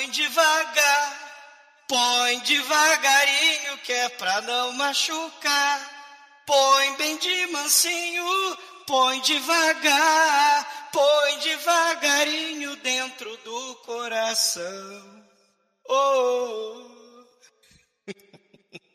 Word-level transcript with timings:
Põe 0.00 0.08
devagar, 0.12 1.12
põe 1.86 2.38
devagarinho 2.38 3.76
que 3.84 3.92
é 3.92 4.08
pra 4.08 4.40
não 4.40 4.72
machucar. 4.72 5.78
Põe 6.46 6.96
bem 6.96 7.18
de 7.18 7.46
mansinho, 7.52 8.24
põe 8.86 9.20
devagar, 9.20 10.66
põe 10.90 11.38
devagarinho 11.40 12.76
dentro 12.76 13.36
do 13.44 13.74
coração. 13.84 15.22
Oh. 15.86 16.82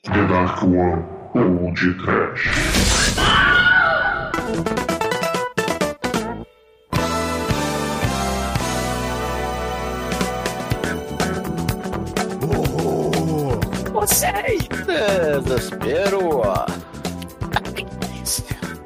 The 0.06 0.28
Dark 0.28 0.64
One 0.64 1.06
ou 1.36 1.72
de 1.72 1.94
Trash. 2.04 2.85
Vocês! 14.06 14.62
Desespero! 15.44 16.30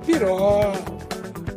Piró. 0.05 0.71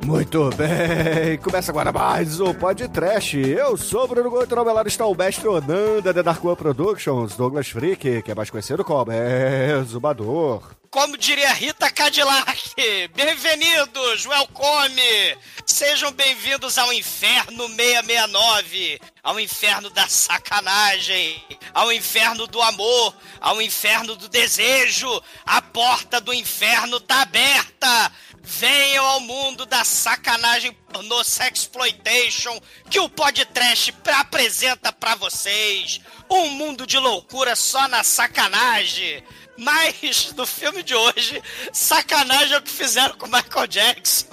Muito 0.05 0.51
bem, 0.57 1.39
começa 1.39 1.71
agora 1.71 1.93
mais 1.93 2.41
o 2.41 2.53
podcast. 2.53 3.39
Eu 3.39 3.77
sou 3.77 4.03
o 4.03 4.09
Bruno 4.09 4.31
Goito, 4.31 4.59
ao 4.59 4.65
meu 4.65 4.75
lado 4.75 4.89
está 4.89 5.07
o 5.07 5.15
mestre 5.15 5.47
Onan 5.47 6.01
da 6.03 6.13
The 6.13 6.25
Dark 6.25 6.45
One 6.45 6.57
Productions, 6.57 7.37
Douglas 7.37 7.69
Freak, 7.69 8.23
que 8.23 8.33
é 8.33 8.35
mais 8.35 8.51
conhecido 8.51 8.85
como 8.85 9.13
Exumador. 9.13 10.82
Como 10.93 11.17
diria 11.17 11.51
Rita 11.55 11.91
Cadillac, 11.91 12.75
bem-vindos, 13.15 14.27
welcome! 14.27 15.39
Sejam 15.65 16.13
bem-vindos 16.13 16.77
ao 16.77 16.93
Inferno 16.93 17.67
669, 17.67 19.01
ao 19.23 19.41
inferno 19.41 19.89
da 19.89 20.07
sacanagem, 20.07 21.43
ao 21.73 21.91
inferno 21.91 22.47
do 22.47 22.61
amor, 22.61 23.17
ao 23.41 23.63
inferno 23.63 24.15
do 24.15 24.29
desejo. 24.29 25.09
A 25.47 25.63
porta 25.63 26.21
do 26.21 26.35
inferno 26.35 27.01
tá 27.01 27.23
aberta! 27.23 28.13
Venham 28.45 29.07
ao 29.07 29.21
mundo 29.21 29.65
da 29.65 29.85
sacanagem 29.85 30.73
pornô 30.93 31.25
sexploitation 31.25 32.61
que 32.91 33.01
o 33.01 33.09
podcast 33.09 33.95
apresenta 34.13 34.93
pra 34.93 35.15
vocês. 35.15 36.01
Um 36.29 36.49
mundo 36.49 36.87
de 36.87 36.99
loucura 36.99 37.57
só 37.57 37.89
na 37.89 38.03
sacanagem. 38.03 39.25
Mas 39.57 40.33
no 40.37 40.47
filme 40.47 40.83
de 40.83 40.95
hoje, 40.95 41.43
sacanagem 41.73 42.55
é 42.55 42.59
o 42.59 42.63
que 42.63 42.71
fizeram 42.71 43.17
com 43.17 43.27
Michael 43.27 43.67
Jackson. 43.67 44.27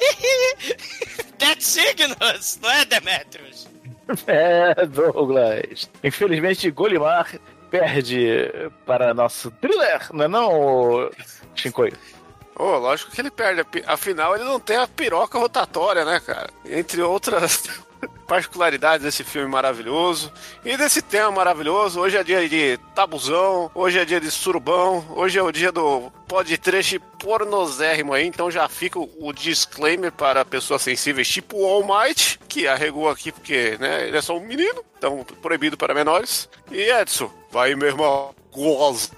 Dead 1.38 1.60
Signals, 1.60 2.58
não 2.62 2.70
é, 2.70 2.84
Demetrius? 2.84 3.68
É, 4.26 4.74
Douglas. 4.86 5.88
Infelizmente, 6.02 6.68
Golimar 6.72 7.32
perde 7.70 8.50
para 8.84 9.14
nosso 9.14 9.52
thriller, 9.52 10.08
não 10.12 10.24
é 10.24 10.28
não, 10.28 11.10
Shinkoi? 11.54 11.92
Ô, 12.56 12.76
lógico 12.76 13.12
que 13.12 13.20
ele 13.20 13.30
perde. 13.30 13.64
Afinal, 13.86 14.34
ele 14.34 14.44
não 14.44 14.58
tem 14.58 14.76
a 14.76 14.88
piroca 14.88 15.38
rotatória, 15.38 16.04
né, 16.04 16.18
cara? 16.18 16.50
Entre 16.66 17.00
outras 17.00 17.62
particularidades 18.26 19.04
desse 19.04 19.24
filme 19.24 19.48
maravilhoso 19.48 20.32
e 20.64 20.76
desse 20.76 21.02
tema 21.02 21.30
maravilhoso. 21.30 22.00
Hoje 22.00 22.16
é 22.16 22.22
dia 22.22 22.48
de 22.48 22.78
tabuzão, 22.94 23.70
hoje 23.74 23.98
é 23.98 24.04
dia 24.04 24.20
de 24.20 24.30
surubão, 24.30 25.04
hoje 25.10 25.38
é 25.38 25.42
o 25.42 25.50
dia 25.50 25.72
do 25.72 26.10
podcast 26.28 26.98
pornozérrimo 27.18 28.14
aí, 28.14 28.26
então 28.26 28.50
já 28.50 28.68
fica 28.68 28.98
o 28.98 29.32
disclaimer 29.32 30.12
para 30.12 30.44
pessoas 30.44 30.82
sensíveis, 30.82 31.28
tipo 31.28 31.58
o 31.58 31.66
All 31.66 31.82
Might, 31.82 32.38
que 32.48 32.68
arregou 32.68 33.08
aqui 33.08 33.32
porque, 33.32 33.76
né, 33.80 34.06
ele 34.06 34.16
é 34.16 34.22
só 34.22 34.36
um 34.36 34.46
menino, 34.46 34.84
então 34.96 35.24
proibido 35.42 35.76
para 35.76 35.94
menores. 35.94 36.48
E 36.70 36.90
Edson, 36.90 37.30
vai 37.50 37.74
meu 37.74 37.88
irmão, 37.88 38.34
goza. 38.52 39.10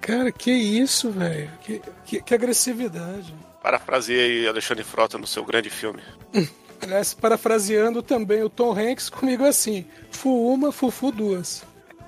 Cara, 0.00 0.30
que 0.30 0.52
isso, 0.52 1.10
velho? 1.10 1.50
Que, 1.62 1.82
que, 2.04 2.22
que 2.22 2.34
agressividade. 2.34 3.34
Parafraseei 3.62 4.46
Alexandre 4.46 4.84
Frota 4.84 5.18
no 5.18 5.26
seu 5.26 5.44
grande 5.44 5.68
filme. 5.68 6.00
Aliás, 6.80 7.14
parafraseando 7.14 8.02
também 8.02 8.42
o 8.42 8.50
Tom 8.50 8.72
Hanks 8.72 9.08
comigo 9.08 9.44
assim: 9.44 9.84
fu 10.10 10.52
uma, 10.52 10.70
fufu 10.70 11.10
duas. 11.10 11.64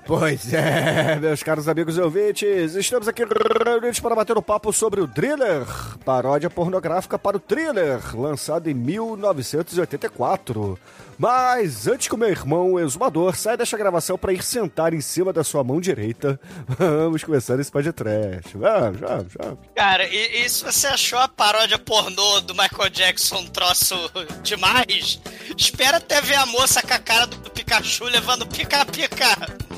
Pois 0.09 0.51
é, 0.51 1.17
meus 1.21 1.43
caros 1.43 1.67
amigos 1.67 1.95
e 1.95 2.01
ouvintes, 2.01 2.73
estamos 2.73 3.07
aqui 3.07 3.21
reunidos 3.23 3.99
para 3.99 4.15
bater 4.15 4.35
o 4.35 4.39
um 4.39 4.41
papo 4.41 4.73
sobre 4.73 5.01
o 5.01 5.07
Thriller, 5.07 5.67
paródia 6.03 6.49
pornográfica 6.49 7.19
para 7.19 7.37
o 7.37 7.39
Thriller, 7.39 8.19
lançado 8.19 8.67
em 8.67 8.73
1984. 8.73 10.79
Mas 11.15 11.87
antes 11.87 12.07
que 12.07 12.15
o 12.15 12.17
meu 12.17 12.29
irmão, 12.29 12.79
exumador, 12.79 13.35
saia 13.35 13.55
desta 13.55 13.77
gravação 13.77 14.17
para 14.17 14.33
ir 14.33 14.41
sentar 14.41 14.95
em 14.95 15.01
cima 15.01 15.31
da 15.31 15.43
sua 15.43 15.63
mão 15.63 15.79
direita, 15.79 16.39
vamos 16.79 17.23
começar 17.23 17.59
esse 17.59 17.71
podcast. 17.71 18.57
Vamos, 18.57 18.99
vamos, 18.99 19.33
vamos. 19.37 19.59
Cara, 19.75 20.07
e, 20.07 20.43
e 20.43 20.49
se 20.49 20.63
você 20.63 20.87
achou 20.87 21.19
a 21.19 21.27
paródia 21.27 21.77
pornô 21.77 22.41
do 22.41 22.55
Michael 22.55 22.89
Jackson 22.89 23.41
um 23.41 23.47
troço 23.47 23.95
demais, 24.41 25.21
espera 25.55 25.97
até 25.97 26.19
ver 26.19 26.37
a 26.37 26.47
moça 26.47 26.81
com 26.81 26.95
a 26.95 26.99
cara 26.99 27.27
do 27.27 27.51
Pikachu 27.51 28.05
levando 28.05 28.47
pica-pica 28.47 29.68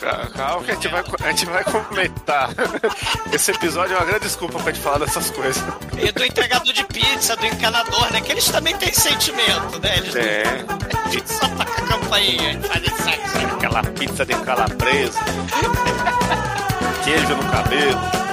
Calma 0.00 0.64
que 0.64 0.70
a 0.70 0.74
gente, 0.74 0.88
vai, 0.88 1.04
a 1.20 1.30
gente 1.30 1.46
vai 1.46 1.64
comentar. 1.64 2.50
Esse 3.32 3.50
episódio 3.50 3.94
é 3.94 3.96
uma 3.96 4.04
grande 4.04 4.24
desculpa 4.24 4.58
pra 4.58 4.72
gente 4.72 4.82
falar 4.82 4.98
dessas 4.98 5.30
coisas. 5.30 5.62
E 5.98 6.12
do 6.12 6.24
entregador 6.24 6.72
de 6.72 6.84
pizza, 6.84 7.36
do 7.36 7.46
encanador, 7.46 8.12
né? 8.12 8.20
Que 8.20 8.32
eles 8.32 8.48
também 8.48 8.76
têm 8.76 8.92
sentimento, 8.92 9.78
né? 9.80 9.96
Eles 9.98 10.14
é. 10.16 10.64
A 11.04 11.08
gente 11.08 11.32
só 11.32 11.48
toca 11.48 11.62
a 11.62 11.86
campainha 11.86 12.60
fazer 12.62 12.90
sexo. 13.02 13.38
Aquela 13.56 13.82
pizza 13.82 14.26
de 14.26 14.34
calabresa. 14.34 15.18
Queijo 17.04 17.36
no 17.36 17.50
cabelo. 17.50 18.25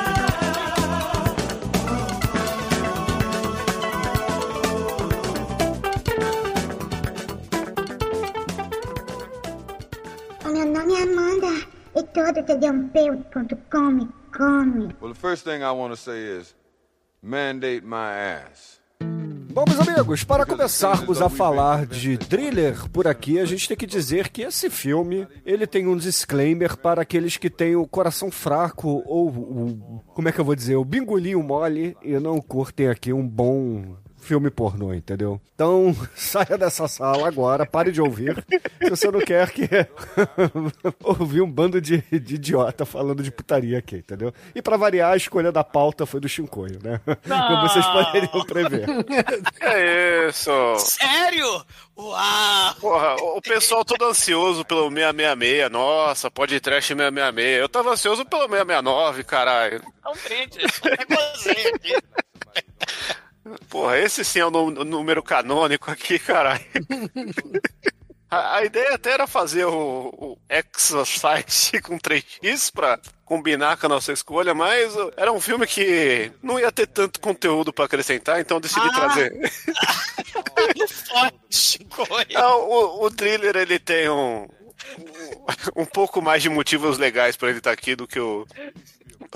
Come. 14.31 14.94
Well, 14.99 15.13
the 15.13 15.19
first 15.19 15.44
thing 15.44 15.63
I 15.63 15.71
want 15.71 15.94
to 15.94 15.97
say 15.97 16.23
is 16.23 16.53
mandate 17.21 17.85
my 17.85 18.13
ass. 18.13 18.79
Bom, 19.53 19.66
meus 19.67 19.88
amigos, 19.88 20.23
para 20.23 20.47
começarmos 20.47 21.22
a 21.22 21.29
falar 21.29 21.85
de 21.85 22.17
thriller 22.17 22.89
por 22.89 23.07
aqui, 23.07 23.39
a 23.39 23.45
gente 23.45 23.67
tem 23.67 23.77
que 23.77 23.85
dizer 23.85 24.29
que 24.29 24.41
esse 24.41 24.67
filme, 24.67 25.27
ele 25.45 25.67
tem 25.67 25.85
um 25.85 25.95
disclaimer 25.95 26.75
para 26.75 27.03
aqueles 27.03 27.38
que 27.38 27.51
têm 27.51 27.75
o 27.75 27.85
coração 27.85 28.31
fraco 28.31 29.03
ou 29.05 29.29
o, 29.29 30.01
como 30.07 30.27
é 30.27 30.31
que 30.31 30.41
eu 30.41 30.45
vou 30.45 30.55
dizer, 30.55 30.75
o 30.75 30.83
bingolinho 30.83 31.43
mole 31.43 31.95
e 32.01 32.17
não 32.19 32.41
curtem 32.41 32.88
aqui 32.88 33.13
um 33.13 33.27
bom 33.27 33.95
filme 34.23 34.50
pornô, 34.50 34.94
entendeu? 34.94 35.39
Então, 35.53 35.95
saia 36.16 36.57
dessa 36.57 36.88
sala 36.88 37.28
agora, 37.28 37.66
pare 37.66 37.91
de 37.91 38.01
ouvir, 38.01 38.44
se 38.81 38.89
você 38.89 39.11
não 39.11 39.19
quer 39.19 39.51
que 39.51 39.67
ouvir 41.03 41.41
um 41.41 41.51
bando 41.51 41.79
de, 41.79 42.01
de, 42.11 42.35
idiota 42.35 42.85
falando 42.85 43.22
de 43.22 43.31
putaria 43.31 43.78
aqui, 43.78 43.97
entendeu? 43.97 44.34
E 44.56 44.61
para 44.61 44.78
variar, 44.78 45.13
a 45.13 45.17
escolha 45.17 45.51
da 45.51 45.63
pauta 45.63 46.06
foi 46.06 46.19
do 46.19 46.29
Chincoio, 46.29 46.79
né? 46.81 47.00
Não. 47.25 47.47
Como 47.47 47.67
vocês 47.67 47.85
poderiam 47.85 48.45
prever. 48.45 48.88
É 49.61 50.28
isso! 50.29 50.51
Sério? 50.79 51.66
Uau! 51.97 52.75
Porra, 52.79 53.16
o 53.16 53.41
pessoal 53.41 53.85
todo 53.85 54.05
ansioso 54.05 54.66
pelo 54.66 54.90
666, 54.90 55.69
nossa, 55.69 56.31
pode 56.31 56.59
trash 56.59 56.88
666. 56.88 57.59
Eu 57.59 57.69
tava 57.69 57.91
ansioso 57.91 58.25
pelo 58.25 58.44
669, 58.44 59.23
caralho. 59.23 59.81
É 60.03 60.09
um 60.09 60.13
brinde, 60.13 60.59
é 60.59 61.75
aqui. 61.75 61.94
Porra, 63.69 63.99
esse 63.99 64.23
sim 64.23 64.39
é 64.39 64.45
o 64.45 64.49
número 64.49 65.21
canônico 65.21 65.91
aqui, 65.91 66.17
caralho. 66.17 66.63
A, 68.33 68.57
a, 68.57 68.65
ideia 68.65 68.95
até 68.95 69.11
era 69.11 69.27
fazer 69.27 69.65
o, 69.65 70.09
o 70.17 70.37
com 71.84 71.99
3x 71.99 72.72
pra 72.73 72.99
combinar 73.23 73.78
com 73.78 73.85
a 73.85 73.90
nossa 73.90 74.11
escolha, 74.11 74.55
mas 74.55 74.91
era 75.16 75.31
um 75.31 75.40
filme 75.40 75.67
que 75.67 76.31
não 76.41 76.59
ia 76.59 76.72
ter 76.72 76.87
tanto 76.87 77.19
conteúdo 77.19 77.72
para 77.72 77.85
acrescentar, 77.85 78.40
então 78.40 78.59
decidi 78.59 78.87
ah. 78.87 78.91
trazer. 78.91 79.31
não, 82.34 82.61
o, 82.61 83.05
o 83.05 83.11
thriller 83.11 83.55
ele 83.55 83.78
tem 83.78 84.09
um, 84.09 84.47
um, 84.47 85.81
um 85.84 85.85
pouco 85.85 86.19
mais 86.19 86.41
de 86.41 86.49
motivos 86.49 86.97
legais 86.97 87.35
para 87.35 87.49
ele 87.49 87.59
estar 87.59 87.69
tá 87.69 87.73
aqui 87.73 87.96
do 87.96 88.07
que 88.07 88.19
o 88.19 88.47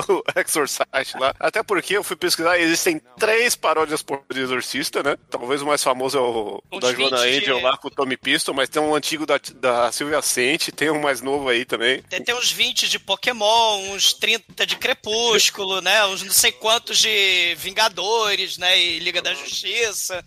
o 0.10 0.24
Exorcist 0.40 1.16
lá. 1.20 1.34
Até 1.40 1.64
porque 1.64 1.98
eu 1.98 2.04
fui 2.04 2.16
pesquisar 2.16 2.58
existem 2.60 3.02
três 3.20 3.56
paródias 3.56 4.02
por 4.02 4.24
Exorcista, 4.34 5.02
né? 5.04 5.18
Talvez 5.30 5.62
o 5.62 5.66
mais 5.66 5.84
famoso 5.84 6.18
é 6.18 6.22
o, 6.22 6.62
o 6.72 6.80
da 6.80 6.94
Joana 6.94 7.22
20 7.24 7.38
Angel 7.44 7.58
de- 7.58 7.64
lá 7.64 7.78
com 7.78 7.88
o 7.88 7.92
Tommy 7.92 8.18
Piston, 8.18 8.54
mas 8.54 8.70
tem 8.70 8.82
um 8.82 8.96
antigo 8.96 9.26
da, 9.26 9.40
da 9.56 9.92
Silvia 9.92 10.22
Sente, 10.22 10.72
tem 10.72 10.90
um 10.90 11.02
mais 11.02 11.22
novo 11.22 11.50
aí 11.50 11.66
também. 11.66 12.02
Tem, 12.04 12.24
tem 12.24 12.36
uns 12.36 12.52
20 12.52 12.88
de 12.90 13.00
Pokémon, 13.00 13.92
uns 13.92 14.14
30 14.14 14.66
de 14.66 14.76
Crepúsculo, 14.76 15.82
né? 15.82 16.06
Uns 16.06 16.24
não 16.24 16.32
sei 16.34 16.52
quantos 16.52 16.98
de 17.00 17.56
Vingadores, 17.56 18.58
né? 18.58 18.78
E 18.80 19.00
Liga 19.00 19.22
da 19.22 19.34
Justiça. 19.34 20.24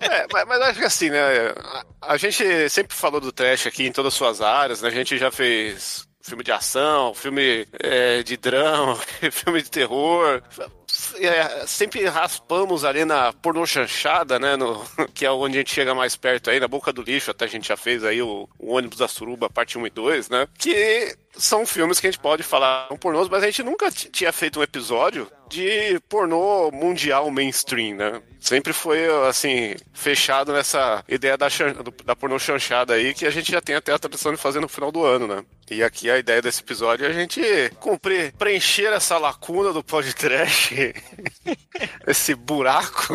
É, 0.00 0.26
mas, 0.32 0.46
mas 0.46 0.60
acho 0.62 0.78
que 0.78 0.84
assim, 0.84 1.10
né? 1.10 1.20
A, 2.00 2.14
a 2.14 2.16
gente 2.16 2.68
sempre 2.68 2.96
falou 2.96 3.20
do 3.20 3.32
trash 3.32 3.66
aqui 3.66 3.84
em 3.86 3.92
todas 3.92 4.12
as 4.12 4.18
suas 4.18 4.40
áreas, 4.40 4.82
né? 4.82 4.88
A 4.88 4.92
gente 4.92 5.16
já 5.18 5.30
fez 5.30 6.06
filme 6.22 6.44
de 6.44 6.52
ação, 6.52 7.12
filme 7.12 7.66
é, 7.80 8.22
de 8.22 8.36
drama, 8.36 8.96
filme 9.30 9.60
de 9.60 9.70
terror. 9.70 10.42
É, 11.16 11.66
sempre 11.66 12.04
raspamos 12.06 12.84
ali 12.84 13.04
na 13.04 13.32
pornô 13.32 13.66
chanchada, 13.66 14.38
né? 14.38 14.56
No, 14.56 14.84
que 15.12 15.26
é 15.26 15.30
onde 15.30 15.56
a 15.56 15.60
gente 15.60 15.74
chega 15.74 15.94
mais 15.94 16.16
perto 16.16 16.48
aí, 16.48 16.60
na 16.60 16.68
boca 16.68 16.92
do 16.92 17.02
lixo, 17.02 17.30
até 17.30 17.44
a 17.44 17.48
gente 17.48 17.68
já 17.68 17.76
fez 17.76 18.04
aí 18.04 18.22
o, 18.22 18.48
o 18.58 18.74
ônibus 18.74 18.98
da 18.98 19.08
suruba, 19.08 19.50
parte 19.50 19.76
1 19.76 19.86
e 19.86 19.90
2, 19.90 20.28
né? 20.30 20.46
Que 20.56 21.16
são 21.36 21.64
filmes 21.66 21.98
que 22.00 22.06
a 22.06 22.10
gente 22.10 22.20
pode 22.20 22.42
falar 22.42 22.86
são 22.88 22.96
pornôs, 22.96 23.28
mas 23.28 23.42
a 23.42 23.46
gente 23.46 23.62
nunca 23.62 23.90
tinha 23.90 24.32
feito 24.32 24.60
um 24.60 24.62
episódio 24.62 25.30
de 25.48 26.00
pornô 26.08 26.70
mundial 26.70 27.30
mainstream, 27.30 27.96
né? 27.96 28.22
Sempre 28.40 28.72
foi, 28.72 29.06
assim, 29.28 29.74
fechado 29.92 30.52
nessa 30.52 31.04
ideia 31.08 31.36
da, 31.36 31.46
da 32.04 32.16
pornô 32.16 32.38
chanchada 32.38 32.94
aí, 32.94 33.12
que 33.14 33.26
a 33.26 33.30
gente 33.30 33.52
já 33.52 33.60
tem 33.60 33.74
até 33.76 33.92
a 33.92 33.98
tradição 33.98 34.32
de 34.32 34.38
fazer 34.38 34.60
no 34.60 34.68
final 34.68 34.90
do 34.90 35.04
ano, 35.04 35.26
né? 35.26 35.44
E 35.70 35.82
aqui 35.82 36.10
a 36.10 36.18
ideia 36.18 36.40
desse 36.42 36.60
episódio 36.60 37.06
é 37.06 37.08
a 37.10 37.12
gente 37.12 37.40
cumprir, 37.80 38.32
preencher 38.32 38.92
essa 38.92 39.16
lacuna 39.18 39.72
do 39.72 39.82
podcast, 39.84 40.74
esse 42.06 42.34
buraco. 42.34 43.14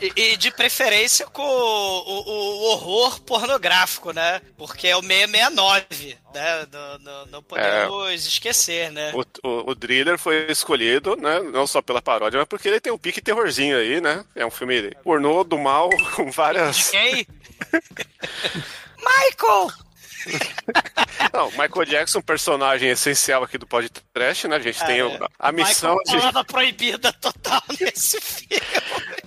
E, 0.00 0.12
e 0.16 0.36
de 0.36 0.50
preferência 0.50 1.26
com 1.26 1.42
o, 1.42 1.46
o- 1.46 2.28
o 2.30 2.64
horror 2.72 3.20
pornográfico, 3.20 4.12
né? 4.12 4.40
Porque 4.56 4.88
é 4.88 4.96
o 4.96 5.02
669, 5.02 6.16
né? 6.34 6.66
Não, 6.70 6.98
não, 6.98 7.26
não 7.26 7.42
podemos 7.42 8.26
esquecer, 8.26 8.90
né? 8.90 9.12
O, 9.14 9.48
o, 9.48 9.70
o 9.70 9.74
Driller 9.74 10.18
foi 10.18 10.50
escolhido, 10.50 11.16
né? 11.16 11.40
Não 11.40 11.66
só 11.66 11.80
pela 11.80 12.02
paródia, 12.02 12.38
mas 12.38 12.48
porque 12.48 12.68
ele 12.68 12.80
tem 12.80 12.92
um 12.92 12.98
pique 12.98 13.22
terrorzinho 13.22 13.78
aí, 13.78 14.00
né? 14.00 14.24
É 14.34 14.44
um 14.44 14.50
filme 14.50 14.90
pornô 15.02 15.44
do 15.44 15.56
mal 15.56 15.88
com 16.16 16.26
De 16.26 16.30
várias. 16.32 16.90
quem? 16.90 17.26
Michael! 18.98 19.83
Não, 21.32 21.50
Michael 21.50 21.84
Jackson, 21.86 22.20
personagem 22.20 22.90
essencial 22.90 23.42
aqui 23.42 23.58
do 23.58 23.66
podcast, 23.66 24.46
né? 24.48 24.56
A 24.56 24.60
gente 24.60 24.84
tem 24.84 25.02
o- 25.02 25.18
a 25.38 25.50
missão 25.52 25.96
Michael 26.06 26.32
de, 26.32 26.44
proibida 26.44 27.12
total 27.14 27.62
nesse 27.80 28.20
filme. 28.20 28.62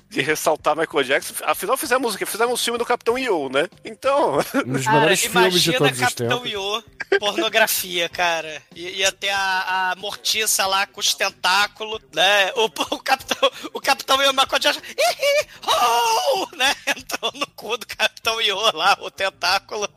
de 0.09 0.21
ressaltar 0.21 0.75
Michael 0.75 1.03
Jackson. 1.03 1.33
Afinal, 1.45 1.75
fizemos 1.75 2.15
o 2.15 2.17
quê? 2.17 2.25
Fizemos 2.25 2.59
o 2.59 2.63
filme 2.63 2.77
do 2.79 2.85
Capitão 2.85 3.17
Yo, 3.17 3.49
né? 3.49 3.67
Então, 3.83 4.37
Um 4.65 4.73
dos 4.73 4.83
Cara, 4.85 4.97
melhores 4.99 5.19
filmes 5.21 5.61
de 5.61 5.69
imagina 5.71 5.77
todos 5.79 5.93
os 5.93 5.99
Capitão 5.99 6.39
tempos. 6.41 6.51
Yo, 6.51 6.83
pornografia, 7.19 8.09
cara. 8.09 8.61
I- 8.75 8.97
Ia 8.99 9.11
ter 9.11 9.29
a, 9.29 9.91
a 9.91 9.95
mortiça 9.97 10.65
lá 10.65 10.87
com 10.87 10.99
os 11.01 11.13
tentáculos, 11.13 11.99
né? 12.13 12.51
O, 12.55 12.65
o 12.95 12.99
Capitão, 12.99 13.51
o 13.73 13.81
Capitão 13.81 14.21
Yo 14.21 14.31
Michael 14.33 14.59
Jackson, 14.59 14.81
"Ih, 14.81 15.41
ih, 15.43 15.47
oh", 15.67 16.55
né? 16.55 16.73
Entrou 16.95 17.31
no 17.35 17.47
cu 17.47 17.77
do 17.77 17.85
Capitão 17.85 18.39
Yo 18.41 18.57
lá, 18.73 18.97
o 19.01 19.11
tentáculo. 19.11 19.87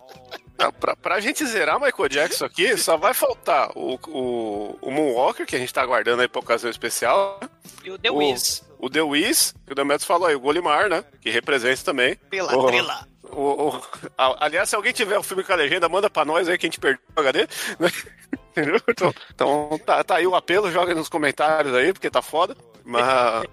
Não, 0.61 0.73
pra, 0.73 0.95
pra 0.97 1.21
gente 1.21 1.45
zerar 1.47 1.81
Michael 1.81 2.09
Jackson 2.09 2.45
aqui, 2.45 2.77
só 2.77 2.97
vai 2.97 3.15
faltar 3.15 3.71
o, 3.77 3.99
o, 4.09 4.79
o 4.83 4.91
Moonwalker, 4.91 5.47
que 5.47 5.57
a 5.57 5.59
gente 5.59 5.73
tá 5.73 5.83
aguardando 5.83 6.23
aí 6.23 6.29
pra 6.29 6.41
ocasião 6.41 6.71
especial. 6.71 7.41
E 7.85 7.91
o 7.91 7.99
The 7.99 8.11
o, 8.11 8.17
Wiz. 8.17 8.63
o 8.79 8.91
The 8.91 9.03
Wiz, 9.03 9.55
que 9.67 9.73
o 9.73 9.75
Demetrius 9.75 10.05
falou 10.05 10.29
aí, 10.29 10.35
o 10.35 10.41
Golimar, 10.41 10.89
né? 10.89 11.05
Que 11.21 11.31
representa 11.31 11.83
também. 11.85 12.15
Trila, 12.31 12.57
o, 12.57 12.67
trila. 12.67 13.09
o- 13.31 13.69
o- 13.69 13.83
a- 14.19 14.45
aliás, 14.47 14.69
se 14.69 14.77
alguém 14.77 14.93
tiver 14.93 15.19
o 15.19 15.23
filme 15.23 15.43
com 15.45 15.53
a 15.53 15.57
legenda, 15.57 15.89
manda 15.89 16.11
pra 16.11 16.25
nós 16.25 16.49
aí 16.49 16.59
que 16.59 16.67
a 16.67 16.69
gente 16.69 16.81
perdeu 16.81 17.01
o 17.17 17.21
HD. 17.21 17.49
né? 17.79 17.91
Entendeu? 18.51 18.81
Então, 18.89 19.15
então 19.33 19.81
tá, 19.87 20.03
tá 20.03 20.17
aí 20.17 20.27
o 20.27 20.35
apelo, 20.35 20.71
joga 20.73 20.93
nos 20.95 21.09
comentários 21.09 21.73
aí, 21.75 21.93
porque 21.93 22.11
tá 22.11 22.21
foda. 22.21 22.57
Mas 22.85 23.47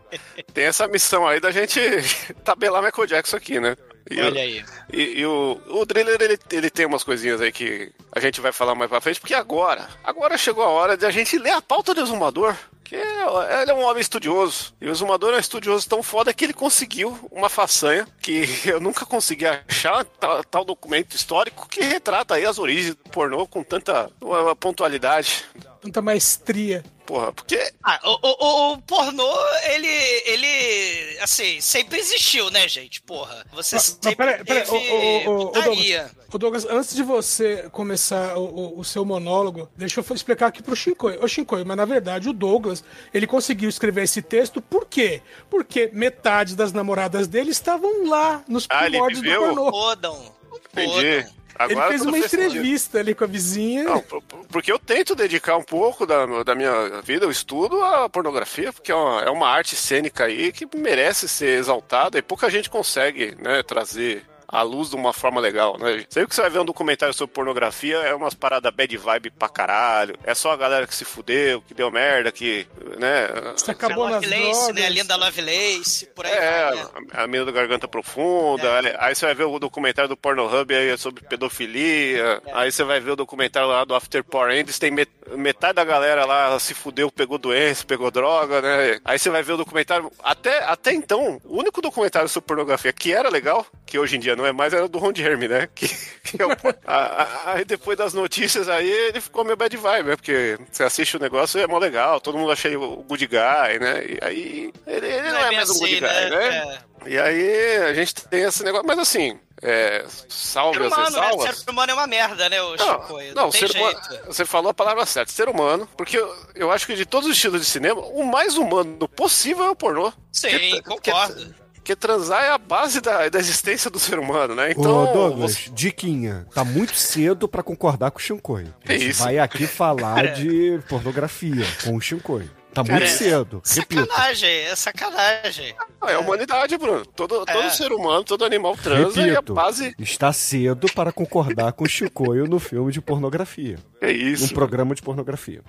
tem 0.54 0.64
essa 0.66 0.88
missão 0.88 1.28
aí 1.28 1.40
da 1.40 1.52
gente 1.52 1.80
tabelar 2.44 2.82
Michael 2.82 3.06
Jackson 3.08 3.36
aqui, 3.38 3.60
né? 3.60 3.76
E 4.10 4.22
Olha 4.22 4.42
aí. 4.42 4.64
e, 4.92 5.20
e 5.20 5.26
o, 5.26 5.60
o 5.70 5.86
Driller, 5.86 6.18
ele, 6.22 6.40
ele 6.52 6.70
tem 6.70 6.86
umas 6.86 7.04
coisinhas 7.04 7.42
aí 7.42 7.52
que 7.52 7.92
a 8.12 8.20
gente 8.20 8.40
vai 8.40 8.52
falar 8.52 8.74
mais 8.76 8.90
pra 8.90 9.02
frente, 9.02 9.20
porque 9.20 9.34
agora, 9.34 9.88
agora 10.04 10.38
chegou 10.38 10.64
a 10.64 10.70
hora 10.70 10.96
de 10.98 11.06
a 11.06 11.12
gente 11.12 11.38
ler 11.38 11.52
a 11.52 11.62
pauta 11.62 11.94
do 11.94 12.02
Exumador, 12.02 12.56
que 12.88 12.96
é, 12.96 13.62
ele 13.62 13.72
é 13.72 13.74
um 13.74 13.84
homem 13.84 14.00
estudioso. 14.02 14.74
E 14.80 14.88
o 14.88 14.92
Exumador 14.92 15.34
é 15.34 15.38
um 15.38 15.40
estudioso 15.40 15.88
tão 15.90 16.02
foda 16.02 16.34
que 16.34 16.46
ele 16.46 16.54
conseguiu 16.54 17.18
uma 17.32 17.50
façanha 17.50 18.08
que 18.22 18.46
eu 18.66 18.80
nunca 18.80 19.06
consegui 19.06 19.46
achar, 19.46 20.06
tal, 20.06 20.44
tal 20.46 20.64
documento 20.66 21.16
histórico 21.16 21.68
que 21.68 21.82
retrata 21.82 22.36
aí 22.36 22.46
as 22.46 22.58
origens 22.58 22.96
do 22.96 23.10
pornô 23.12 23.46
com 23.48 23.64
tanta 23.64 24.10
uh, 24.22 24.56
pontualidade. 24.56 25.44
Tanta 25.82 26.02
maestria. 26.02 26.84
Porra, 27.06 27.32
porque 27.32 27.72
Ah, 27.82 28.00
o, 28.04 28.10
o, 28.22 28.46
o- 28.46 28.74
o 28.74 28.82
pornô, 28.82 29.34
ele, 29.72 29.88
ele, 30.26 31.18
assim, 31.22 31.62
sempre 31.62 31.98
existiu, 32.00 32.50
né, 32.52 32.68
gente? 32.68 33.02
Porra, 33.02 33.46
você 33.54 33.76
Mas- 33.76 33.98
mas 34.04 34.12
sempre 34.12 34.16
peraí, 34.16 34.44
peraí, 34.44 34.64
teve 34.66 34.92
ô, 34.92 35.32
ô, 35.32 35.36
ô, 35.38 35.42
ô, 35.44 35.52
putaria. 35.52 36.12
Ô 36.34 36.38
Douglas, 36.38 36.66
antes 36.66 36.94
de 36.94 37.04
você 37.04 37.70
começar 37.72 38.38
o, 38.38 38.44
o- 38.44 38.80
o 38.80 38.84
seu 38.84 39.06
monólogo, 39.06 39.70
deixa 39.78 40.02
eu 40.02 40.16
explicar 40.16 40.48
aqui 40.48 40.62
pro 40.62 40.76
Shinkoi. 40.76 41.18
Ô 41.22 41.28
Shinkoi, 41.30 41.64
mas 41.64 41.78
na 41.78 41.86
verdade 41.86 42.28
o 42.28 42.34
Douglas, 42.34 42.77
ele 43.14 43.28
conseguiu 43.28 43.70
escrever 43.70 44.04
esse 44.04 44.22
texto 44.22 44.62
por 44.62 44.86
quê? 44.86 45.22
Porque 45.50 45.90
metade 45.94 46.56
das 46.56 46.72
namoradas 46.74 47.28
dele 47.28 47.52
estavam 47.52 48.08
lá, 48.10 48.44
nos 48.48 48.66
Ah, 48.70 48.82
ele 48.86 48.92
primórdios 48.92 49.22
do 49.22 49.24
viveu? 49.24 49.42
pornô. 49.42 49.72
Fodam. 49.72 50.34
entendi. 50.74 51.22
Fodam. 51.22 51.38
Agora 51.60 51.88
Ele 51.90 51.98
fez 51.98 52.02
uma 52.04 52.18
entrevista 52.20 53.00
ali 53.00 53.16
com 53.16 53.24
a 53.24 53.28
vizinha. 53.28 53.84
Não, 53.84 54.00
por- 54.02 54.22
por- 54.22 54.46
porque 54.46 54.72
eu 54.72 54.78
tento 54.78 55.16
dedicar 55.16 55.58
um 55.58 55.64
pouco 55.64 56.06
da, 56.06 56.44
da 56.44 56.54
minha 56.54 57.02
vida, 57.02 57.28
o 57.28 57.32
estudo, 57.32 57.84
à 57.84 58.08
pornografia, 58.08 58.72
porque 58.72 58.92
é 58.92 58.96
uma, 58.96 59.22
é 59.24 59.30
uma 59.32 59.48
arte 59.50 59.76
cênica 59.76 60.26
aí 60.26 60.52
que 60.52 60.68
merece 60.78 61.28
ser 61.28 61.58
exaltada 61.58 62.16
e 62.20 62.22
pouca 62.22 62.48
gente 62.52 62.70
consegue 62.70 63.36
né, 63.42 63.64
trazer 63.64 64.24
à 64.48 64.62
luz 64.62 64.90
de 64.90 64.96
uma 64.96 65.12
forma 65.14 65.42
legal, 65.42 65.78
né? 65.78 66.06
Sempre 66.10 66.30
que 66.30 66.36
você 66.36 66.42
vai 66.42 66.50
ver 66.50 66.60
um 66.60 66.66
documentário 66.66 67.14
sobre 67.14 67.34
pornografia, 67.34 67.98
é 67.98 68.14
umas 68.16 68.34
paradas 68.34 68.74
bad 68.74 68.96
vibe 68.98 69.30
pra 69.32 69.50
caralho. 69.50 70.16
É 70.24 70.34
só 70.34 70.52
a 70.52 70.56
galera 70.58 70.88
que 70.88 70.96
se 70.96 71.04
fudeu, 71.06 71.62
que 71.62 71.74
deu 71.74 71.92
merda, 71.92 72.32
que, 72.32 72.66
né... 72.98 73.28
Você 73.56 73.72
acabou 73.72 74.06
a 74.06 74.12
nas 74.12 74.24
Lovelace, 74.24 74.52
drogas. 74.52 74.76
né? 74.76 74.86
A 74.86 74.90
linda 74.90 75.16
Lovelace, 75.16 76.06
por 76.16 76.26
aí 76.26 76.32
É, 76.32 76.66
vai, 76.66 76.76
né? 76.76 76.86
a 77.14 77.24
a 77.24 77.28
mina 77.28 77.46
da 77.46 77.52
garganta 77.52 77.88
profunda. 77.88 78.80
Aí 79.00 79.14
você 79.14 79.26
vai 79.26 79.36
ver 79.36 79.44
o 79.44 79.60
documentário 79.60 80.08
do 80.08 80.16
Pornhub 80.16 80.74
aí 80.74 80.98
sobre 80.98 81.24
pedofilia. 81.26 82.42
Aí 82.54 82.72
você 82.72 82.84
vai 82.84 83.00
ver 83.00 83.12
o 83.12 83.16
documentário 83.16 83.68
lá 83.68 83.84
do 83.84 83.94
After 83.96 84.24
Porn 84.24 84.58
Ends. 84.58 84.80
Tem 84.80 84.92
met- 84.92 85.12
metade 85.36 85.74
da 85.74 85.84
galera 85.84 86.24
lá 86.26 86.58
se 86.60 86.74
fudeu, 86.74 87.12
pegou 87.12 87.38
doença, 87.38 87.86
pegou 87.86 88.10
droga, 88.10 88.62
né? 88.62 89.00
Aí 89.04 89.20
você 89.20 89.30
vai 89.30 89.44
ver 89.44 89.54
o 89.54 89.58
documentário. 89.58 90.10
Até, 90.24 90.64
até 90.64 90.94
então, 90.94 91.42
o 91.44 91.58
único 91.58 91.82
documentário 91.82 92.30
sobre 92.30 92.48
pornografia 92.48 92.94
que 92.94 93.12
era 93.12 93.30
legal, 93.30 93.66
que 93.86 94.00
hoje 94.00 94.16
em 94.16 94.20
dia 94.20 94.36
não 94.38 94.46
é 94.46 94.52
mais, 94.54 94.72
era 94.74 94.86
o 94.86 94.90
do 94.90 95.00
Ron 95.00 95.14
Jeremy, 95.14 95.48
né? 95.48 95.68
Que, 95.76 95.88
que 95.88 96.42
é 96.42 96.46
a- 96.86 96.94
a- 96.96 97.54
aí 97.54 97.66
depois 97.66 97.98
das 97.98 98.14
notícias 98.14 98.70
aí, 98.70 98.90
ele 98.90 99.20
ficou 99.22 99.44
meio 99.44 99.58
bad 99.58 99.76
vibe, 99.76 100.10
né? 100.10 100.16
Porque 100.16 100.58
você 100.72 100.84
assiste 100.84 101.18
o 101.18 101.20
negócio 101.20 101.60
e 101.60 101.64
é 101.64 101.68
mó 101.68 101.78
legal, 101.78 102.20
todo 102.22 102.38
mundo 102.38 102.52
achei 102.52 102.76
o 102.76 102.98
good 103.04 103.26
guy, 103.28 103.80
né? 103.80 104.04
E 104.06 104.20
aí 104.22 104.74
ele, 104.86 105.08
ele 105.08 105.32
não, 105.32 105.40
é, 105.40 105.48
bem 105.50 105.58
mais 105.58 105.70
um 105.70 105.74
good 105.80 106.06
assim, 106.06 106.24
guy, 106.24 106.30
né? 106.30 106.80
E 107.06 107.18
aí 107.18 107.78
a 107.84 107.94
gente 107.94 108.14
tem 108.16 108.42
esse 108.44 108.64
negócio, 108.64 108.86
mas 108.86 109.00
assim, 109.00 109.40
é, 109.62 110.04
salve 110.28 110.78
Ser 110.80 110.86
as 110.88 110.92
humano, 110.94 111.10
né? 111.16 111.22
ressalvas. 111.22 111.58
Ser 111.60 111.70
humano 111.72 111.92
é 111.92 111.96
uma 111.96 112.08
merda, 112.08 112.50
né, 112.50 112.62
o 112.62 112.76
Não? 112.76 112.88
Não, 112.88 113.34
não, 113.36 113.52
ser 113.52 113.72
humano, 113.72 114.00
você 114.26 114.46
falou 114.46 114.70
a 114.72 114.74
palavra 114.74 115.06
certa, 115.06 115.32
ser 115.32 115.48
humano, 115.48 115.88
porque 115.96 116.18
eu, 116.18 116.36
eu 116.56 116.72
acho 116.72 116.86
que 116.86 116.96
de 116.96 117.06
todos 117.06 117.30
os 117.30 117.36
estilos 117.36 117.62
de 117.62 117.68
cinema, 117.68 118.02
o 118.02 118.24
mais 118.26 118.58
humano 118.58 119.08
possível 119.08 119.66
é 119.66 119.70
o 119.70 119.76
pornô. 119.76 120.12
Sim, 120.34 120.50
Porque- 120.84 121.12
concordo. 121.12 121.56
Porque 121.88 121.96
transar 121.96 122.44
é 122.44 122.50
a 122.52 122.58
base 122.58 123.00
da, 123.00 123.30
da 123.30 123.40
existência 123.40 123.90
do 123.90 123.98
ser 123.98 124.20
humano, 124.20 124.54
né? 124.54 124.68
Ô, 124.68 124.72
Então, 124.72 125.14
Douglas, 125.14 125.54
você- 125.56 125.70
Diquinha, 125.72 126.46
tá 126.54 126.66
muito 126.66 126.94
cedo 126.94 127.48
pra 127.48 127.64
concordar 127.64 128.12
com 128.12 128.20
o 128.20 128.22
Shinkoi. 128.22 128.66
Gente 128.86 129.08
isso? 129.12 129.24
vai 129.24 129.40
aqui 129.40 129.66
falar 129.66 130.34
de 130.34 130.82
pornografia 130.90 131.66
com 131.86 131.96
o 131.96 132.02
Shinkoi. 132.02 132.50
Tá 132.74 132.84
muito 132.84 133.04
é 133.04 133.08
cedo, 133.08 133.62
repito. 133.66 134.06
Sacanagem, 134.06 134.50
é 134.50 134.76
sacanagem. 134.76 135.76
é 136.08 136.14
a 136.14 136.20
humanidade, 136.20 136.78
Bruno. 136.78 137.06
Todo, 137.06 137.46
todo 137.46 137.58
É. 137.58 137.70
ser 137.70 137.94
humano, 137.94 138.26
todo 138.26 138.44
animal 138.44 138.76
transa 138.76 139.22
e 139.22 139.30
a 139.30 139.34
Repito, 139.36 139.54
base 139.54 139.96
está 139.98 140.34
cedo 140.34 140.92
para 140.94 141.14
concordar 141.14 141.72
com 141.72 141.86
o 141.86 141.90
Chicoio 141.90 142.48
no 142.48 142.60
filme 142.60 142.92
de 142.92 143.00
pornografia. 143.00 143.78
é 144.02 144.12
isso. 144.12 144.54
programa 144.54 144.94
de 144.94 145.02
pornografia. 145.02 145.64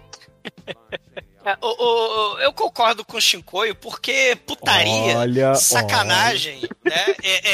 É, 1.49 1.57
o- 1.63 1.67
o- 1.67 2.35
o- 2.35 2.39
eu 2.41 2.53
concordo 2.53 3.05
com 3.05 3.17
o 3.17 3.21
Shinkoio, 3.21 3.75
porque 3.75 4.37
putaria, 4.47 5.19
Olha, 5.19 5.55
sacanagem, 5.55 6.61
né? 6.85 7.15
é- 7.23 7.49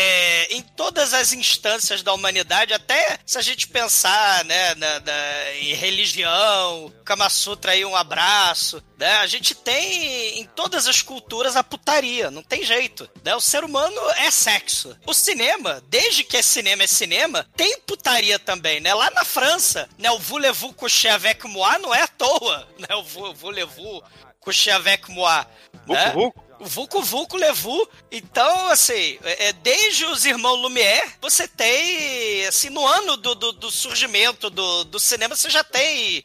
é, 0.51 0.55
em 0.55 0.63
todas 0.63 1.15
as 1.15 1.33
instâncias 1.33 2.03
da 2.03 2.13
humanidade, 2.13 2.73
até 2.73 3.19
se 3.25 3.39
a 3.39 3.43
gente 3.43 3.69
pensar 3.69 4.45
né, 4.45 4.75
na- 4.75 5.01
na- 5.01 5.53
em 5.61 5.75
religião, 5.75 6.93
Kama 7.05 7.29
Sutra 7.29 7.73
aí, 7.73 7.85
um 7.85 7.95
abraço, 7.95 8.83
né? 8.99 9.15
A 9.17 9.27
gente 9.27 9.55
tem 9.55 10.39
em 10.41 10.45
todas 10.45 10.87
as 10.87 11.03
culturas 11.03 11.57
a 11.57 11.65
putaria, 11.65 12.31
não 12.31 12.43
tem 12.43 12.65
jeito. 12.65 13.09
Né? 13.25 13.35
O 13.35 13.41
ser 13.41 13.65
humano 13.65 14.01
é 14.17 14.31
sexo. 14.31 14.97
O 15.07 15.13
cinema, 15.15 15.83
desde 15.89 16.25
que 16.25 16.37
é 16.37 16.43
cinema 16.43 16.83
é 16.83 16.87
cinema, 16.87 17.47
tem 17.57 17.79
putaria 17.81 18.39
também, 18.39 18.81
né? 18.81 18.93
Lá 18.95 19.11
na 19.11 19.25
França, 19.25 19.89
né, 19.99 20.11
o 20.11 20.19
voulez-vous 20.19 20.73
coucher 20.75 21.11
avec 21.13 21.45
moi 21.47 21.79
não 21.79 21.95
é 21.95 22.03
à 22.03 22.09
toa, 22.09 22.69
né? 22.79 22.95
O 22.95 23.03
vou- 23.03 23.35
voulez-vous 23.35 24.03
coucher 24.41 24.71
avec 24.73 25.09
moi, 25.11 25.47
né? 25.87 26.11
Vucu 26.11 26.21
Vucu. 26.25 26.44
O 26.61 26.67
Vucu 27.03 27.37
Levu. 27.37 27.89
Então, 28.11 28.69
assim, 28.71 29.19
é, 29.25 29.49
é, 29.49 29.53
desde 29.53 30.05
os 30.07 30.25
irmãos 30.25 30.57
Lumière, 30.61 31.13
você 31.21 31.47
tem, 31.47 32.47
assim, 32.47 32.71
no 32.71 32.87
ano 32.87 33.17
do, 33.17 33.35
do, 33.35 33.53
do 33.53 33.71
surgimento 33.71 34.49
do, 34.49 34.85
do 34.85 34.99
cinema, 35.01 35.35
você 35.37 35.51
já 35.51 35.63
tem 35.65 36.25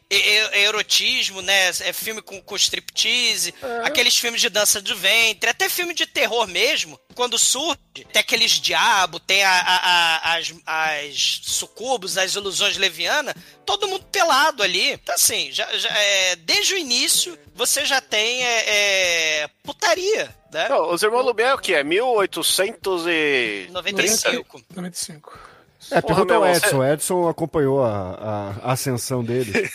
erotismo, 0.52 1.42
né? 1.42 1.68
É 1.80 1.92
filme 1.92 2.22
com, 2.22 2.40
com 2.42 2.56
striptease, 2.56 3.54
aqueles 3.84 4.16
filmes 4.16 4.40
de 4.40 4.48
dança 4.48 4.80
de 4.80 4.94
ventre, 4.94 5.50
até 5.50 5.68
filme 5.68 5.94
de 5.94 6.06
terror 6.06 6.46
mesmo. 6.46 6.98
Quando 7.14 7.38
surge, 7.38 7.76
tem 7.94 8.20
aqueles 8.20 8.52
diabo, 8.52 9.18
tem 9.20 9.42
a, 9.42 9.50
a- 9.50 9.86
a- 10.32 10.36
as, 10.36 10.52
as 10.64 11.40
sucubos, 11.42 12.16
as 12.16 12.34
ilusões 12.34 12.76
levianas, 12.76 13.34
todo 13.66 13.88
mundo 13.88 14.04
pelado 14.10 14.62
ali. 14.62 14.92
Então, 14.92 15.14
assim, 15.14 15.50
já, 15.52 15.66
já, 15.76 15.88
é, 15.90 16.36
desde 16.36 16.74
o 16.74 16.78
início, 16.78 17.38
você 17.54 17.84
já 17.84 18.00
tem 18.00 18.42
é, 18.44 18.64
é, 19.42 19.50
putaria, 19.62 20.29
né? 20.52 20.68
Não, 20.68 20.92
os 20.92 21.02
irmãos 21.02 21.24
Lumière, 21.24 21.54
o 21.54 21.58
que 21.58 21.74
é? 21.74 21.82
1800 21.84 23.04
e... 23.06 23.68
95. 23.72 24.60
95. 24.74 25.38
É, 25.92 26.00
pergunta 26.00 26.34
ao 26.34 26.46
Edson. 26.46 26.78
O 26.78 26.84
Edson 26.84 27.28
acompanhou 27.28 27.82
a, 27.82 28.54
a 28.62 28.72
ascensão 28.72 29.22
dele. 29.24 29.52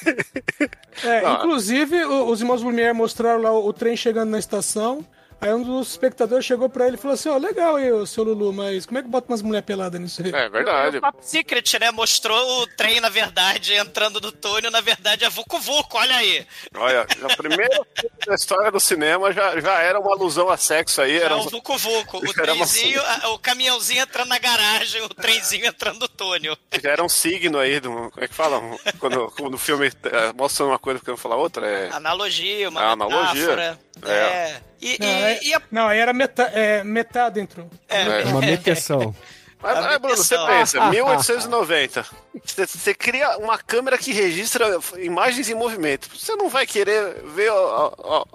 É, 1.03 1.25
Ah. 1.25 1.33
inclusive, 1.39 2.05
o- 2.05 2.29
os 2.31 2.39
irmãos 2.39 2.61
Lumière 2.63 2.93
mostraram 2.93 3.41
lá 3.41 3.51
o, 3.51 3.67
o 3.67 3.73
trem 3.73 3.97
chegando 3.97 4.29
na 4.29 4.39
estação. 4.39 5.05
Aí 5.45 5.53
um 5.53 5.61
dos 5.61 5.89
espectadores 5.91 6.43
chegou 6.43 6.67
pra 6.67 6.87
ele 6.87 6.95
e 6.95 6.99
falou 6.99 7.13
assim: 7.13 7.29
Ó, 7.29 7.37
legal 7.37 7.75
aí, 7.75 7.91
ô, 7.91 8.05
seu 8.05 8.23
Lulu, 8.23 8.51
mas 8.51 8.85
como 8.85 8.97
é 8.97 9.03
que 9.03 9.07
bota 9.07 9.27
umas 9.31 9.41
mulheres 9.43 9.65
peladas 9.65 10.01
nisso 10.01 10.23
aí? 10.23 10.31
É 10.33 10.49
verdade. 10.49 10.97
O 10.97 11.01
Top 11.01 11.17
Secret, 11.21 11.79
né? 11.79 11.91
Mostrou 11.91 12.61
o 12.63 12.67
trem, 12.75 12.99
na 12.99 13.09
verdade, 13.09 13.73
entrando 13.75 14.19
no 14.19 14.31
túnel, 14.31 14.71
na 14.71 14.81
verdade 14.81 15.23
é 15.23 15.29
Vucu 15.29 15.59
Vucu, 15.59 15.97
olha 15.97 16.15
aí. 16.15 16.47
Olha, 16.75 17.01
a 17.01 17.35
primeira 17.35 17.75
filme 17.95 18.09
da 18.25 18.33
história 18.35 18.71
do 18.71 18.79
cinema 18.79 19.31
já, 19.31 19.59
já 19.59 19.79
era 19.81 19.99
uma 19.99 20.11
alusão 20.13 20.49
a 20.49 20.57
sexo 20.57 21.01
aí. 21.01 21.17
É 21.17 21.23
Era 21.23 21.35
o 21.37 21.41
um- 21.41 21.49
Vucu 21.49 21.77
Vucu. 21.77 22.17
O 22.17 22.21
uma- 22.21 22.33
trenzinho, 22.33 23.01
a- 23.01 23.29
o 23.29 23.37
caminhãozinho 23.39 24.01
entrando 24.01 24.29
na 24.29 24.39
garagem, 24.39 25.01
o 25.03 25.09
trenzinho 25.09 25.65
entrando 25.67 25.99
no 25.99 26.07
túnel. 26.07 26.57
já 26.81 26.89
era 26.89 27.03
um 27.03 27.09
signo 27.09 27.59
aí, 27.59 27.79
do, 27.79 27.89
como 27.91 28.11
é 28.17 28.27
que 28.27 28.33
fala? 28.33 28.57
Um- 28.57 28.77
Quando, 28.99 29.31
quando 29.37 29.53
o 29.53 29.57
filme 29.59 29.87
eh, 29.87 30.33
mostra 30.35 30.65
uma 30.65 30.79
coisa 30.79 30.99
que 30.99 31.09
eu 31.09 31.17
falar 31.17 31.35
outra, 31.35 31.67
é... 31.67 31.89
Analogia, 31.93 32.69
uma 32.69 32.81
Ah, 32.81 32.91
analogia. 32.93 33.77
É. 34.03 34.11
É. 34.11 34.61
E, 34.81 34.97
Não, 34.99 35.07
e- 35.07 35.11
é- 35.23 35.43
e 35.43 35.53
a 35.53 35.61
não, 35.71 35.87
aí 35.87 35.99
era 35.99 36.13
metade, 36.13 36.51
é, 36.53 36.83
metade 36.83 37.39
entrou. 37.39 37.69
é. 37.87 38.23
Uma 38.25 38.41
meteção. 38.41 39.15
Mas, 39.61 39.79
mas, 39.83 39.97
Bruno, 39.97 40.17
você 40.17 40.37
pensa, 40.45 40.89
1890. 40.91 42.05
Você, 42.45 42.67
você 42.67 42.93
cria 42.93 43.35
uma 43.39 43.57
câmera 43.57 43.97
que 43.97 44.11
registra 44.11 44.77
imagens 44.97 45.49
em 45.49 45.55
movimento. 45.55 46.07
Você 46.15 46.35
não 46.35 46.49
vai 46.49 46.67
querer 46.67 47.23
ver 47.33 47.49
ó, 47.51 47.91
ó, 47.97 48.25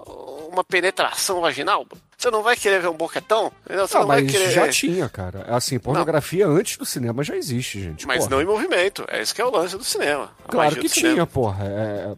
uma 0.51 0.61
penetração 0.61 1.39
vaginal? 1.39 1.85
Você 2.17 2.29
não 2.29 2.43
vai 2.43 2.57
querer 2.57 2.81
ver 2.81 2.89
um 2.89 2.97
boquetão? 2.97 3.49
Entendeu? 3.65 3.87
Você 3.87 3.95
Ah, 3.95 3.99
não 4.01 4.07
vai 4.07 4.23
mas 4.23 4.31
querer. 4.31 4.51
já 4.51 4.67
tinha, 4.67 5.07
cara. 5.07 5.45
Assim, 5.47 5.79
pornografia 5.79 6.45
antes 6.47 6.75
do 6.77 6.85
cinema 6.85 7.23
já 7.23 7.37
existe, 7.37 7.81
gente. 7.81 8.05
Mas 8.05 8.25
porra. 8.25 8.29
não 8.31 8.41
em 8.41 8.45
movimento. 8.45 9.05
É 9.07 9.21
esse 9.21 9.33
que 9.33 9.41
é 9.41 9.45
o 9.45 9.51
lance 9.51 9.77
do 9.77 9.83
cinema. 9.85 10.31
A 10.43 10.51
Claro 10.51 10.75
que 10.75 10.81
do 10.81 10.89
cinema. 10.89 11.13
tinha, 11.13 11.25
porra. 11.27 11.63
É, 11.65 12.13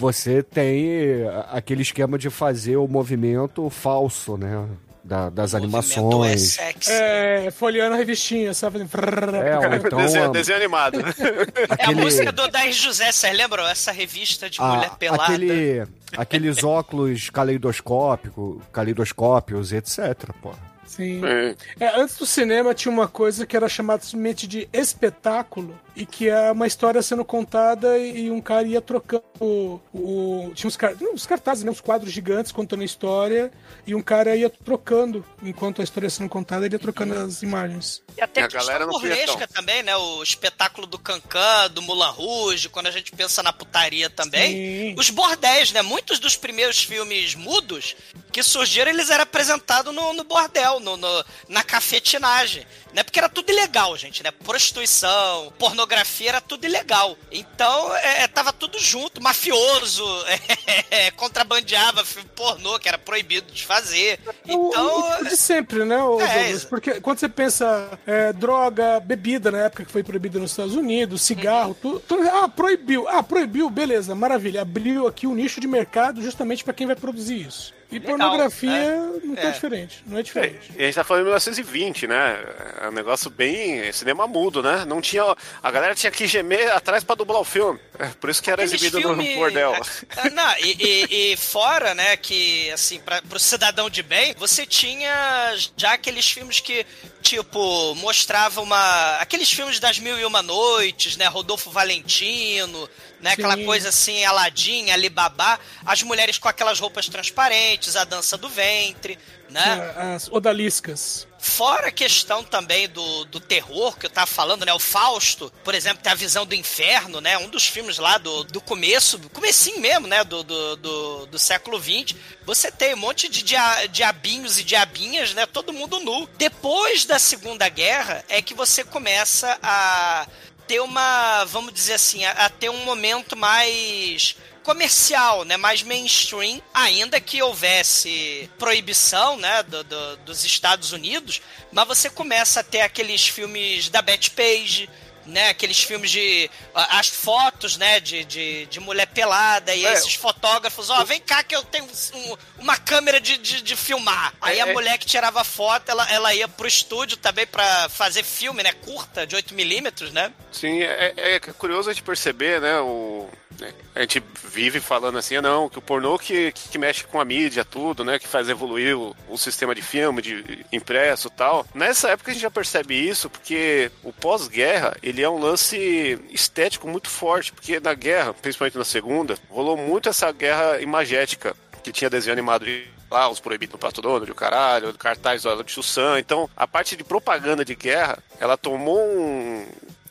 você 0.00 0.42
tem 0.42 1.22
aquele 1.52 1.82
esquema 1.82 2.16
de 2.18 2.30
fazer 2.30 2.76
o 2.78 2.88
movimento 2.88 3.68
falso, 3.68 4.36
né? 4.38 4.66
Da- 5.04 5.30
das 5.30 5.54
é 5.54 5.56
animações. 5.56 6.52
sexy. 6.52 6.90
É, 6.92 7.50
folheando 7.50 7.94
a 7.94 7.98
revistinha, 7.98 8.52
sabe? 8.54 8.80
É, 8.80 9.76
então 9.76 9.98
desenho, 9.98 10.24
a- 10.26 10.28
desenho 10.28 10.58
animado. 10.58 10.98
É 11.58 11.72
a 11.72 11.74
aquele- 11.74 12.00
música 12.02 12.30
do 12.30 12.46
Dair 12.48 12.72
José, 12.72 13.10
vocês 13.10 13.36
lembram? 13.36 13.66
Essa 13.66 13.92
revista 13.92 14.48
de 14.48 14.60
a- 14.60 14.64
mulher 14.64 14.90
pelada. 14.98 15.22
aquele, 15.24 15.86
aqueles 16.16 16.62
óculos 16.64 17.28
caleidoscópico, 17.30 18.60
caleidoscópios, 18.72 19.72
etc, 19.72 20.30
porra. 20.40 20.58
Sim. 20.86 21.20
É. 21.24 21.54
É, 21.78 22.00
antes 22.00 22.16
do 22.18 22.26
cinema 22.26 22.74
tinha 22.74 22.92
uma 22.92 23.06
coisa 23.08 23.46
que 23.46 23.56
era 23.56 23.68
chamada 23.68 24.02
simplesmente 24.02 24.46
de 24.46 24.68
espetáculo 24.72 25.74
e 25.96 26.06
que 26.06 26.28
é 26.28 26.50
uma 26.52 26.66
história 26.66 27.02
sendo 27.02 27.24
contada 27.24 27.98
e, 27.98 28.30
um 28.30 28.40
cara 28.40 28.66
ia 28.66 28.80
trocando 28.80 29.24
o, 29.40 29.80
o- 29.92 30.52
tinha 30.54 30.68
uns, 30.68 30.76
car- 30.76 30.94
uns 31.00 31.26
cartazes, 31.26 31.64
né, 31.64 31.70
uns 31.70 31.80
quadros 31.80 32.12
gigantes 32.12 32.52
contando 32.52 32.82
a 32.82 32.84
história 32.84 33.50
e 33.86 33.94
um 33.94 34.02
cara 34.02 34.34
ia 34.36 34.48
trocando 34.48 35.24
enquanto 35.42 35.80
a 35.80 35.84
história 35.84 36.06
ia 36.06 36.10
sendo 36.10 36.28
contada 36.28 36.64
ele 36.66 36.74
ia 36.74 36.78
trocando 36.78 37.14
as 37.14 37.42
imagens. 37.42 38.02
E 38.16 38.20
até 38.22 38.42
E 38.42 38.44
a 38.44 38.48
galera 38.48 38.86
burlesca 38.86 39.46
tão. 39.46 39.48
também, 39.48 39.82
né? 39.82 39.96
O 39.96 40.22
espetáculo 40.22 40.86
do 40.86 40.98
Cancan, 40.98 41.70
do 41.72 41.82
Mulan 41.82 42.10
Rouge, 42.10 42.68
quando 42.68 42.86
a 42.86 42.90
gente 42.90 43.12
pensa 43.12 43.42
na 43.42 43.52
putaria 43.52 44.08
também. 44.10 44.52
Sim. 44.52 44.94
Os 44.98 45.10
bordéis, 45.10 45.72
né? 45.72 45.82
Muitos 45.82 46.18
dos 46.18 46.36
primeiros 46.36 46.82
filmes 46.84 47.34
mudos 47.34 47.96
que 48.32 48.42
surgiram, 48.42 48.90
eles 48.90 49.10
eram 49.10 49.22
apresentados 49.24 49.94
no, 49.94 50.12
no 50.12 50.24
bordel, 50.24 50.78
no, 50.80 50.96
no- 50.96 51.24
na 51.48 51.62
cafetinagem. 51.64 52.66
Né? 52.92 53.02
Porque 53.04 53.18
era 53.18 53.28
tudo 53.28 53.50
ilegal, 53.50 53.96
gente, 53.96 54.22
né? 54.22 54.30
Prostituição, 54.32 55.52
pornografia, 55.58 55.89
era 55.94 56.40
tudo 56.40 56.64
ilegal. 56.66 57.16
Então, 57.30 57.94
é, 57.96 58.22
é, 58.22 58.28
tava 58.28 58.52
tudo 58.52 58.78
junto. 58.78 59.20
Mafioso, 59.22 60.04
é, 60.90 61.10
contrabandeava 61.12 62.04
filme 62.04 62.28
pornô, 62.34 62.78
que 62.78 62.88
era 62.88 62.98
proibido 62.98 63.50
de 63.52 63.64
fazer. 63.64 64.18
O- 64.48 64.68
Então, 64.68 65.00
o, 65.00 65.20
o 65.20 65.24
de 65.24 65.36
sempre, 65.36 65.84
né, 65.84 65.96
o 66.02 66.20
É, 66.20 66.26
Douglas? 66.42 66.64
Porque 66.64 67.00
quando 67.00 67.18
você 67.18 67.28
pensa 67.28 67.98
é, 68.06 68.32
droga, 68.32 69.00
bebida, 69.00 69.50
na 69.50 69.58
época 69.66 69.84
que 69.84 69.92
foi 69.92 70.02
proibida 70.02 70.38
nos 70.38 70.50
Estados 70.52 70.74
Unidos, 70.74 71.22
cigarro, 71.22 71.74
tudo, 71.80 72.00
tudo- 72.00 72.28
Ah, 72.28 72.48
proibiu. 72.48 73.08
Ah, 73.08 73.22
proibiu, 73.22 73.68
beleza, 73.70 74.14
maravilha. 74.14 74.62
Abriu 74.62 75.06
aqui 75.06 75.26
um 75.26 75.34
nicho 75.34 75.60
de 75.60 75.66
mercado 75.66 76.22
justamente 76.22 76.62
para 76.64 76.74
quem 76.74 76.86
vai 76.86 76.96
produzir 76.96 77.46
isso. 77.46 77.72
E 77.90 77.98
Legal, 77.98 78.16
pornografia 78.18 78.70
né? 78.70 79.20
não 79.24 79.34
tá 79.34 79.42
É. 79.42 79.50
diferente. 79.50 80.02
Não 80.06 80.18
é 80.18 80.22
diferente. 80.22 80.70
E 80.76 80.82
a 80.82 80.86
gente 80.86 80.94
tá 80.94 81.02
falando 81.04 81.22
em 81.22 81.24
1920, 81.26 82.06
né? 82.06 82.38
É 82.82 82.88
um 82.88 82.92
negócio 82.92 83.28
bem 83.30 83.92
cinema 83.92 84.26
mudo, 84.28 84.62
né? 84.62 84.84
Não 84.86 85.00
tinha. 85.00 85.24
A 85.62 85.70
galera 85.70 85.94
tinha 85.94 86.10
que 86.10 86.26
gemer 86.26 86.70
atrás 86.72 87.02
pra 87.02 87.16
dublar 87.16 87.40
o 87.40 87.44
filme. 87.44 87.80
É, 87.98 88.06
por 88.20 88.30
isso 88.30 88.42
que 88.42 88.50
era 88.50 88.62
Aqueles 88.62 88.80
exibido 88.80 89.00
filme- 89.00 89.28
no 89.30 89.40
bordel. 89.40 89.74
Ah, 90.16 90.30
Não, 90.30 90.54
e, 90.58 90.76
e- 90.78 91.32
e 91.32 91.36
fora, 91.36 91.94
né, 91.94 92.16
que, 92.16 92.70
assim, 92.70 93.00
pra, 93.00 93.20
pro 93.22 93.38
cidadão 93.38 93.90
de 93.90 94.02
bem, 94.02 94.34
você 94.38 94.64
tinha 94.64 95.54
já 95.76 95.94
aqueles 95.94 96.30
filmes 96.30 96.60
que, 96.60 96.86
tipo, 97.22 97.94
mostravam 97.96 98.64
uma... 98.64 99.16
Aqueles 99.16 99.50
filmes 99.50 99.78
das 99.78 99.98
Mil 99.98 100.18
e 100.18 100.24
Uma 100.24 100.42
Noites, 100.42 101.16
né, 101.16 101.26
Rodolfo 101.26 101.70
Valentino, 101.70 102.88
né, 103.20 103.32
aquela 103.32 103.56
Sim. 103.56 103.64
coisa 103.66 103.88
assim, 103.90 104.24
Aladim, 104.24 104.90
Alibaba, 104.90 105.58
as 105.84 106.02
mulheres 106.02 106.38
com 106.38 106.48
aquelas 106.48 106.80
roupas 106.80 107.08
transparentes, 107.08 107.96
a 107.96 108.04
dança 108.04 108.36
do 108.36 108.48
ventre, 108.48 109.18
né? 109.48 109.94
As 110.14 110.28
odaliscas. 110.28 111.26
Fora 111.50 111.88
a 111.88 111.92
questão 111.92 112.44
também 112.44 112.88
do, 112.88 113.24
do 113.24 113.40
terror 113.40 113.98
que 113.98 114.06
eu 114.06 114.10
tava 114.10 114.26
falando, 114.28 114.64
né? 114.64 114.72
O 114.72 114.78
Fausto, 114.78 115.52
por 115.64 115.74
exemplo, 115.74 116.00
tem 116.00 116.12
a 116.12 116.14
visão 116.14 116.46
do 116.46 116.54
inferno, 116.54 117.20
né? 117.20 117.36
Um 117.38 117.48
dos 117.48 117.66
filmes 117.66 117.98
lá 117.98 118.18
do, 118.18 118.44
do 118.44 118.60
começo, 118.60 119.18
comecinho 119.30 119.80
mesmo, 119.80 120.06
né? 120.06 120.22
Do, 120.22 120.44
do, 120.44 120.76
do, 120.76 121.26
do 121.26 121.38
século 121.40 121.76
XX. 121.78 122.16
Você 122.46 122.70
tem 122.70 122.94
um 122.94 122.98
monte 122.98 123.28
de 123.28 123.42
dia, 123.42 123.86
diabinhos 123.86 124.60
e 124.60 124.64
diabinhas, 124.64 125.34
né? 125.34 125.44
Todo 125.44 125.72
mundo 125.72 125.98
nu. 125.98 126.28
Depois 126.38 127.04
da 127.04 127.18
Segunda 127.18 127.68
Guerra 127.68 128.24
é 128.28 128.40
que 128.40 128.54
você 128.54 128.84
começa 128.84 129.58
a 129.60 130.28
ter 130.68 130.80
uma, 130.80 131.44
vamos 131.46 131.74
dizer 131.74 131.94
assim, 131.94 132.24
a, 132.24 132.30
a 132.30 132.48
ter 132.48 132.70
um 132.70 132.84
momento 132.84 133.36
mais 133.36 134.36
comercial, 134.74 135.44
né, 135.44 135.56
mais 135.56 135.82
mainstream, 135.82 136.62
ainda 136.72 137.20
que 137.20 137.42
houvesse 137.42 138.48
proibição, 138.56 139.36
né, 139.36 139.64
do- 139.64 139.82
do- 139.82 140.16
dos 140.18 140.44
Estados 140.44 140.92
Unidos, 140.92 141.42
mas 141.72 141.88
você 141.88 142.08
começa 142.08 142.60
a 142.60 142.62
ter 142.62 142.82
aqueles 142.82 143.26
filmes 143.26 143.88
da 143.88 144.00
Betty 144.00 144.30
Page, 144.30 144.88
né? 145.26 145.50
Aqueles 145.50 145.80
filmes 145.82 146.10
de. 146.10 146.50
a- 146.74 146.98
As 146.98 147.08
fotos, 147.08 147.76
né? 147.76 148.00
De, 148.00 148.24
de, 148.24 148.66
de 148.66 148.80
mulher 148.80 149.06
pelada 149.06 149.72
e 149.74 149.84
É. 149.84 149.92
esses 149.92 150.14
fotógrafos, 150.14 150.88
ó, 150.88 151.04
vem 151.04 151.20
cá 151.20 151.42
que 151.44 151.54
eu 151.54 151.62
tenho 151.62 151.84
um- 152.14 152.36
uma 152.58 152.76
câmera 152.76 153.20
de, 153.20 153.36
de, 153.36 153.60
de 153.60 153.76
filmar. 153.76 154.32
Aí 154.40 154.58
É, 154.58 154.62
a 154.62 154.66
mulher 154.66 154.98
que 154.98 155.06
tirava 155.06 155.44
foto, 155.44 155.88
ela, 155.90 156.10
ela 156.10 156.34
ia 156.34 156.48
pro 156.48 156.66
estúdio 156.66 157.16
também 157.16 157.46
pra 157.46 157.88
fazer 157.90 158.24
filme, 158.24 158.62
né? 158.62 158.72
Curta, 158.72 159.26
de 159.26 159.36
8mm, 159.36 160.10
né? 160.10 160.32
Sim, 160.50 160.80
é, 160.82 161.12
é- 161.16 161.34
é 161.34 161.40
curioso 161.40 161.90
a 161.90 161.92
gente 161.92 162.02
perceber, 162.02 162.60
né? 162.60 162.80
O, 162.80 163.28
né, 163.58 163.72
a 163.94 164.00
gente 164.00 164.22
vive 164.44 164.80
falando 164.80 165.18
assim, 165.18 165.36
ah, 165.36 165.42
não, 165.42 165.68
que 165.68 165.78
o 165.78 165.82
pornô 165.82 166.18
que, 166.18 166.52
que 166.52 166.78
mexe 166.78 167.04
com 167.04 167.20
a 167.20 167.24
mídia, 167.24 167.64
tudo, 167.64 168.04
né? 168.04 168.18
Que 168.18 168.28
faz 168.28 168.48
evoluir 168.48 168.96
o, 168.96 169.14
o 169.28 169.36
sistema 169.36 169.74
de 169.74 169.82
filme, 169.82 170.22
de 170.22 170.64
impresso 170.72 171.28
e 171.28 171.30
tal. 171.30 171.66
Nessa 171.74 172.10
época 172.10 172.30
a 172.30 172.34
gente 172.34 172.42
já 172.42 172.50
percebe 172.50 172.94
isso, 172.94 173.28
porque 173.28 173.90
o 174.02 174.12
pós-guerra, 174.12 174.96
ele 175.02 175.22
é 175.22 175.28
um 175.28 175.38
lance 175.38 176.18
estético 176.30 176.88
muito 176.88 177.08
forte, 177.08 177.52
porque 177.52 177.80
na 177.80 177.94
guerra, 177.94 178.34
principalmente 178.34 178.78
na 178.78 178.84
segunda, 178.84 179.36
rolou 179.48 179.76
muito 179.76 180.08
essa 180.08 180.30
guerra 180.32 180.80
imagética, 180.80 181.54
que 181.82 181.92
tinha 181.92 182.10
desenho 182.10 182.32
animado 182.32 182.64
de 182.64 182.86
lá, 183.10 183.28
os 183.28 183.40
proibidos 183.40 183.72
no 183.72 183.78
Pato 183.78 184.00
Donald, 184.00 184.30
o 184.30 184.34
caralho, 184.34 184.94
cartaz 184.94 185.42
do 185.42 185.64
Tio 185.64 185.82
Sam. 185.82 186.18
Então, 186.18 186.48
a 186.56 186.66
parte 186.66 186.96
de 186.96 187.02
propaganda 187.02 187.64
de 187.64 187.74
guerra, 187.74 188.18
ela 188.38 188.56
tomou 188.56 189.00
um... 189.00 189.66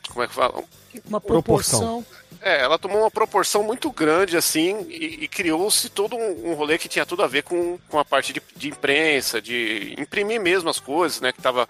Como 0.08 0.22
é 0.22 0.28
que 0.28 0.34
fala? 0.34 0.62
Uma 1.06 1.20
Proporção. 1.20 2.02
proporção. 2.02 2.19
É, 2.42 2.62
ela 2.62 2.78
tomou 2.78 3.00
uma 3.00 3.10
proporção 3.10 3.62
muito 3.62 3.90
grande, 3.90 4.36
assim, 4.36 4.86
e, 4.88 5.24
e 5.24 5.28
criou-se 5.28 5.90
todo 5.90 6.16
um, 6.16 6.50
um 6.50 6.54
rolê 6.54 6.78
que 6.78 6.88
tinha 6.88 7.04
tudo 7.04 7.22
a 7.22 7.26
ver 7.26 7.42
com, 7.42 7.78
com 7.88 7.98
a 7.98 8.04
parte 8.04 8.32
de, 8.32 8.42
de 8.56 8.68
imprensa, 8.68 9.42
de 9.42 9.94
imprimir 9.98 10.40
mesmo 10.40 10.70
as 10.70 10.80
coisas, 10.80 11.20
né? 11.20 11.32
Que 11.32 11.42
tava 11.42 11.68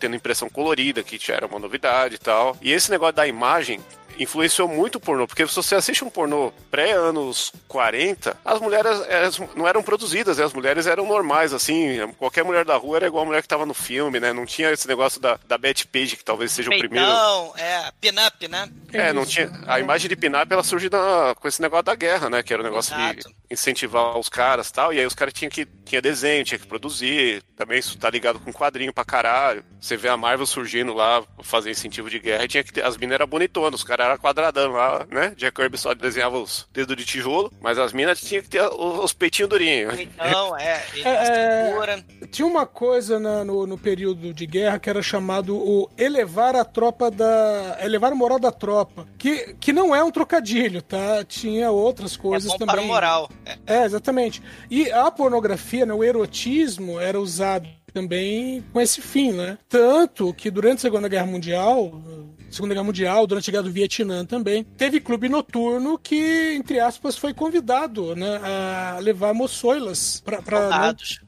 tendo 0.00 0.16
impressão 0.16 0.48
colorida, 0.48 1.02
que 1.02 1.16
já 1.16 1.34
era 1.34 1.46
uma 1.46 1.60
novidade 1.60 2.16
e 2.16 2.18
tal. 2.18 2.56
E 2.60 2.72
esse 2.72 2.90
negócio 2.90 3.14
da 3.14 3.26
imagem 3.26 3.80
influenciou 4.22 4.68
muito 4.68 4.96
o 4.96 5.00
pornô, 5.00 5.26
porque 5.26 5.46
se 5.46 5.54
você 5.56 5.74
assiste 5.74 6.04
um 6.04 6.10
pornô 6.10 6.52
pré-anos 6.70 7.52
40, 7.68 8.36
as 8.44 8.60
mulheres 8.60 8.90
elas 9.08 9.38
não 9.56 9.66
eram 9.66 9.82
produzidas, 9.82 10.38
né? 10.38 10.44
as 10.44 10.52
mulheres 10.52 10.86
eram 10.86 11.06
normais, 11.06 11.52
assim, 11.52 11.98
qualquer 12.18 12.44
mulher 12.44 12.64
da 12.64 12.76
rua 12.76 12.96
era 12.98 13.06
igual 13.06 13.22
a 13.22 13.26
mulher 13.26 13.42
que 13.42 13.48
tava 13.48 13.64
no 13.66 13.74
filme, 13.74 14.18
né? 14.20 14.32
Não 14.32 14.44
tinha 14.46 14.70
esse 14.70 14.86
negócio 14.88 15.20
da, 15.20 15.38
da 15.46 15.56
Betty 15.58 15.86
Page, 15.86 16.16
que 16.16 16.24
talvez 16.24 16.52
seja 16.52 16.70
o 16.70 16.78
primeiro... 16.78 17.06
Peitão, 17.06 17.52
é, 17.56 17.92
pin-up, 18.00 18.48
né? 18.48 18.68
É, 18.92 19.12
não 19.12 19.24
tinha. 19.24 19.50
A 19.66 19.78
imagem 19.80 20.08
de 20.08 20.16
Pinap 20.16 20.50
ela 20.50 20.62
surge 20.62 20.88
na- 20.90 21.34
com 21.38 21.46
esse 21.48 21.62
negócio 21.62 21.84
da 21.84 21.94
guerra, 21.94 22.28
né? 22.28 22.42
Que 22.42 22.52
era 22.52 22.62
o 22.62 22.64
negócio 22.64 22.94
de 22.94 23.02
Exato. 23.02 23.34
incentivar 23.50 24.18
os 24.18 24.28
caras 24.28 24.68
e 24.68 24.72
tal. 24.72 24.92
E 24.92 24.98
aí 24.98 25.06
os 25.06 25.14
caras 25.14 25.32
tinham 25.32 25.50
que. 25.50 25.66
Tinha 25.84 26.00
desenho, 26.02 26.44
tinha 26.44 26.58
que 26.58 26.66
produzir. 26.66 27.42
Também 27.56 27.78
isso 27.78 27.98
tá 27.98 28.08
ligado 28.10 28.38
com 28.40 28.52
quadrinho 28.52 28.92
pra 28.92 29.04
caralho. 29.04 29.64
Você 29.80 29.96
vê 29.96 30.08
a 30.08 30.16
Marvel 30.16 30.46
surgindo 30.46 30.92
lá, 30.92 31.22
fazer 31.42 31.70
incentivo 31.70 32.08
de 32.10 32.18
guerra, 32.18 32.44
e 32.44 32.48
tinha 32.48 32.62
que 32.64 32.72
ter. 32.72 32.84
As 32.84 32.96
minas 32.96 33.14
eram 33.14 33.26
bonitonas, 33.26 33.80
os 33.80 33.84
caras 33.86 34.09
eram 34.10 34.20
quadradão 34.20 34.72
lá, 34.72 35.06
né? 35.10 35.32
Jack 35.36 35.56
Kirby 35.60 35.78
só 35.78 35.94
desenhava 35.94 36.38
os 36.38 36.68
dedos 36.72 36.96
de 36.96 37.04
tijolo, 37.04 37.52
mas 37.60 37.78
as 37.78 37.92
minas 37.92 38.20
tinham 38.20 38.42
que 38.42 38.48
ter 38.48 38.62
os, 38.62 39.04
os 39.04 39.12
peitinhos 39.12 39.48
durinhos. 39.48 39.94
Peitão, 39.94 40.56
é. 40.58 40.82
e 40.96 41.02
É, 41.02 41.10
é. 41.10 42.02
Tinha 42.30 42.46
uma 42.46 42.66
coisa 42.66 43.18
na- 43.18 43.44
no, 43.44 43.66
no 43.66 43.78
período 43.78 44.32
de 44.32 44.46
guerra 44.46 44.78
que 44.78 44.88
era 44.90 45.02
chamado 45.02 45.56
o 45.56 45.88
elevar 45.98 46.54
a 46.54 46.64
tropa 46.64 47.10
da. 47.10 47.78
elevar 47.82 48.12
a 48.12 48.14
moral 48.14 48.38
da 48.38 48.52
tropa. 48.52 49.06
Que, 49.18 49.54
que 49.60 49.72
não 49.72 49.94
é 49.94 50.02
um 50.04 50.10
trocadilho, 50.10 50.82
tá? 50.82 51.24
Tinha 51.24 51.70
outras 51.70 52.14
É 52.14 52.18
coisas 52.18 52.50
bom 52.52 52.58
também. 52.58 52.74
para 52.76 52.84
o 52.84 52.86
moral. 52.86 53.30
É. 53.66 53.80
É, 53.80 53.84
exatamente. 53.84 54.42
E 54.70 54.90
a 54.90 55.10
pornografia, 55.10 55.84
né, 55.86 55.94
o 55.94 56.04
erotismo, 56.04 56.98
era 57.00 57.18
usado 57.20 57.68
também 57.92 58.64
com 58.72 58.80
esse 58.80 59.00
fim, 59.00 59.32
né? 59.32 59.58
Tanto 59.68 60.32
que 60.34 60.50
durante 60.50 60.78
a 60.78 60.80
Segunda 60.80 61.08
Guerra 61.08 61.26
Mundial, 61.26 62.02
Segunda 62.50 62.74
Guerra 62.74 62.84
Mundial, 62.84 63.26
durante 63.26 63.48
a 63.48 63.52
Guerra 63.52 63.62
do 63.62 63.72
Vietnã 63.72 64.24
também, 64.24 64.64
teve 64.64 65.00
clube 65.00 65.28
noturno 65.28 65.96
que, 65.98 66.54
entre 66.54 66.80
aspas, 66.80 67.16
foi 67.16 67.32
convidado 67.32 68.16
né, 68.16 68.40
a 68.42 68.98
levar 69.00 69.32
moçoilas 69.32 70.20
pra, 70.24 70.42
pra 70.42 70.60
não, 70.60 70.70
Soldados. 70.70 71.20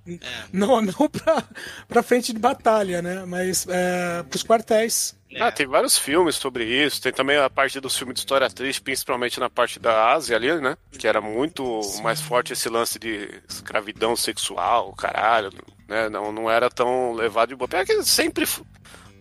não, 0.52 0.82
não 0.82 1.08
pra, 1.08 1.44
pra 1.88 2.02
frente 2.02 2.32
de 2.32 2.38
batalha, 2.38 3.00
né? 3.00 3.24
Mas 3.24 3.66
é, 3.68 4.22
pros 4.24 4.42
quartéis. 4.42 5.16
Ah, 5.40 5.50
tem 5.50 5.66
vários 5.66 5.96
filmes 5.96 6.34
sobre 6.34 6.64
isso. 6.64 7.00
Tem 7.00 7.12
também 7.12 7.38
a 7.38 7.48
parte 7.48 7.80
dos 7.80 7.96
filmes 7.96 8.14
de 8.14 8.20
história 8.20 8.50
triste, 8.50 8.82
principalmente 8.82 9.40
na 9.40 9.48
parte 9.48 9.78
da 9.78 10.12
Ásia 10.12 10.36
ali, 10.36 10.52
né? 10.60 10.76
Que 10.98 11.06
era 11.06 11.20
muito 11.20 11.80
mais 12.02 12.20
forte 12.20 12.52
esse 12.52 12.68
lance 12.68 12.98
de 12.98 13.30
escravidão 13.48 14.14
sexual, 14.14 14.92
caralho, 14.92 15.50
né? 15.92 16.08
Não, 16.08 16.32
não 16.32 16.50
era 16.50 16.70
tão 16.70 17.12
levado 17.12 17.50
de 17.50 17.54
boa. 17.54 17.68
É 17.74 17.84
que 17.84 18.02
sempre. 18.02 18.46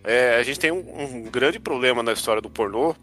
é, 0.02 0.36
a 0.36 0.42
gente 0.42 0.58
tem 0.58 0.72
um, 0.72 1.02
um 1.02 1.22
grande 1.24 1.60
problema 1.60 2.02
na 2.02 2.12
história 2.12 2.40
do 2.40 2.48
pornô, 2.48 2.96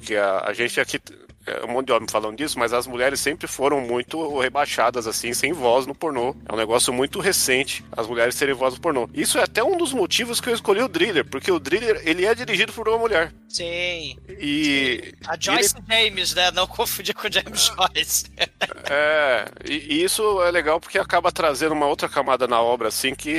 que 0.00 0.16
a, 0.16 0.44
a 0.46 0.52
gente 0.52 0.80
aqui. 0.80 1.00
É 1.46 1.64
um 1.64 1.68
monte 1.72 1.86
de 1.86 1.92
homem 1.92 2.08
falando 2.10 2.36
disso, 2.36 2.58
mas 2.58 2.72
as 2.72 2.86
mulheres 2.86 3.20
sempre 3.20 3.46
foram 3.46 3.80
muito 3.80 4.38
rebaixadas, 4.38 5.06
assim, 5.06 5.32
sem 5.32 5.52
voz 5.52 5.86
no 5.86 5.94
pornô. 5.94 6.34
É 6.48 6.52
um 6.52 6.56
negócio 6.56 6.92
muito 6.92 7.20
recente, 7.20 7.84
as 7.96 8.06
mulheres 8.06 8.36
terem 8.36 8.54
voz 8.54 8.74
no 8.74 8.80
pornô. 8.80 9.08
Isso 9.14 9.38
é 9.38 9.42
até 9.42 9.62
um 9.62 9.76
dos 9.76 9.92
motivos 9.92 10.40
que 10.40 10.48
eu 10.48 10.54
escolhi 10.54 10.82
o 10.82 10.88
Driller, 10.88 11.24
porque 11.24 11.50
o 11.52 11.58
Driller, 11.58 12.00
ele 12.04 12.24
é 12.26 12.34
dirigido 12.34 12.72
por 12.72 12.88
uma 12.88 12.98
mulher. 12.98 13.32
Sim. 13.48 14.16
E. 14.38 15.14
A 15.26 15.36
Joyce 15.38 15.74
James, 15.88 16.34
né? 16.34 16.50
Não 16.50 16.66
confundir 16.66 17.14
com 17.14 17.26
o 17.28 17.32
James 17.32 17.70
Joyce. 17.94 18.24
É, 18.90 19.46
e, 19.64 19.94
e 19.96 20.04
isso 20.04 20.42
é 20.42 20.50
legal 20.50 20.80
porque 20.80 20.98
acaba 20.98 21.32
trazendo 21.32 21.72
uma 21.72 21.86
outra 21.86 22.08
camada 22.08 22.46
na 22.46 22.60
obra, 22.60 22.88
assim, 22.88 23.14
que 23.14 23.34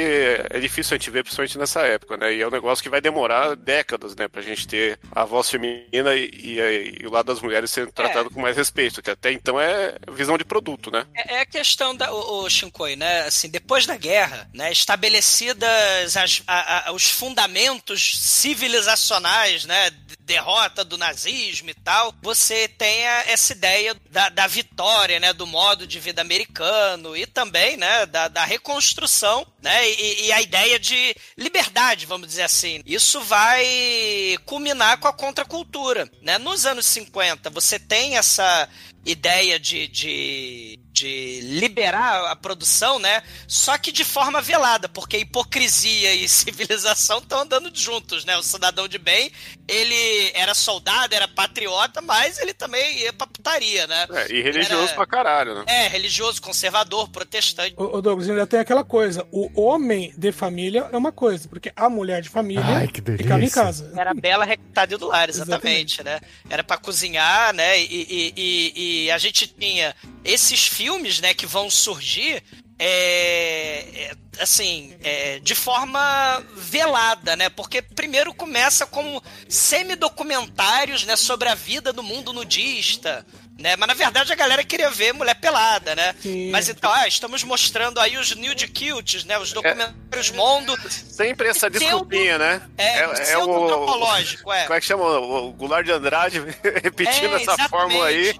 é 0.50 0.60
difícil 0.60 0.96
a 0.96 0.98
gente 0.98 1.12
ver, 1.12 1.24
principalmente 1.24 1.58
nessa 1.58 1.82
época, 1.82 2.18
né? 2.18 2.34
E 2.34 2.42
é 2.42 2.48
um 2.48 2.52
negócio 2.52 2.82
que 2.84 2.90
vai 2.90 3.02
demorar 3.02 3.56
décadas, 3.56 4.16
né, 4.16 4.28
pra 4.28 4.42
gente 4.42 4.68
ter 4.68 5.00
a 5.12 5.24
voz 5.26 5.50
feminina 5.50 6.16
e, 6.16 6.26
e- 6.34 6.98
e 7.02 7.08
o 7.08 7.12
lado 7.12 7.28
das 7.28 7.42
mulheres 7.42 7.70
sendo 7.72 7.92
tratado 7.98 8.30
com 8.30 8.40
mais 8.42 8.56
respeito, 8.56 9.02
que 9.02 9.12
até 9.12 9.32
então 9.32 9.60
é 9.60 9.96
visão 10.12 10.38
de 10.38 10.46
produto, 10.46 10.90
né? 10.92 11.06
É 11.16 11.36
é 11.36 11.42
a 11.42 11.46
questão 11.46 11.96
da 11.96 12.12
o, 12.14 12.44
o 12.44 12.50
Shinkoi, 12.50 12.96
né? 12.96 13.22
Assim, 13.24 13.50
depois 13.50 13.86
da 13.86 13.96
guerra, 13.98 14.50
né, 14.54 14.72
estabelecidas 14.72 16.16
as- 16.16 16.42
a- 16.48 16.90
a- 16.90 16.92
os 16.94 17.10
fundamentos 17.10 18.18
civilizacionais, 18.18 19.66
né, 19.66 19.90
derrota 20.28 20.84
do 20.84 20.98
nazismo 20.98 21.70
e 21.70 21.74
tal, 21.74 22.14
você 22.22 22.68
tem 22.68 23.04
essa 23.06 23.54
ideia 23.54 23.96
da, 24.12 24.28
da 24.28 24.46
vitória, 24.46 25.22
né, 25.22 25.32
do 25.32 25.48
modo 25.48 25.88
de 25.88 26.00
vida 26.02 26.22
americano 26.22 27.16
e 27.16 27.26
também, 27.26 27.78
né, 27.78 28.06
da, 28.06 28.28
da 28.28 28.44
reconstrução, 28.44 29.48
né, 29.62 29.90
e, 29.90 30.26
e 30.26 30.32
a 30.34 30.42
ideia 30.42 30.78
de 30.78 31.16
liberdade, 31.38 32.06
vamos 32.06 32.28
dizer 32.28 32.44
assim. 32.44 32.82
Isso 32.86 33.22
vai 33.22 34.38
culminar 34.46 35.00
com 35.00 35.08
a 35.08 35.14
contracultura, 35.14 36.10
né? 36.22 36.38
Nos 36.38 36.66
anos 36.66 36.86
50, 36.86 37.50
você 37.50 37.80
tem 37.80 38.18
essa 38.18 38.70
ideia 39.06 39.58
de, 39.60 39.88
de, 39.88 40.80
de 40.92 41.40
liberar 41.42 42.30
a 42.30 42.36
produção, 42.36 43.00
né? 43.00 43.24
Só 43.48 43.78
que 43.78 43.92
de 43.92 44.04
forma 44.04 44.42
velada, 44.42 44.90
porque 44.90 45.18
hipocrisia 45.18 46.14
e 46.14 46.28
civilização 46.30 47.20
estão 47.20 47.42
andando 47.42 47.72
juntos, 47.74 48.26
né? 48.26 48.38
O 48.38 48.44
cidadão 48.44 48.88
de 48.88 48.98
bem, 48.98 49.32
ele 49.68 50.32
era 50.34 50.54
soldado, 50.54 51.14
era 51.14 51.28
patriota, 51.28 52.02
mas 52.02 52.40
ele 52.40 52.54
também 52.54 53.00
ia 53.00 53.14
pra 53.14 53.28
putaria, 53.28 53.86
né? 53.88 54.08
É, 54.12 54.32
e 54.32 54.42
religioso 54.42 54.84
Era- 54.86 54.94
pra 54.96 55.06
caralho, 55.06 55.56
né? 55.56 55.64
É, 55.68 55.88
religioso, 55.88 56.42
conservador, 56.42 57.10
protestante. 57.10 57.74
Ô, 57.78 57.98
ô, 57.98 58.02
Douglas, 58.02 58.30
ainda 58.30 58.48
tem 58.48 58.60
aquela 58.60 58.84
coisa: 58.84 59.28
o 59.32 59.50
homem 59.62 60.14
de 60.18 60.32
família 60.32 60.90
é 60.92 60.98
uma 60.98 61.12
coisa, 61.12 61.48
porque 61.48 61.72
a 61.76 61.90
mulher 61.90 62.22
de 62.22 62.30
família 62.30 62.64
Ai, 62.66 62.88
que 62.88 63.02
ficava 63.02 63.22
em 63.22 63.26
delícia. 63.40 63.62
casa. 63.64 63.92
Era 63.96 64.14
bela 64.14 64.46
rectada 64.46 64.98
do 64.98 65.08
lar, 65.08 65.30
exatamente, 65.30 66.04
né? 66.04 66.20
Era 66.50 66.64
pra 66.64 66.78
cozinhar, 66.78 67.54
né? 67.54 67.80
E, 67.82 67.84
e- 67.86 68.34
e- 68.38 69.04
e 69.06 69.12
a 69.12 69.18
gente 69.18 69.48
tinha 69.48 69.96
esses 70.24 70.68
filmes, 70.68 71.20
né, 71.20 71.34
que 71.34 71.46
vão 71.46 71.70
surgir. 71.70 72.44
É, 72.80 73.86
é, 73.96 74.12
assim, 74.40 74.96
é, 75.04 75.40
de 75.40 75.56
forma 75.56 76.44
velada, 76.56 77.36
né? 77.36 77.50
Porque 77.50 77.82
primeiro 77.82 78.34
começa 78.34 78.86
como 78.86 79.22
semi-documentários, 79.50 81.04
né, 81.06 81.16
sobre 81.16 81.50
a 81.50 81.56
vida 81.56 81.92
do 81.92 82.04
mundo 82.04 82.32
nudista, 82.32 83.26
né? 83.58 83.76
Mas 83.76 83.88
na 83.88 83.94
verdade 83.96 84.32
a 84.32 84.36
galera 84.36 84.64
queria 84.64 84.92
ver 84.92 85.14
mulher 85.14 85.36
pelada, 85.36 85.96
né? 85.96 86.14
Sim. 86.22 86.52
Mas 86.52 86.70
então, 86.70 86.92
ah, 86.92 87.08
estamos 87.08 87.44
mostrando 87.44 88.00
aí 88.00 88.18
os 88.18 88.36
nude 88.36 88.68
cutes, 88.68 89.26
né? 89.26 89.40
Os 89.40 89.52
documentários 89.52 90.30
mundo 90.32 90.78
Sempre 90.90 91.48
essa 91.48 91.70
desculpinha, 91.70 92.38
né? 92.38 92.62
é, 92.78 93.08
pseudo-antropológico, 93.08 94.54
é. 94.54 94.64
Como 94.64 94.76
é 94.76 94.80
que 94.80 94.86
chama? 94.86 95.04
O, 95.04 95.48
o 95.48 95.54
Goulart 95.54 95.86
de 95.86 95.92
Andrade 95.92 96.40
repetindo 96.84 97.36
É, 97.36 97.42
essa 97.42 97.58
fórmula 97.70 98.06
aí. 98.06 98.40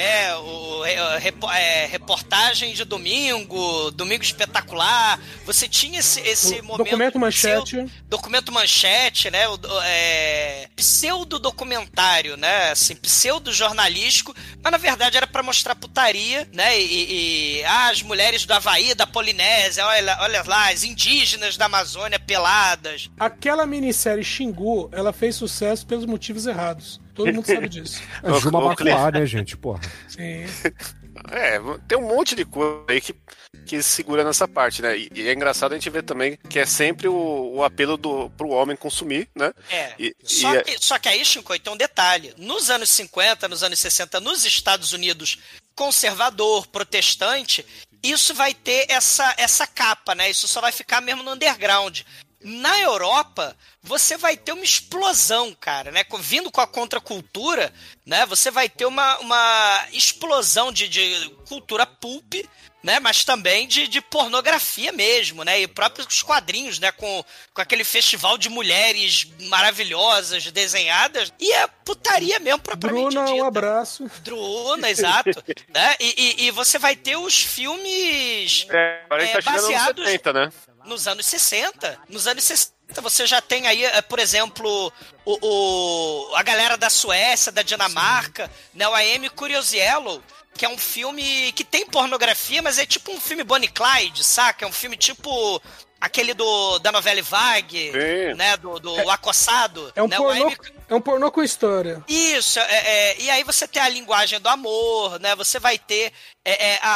É, 0.00 0.32
o, 0.36 0.84
é, 0.84 1.18
repo- 1.18 1.48
reportagem 1.90 2.72
de 2.72 2.84
domingo, 2.84 3.90
domingo 3.90 4.22
espetacular, 4.22 5.18
Você 5.44 5.66
tinha 5.68 5.98
esse, 5.98 6.20
esse 6.20 6.60
O 6.60 6.64
momento. 6.64 6.84
documento 6.84 7.18
manchete. 7.18 7.64
pseudo- 7.76 7.90
documento 8.08 8.52
manchete, 8.52 9.30
né? 9.30 9.48
O, 9.48 9.58
é, 9.84 10.68
pseudo-documentário, 10.76 12.36
né? 12.36 12.70
Assim, 12.70 12.94
pseudo-jornalístico, 12.94 14.34
mas 14.62 14.70
na 14.72 14.78
verdade 14.78 15.16
era 15.16 15.26
pra 15.26 15.42
mostrar 15.42 15.74
putaria, 15.74 16.48
né? 16.52 16.78
E, 16.80 17.58
e- 17.60 17.64
ah, 17.64 17.88
as 17.88 18.02
mulheres 18.02 18.44
do 18.46 18.52
Havaí, 18.52 18.94
da 18.94 19.06
Polinésia, 19.06 19.84
olha, 19.86 20.16
olha 20.20 20.42
lá, 20.46 20.70
as 20.70 20.84
indígenas 20.84 21.56
da 21.56 21.66
Amazônia 21.66 22.18
peladas. 22.20 23.10
Aquela 23.18 23.66
minissérie 23.66 24.22
Xingu, 24.24 24.88
ela 24.92 25.12
fez 25.12 25.34
sucesso 25.36 25.86
pelos 25.86 26.04
motivos 26.06 26.46
errados. 26.46 27.00
Todo 27.18 27.34
mundo 27.34 27.46
sabe 27.46 27.68
disso. 27.68 28.00
É 28.22 28.40
Juma. 28.40 28.60
Macuá, 28.60 29.10
né, 29.10 29.26
gente? 29.26 29.56
Porra. 29.56 29.80
Sim. 30.08 30.44
É, 31.32 31.58
tem 31.88 31.98
um 31.98 32.06
monte 32.06 32.36
de 32.36 32.44
coisa 32.44 32.84
aí 32.88 33.00
que, 33.00 33.12
que 33.66 33.82
segura 33.82 34.22
nessa 34.22 34.46
parte, 34.46 34.80
né? 34.80 34.96
E, 34.96 35.10
e 35.12 35.26
é 35.28 35.32
engraçado 35.32 35.72
a 35.72 35.74
gente 35.74 35.90
ver 35.90 36.04
também 36.04 36.38
que 36.48 36.60
é 36.60 36.64
sempre 36.64 37.08
o, 37.08 37.54
o 37.56 37.64
apelo 37.64 37.96
do, 37.96 38.30
pro 38.30 38.50
homem 38.50 38.76
consumir, 38.76 39.28
né? 39.34 39.52
É. 39.68 39.94
E- 39.98 40.14
só, 40.22 40.54
e- 40.54 40.62
que, 40.62 40.78
só 40.78 40.96
que 40.96 41.08
aí, 41.08 41.24
Chico, 41.24 41.58
tem 41.58 41.72
um 41.72 41.76
detalhe. 41.76 42.32
Nos 42.36 42.70
anos 42.70 42.88
50, 42.90 43.48
nos 43.48 43.64
anos 43.64 43.80
60, 43.80 44.20
nos 44.20 44.44
Estados 44.44 44.92
Unidos, 44.92 45.38
conservador, 45.74 46.68
protestante, 46.68 47.66
isso 48.00 48.32
vai 48.32 48.54
ter 48.54 48.86
essa, 48.88 49.34
essa 49.38 49.66
capa, 49.66 50.14
né? 50.14 50.30
Isso 50.30 50.46
só 50.46 50.60
vai 50.60 50.70
ficar 50.70 51.00
mesmo 51.00 51.24
no 51.24 51.32
underground. 51.32 52.02
Na 52.40 52.78
Europa, 52.80 53.56
você 53.82 54.16
vai 54.16 54.36
ter 54.36 54.52
uma 54.52 54.64
explosão, 54.64 55.54
cara, 55.60 55.90
né? 55.90 56.04
Vindo 56.20 56.50
com 56.52 56.60
a 56.60 56.66
contracultura, 56.68 57.72
né? 58.06 58.24
Você 58.26 58.50
vai 58.50 58.68
ter 58.68 58.86
uma, 58.86 59.18
uma 59.18 59.86
explosão 59.92 60.70
de, 60.70 60.88
de 60.88 61.30
cultura 61.48 61.84
pulp, 61.84 62.34
né? 62.80 63.00
Mas 63.00 63.24
também 63.24 63.66
de, 63.66 63.88
de 63.88 64.00
pornografia 64.00 64.92
mesmo, 64.92 65.42
né? 65.42 65.60
E 65.60 65.66
próprios 65.66 66.22
quadrinhos, 66.22 66.78
né? 66.78 66.92
Com, 66.92 67.24
com 67.52 67.60
aquele 67.60 67.82
festival 67.82 68.38
de 68.38 68.48
mulheres 68.48 69.26
maravilhosas, 69.48 70.44
desenhadas. 70.52 71.32
E 71.40 71.52
é 71.52 71.66
putaria 71.84 72.38
mesmo, 72.38 72.60
propriamente 72.60 73.14
Bruna, 73.14 73.30
um 73.30 73.34
dita. 73.34 73.46
abraço. 73.48 74.08
Druna, 74.22 74.88
exato. 74.90 75.42
né? 75.74 75.96
E, 75.98 76.14
e- 76.44 76.46
e 76.46 76.50
você 76.52 76.78
vai 76.78 76.94
ter 76.94 77.16
os 77.16 77.36
filmes 77.42 78.64
É, 78.70 79.02
É, 79.10 79.26
tá 79.26 79.40
chegando 79.40 79.54
nos 79.56 79.62
baseados- 79.62 80.04
70, 80.08 80.32
né? 80.32 80.52
Nos 80.88 81.06
anos 81.06 81.26
60. 81.26 81.98
Nos 82.08 82.26
anos 82.26 82.42
60 82.44 82.72
você 83.02 83.26
já 83.26 83.40
tem 83.40 83.66
aí, 83.66 83.84
eh, 83.84 84.02
por 84.02 84.18
exemplo, 84.18 84.92
o, 85.24 85.38
o- 86.30 86.34
a 86.36 86.42
galera 86.42 86.76
da 86.76 86.88
Suécia, 86.90 87.52
da 87.52 87.62
Dinamarca, 87.62 88.50
né, 88.74 88.88
o 88.88 88.94
AM 88.94 89.28
Curious 89.30 89.72
Yellow, 89.72 90.22
que 90.54 90.64
é 90.64 90.68
um 90.68 90.78
filme 90.78 91.52
que 91.52 91.62
tem 91.62 91.86
pornografia, 91.86 92.62
mas 92.62 92.78
é 92.78 92.86
tipo 92.86 93.12
um 93.12 93.20
filme 93.20 93.44
Bonnie 93.44 93.68
Clyde, 93.68 94.24
saca? 94.24 94.64
É 94.64 94.68
um 94.68 94.72
filme 94.72 94.96
tipo 94.96 95.62
aquele 96.00 96.32
do 96.34 96.78
da 96.80 96.90
novela 96.90 97.22
Vague, 97.22 97.92
Sim. 97.92 98.34
né, 98.36 98.56
do, 98.56 98.78
do 98.80 99.10
Acossado. 99.10 99.92
É 99.94 100.02
um, 100.02 100.08
né, 100.08 100.18
o 100.18 100.22
pornô, 100.24 100.46
AM 100.48 100.56
é 100.88 100.94
um 100.94 101.00
pornô 101.00 101.30
com 101.30 101.42
história. 101.42 102.02
isso, 102.08 102.58
é, 102.60 102.62
é, 103.12 103.20
e 103.20 103.30
aí 103.30 103.44
você 103.44 103.66
tem 103.68 103.80
a 103.82 103.88
linguagem 103.88 104.40
do 104.40 104.48
amor, 104.48 105.20
né? 105.20 105.34
Você 105.36 105.58
vai 105.58 105.78
ter 105.78 106.12
é, 106.44 106.70
é, 106.74 106.78
a, 106.82 106.88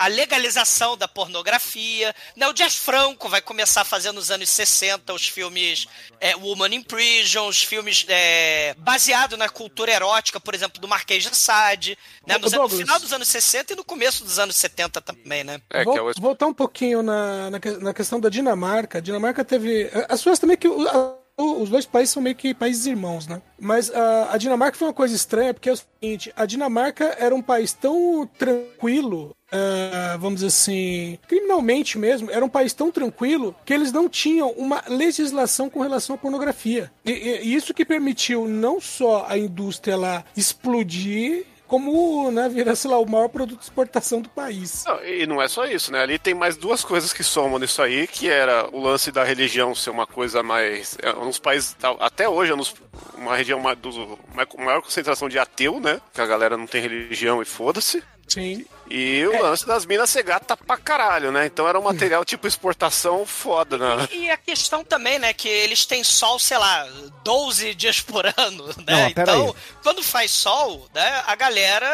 a- 0.00 0.04
a 0.04 0.06
legalização 0.06 0.96
da 0.96 1.08
pornografia. 1.08 2.14
Né? 2.36 2.46
O 2.48 2.52
Jazz 2.52 2.76
Franco 2.76 3.28
vai 3.28 3.40
começar 3.40 3.80
a 3.80 3.84
fazer 3.84 4.12
nos 4.12 4.30
anos 4.30 4.48
60 4.48 5.12
os 5.12 5.26
filmes 5.26 5.86
é, 6.20 6.36
Woman 6.36 6.68
in 6.74 6.82
Prison, 6.82 7.48
os 7.48 7.62
filmes 7.62 8.04
é, 8.08 8.74
baseados 8.78 9.36
na 9.38 9.48
cultura 9.48 9.90
erótica, 9.92 10.38
por 10.38 10.54
exemplo, 10.54 10.80
do 10.80 10.86
Marquês 10.86 11.24
de 11.24 11.36
Sade, 11.36 11.98
né? 12.26 12.38
Nos- 12.38 12.52
no 12.52 12.68
final 12.68 13.00
dos 13.00 13.12
anos 13.12 13.28
60 13.28 13.72
e 13.72 13.76
no 13.76 13.84
começo 13.84 14.24
dos 14.24 14.38
anos 14.38 14.54
70 14.56 15.00
também, 15.00 15.42
né? 15.42 15.60
É, 15.72 15.82
é 15.82 15.84
o... 15.84 16.12
Voltar 16.20 16.46
um 16.46 16.54
pouquinho 16.54 17.02
na, 17.02 17.50
na, 17.50 17.58
na 17.80 17.94
questão 17.94 18.20
da 18.20 18.28
Dinamarca. 18.28 18.98
A 18.98 19.00
Dinamarca 19.00 19.44
teve. 19.44 19.90
As 20.08 20.20
suas 20.20 20.38
também 20.38 20.56
que. 20.56 20.68
a- 20.68 21.21
os 21.60 21.68
dois 21.70 21.86
países 21.86 22.12
são 22.12 22.22
meio 22.22 22.36
que 22.36 22.52
países 22.54 22.86
irmãos, 22.86 23.26
né? 23.26 23.40
Mas 23.60 23.90
a, 23.94 24.32
a 24.34 24.36
Dinamarca 24.36 24.76
foi 24.76 24.88
uma 24.88 24.94
coisa 24.94 25.14
estranha, 25.14 25.54
porque 25.54 25.68
é 25.68 25.72
o 25.72 25.76
seguinte: 25.76 26.32
a 26.36 26.44
Dinamarca 26.46 27.16
era 27.18 27.34
um 27.34 27.42
país 27.42 27.72
tão 27.72 28.28
tranquilo, 28.38 29.34
ah, 29.50 30.16
vamos 30.18 30.36
dizer 30.40 30.46
assim, 30.48 31.18
criminalmente 31.28 31.98
mesmo, 31.98 32.30
era 32.30 32.44
um 32.44 32.48
país 32.48 32.72
tão 32.72 32.90
tranquilo 32.90 33.54
que 33.64 33.72
eles 33.72 33.92
não 33.92 34.08
tinham 34.08 34.50
uma 34.52 34.82
legislação 34.88 35.68
com 35.70 35.80
relação 35.80 36.14
à 36.14 36.18
pornografia. 36.18 36.90
E- 37.04 37.40
e 37.42 37.54
isso 37.54 37.74
que 37.74 37.84
permitiu 37.84 38.46
não 38.48 38.80
só 38.80 39.26
a 39.28 39.36
indústria 39.38 39.96
lá 39.96 40.24
explodir, 40.36 41.46
como 41.72 42.30
né, 42.30 42.50
virar, 42.50 42.76
sei 42.76 42.90
lá, 42.90 42.98
o 42.98 43.10
maior 43.10 43.28
produto 43.28 43.58
de 43.60 43.64
exportação 43.64 44.20
do 44.20 44.28
país. 44.28 44.84
Não, 44.86 45.02
e 45.02 45.26
não 45.26 45.40
é 45.40 45.48
só 45.48 45.64
isso, 45.64 45.90
né? 45.90 46.02
Ali 46.02 46.18
tem 46.18 46.34
mais 46.34 46.54
duas 46.54 46.84
coisas 46.84 47.14
que 47.14 47.24
somam 47.24 47.58
nisso 47.58 47.80
aí, 47.80 48.06
que 48.06 48.28
era 48.28 48.68
o 48.70 48.78
lance 48.82 49.10
da 49.10 49.24
religião 49.24 49.74
ser 49.74 49.88
uma 49.88 50.06
coisa 50.06 50.42
mais. 50.42 50.98
É, 51.02 51.10
uns 51.14 51.38
países. 51.38 51.74
Até 51.98 52.28
hoje 52.28 52.52
é 52.52 52.56
nos- 52.56 52.74
uma 53.14 53.34
região 53.34 53.58
mais, 53.58 53.78
do, 53.78 54.18
maior 54.58 54.82
concentração 54.82 55.30
de 55.30 55.38
ateu, 55.38 55.80
né? 55.80 55.98
Que 56.12 56.20
a 56.20 56.26
galera 56.26 56.58
não 56.58 56.66
tem 56.66 56.82
religião 56.82 57.40
e 57.40 57.46
foda-se. 57.46 58.02
Sim. 58.28 58.66
E 58.94 59.26
o 59.26 59.42
lance 59.42 59.66
das 59.66 59.86
minas 59.86 60.10
ser 60.10 60.22
gata 60.22 60.54
pra 60.54 60.76
caralho, 60.76 61.32
né? 61.32 61.46
Então 61.46 61.66
era 61.66 61.78
um 61.78 61.82
material 61.82 62.24
tipo 62.26 62.46
exportação 62.46 63.24
foda, 63.24 63.78
né? 63.78 64.06
E 64.12 64.30
a 64.30 64.36
questão 64.36 64.84
também, 64.84 65.18
né, 65.18 65.32
que 65.32 65.48
eles 65.48 65.86
têm 65.86 66.04
sol, 66.04 66.38
sei 66.38 66.58
lá, 66.58 66.86
12 67.24 67.74
dias 67.74 68.00
por 68.02 68.26
ano, 68.26 68.66
né? 68.86 68.86
Não, 68.86 69.08
então, 69.08 69.46
aí. 69.46 69.54
quando 69.82 70.02
faz 70.02 70.30
sol, 70.30 70.86
né, 70.94 71.22
a 71.26 71.34
galera 71.34 71.88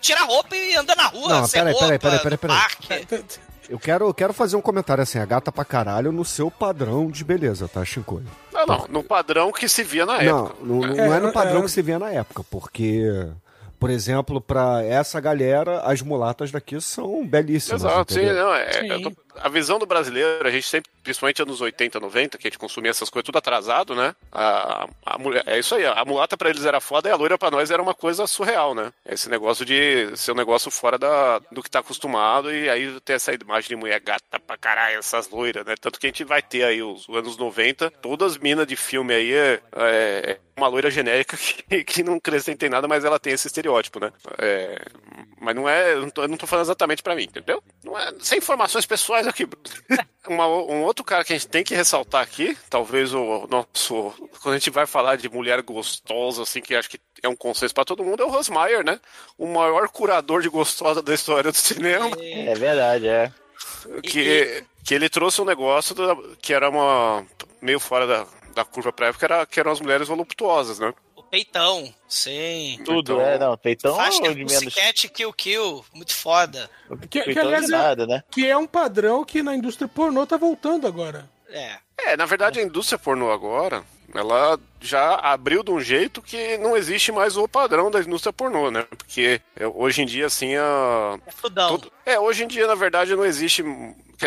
tira 0.00 0.20
a 0.22 0.24
roupa 0.24 0.56
e 0.56 0.74
anda 0.74 0.94
na 0.94 1.08
rua, 1.08 1.28
Não, 1.40 1.46
sem 1.46 1.60
pera 1.60 1.68
aí, 1.68 1.72
roupa, 1.74 1.98
pera 1.98 2.14
aí, 2.14 2.18
pera 2.20 2.28
aí, 2.28 2.30
no 2.32 2.38
pera 2.38 2.52
aí. 2.54 2.58
parque. 2.58 3.24
Eu 3.68 3.78
quero, 3.78 4.06
eu 4.06 4.14
quero 4.14 4.32
fazer 4.34 4.56
um 4.56 4.60
comentário 4.60 5.02
assim, 5.02 5.18
a 5.18 5.24
gata 5.24 5.50
pra 5.50 5.64
caralho 5.64 6.10
no 6.12 6.24
seu 6.24 6.50
padrão 6.50 7.10
de 7.10 7.24
beleza, 7.24 7.66
tá, 7.68 7.82
Chico? 7.84 8.22
Não, 8.52 8.66
não, 8.66 8.86
no 8.88 9.02
padrão 9.02 9.50
que 9.52 9.66
se 9.68 9.82
via 9.82 10.04
na 10.04 10.22
Não, 10.22 10.46
época. 10.46 10.56
não, 10.62 10.76
não 10.80 11.14
É, 11.14 11.16
é 11.16 11.20
no 11.20 11.32
padrão 11.32 11.60
é. 11.60 11.62
que 11.64 11.70
se 11.70 11.80
via 11.82 11.98
na 11.98 12.10
época, 12.10 12.44
porque, 12.50 13.02
por 13.84 13.90
exemplo, 13.90 14.40
pra 14.40 14.82
essa 14.82 15.20
galera, 15.20 15.80
as 15.80 16.00
mulatas 16.00 16.50
daqui 16.50 16.80
são 16.80 17.26
belíssimas. 17.26 17.82
Exato, 17.84 18.14
sim, 18.14 18.20
entendeu? 18.20 18.44
não, 18.46 18.54
é, 18.54 18.72
Sim. 18.72 18.86
eu 18.88 19.02
tô- 19.02 19.12
a 19.40 19.48
visão 19.48 19.78
do 19.78 19.86
brasileiro, 19.86 20.46
a 20.46 20.50
gente 20.50 20.66
sempre, 20.66 20.90
principalmente 21.02 21.42
anos 21.42 21.60
80, 21.60 22.00
90, 22.00 22.38
que 22.38 22.46
a 22.46 22.50
gente 22.50 22.58
consumia 22.58 22.90
essas 22.90 23.10
coisas 23.10 23.24
tudo 23.24 23.38
atrasado, 23.38 23.94
né? 23.94 24.14
A, 24.32 24.86
a 25.04 25.18
mulher, 25.18 25.42
é 25.46 25.58
isso 25.58 25.74
aí, 25.74 25.84
a 25.84 26.04
mulata 26.04 26.36
pra 26.36 26.50
eles 26.50 26.64
era 26.64 26.80
foda 26.80 27.08
e 27.08 27.12
a 27.12 27.16
loira 27.16 27.38
pra 27.38 27.50
nós 27.50 27.70
era 27.70 27.82
uma 27.82 27.94
coisa 27.94 28.26
surreal, 28.26 28.74
né? 28.74 28.92
Esse 29.06 29.28
negócio 29.28 29.64
de 29.64 30.16
ser 30.16 30.32
um 30.32 30.36
negócio 30.36 30.70
fora 30.70 30.98
da, 30.98 31.38
do 31.50 31.62
que 31.62 31.70
tá 31.70 31.80
acostumado 31.80 32.54
e 32.54 32.68
aí 32.68 33.00
ter 33.00 33.14
essa 33.14 33.32
imagem 33.32 33.68
de 33.68 33.76
mulher 33.76 34.00
gata 34.00 34.38
pra 34.40 34.56
caralho, 34.56 34.98
essas 34.98 35.28
loiras, 35.28 35.64
né? 35.64 35.74
Tanto 35.80 35.98
que 35.98 36.06
a 36.06 36.10
gente 36.10 36.24
vai 36.24 36.42
ter 36.42 36.64
aí 36.64 36.82
os, 36.82 37.08
os 37.08 37.16
anos 37.16 37.36
90, 37.36 37.90
todas 37.90 38.32
as 38.32 38.38
minas 38.38 38.66
de 38.66 38.76
filme 38.76 39.14
aí 39.14 39.32
é, 39.32 39.60
é 39.76 40.38
uma 40.56 40.68
loira 40.68 40.90
genérica 40.90 41.36
que, 41.36 41.84
que 41.84 42.02
não 42.02 42.14
acrescenta 42.14 42.66
em 42.66 42.68
nada, 42.68 42.86
mas 42.86 43.04
ela 43.04 43.18
tem 43.18 43.32
esse 43.32 43.46
estereótipo, 43.46 44.00
né? 44.00 44.12
É, 44.38 44.80
mas 45.40 45.54
não 45.54 45.68
é. 45.68 45.92
Eu 45.92 46.02
não 46.02 46.10
tô, 46.10 46.22
eu 46.22 46.28
não 46.28 46.36
tô 46.36 46.46
falando 46.46 46.64
exatamente 46.64 47.02
pra 47.02 47.14
mim, 47.14 47.24
entendeu? 47.24 47.62
Não 47.84 47.98
é, 47.98 48.12
sem 48.20 48.38
informações 48.38 48.86
pessoais 48.86 49.23
aqui. 49.28 49.46
Uma- 50.26 50.46
um 50.48 50.82
outro 50.84 51.04
cara 51.04 51.22
que 51.22 51.34
a 51.34 51.36
gente 51.36 51.48
tem 51.48 51.62
que 51.62 51.74
ressaltar 51.74 52.22
aqui, 52.22 52.56
talvez 52.70 53.12
o 53.12 53.46
nosso. 53.50 54.10
Quando 54.42 54.54
a 54.54 54.58
gente 54.58 54.70
vai 54.70 54.86
falar 54.86 55.16
de 55.16 55.28
mulher 55.28 55.60
gostosa, 55.60 56.42
assim, 56.42 56.62
que 56.62 56.74
acho 56.74 56.88
que 56.88 56.98
é 57.22 57.28
um 57.28 57.36
consenso 57.36 57.74
pra 57.74 57.84
todo 57.84 58.02
mundo, 58.02 58.22
é 58.22 58.26
o 58.26 58.30
Rosmaier, 58.30 58.82
né? 58.82 58.98
O 59.36 59.46
maior 59.46 59.86
curador 59.90 60.40
de 60.40 60.48
gostosa 60.48 61.02
da 61.02 61.12
história 61.12 61.52
do 61.52 61.56
cinema. 61.58 62.10
É 62.18 62.54
verdade, 62.54 63.06
é. 63.06 63.30
Que, 64.02 64.64
que 64.82 64.94
ele 64.94 65.08
trouxe 65.10 65.42
um 65.42 65.44
negócio 65.44 65.94
da- 65.94 66.16
que 66.40 66.54
era 66.54 66.70
uma. 66.70 67.24
meio 67.60 67.78
fora 67.78 68.06
da, 68.06 68.26
da 68.54 68.64
curva 68.64 68.92
pra 68.92 69.08
época, 69.08 69.26
era, 69.26 69.44
que 69.46 69.60
eram 69.60 69.72
as 69.72 69.80
mulheres 69.80 70.08
voluptuosas, 70.08 70.78
né? 70.78 70.92
Peitão, 71.34 71.92
sim. 72.08 72.78
Tudo, 72.84 73.14
Então, 73.14 73.20
é, 73.20 73.36
não. 73.36 73.56
Peitão 73.58 73.96
Faz 73.96 74.14
de 74.14 74.20
que 74.22 74.34
menos. 74.36 74.74
Kill 75.12 75.32
Kill, 75.32 75.84
muito 75.92 76.14
foda. 76.14 76.70
Que, 77.00 77.08
que, 77.08 77.22
Peitão 77.24 77.46
aliás, 77.48 77.64
é, 77.68 77.72
nada, 77.72 78.06
né? 78.06 78.22
que 78.30 78.46
é 78.46 78.56
um 78.56 78.68
padrão 78.68 79.24
que 79.24 79.42
na 79.42 79.52
indústria 79.56 79.88
pornô 79.88 80.24
tá 80.24 80.36
voltando 80.36 80.86
agora. 80.86 81.28
É. 81.48 81.72
É, 81.98 82.16
na 82.16 82.24
verdade 82.24 82.60
a 82.60 82.62
indústria 82.62 82.96
pornô 83.00 83.32
agora, 83.32 83.82
ela 84.14 84.60
já 84.80 85.16
abriu 85.16 85.64
de 85.64 85.72
um 85.72 85.80
jeito 85.80 86.22
que 86.22 86.56
não 86.58 86.76
existe 86.76 87.10
mais 87.10 87.36
o 87.36 87.48
padrão 87.48 87.90
da 87.90 87.98
indústria 87.98 88.32
pornô, 88.32 88.70
né? 88.70 88.84
Porque 88.96 89.40
é, 89.56 89.66
hoje 89.66 90.02
em 90.02 90.06
dia, 90.06 90.26
assim, 90.26 90.54
a... 90.54 91.18
É 91.26 91.32
fudão. 91.32 91.68
todo- 91.70 91.92
É, 92.06 92.16
hoje 92.20 92.44
em 92.44 92.46
dia, 92.46 92.68
na 92.68 92.76
verdade, 92.76 93.16
não 93.16 93.24
existe... 93.24 93.64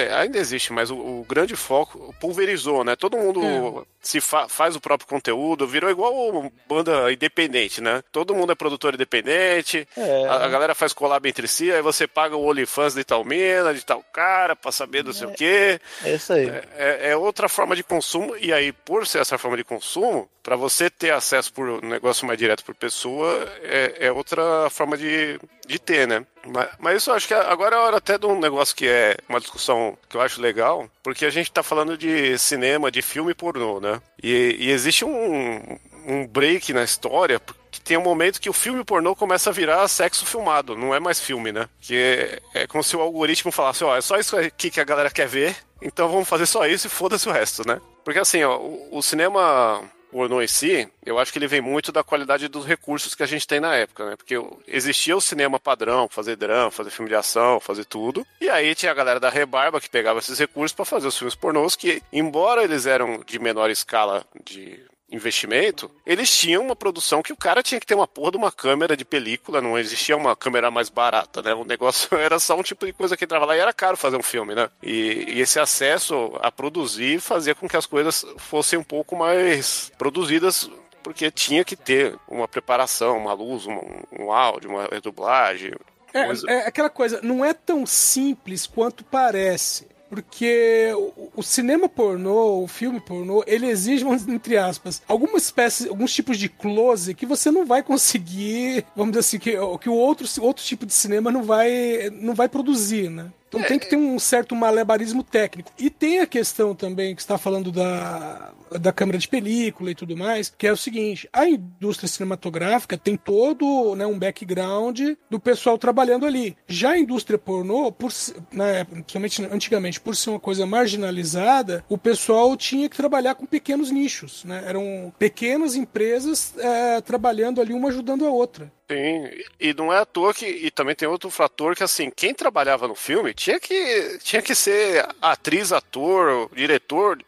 dizer, 0.06 0.14
Ainda 0.14 0.38
existe, 0.38 0.72
mas 0.74 0.90
o, 0.92 0.96
o 0.96 1.26
grande 1.28 1.56
foco 1.56 2.14
pulverizou, 2.20 2.84
né? 2.84 2.96
Todo 2.96 3.18
mundo 3.18 3.86
se 4.02 4.22
fa- 4.22 4.48
faz 4.48 4.76
o 4.76 4.80
próprio 4.82 5.08
conteúdo, 5.08 5.68
virou 5.68 5.90
igual 5.90 6.52
banda 6.68 7.12
independente, 7.12 7.82
né? 7.82 8.02
Todo 8.12 8.34
mundo 8.36 8.52
é 8.52 8.56
produtor 8.56 8.94
independente, 8.94 9.88
É. 9.98 10.26
a, 10.28 10.46
a 10.46 10.48
galera 10.48 10.74
faz 10.76 10.94
collab 10.94 11.28
entre 11.28 11.48
si, 11.48 11.72
aí 11.72 11.82
você 11.82 12.08
paga 12.08 12.36
o 12.36 12.46
OnlyFans 12.48 12.94
de 12.94 13.04
tal 13.04 13.24
mina, 13.26 13.74
de 13.74 13.86
tal 13.86 14.04
cara, 14.14 14.56
pra 14.56 14.72
saber 14.72 15.04
não 15.04 15.14
sei 15.14 15.28
o 15.28 15.32
quê. 15.34 15.80
É 16.04 16.16
isso 16.16 16.32
aí. 16.34 16.48
É, 16.78 17.10
é 17.12 17.18
outra 17.18 17.50
forma 17.50 17.76
de 17.76 17.84
consumo, 17.84 18.36
e 18.38 18.54
aí, 18.54 18.72
por 18.72 19.06
ser 19.06 19.20
essa 19.20 19.38
forma 19.38 19.58
de 19.58 19.64
consumo, 19.64 20.30
para 20.48 20.56
você 20.56 20.90
ter 20.90 21.12
acesso 21.12 21.52
por 21.52 21.68
um 21.68 21.82
negócio 21.82 22.26
mais 22.26 22.40
direto 22.40 22.64
por 22.64 22.74
pessoa, 22.74 23.46
é, 23.64 24.08
é 24.08 24.12
outra 24.14 24.70
forma 24.70 24.98
de, 24.98 25.38
de 25.68 25.78
ter, 25.78 26.08
né? 26.08 26.26
Mas, 26.46 26.70
mas 26.80 26.98
isso 26.98 27.10
eu 27.10 27.16
acho 27.16 27.28
que 27.28 27.34
agora 27.34 27.76
é 27.76 27.80
hora 27.80 27.98
até 27.98 28.18
de 28.18 28.26
um 28.26 28.40
negócio 28.40 28.74
que 28.74 28.88
é 28.88 29.18
uma 29.28 29.42
discussão 29.42 29.98
que 30.08 30.16
eu 30.16 30.22
acho 30.22 30.40
legal, 30.40 30.90
porque 31.04 31.26
a 31.26 31.30
gente 31.30 31.52
tá 31.52 31.62
falando 31.62 31.98
de 31.98 32.38
cinema, 32.38 32.90
de 32.90 33.02
filme 33.02 33.34
pornô, 33.34 33.82
né? 33.82 34.02
E, 34.24 34.56
e 34.58 34.72
existe 34.72 35.04
um, 35.04 35.78
um 36.08 36.26
break 36.26 36.72
na 36.72 36.86
história 36.86 37.42
que 37.70 37.82
tem 37.82 37.98
um 37.98 38.04
momento 38.04 38.40
que 38.40 38.50
o 38.50 38.54
filme 38.54 38.86
pornô 38.86 39.18
começa 39.18 39.50
a 39.50 39.54
virar 39.54 39.86
sexo 39.90 40.26
filmado, 40.26 40.78
não 40.78 40.96
é 40.96 41.00
mais 41.02 41.20
filme, 41.20 41.52
né? 41.52 41.68
Que 41.82 42.40
é, 42.54 42.62
é 42.62 42.68
como 42.68 42.86
se 42.86 42.96
o 42.96 43.02
algoritmo 43.02 43.52
falasse, 43.52 43.84
ó, 43.84 43.98
é 43.98 44.00
só 44.00 44.18
isso 44.18 44.38
aqui 44.38 44.72
que 44.72 44.80
a 44.80 44.86
galera 44.86 45.12
quer 45.12 45.28
ver, 45.28 45.58
então 45.82 46.08
vamos 46.08 46.30
fazer 46.30 46.46
só 46.46 46.66
isso 46.66 46.88
e 46.88 46.90
foda-se 46.90 47.28
o 47.28 47.34
resto, 47.34 47.68
né? 47.68 47.82
Porque 48.06 48.20
assim, 48.20 48.42
ó, 48.46 48.56
o, 48.58 48.98
o 48.98 49.04
cinema 49.04 49.84
em 50.14 50.48
si, 50.48 50.90
eu 51.06 51.20
acho 51.20 51.32
que 51.32 51.40
ele 51.40 51.48
vem 51.48 51.62
muito 51.62 51.92
da 51.92 52.04
qualidade 52.04 52.48
dos 52.48 52.66
recursos 52.66 53.14
que 53.14 53.24
a 53.24 53.28
gente 53.28 53.48
tem 53.48 53.60
na 53.60 53.76
época, 53.76 54.10
né? 54.10 54.16
Porque 54.16 54.36
existia 54.68 55.16
o 55.16 55.22
cinema 55.22 55.60
padrão, 55.60 56.08
fazer 56.10 56.36
drama, 56.36 56.72
fazer 56.72 56.90
filme 56.90 57.10
de 57.10 57.16
ação, 57.16 57.60
fazer 57.60 57.86
tudo. 57.86 58.26
E 58.40 58.50
aí 58.50 58.74
tinha 58.74 58.92
a 58.92 58.96
galera 58.96 59.20
da 59.20 59.30
rebarba 59.30 59.82
que 59.82 59.90
pegava 59.90 60.20
esses 60.20 60.40
recursos 60.40 60.76
para 60.76 60.86
fazer 60.86 61.08
os 61.08 61.18
filmes 61.18 61.36
pornôs 61.36 61.76
que, 61.76 62.02
embora 62.12 62.64
eles 62.64 62.86
eram 62.86 63.22
de 63.26 63.40
menor 63.40 63.70
escala 63.70 64.26
de 64.44 64.80
investimento, 65.10 65.90
eles 66.06 66.30
tinham 66.36 66.64
uma 66.64 66.76
produção 66.76 67.22
que 67.22 67.32
o 67.34 67.38
cara 67.38 67.64
tinha 67.64 67.80
que 67.80 67.86
ter 67.86 67.96
uma 67.96 68.08
porra 68.08 68.32
de 68.32 68.38
uma 68.38 68.52
câmera 68.52 68.96
de 68.98 69.06
película, 69.06 69.62
não 69.62 69.78
existia 69.78 70.16
uma 70.18 70.36
câmera 70.36 70.70
mais 70.70 70.90
barata, 70.90 71.42
né? 71.42 71.54
O 71.54 71.64
negócio 71.64 72.10
era 72.18 72.40
só 72.40 72.58
um 72.58 72.64
tipo 72.64 72.86
de 72.86 72.94
coisa 72.94 73.16
que 73.16 73.24
entrava 73.26 73.46
lá 73.46 73.56
e 73.56 73.60
era 73.60 73.72
caro 73.74 73.96
fazer 73.98 74.18
um 74.18 74.24
filme, 74.24 74.54
né? 74.54 74.70
E, 74.84 75.26
e 75.36 75.42
esse 75.42 75.60
acesso 75.60 76.38
a 76.42 76.52
produzir 76.52 77.20
fazia 77.22 77.56
com 77.56 77.68
que 77.68 77.78
as 77.78 77.86
coisas 77.86 78.26
fossem 78.38 78.78
um 78.78 78.84
pouco 78.84 79.16
mais 79.16 79.92
produzidas 79.98 80.70
porque 81.04 81.32
tinha 81.32 81.64
que 81.64 81.76
ter 81.78 82.18
uma 82.28 82.48
preparação, 82.48 83.18
uma 83.18 83.32
luz, 83.34 83.66
um, 83.66 83.80
um 84.20 84.32
áudio, 84.32 84.70
uma 84.72 84.88
dublagem. 85.02 85.72
É, 86.14 86.26
coisa- 86.26 86.50
é 86.52 86.68
aquela 86.68 86.90
coisa, 86.90 87.22
não 87.24 87.46
é 87.46 87.54
tão 87.54 87.86
simples 87.86 88.68
quanto 88.68 89.06
parece. 89.06 89.88
Porque 90.10 90.92
o, 91.36 91.44
cinema 91.44 91.90
pornô, 91.90 92.64
o 92.64 92.68
filme 92.68 93.00
pornô, 93.00 93.44
ele 93.46 93.68
exige, 93.68 94.06
entre 94.06 94.58
aspas, 94.58 95.02
alguma 95.08 95.38
espécie, 95.38 95.90
alguns 95.90 96.14
tipos 96.14 96.38
de 96.38 96.48
close 96.48 97.14
que 97.14 97.26
você 97.26 97.52
não 97.52 97.66
vai 97.66 97.84
conseguir, 97.84 98.86
vamos 98.96 99.12
dizer 99.12 99.20
assim, 99.20 99.40
que, 99.40 99.52
que 99.82 99.90
o 99.90 99.94
outro, 99.94 100.26
outro 100.42 100.64
tipo 100.64 100.86
de 100.86 100.94
cinema 100.94 101.32
não 101.32 101.44
vai, 101.44 102.10
não 102.22 102.34
vai 102.34 102.48
produzir, 102.48 103.10
né? 103.10 103.32
Então 103.48 103.64
tem 103.64 103.80
que 103.80 103.90
ter 103.90 103.96
um 103.96 104.20
certo 104.20 104.56
malabarismo 104.56 105.24
técnico. 105.24 105.72
E 105.78 105.90
tem 105.90 106.20
a 106.20 106.28
questão 106.28 106.76
também 106.76 107.16
que 107.16 107.22
está 107.22 107.38
falando 107.38 107.72
da, 107.72 108.52
da 108.80 108.92
câmera 108.92 109.18
de 109.18 109.28
película 109.28 109.92
e 109.92 109.96
tudo 109.96 110.18
mais, 110.18 110.54
que 110.56 110.68
é 110.68 110.72
o 110.72 110.78
seguinte: 110.78 111.30
a 111.32 111.48
indústria 111.48 112.08
cinematográfica 112.08 112.98
tem 112.98 113.16
todo 113.16 113.96
né, 113.96 114.06
um 114.06 114.20
background 114.20 115.00
do 115.30 115.40
pessoal 115.40 115.78
trabalhando 115.78 116.26
ali. 116.26 116.58
Já 116.68 116.92
a 116.92 117.00
indústria 117.00 117.38
pornô, 117.38 117.92
por, 117.92 118.12
né, 118.52 118.84
principalmente 118.84 119.46
antigamente, 119.46 120.00
por 120.00 120.16
ser 120.16 120.32
uma 120.32 120.40
coisa 120.40 120.66
marginalizada, 120.66 121.84
o 121.88 121.98
pessoal 121.98 122.56
tinha 122.58 122.90
que 122.90 122.98
trabalhar 122.98 123.36
com 123.36 123.46
pequenos 123.46 123.92
nichos. 123.92 124.44
Né? 124.44 124.64
Eram 124.66 125.14
pequenas 125.18 125.76
empresas 125.76 126.54
eh, 126.58 127.02
trabalhando 127.02 127.62
ali, 127.62 127.74
uma 127.74 127.90
ajudando 127.90 128.26
a 128.26 128.30
outra. 128.30 128.72
Sim, 128.90 129.30
e 129.60 129.74
não 129.74 129.92
é 129.92 130.00
à 130.00 130.06
toa 130.06 130.34
que. 130.34 130.46
E 130.46 130.72
também 130.72 130.96
tem 130.96 131.08
outro 131.08 131.30
fator 131.30 131.76
que, 131.76 131.84
assim, 131.84 132.10
quem 132.10 132.34
trabalhava 132.34 132.88
no 132.88 132.96
filme 132.96 133.34
tinha 133.34 133.60
que, 133.60 134.18
tinha 134.24 134.42
que 134.42 134.56
ser 134.56 135.06
atriz, 135.22 135.74
ator, 135.74 136.50
diretor 136.56 137.20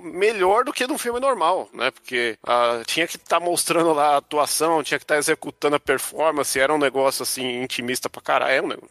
melhor 0.00 0.64
do 0.64 0.72
que 0.72 0.86
num 0.86 0.96
filme 0.96 1.18
normal, 1.18 1.68
né? 1.72 1.90
Porque 1.90 2.38
ah, 2.46 2.82
tinha 2.86 3.06
que 3.06 3.16
estar 3.16 3.40
mostrando 3.40 3.92
lá 3.92 4.14
a 4.14 4.16
atuação, 4.18 4.82
tinha 4.82 4.96
que 4.98 5.04
estar 5.04 5.18
executando 5.18 5.74
a 5.76 5.80
performance, 5.80 6.58
era 6.58 6.72
um 6.72 6.78
negócio 6.78 7.24
assim 7.24 7.62
intimista 7.62 8.08
pra 8.08 8.22
caralho. 8.22 8.52
É 8.54 8.62
um 8.62 8.68
negócio- 8.68 8.88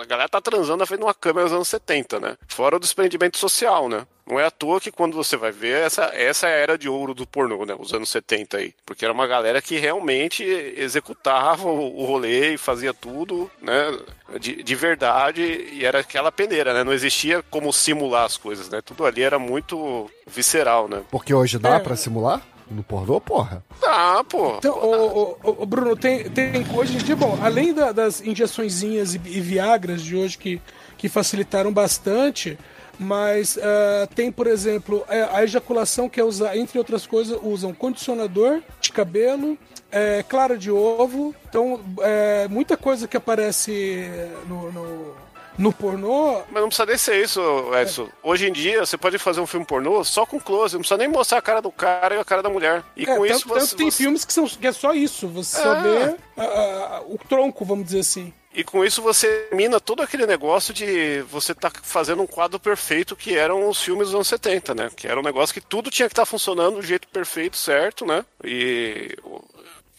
a 0.00 0.04
galera 0.04 0.28
tá 0.28 0.40
transando 0.40 0.78
na 0.78 0.86
frente 0.86 1.00
de 1.00 1.04
uma 1.04 1.12
câmera 1.14 1.46
dos 1.46 1.52
anos 1.54 1.68
70, 1.68 2.20
né? 2.20 2.36
Fora 2.48 2.76
o 2.76 2.80
desprendimento 2.80 3.38
social, 3.38 3.88
né? 3.88 4.06
Não 4.28 4.40
é 4.40 4.44
à 4.46 4.50
toa 4.50 4.80
que 4.80 4.90
quando 4.90 5.14
você 5.14 5.36
vai 5.36 5.52
ver, 5.52 5.82
essa, 5.82 6.04
essa 6.14 6.48
é 6.48 6.60
era 6.62 6.76
de 6.76 6.88
ouro 6.88 7.14
do 7.14 7.26
pornô, 7.26 7.64
né? 7.64 7.76
Os 7.78 7.92
anos 7.92 8.08
70 8.08 8.56
aí. 8.56 8.74
Porque 8.84 9.04
era 9.04 9.14
uma 9.14 9.26
galera 9.26 9.62
que 9.62 9.78
realmente 9.78 10.42
executava 10.76 11.68
o, 11.68 12.00
o 12.02 12.04
rolê 12.04 12.54
e 12.54 12.58
fazia 12.58 12.92
tudo, 12.92 13.50
né? 13.62 13.96
De, 14.40 14.62
de 14.62 14.74
verdade, 14.74 15.42
e 15.72 15.84
era 15.84 16.00
aquela 16.00 16.32
peneira, 16.32 16.74
né? 16.74 16.82
Não 16.82 16.92
existia 16.92 17.42
como 17.50 17.72
simular 17.72 18.24
as 18.24 18.36
coisas, 18.36 18.68
né? 18.68 18.80
Tudo 18.84 19.04
ali 19.06 19.22
era 19.22 19.38
muito 19.38 20.10
visceral, 20.26 20.88
né? 20.88 21.02
Porque 21.10 21.32
hoje 21.32 21.58
dá 21.58 21.76
É. 21.76 21.78
pra 21.78 21.94
simular? 21.96 22.42
No 22.68 22.82
pornô, 22.82 23.20
porra. 23.20 23.62
Ah, 23.84 24.24
pô. 24.28 24.56
Então, 24.58 24.74
o, 24.76 25.38
o- 25.44 25.62
o 25.62 25.66
Bruno, 25.66 25.94
tem, 25.94 26.28
tem 26.28 26.66
hoje 26.74 26.96
em 26.96 26.98
dia, 26.98 27.14
bom, 27.14 27.38
além 27.40 27.72
da- 27.72 27.92
das 27.92 28.20
injeçõezinhas 28.20 29.14
e, 29.14 29.20
e 29.24 29.40
Viagras 29.40 30.02
de 30.02 30.16
hoje 30.16 30.36
que, 30.36 30.60
que 30.98 31.08
facilitaram 31.08 31.72
bastante, 31.72 32.58
mas 32.98 33.58
ah, 33.62 34.08
tem, 34.14 34.30
por 34.32 34.46
exemplo, 34.46 35.04
é, 35.08 35.22
a 35.32 35.42
ejaculação 35.44 36.08
que 36.08 36.20
é 36.20 36.24
usar, 36.24 36.56
entre 36.56 36.78
outras 36.78 37.06
coisas, 37.06 37.38
usam 37.42 37.72
condicionador 37.74 38.60
de 38.80 38.92
cabelo, 38.92 39.58
é, 39.90 40.24
clara 40.28 40.56
de 40.58 40.70
ovo, 40.70 41.34
então 41.48 41.80
é, 42.00 42.48
muita 42.48 42.76
coisa 42.76 43.06
que 43.06 43.16
aparece 43.16 44.06
no, 44.48 44.72
no, 44.72 45.14
no 45.56 45.72
pornô 45.72 46.42
Mas 46.50 46.60
não 46.60 46.68
precisa 46.68 46.86
nem 46.86 46.98
ser 46.98 47.22
isso, 47.24 47.40
Edson. 47.80 48.08
Hoje 48.22 48.48
em 48.48 48.52
dia, 48.52 48.84
você 48.84 48.96
pode 48.98 49.16
fazer 49.18 49.40
um 49.40 49.46
filme 49.46 49.64
pornô 49.64 50.02
só 50.04 50.26
com 50.26 50.38
close, 50.40 50.74
não 50.74 50.80
precisa 50.80 50.98
nem 50.98 51.08
mostrar 51.08 51.38
a 51.38 51.42
cara 51.42 51.62
do 51.62 51.70
cara 51.70 52.16
e 52.16 52.18
a 52.18 52.24
cara 52.24 52.42
da 52.42 52.50
mulher. 52.50 52.82
E 52.96 53.04
É, 53.04 53.06
com 53.06 53.22
tanto, 53.26 53.26
isso 53.32 53.48
tanto 53.48 53.60
você. 53.66 53.76
tem 53.76 53.90
você- 53.90 54.02
filmes 54.02 54.24
que, 54.24 54.32
são, 54.32 54.46
que 54.46 54.66
é 54.66 54.72
só 54.72 54.92
isso, 54.92 55.28
você 55.28 55.56
só 55.62 55.74
É. 55.76 55.82
vê 55.82 56.16
ah, 56.36 56.42
ah, 56.42 57.02
o 57.06 57.16
tronco, 57.28 57.64
vamos 57.64 57.86
dizer 57.86 58.00
assim. 58.00 58.32
E 58.56 58.64
com 58.64 58.82
isso 58.82 59.02
você 59.02 59.48
mina 59.52 59.78
todo 59.78 60.02
aquele 60.02 60.26
negócio 60.26 60.72
de 60.72 61.20
você 61.30 61.54
tá 61.54 61.70
fazendo 61.82 62.22
um 62.22 62.26
quadro 62.26 62.58
perfeito 62.58 63.14
que 63.14 63.36
eram 63.36 63.68
os 63.68 63.82
filmes 63.82 64.06
dos 64.06 64.14
anos 64.14 64.28
70, 64.28 64.74
né? 64.74 64.90
Que 64.96 65.06
era 65.06 65.20
um 65.20 65.22
negócio 65.22 65.52
que 65.52 65.60
tudo 65.60 65.90
tinha 65.90 66.08
que 66.08 66.14
estar 66.14 66.24
funcionando 66.24 66.76
do 66.76 66.82
jeito 66.82 67.06
perfeito, 67.08 67.56
certo, 67.56 68.06
né? 68.06 68.24
E. 68.42 69.14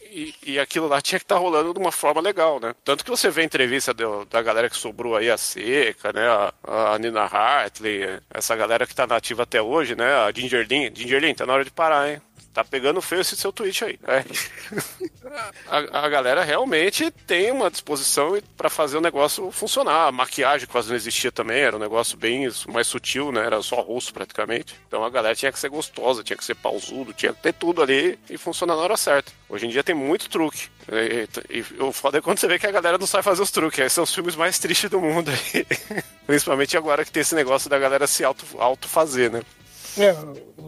E, 0.10 0.34
e 0.54 0.60
aquilo 0.60 0.88
lá 0.88 1.00
tinha 1.02 1.20
que 1.20 1.26
estar 1.26 1.38
rolando 1.38 1.74
de 1.74 1.80
uma 1.80 1.92
forma 1.92 2.20
legal, 2.22 2.60
né? 2.60 2.74
Tanto 2.84 3.04
que 3.04 3.10
você 3.12 3.30
vê 3.30 3.42
a 3.42 3.44
entrevista 3.46 3.94
do- 3.94 4.26
da 4.26 4.42
galera 4.42 4.70
que 4.70 4.78
sobrou 4.78 5.16
aí, 5.16 5.30
a 5.30 5.38
Seca, 5.38 6.12
né? 6.14 6.28
A, 6.28 6.94
a 6.94 6.98
Nina 6.98 7.22
Hartley, 7.26 8.20
essa 8.34 8.56
galera 8.56 8.88
que 8.88 8.96
tá 8.96 9.06
nativa 9.06 9.44
até 9.44 9.62
hoje, 9.62 9.96
né? 9.96 10.12
A 10.16 10.32
Ginger 10.32 10.66
Lynn. 10.68 10.92
Ginger 10.96 11.22
Lynn, 11.22 11.36
tá 11.36 11.46
na 11.46 11.54
hora 11.54 11.64
de 11.66 11.70
parar, 11.72 12.10
hein? 12.10 12.22
Tá 12.54 12.64
pegando 12.64 13.02
feio 13.02 13.22
esse 13.22 13.36
seu 13.36 13.52
tweet 13.52 13.84
aí. 13.86 14.00
É. 14.08 14.24
A, 15.70 16.06
a 16.06 16.10
galera 16.10 16.44
realmente 16.44 17.12
tem 17.12 17.52
uma 17.52 17.70
disposição 17.70 18.40
para 18.56 18.70
fazer 18.70 18.98
o 18.98 19.02
negócio 19.02 19.52
funcionar. 19.52 20.08
A 20.08 20.12
maquiagem 20.12 20.68
quase 20.68 20.90
não 20.90 20.96
existia 20.96 21.32
também, 21.32 21.60
era 21.60 21.76
um 21.76 21.80
negócio 21.80 22.18
bem 22.18 22.50
mais 22.70 22.88
sutil, 22.88 23.32
né? 23.32 23.46
Era 23.46 23.62
só 23.62 23.82
rosto 23.82 24.14
praticamente. 24.14 24.74
Então 24.88 25.04
a 25.04 25.10
galera 25.10 25.36
tinha 25.36 25.52
que 25.52 25.60
ser 25.60 25.70
gostosa, 25.70 26.24
tinha 26.24 26.38
que 26.38 26.46
ser 26.46 26.56
pausudo, 26.56 27.14
tinha 27.14 27.34
que 27.34 27.42
ter 27.42 27.54
tudo 27.54 27.82
ali 27.82 28.18
e 28.30 28.38
funcionar 28.38 28.76
na 28.76 28.82
hora 28.82 28.98
certa. 28.98 29.32
Hoje 29.50 29.66
em 29.66 29.70
dia 29.70 29.84
tem 29.84 29.94
muito 29.94 30.30
truque. 30.30 30.70
E, 30.90 31.28
e- 31.52 31.66
e 31.78 31.84
o 31.84 31.92
foda 31.92 32.18
é 32.18 32.22
quando 32.22 32.40
você 32.40 32.48
vê 32.48 32.58
que 32.58 32.66
a 32.68 32.72
galera 32.72 32.98
não 32.98 33.06
sabe 33.08 33.24
fazer 33.24 33.42
os 33.42 33.52
truques. 33.52 33.80
Esses 33.80 33.94
são 33.94 34.04
os 34.06 34.14
filmes 34.16 34.36
mais 34.36 34.58
tristes 34.58 34.90
do 34.90 35.02
mundo 35.02 35.30
aí. 35.30 35.66
Principalmente 36.26 36.78
agora 36.78 37.04
que 37.06 37.12
tem 37.12 37.22
esse 37.22 37.36
negócio 37.36 37.70
da 37.70 37.78
galera 37.78 38.08
se 38.08 38.24
auto, 38.24 38.46
auto 38.60 38.88
fazer, 38.88 39.30
né? 39.30 39.42
É, 39.98 40.16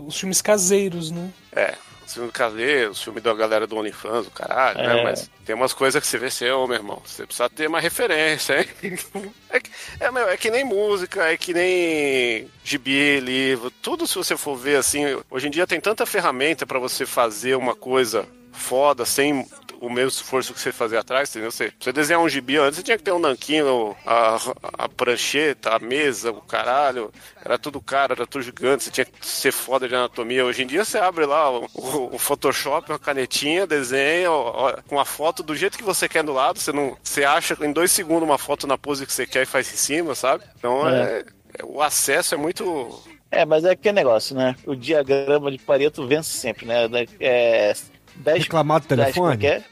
os 0.07 0.17
filmes 0.19 0.41
caseiros, 0.41 1.11
né? 1.11 1.29
É, 1.55 1.75
os 2.05 2.13
filmes 2.13 2.31
do 2.31 2.35
caseiro, 2.35 2.91
os 2.91 3.01
filmes 3.01 3.21
da 3.21 3.33
galera 3.33 3.67
do 3.67 3.77
OnlyFans, 3.77 4.27
o 4.27 4.31
caralho, 4.31 4.79
né? 4.79 4.99
É. 4.99 5.03
Mas 5.03 5.29
tem 5.45 5.55
umas 5.55 5.73
coisas 5.73 6.01
que 6.01 6.07
você 6.07 6.17
vê 6.17 6.27
assim, 6.27 6.49
ô 6.49 6.65
meu 6.67 6.77
irmão, 6.77 7.01
você 7.05 7.25
precisa 7.25 7.49
ter 7.49 7.67
uma 7.67 7.79
referência, 7.79 8.59
hein? 8.61 8.67
É, 9.51 9.59
que- 9.59 9.71
é, 9.99 10.11
meu, 10.11 10.27
é 10.29 10.37
que 10.37 10.51
nem 10.51 10.63
música, 10.63 11.23
é 11.27 11.35
que 11.35 11.53
nem 11.53 12.47
gibi, 12.63 13.19
livro, 13.19 13.71
tudo 13.71 14.05
se 14.05 14.13
você 14.15 14.37
for 14.37 14.55
ver 14.55 14.75
assim, 14.77 15.03
hoje 15.29 15.47
em 15.47 15.51
dia 15.51 15.65
tem 15.65 15.79
tanta 15.81 16.05
ferramenta 16.05 16.65
pra 16.67 16.77
você 16.77 17.03
fazer 17.05 17.55
uma 17.55 17.75
coisa 17.75 18.27
foda 18.51 19.05
sem 19.05 19.47
o 19.81 19.89
mesmo 19.89 20.09
esforço 20.09 20.53
que 20.53 20.59
você 20.59 20.71
fazia 20.71 20.99
atrás, 20.99 21.29
entendeu? 21.29 21.51
Você, 21.51 21.71
você 21.79 21.91
desenhar 21.91 22.21
um 22.21 22.29
gibi 22.29 22.57
antes, 22.57 22.77
você 22.77 22.83
tinha 22.83 22.97
que 22.97 23.03
ter 23.03 23.11
um 23.11 23.19
nanquinho, 23.19 23.95
a, 24.05 24.37
a 24.77 24.89
prancheta, 24.89 25.75
a 25.75 25.79
mesa, 25.79 26.31
o 26.31 26.41
caralho. 26.41 27.11
Era 27.43 27.57
tudo 27.57 27.81
caro, 27.81 28.13
era 28.13 28.27
tudo 28.27 28.41
gigante, 28.43 28.83
você 28.83 28.91
tinha 28.91 29.05
que 29.05 29.25
ser 29.25 29.51
foda 29.51 29.87
de 29.87 29.95
anatomia. 29.95 30.45
Hoje 30.45 30.63
em 30.63 30.67
dia 30.67 30.83
você 30.83 30.97
abre 30.97 31.25
lá 31.25 31.49
o, 31.49 31.65
o- 31.73 32.15
o 32.15 32.19
Photoshop, 32.19 32.91
uma 32.91 32.99
canetinha, 32.99 33.65
desenha 33.65 34.31
ó, 34.31 34.67
ó, 34.69 34.81
com 34.87 34.99
a 34.99 35.05
foto 35.05 35.41
do 35.41 35.55
jeito 35.55 35.77
que 35.77 35.83
você 35.83 36.07
quer 36.09 36.23
do 36.23 36.33
lado. 36.33 36.59
Você 36.59 36.71
não, 36.71 36.97
você 37.01 37.23
acha 37.23 37.57
em 37.61 37.71
dois 37.71 37.91
segundos 37.91 38.23
uma 38.27 38.37
foto 38.37 38.67
na 38.67 38.77
pose 38.77 39.05
que 39.05 39.13
você 39.13 39.25
quer 39.25 39.43
e 39.43 39.45
faz 39.45 39.71
em 39.73 39.77
cima, 39.77 40.13
sabe? 40.15 40.43
Então 40.57 40.87
é. 40.89 41.19
é- 41.57 41.63
o 41.63 41.81
acesso 41.81 42.35
é 42.35 42.37
muito. 42.37 43.01
É, 43.31 43.45
mas 43.45 43.63
é 43.63 43.71
aquele 43.71 43.93
negócio, 43.95 44.35
né? 44.35 44.55
O 44.65 44.75
diagrama 44.75 45.51
de 45.51 45.57
Pareto 45.59 46.07
vence 46.07 46.29
sempre, 46.37 46.65
né? 46.65 46.87
É, 47.19 47.73
10, 48.19 48.43
Reclamar 48.43 48.81
do 48.81 48.87
10, 48.87 48.99
é 48.99 49.03
telefone? 49.03 49.37
que 49.37 49.47
é? 49.47 49.63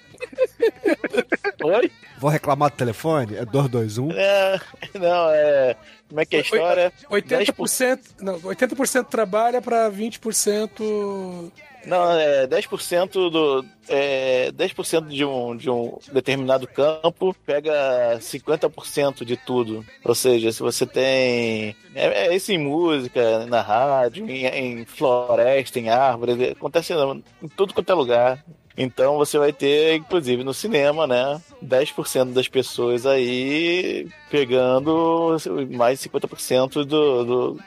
Oi? 1.64 1.92
Vou 2.18 2.30
reclamar 2.30 2.72
do 2.72 2.76
telefone? 2.78 3.36
É 3.38 3.46
221? 3.46 4.12
É, 4.12 4.60
não, 4.96 5.30
é. 5.30 5.76
Como 6.08 6.22
é 6.22 6.26
que 6.26 6.36
é 6.38 6.40
a 6.40 6.42
história? 6.42 6.94
80%, 7.12 8.00
não, 8.22 8.40
80% 8.40 9.06
trabalha 9.06 9.62
para 9.62 9.92
20% 9.92 11.52
Não, 11.88 12.12
é 12.12 12.46
10% 12.46 13.30
do. 13.30 13.66
É, 13.88 14.52
10% 14.52 15.08
de 15.08 15.24
um, 15.24 15.56
de 15.56 15.70
um 15.70 15.98
determinado 16.12 16.68
campo 16.68 17.34
pega 17.46 18.20
50% 18.20 19.24
de 19.24 19.38
tudo. 19.38 19.86
Ou 20.04 20.14
seja, 20.14 20.52
se 20.52 20.60
você 20.60 20.86
tem. 20.86 21.74
É, 21.96 22.28
é 22.28 22.36
isso 22.36 22.52
em 22.52 22.58
música, 22.58 23.46
na 23.46 23.62
rádio, 23.62 24.30
em, 24.30 24.46
em 24.46 24.86
floresta, 24.86 25.80
em 25.80 25.90
árvore, 25.90 26.50
acontece 26.50 26.94
em 26.94 27.48
tudo 27.56 27.74
quanto 27.74 27.90
é 27.90 27.96
lugar. 27.96 28.44
Então 28.78 29.18
você 29.18 29.40
vai 29.40 29.52
ter, 29.52 29.96
inclusive 29.96 30.44
no 30.44 30.54
cinema, 30.54 31.08
né? 31.08 31.42
10% 31.64 32.34
das 32.34 32.48
pessoas 32.48 33.06
aí 33.06 34.08
pegando 34.30 35.36
mais 35.72 36.00
50% 36.02 36.84
do, 36.84 37.24
do. 37.24 37.60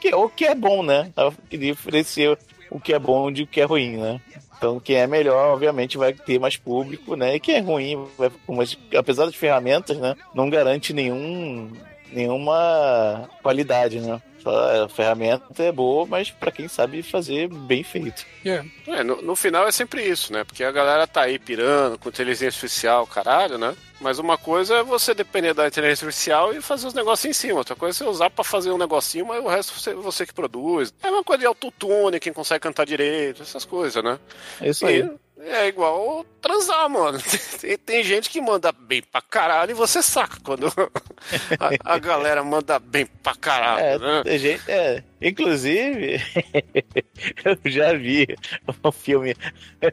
Que, 0.00 0.14
o 0.14 0.28
que 0.28 0.44
é 0.44 0.54
bom, 0.54 0.82
né? 0.82 1.10
Que 1.48 1.56
diferencia 1.56 2.38
o 2.74 2.80
que 2.80 2.92
é 2.92 2.98
bom 2.98 3.30
de 3.30 3.44
o 3.44 3.46
que 3.46 3.60
é 3.60 3.64
ruim, 3.64 3.96
né? 3.96 4.20
Então, 4.58 4.80
quem 4.80 4.96
é 4.96 5.06
melhor, 5.06 5.54
obviamente, 5.54 5.96
vai 5.96 6.12
ter 6.12 6.40
mais 6.40 6.56
público, 6.56 7.14
né? 7.14 7.36
E 7.36 7.40
quem 7.40 7.54
é 7.54 7.60
ruim, 7.60 8.04
vai, 8.18 8.30
mas, 8.48 8.76
apesar 8.96 9.26
das 9.26 9.36
ferramentas, 9.36 9.96
né? 9.96 10.16
Não 10.34 10.50
garante 10.50 10.92
nenhum, 10.92 11.70
nenhuma 12.14 13.28
qualidade, 13.42 14.00
né? 14.00 14.20
A 14.46 14.88
ferramenta 14.90 15.62
é 15.62 15.72
boa, 15.72 16.06
mas 16.06 16.30
para 16.30 16.52
quem 16.52 16.68
sabe 16.68 17.02
fazer 17.02 17.48
bem 17.48 17.82
feito. 17.82 18.26
Yeah. 18.44 18.68
É, 18.86 19.02
no, 19.02 19.22
no 19.22 19.34
final 19.34 19.66
é 19.66 19.72
sempre 19.72 20.02
isso, 20.06 20.32
né? 20.34 20.44
Porque 20.44 20.62
a 20.62 20.70
galera 20.70 21.06
tá 21.06 21.22
aí 21.22 21.38
pirando 21.38 21.98
com 21.98 22.10
inteligência 22.10 22.48
artificial, 22.48 23.06
caralho, 23.06 23.56
né? 23.56 23.74
Mas 24.00 24.18
uma 24.18 24.36
coisa 24.36 24.74
é 24.76 24.82
você 24.82 25.14
depender 25.14 25.54
da 25.54 25.66
inteligência 25.66 26.06
artificial 26.06 26.52
e 26.52 26.60
fazer 26.60 26.86
os 26.86 26.92
negócios 26.92 27.24
em 27.24 27.32
cima. 27.32 27.60
Outra 27.60 27.74
coisa 27.74 27.96
é 27.96 27.98
você 27.98 28.04
usar 28.04 28.28
para 28.28 28.44
fazer 28.44 28.70
um 28.70 28.76
negocinho, 28.76 29.24
mas 29.24 29.42
o 29.42 29.48
resto 29.48 29.80
você, 29.80 29.94
você 29.94 30.26
que 30.26 30.34
produz. 30.34 30.92
É 31.02 31.08
uma 31.10 31.24
coisa 31.24 31.40
de 31.40 31.46
autotune, 31.46 32.20
quem 32.20 32.32
consegue 32.32 32.60
cantar 32.60 32.84
direito, 32.84 33.42
essas 33.42 33.64
coisas, 33.64 34.04
né? 34.04 34.18
É 34.60 34.68
isso 34.68 34.84
aí. 34.84 35.08
É 35.46 35.68
igual 35.68 36.24
transar, 36.40 36.88
mano. 36.88 37.18
Tem, 37.60 37.78
tem 37.78 38.04
gente 38.04 38.28
que 38.28 38.40
manda 38.40 38.70
bem 38.72 39.02
pra 39.02 39.22
caralho 39.22 39.70
e 39.70 39.74
você 39.74 40.02
saca 40.02 40.38
quando 40.44 40.66
a, 41.58 41.94
a 41.94 41.98
galera 41.98 42.44
manda 42.44 42.78
bem 42.78 43.06
pra 43.22 43.34
caralho, 43.34 43.84
É, 43.84 43.98
né? 43.98 44.22
tem 44.24 44.38
gente, 44.38 44.70
é. 44.70 45.02
Inclusive, 45.22 46.20
eu 47.44 47.70
já 47.70 47.94
vi 47.94 48.26
um 48.84 48.92
filme, 48.92 49.34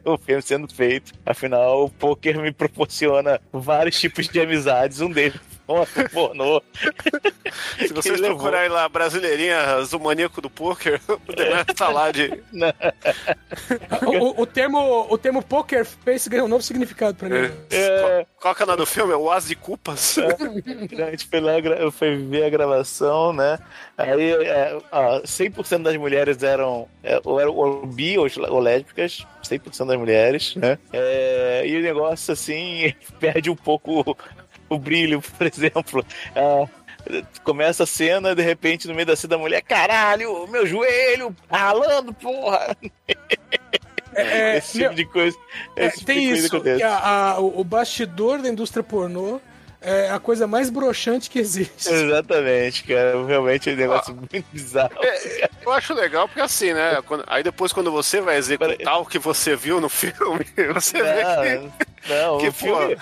um 0.04 0.18
filme 0.18 0.42
sendo 0.42 0.72
feito. 0.74 1.12
Afinal, 1.24 1.84
o 1.84 1.90
poker 1.90 2.38
me 2.40 2.52
proporciona 2.52 3.40
vários 3.52 3.98
tipos 3.98 4.28
de 4.28 4.40
amizades. 4.40 5.00
Um 5.00 5.10
deles 5.10 5.40
pornô. 6.12 6.62
Se 7.78 7.92
vocês 7.92 8.20
levou. 8.20 8.36
procurarem 8.38 8.70
lá 8.70 8.88
Brasileirinha, 8.88 9.58
o 9.92 9.98
maníaco 9.98 10.40
do 10.40 10.48
poker, 10.48 11.00
o 11.28 11.32
Demetrio 11.32 11.74
tá 11.76 11.88
lá 11.88 12.10
de. 12.10 12.42
O, 14.06 14.10
o- 14.40 14.40
o 14.42 14.46
termo, 14.46 15.06
o 15.10 15.18
termo 15.18 15.42
poker 15.42 15.84
face 15.84 16.28
ganhou 16.30 16.46
um 16.46 16.48
novo 16.50 16.62
significado 16.62 17.14
pra 17.16 17.28
mim. 17.28 17.50
É, 17.70 18.26
Qual 18.40 18.54
que 18.54 18.62
é 18.62 18.64
o 18.64 18.66
nome 18.66 18.78
do 18.78 18.86
filme? 18.86 19.12
É 19.12 19.16
O 19.16 19.30
As 19.30 19.46
de 19.48 19.54
Culpas. 19.56 20.16
a 20.18 21.10
gente 21.10 21.26
foi 21.26 21.40
lá, 21.40 21.60
gra- 21.60 21.90
foi 21.90 22.16
ver 22.16 22.44
a 22.44 22.50
gravação, 22.50 23.32
né? 23.32 23.58
Aí, 23.98 24.30
é, 24.32 24.78
ó, 24.90 25.20
100% 25.20 25.82
das 25.82 25.96
mulheres 25.96 26.42
eram, 26.42 26.88
é, 27.02 27.20
ou 27.24 27.38
eram 27.40 27.54
ou 27.54 27.86
bi 27.86 28.18
ou, 28.18 28.26
ou 28.48 28.58
lésbicas, 28.60 29.26
100% 29.44 29.86
das 29.86 29.98
mulheres, 29.98 30.56
né? 30.56 30.78
É, 30.92 31.62
e 31.66 31.76
o 31.78 31.82
negócio, 31.82 32.32
assim, 32.32 32.94
perde 33.20 33.50
um 33.50 33.56
pouco 33.56 34.16
o, 34.74 34.78
brilho, 34.78 35.20
por 35.38 35.46
exemplo. 35.46 36.04
Ah, 36.36 36.66
Começa 37.42 37.82
a 37.82 37.86
cena, 37.86 38.32
de 38.32 38.42
repente, 38.42 38.86
no 38.86 38.94
meio 38.94 39.06
da 39.06 39.16
cena, 39.16 39.34
a 39.34 39.38
mulher, 39.38 39.60
caralho, 39.62 40.46
meu 40.46 40.64
joelho, 40.64 41.34
ralando, 41.50 42.12
porra. 42.14 42.76
É, 44.14 44.58
esse 44.58 44.72
tipo 44.72 44.84
meu, 44.84 44.94
de 44.94 45.04
coisa. 45.06 45.36
é, 45.74 45.88
tipo 45.90 46.04
tem 46.04 46.18
de 46.18 46.34
isso, 46.34 46.62
a- 46.84 47.32
a- 47.32 47.40
o 47.40 47.64
bastidor 47.64 48.40
da 48.40 48.48
indústria 48.48 48.82
pornô 48.84 49.40
é 49.82 50.10
a 50.10 50.18
coisa 50.18 50.46
mais 50.46 50.70
broxante 50.70 51.28
que 51.28 51.38
existe. 51.38 51.88
Exatamente, 51.88 52.84
cara. 52.84 53.24
Realmente 53.26 53.68
é 53.70 53.72
um 53.72 53.76
negócio 53.76 54.14
muito 54.14 54.44
bizarro. 54.52 54.92
É, 55.02 55.48
eu 55.64 55.72
acho 55.72 55.92
legal 55.94 56.26
porque 56.28 56.40
assim, 56.40 56.72
né? 56.72 57.00
quando- 57.06 57.24
aí 57.26 57.42
depois, 57.42 57.72
quando 57.72 57.90
você 57.90 58.20
vai 58.20 58.36
executar 58.36 59.00
o 59.00 59.06
que 59.06 59.18
você 59.18 59.56
viu 59.56 59.80
no 59.80 59.88
filme, 59.90 60.44
você 60.72 61.02
vê 61.02 61.22
que. 61.24 61.92
Não, 62.08 62.38
que, 62.38 62.48
o, 62.48 62.52
filme, 62.52 62.96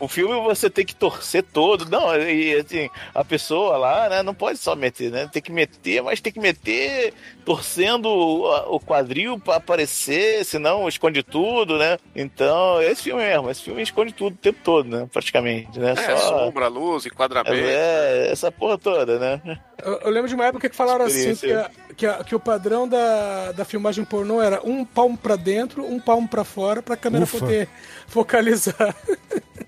o 0.00 0.08
filme 0.08 0.40
você 0.40 0.70
tem 0.70 0.84
que 0.84 0.94
torcer 0.94 1.42
todo. 1.42 1.84
Não, 1.90 2.16
e 2.16 2.54
assim, 2.56 2.88
a 3.14 3.22
pessoa 3.22 3.76
lá, 3.76 4.08
né, 4.08 4.22
não 4.22 4.32
pode 4.32 4.58
só 4.58 4.74
meter, 4.74 5.10
né? 5.10 5.28
Tem 5.30 5.42
que 5.42 5.52
meter, 5.52 6.02
mas 6.02 6.18
tem 6.20 6.32
que 6.32 6.40
meter 6.40 7.12
torcendo 7.44 8.06
o, 8.08 8.74
o 8.76 8.80
quadril 8.80 9.38
pra 9.38 9.56
aparecer, 9.56 10.44
senão 10.46 10.88
esconde 10.88 11.22
tudo, 11.22 11.76
né? 11.76 11.98
Então, 12.16 12.80
esse 12.82 13.02
filme 13.02 13.22
mesmo, 13.22 13.50
esse 13.50 13.62
filme 13.62 13.82
esconde 13.82 14.14
tudo 14.14 14.32
o 14.34 14.38
tempo 14.38 14.58
todo, 14.64 14.88
né? 14.88 15.06
Praticamente, 15.12 15.78
né? 15.78 15.92
É, 15.92 16.16
Só. 16.16 16.17
Sombra, 16.18 16.68
luz, 16.68 17.06
enquadramento. 17.06 17.54
É, 17.56 18.30
essa 18.30 18.50
porra 18.52 18.76
toda, 18.78 19.18
né? 19.18 19.40
Eu, 19.82 19.94
eu 20.00 20.10
lembro 20.10 20.28
de 20.28 20.34
uma 20.34 20.46
época 20.46 20.68
que 20.68 20.76
falaram 20.76 21.04
assim 21.04 21.34
que, 21.34 21.52
a- 21.52 21.70
que, 21.96 22.06
a- 22.06 22.24
que 22.24 22.34
o 22.34 22.40
padrão 22.40 22.88
da, 22.88 23.52
da 23.52 23.64
filmagem 23.64 24.04
pornô 24.04 24.42
era 24.42 24.60
um 24.64 24.84
palmo 24.84 25.16
pra 25.16 25.36
dentro, 25.36 25.84
um 25.84 26.00
palmo 26.00 26.28
pra 26.28 26.44
fora, 26.44 26.82
pra 26.82 26.96
câmera 26.96 27.24
Ufa. 27.24 27.38
poder 27.38 27.68
focalizar. 28.06 28.94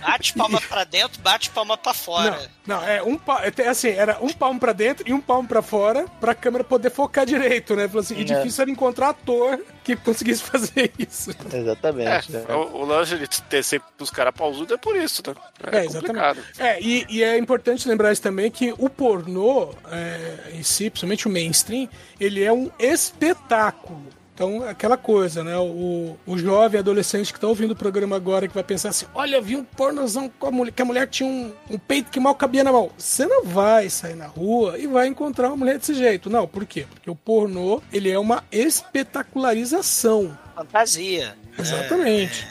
Bate 0.00 0.32
palma 0.34 0.60
pra 0.60 0.84
dentro, 0.84 1.20
bate 1.22 1.50
palma 1.50 1.76
pra 1.76 1.94
fora. 1.94 2.38
Não, 2.66 2.76
não, 2.80 2.86
é 2.88 3.02
um 3.02 3.16
pa- 3.16 3.44
é, 3.44 3.50
tem- 3.50 3.66
assim, 3.66 3.88
era 3.88 4.18
um 4.20 4.32
palmo 4.32 4.58
pra 4.60 4.72
dentro 4.72 5.08
e 5.08 5.12
um 5.12 5.20
palmo 5.20 5.48
pra 5.48 5.62
fora 5.62 6.06
pra 6.20 6.34
câmera 6.34 6.62
poder 6.64 6.90
focar 6.90 7.24
direito, 7.26 7.74
né? 7.76 7.86
Falou 7.88 8.00
assim, 8.02 8.16
e 8.16 8.20
É. 8.22 8.24
difícil 8.24 8.62
era 8.62 8.70
encontrar 8.70 9.10
ator 9.10 9.58
que 9.84 9.96
conseguisse 9.96 10.42
fazer 10.44 10.92
isso. 10.98 11.30
É, 11.52 11.58
Exatamente. 11.58 12.32
né? 12.32 12.44
o, 12.54 12.78
o 12.78 12.84
lance 12.84 13.16
de 13.16 13.26
ter 13.42 13.62
sempre 13.64 13.88
os 13.98 14.10
caras 14.10 14.34
pausudos 14.34 14.72
é 14.74 14.76
por 14.76 14.94
isso, 14.96 15.22
né? 15.26 15.34
É, 15.72 15.84
exatamente. 15.84 16.40
É, 16.58 16.80
e, 16.80 17.06
e 17.08 17.22
é 17.22 17.38
importante 17.38 17.88
lembrar 17.88 18.12
isso 18.12 18.22
também 18.22 18.50
que 18.50 18.74
o 18.78 18.88
pornô 18.88 19.74
é, 19.90 20.50
em 20.54 20.62
si, 20.62 20.90
principalmente 20.90 21.26
o 21.26 21.30
mainstream, 21.30 21.88
ele 22.20 22.42
é 22.42 22.52
um 22.52 22.70
espetáculo. 22.78 24.02
Então, 24.38 24.62
aquela 24.62 24.96
coisa, 24.96 25.42
né? 25.42 25.58
O, 25.58 26.16
o 26.24 26.38
jovem 26.38 26.78
adolescente 26.78 27.32
que 27.32 27.40
tá 27.40 27.48
ouvindo 27.48 27.72
o 27.72 27.76
programa 27.76 28.14
agora 28.14 28.46
que 28.46 28.54
vai 28.54 28.62
pensar 28.62 28.90
assim: 28.90 29.04
olha, 29.12 29.40
vi 29.40 29.56
um 29.56 29.64
pornozão 29.64 30.30
com 30.38 30.46
a 30.46 30.50
mulher, 30.52 30.70
que 30.70 30.80
a 30.80 30.84
mulher 30.84 31.08
tinha 31.08 31.28
um, 31.28 31.52
um 31.68 31.76
peito 31.76 32.08
que 32.08 32.20
mal 32.20 32.36
cabia 32.36 32.62
na 32.62 32.70
mão. 32.70 32.88
Você 32.96 33.26
não 33.26 33.44
vai 33.44 33.90
sair 33.90 34.14
na 34.14 34.28
rua 34.28 34.78
e 34.78 34.86
vai 34.86 35.08
encontrar 35.08 35.48
uma 35.48 35.56
mulher 35.56 35.76
desse 35.78 35.92
jeito. 35.92 36.30
Não, 36.30 36.46
por 36.46 36.64
quê? 36.64 36.86
Porque 36.88 37.10
o 37.10 37.16
pornô, 37.16 37.82
ele 37.92 38.12
é 38.12 38.16
uma 38.18 38.44
espetacularização. 38.52 40.38
Fantasia. 40.54 41.36
Exatamente. 41.58 42.46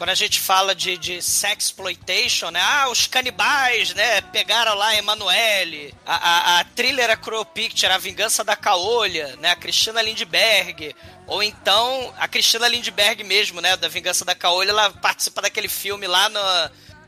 Quando 0.00 0.08
a 0.08 0.14
gente 0.14 0.40
fala 0.40 0.74
de, 0.74 0.96
de 0.96 1.20
sexploitation, 1.20 2.50
né? 2.50 2.58
Ah, 2.58 2.88
os 2.88 3.06
canibais, 3.06 3.92
né? 3.92 4.22
Pegaram 4.22 4.74
lá 4.74 4.86
a 4.86 4.96
Emanuele, 4.96 5.94
a, 6.06 6.14
a, 6.56 6.60
a 6.60 6.64
thriller 6.64 7.18
Cruel 7.20 7.44
Picture, 7.44 7.92
A 7.92 7.98
Vingança 7.98 8.42
da 8.42 8.56
Caolha, 8.56 9.36
né? 9.36 9.50
A 9.50 9.56
Cristina 9.56 10.00
Lindbergh. 10.00 10.96
Ou 11.26 11.42
então, 11.42 12.14
a 12.16 12.26
Cristina 12.26 12.66
Lindbergh 12.66 13.22
mesmo, 13.24 13.60
né? 13.60 13.76
Da 13.76 13.88
Vingança 13.88 14.24
da 14.24 14.34
Caolha, 14.34 14.70
ela 14.70 14.88
participa 14.88 15.42
daquele 15.42 15.68
filme 15.68 16.06
lá 16.06 16.30
no, 16.30 16.40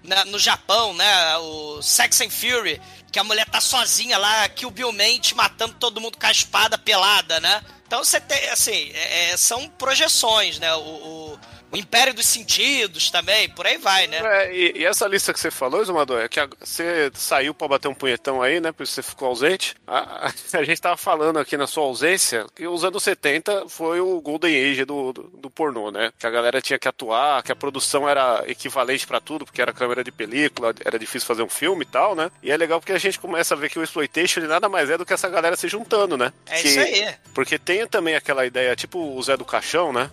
na- 0.05 0.27
no 0.27 0.39
Japão, 0.39 0.93
né? 0.93 1.37
O 1.39 1.81
Sex 1.81 2.21
and 2.21 2.29
Fury, 2.29 2.79
que 3.11 3.19
a 3.19 3.25
mulher 3.25 3.49
tá 3.49 3.63
sozinha 3.63 4.19
lá, 4.19 4.47
que 4.51 4.67
o 4.67 4.71
Bill 4.71 4.93
Mente 4.93 5.35
matando 5.35 5.77
todo 5.81 5.99
mundo 5.99 6.19
com 6.19 6.27
a 6.27 6.31
espada 6.31 6.77
pelada, 6.77 7.41
né? 7.41 7.63
Então 7.87 8.05
você 8.05 8.21
tem, 8.21 8.51
assim, 8.51 8.91
é- 8.93 9.31
é, 9.31 9.37
são 9.39 9.67
projeções, 9.71 10.59
né? 10.59 10.75
O, 10.75 10.79
o, 10.81 11.39
o 11.73 11.77
Império 11.77 12.13
dos 12.15 12.27
Sentidos 12.27 13.11
também, 13.11 13.49
por 13.49 13.67
aí 13.67 13.79
vai, 13.79 14.07
né? 14.07 14.19
É, 14.23 14.55
e, 14.55 14.79
e 14.81 14.85
essa 14.85 15.07
lista 15.09 15.33
que 15.33 15.41
você 15.41 15.51
falou, 15.51 15.81
Exumador, 15.81 16.21
é 16.21 16.29
que 16.29 16.39
a- 16.39 16.49
você 16.61 17.11
saiu 17.15 17.55
pra 17.55 17.67
bater 17.69 17.89
um 17.89 17.95
punhetão 17.95 18.43
aí, 18.43 18.61
né? 18.61 18.71
Por 18.73 18.83
isso 18.83 18.93
você 18.93 19.03
ficou 19.03 19.29
ausente. 19.29 19.75
A, 19.87 20.29
a- 20.29 20.33
a 20.59 20.65
gente 20.65 20.81
tava 20.81 20.97
falando 20.97 21.39
aqui 21.39 21.57
na 21.57 21.67
sua 21.67 21.85
ausência 21.85 22.47
que 22.55 22.67
os 22.67 22.85
anos 22.85 23.03
70 23.03 23.69
foi 23.69 24.01
o 24.01 24.21
Golden 24.21 24.55
Age 24.71 24.85
do, 24.85 25.13
do, 25.13 25.23
do 25.23 25.51
pornô, 25.51 25.91
né? 25.91 26.13
Que 26.19 26.27
a 26.27 26.31
galera 26.31 26.61
tinha 26.61 26.79
que 26.79 26.89
atuar, 26.89 27.43
que 27.43 27.51
a 27.53 27.57
produção 27.57 28.09
era 28.09 28.45
equivalente 28.47 29.07
pra 29.07 29.21
tudo, 29.21 29.45
porque 29.45 29.63
era 29.63 29.73
câmera 29.73 30.05
de 30.05 30.13
película, 30.13 30.75
era 30.85 30.99
difícil 30.99 31.27
fazer 31.27 31.43
um 31.43 31.49
filme 31.49 31.83
e 31.85 31.89
tal, 31.89 32.15
né? 32.15 32.31
E 32.43 32.51
é 32.51 32.57
legal 32.57 32.81
porque 32.81 32.93
a 32.93 32.99
gente 32.99 33.19
começa 33.19 33.55
a 33.55 33.57
ver 33.57 33.71
que 33.71 33.79
o 33.79 33.83
Exploitation 33.83 34.41
nada 34.43 34.69
mais 34.69 34.91
é 34.91 34.99
do 34.99 35.07
que 35.07 35.13
essa 35.13 35.29
galera 35.29 35.57
se 35.57 35.69
juntando, 35.69 36.17
né? 36.17 36.33
É 36.47 36.61
Que- 36.61 36.69
isso 36.69 36.81
aí. 36.81 37.15
Porque 37.35 37.59
tem 37.59 37.87
também 37.87 38.15
aquela 38.15 38.45
ideia, 38.45 38.77
tipo 38.77 38.99
o 38.99 39.23
Zé 39.23 39.37
do 39.37 39.45
Caixão, 39.45 39.93
né? 39.93 40.11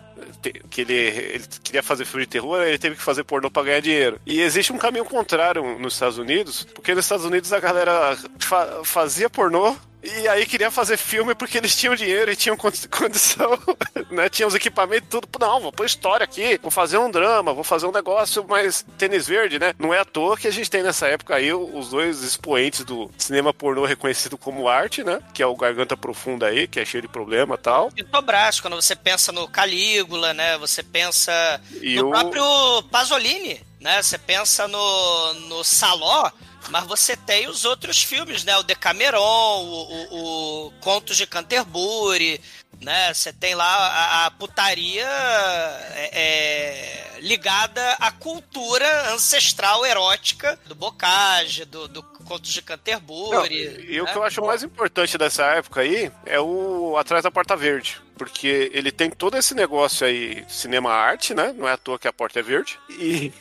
Que 0.69 0.81
ele, 0.81 0.93
ele 0.93 1.43
queria 1.63 1.83
fazer 1.83 2.05
filme 2.05 2.25
de 2.25 2.31
terror, 2.31 2.61
ele 2.61 2.77
teve 2.77 2.95
que 2.95 3.01
fazer 3.01 3.23
pornô 3.23 3.49
pra 3.51 3.63
ganhar 3.63 3.81
dinheiro. 3.81 4.19
E 4.25 4.41
existe 4.41 4.71
um 4.71 4.77
caminho 4.77 5.05
contrário 5.05 5.77
nos 5.79 5.93
Estados 5.93 6.17
Unidos, 6.17 6.65
porque 6.73 6.95
nos 6.95 7.05
Estados 7.05 7.25
Unidos 7.25 7.51
a 7.53 7.59
galera 7.59 8.17
fa- 8.39 8.81
fazia 8.83 9.29
pornô 9.29 9.75
E 10.01 10.27
aí 10.29 10.45
queria 10.45 10.71
fazer 10.71 10.95
filme 10.95 11.35
porque 11.35 11.57
eles 11.57 11.75
tinham 11.75 11.93
dinheiro 11.93 12.31
e 12.31 12.35
tinham 12.35 12.55
condi- 12.55 12.87
condição, 12.87 13.59
né? 14.09 14.29
Tinham 14.29 14.47
os 14.47 14.55
equipamentos 14.55 15.07
e 15.07 15.09
tudo. 15.09 15.27
Não, 15.39 15.59
vou 15.59 15.71
pôr 15.73 15.85
história 15.85 16.23
aqui, 16.23 16.57
vou 16.61 16.71
fazer 16.71 16.97
um 16.97 17.11
drama, 17.11 17.53
vou 17.53 17.63
fazer 17.65 17.85
um 17.85 17.91
negócio 17.91 18.47
mais 18.47 18.85
tênis 18.97 19.27
verde, 19.27 19.59
né? 19.59 19.73
Não 19.77 19.93
é 19.93 19.99
à 19.99 20.05
toa 20.05 20.37
que 20.37 20.47
a 20.47 20.51
gente 20.51 20.69
tem 20.69 20.81
nessa 20.83 21.07
época 21.07 21.35
aí 21.35 21.51
os 21.53 21.89
dois 21.89 22.23
expoentes 22.23 22.85
do 22.85 23.11
cinema 23.17 23.53
pornô 23.53 23.85
reconhecido 23.85 24.37
como 24.37 24.69
arte, 24.69 25.03
né? 25.03 25.19
Que 25.33 25.43
é 25.43 25.45
o 25.45 25.55
Garganta 25.55 25.97
Profunda 25.97 26.47
aí, 26.47 26.65
que 26.67 26.79
é 26.79 26.85
cheio 26.85 27.01
de 27.01 27.07
problema 27.09 27.55
e 27.55 27.57
tal. 27.57 27.91
Pinto 27.91 28.21
Brás, 28.21 28.59
quando 28.61 28.75
você 28.77 28.95
pensa 28.95 29.31
no 29.33 29.47
Calígula, 29.49 30.33
né? 30.33 30.57
Você 30.59 30.81
pensa 30.81 31.59
E 31.81 31.97
no 31.97 32.07
o- 32.07 32.11
próprio 32.11 32.83
Pasolini, 32.89 33.61
né? 33.81 34.01
Você 34.01 34.17
pensa 34.17 34.65
no, 34.67 35.33
no 35.49 35.63
Saló, 35.63 36.31
mas 36.69 36.85
você 36.85 37.15
tem 37.15 37.47
os 37.47 37.65
outros 37.65 38.01
filmes, 38.03 38.43
né? 38.43 38.55
O 38.57 38.63
Decameron, 38.63 39.19
o, 39.19 39.91
o, 39.91 40.67
o 40.67 40.71
Contos 40.79 41.17
de 41.17 41.25
Canterbury, 41.25 42.41
né? 42.81 43.13
Você 43.13 43.33
tem 43.33 43.55
lá 43.55 43.65
a, 43.65 44.25
a 44.25 44.31
putaria 44.31 45.05
é, 45.05 46.09
é, 46.13 47.19
ligada 47.21 47.93
à 47.93 48.11
cultura 48.11 49.13
ancestral 49.13 49.85
erótica 49.85 50.59
do 50.65 50.75
Bocage, 50.75 51.65
do, 51.65 51.87
do 51.87 52.03
Contos 52.03 52.51
de 52.51 52.61
Não, 52.61 52.67
Canterbury. 52.67 53.85
e 53.89 53.99
o 53.99 54.05
né? 54.05 54.11
que 54.11 54.17
eu 54.17 54.23
acho 54.23 54.41
mais 54.41 54.63
importante 54.63 55.17
dessa 55.17 55.43
época 55.45 55.81
aí 55.81 56.11
é 56.25 56.39
o 56.39 56.95
Atrás 56.97 57.23
da 57.23 57.31
Porta 57.31 57.55
Verde. 57.55 58.01
Porque 58.19 58.69
ele 58.73 58.91
tem 58.91 59.09
todo 59.09 59.37
esse 59.37 59.55
negócio 59.55 60.05
aí, 60.05 60.43
cinema 60.49 60.91
arte, 60.91 61.33
né? 61.33 61.55
Não 61.57 61.65
é 61.65 61.71
à 61.71 61.77
toa 61.77 61.97
que 61.97 62.05
a 62.05 62.11
porta 62.11 62.39
é 62.39 62.43
verde. 62.43 62.77
E 62.89 63.31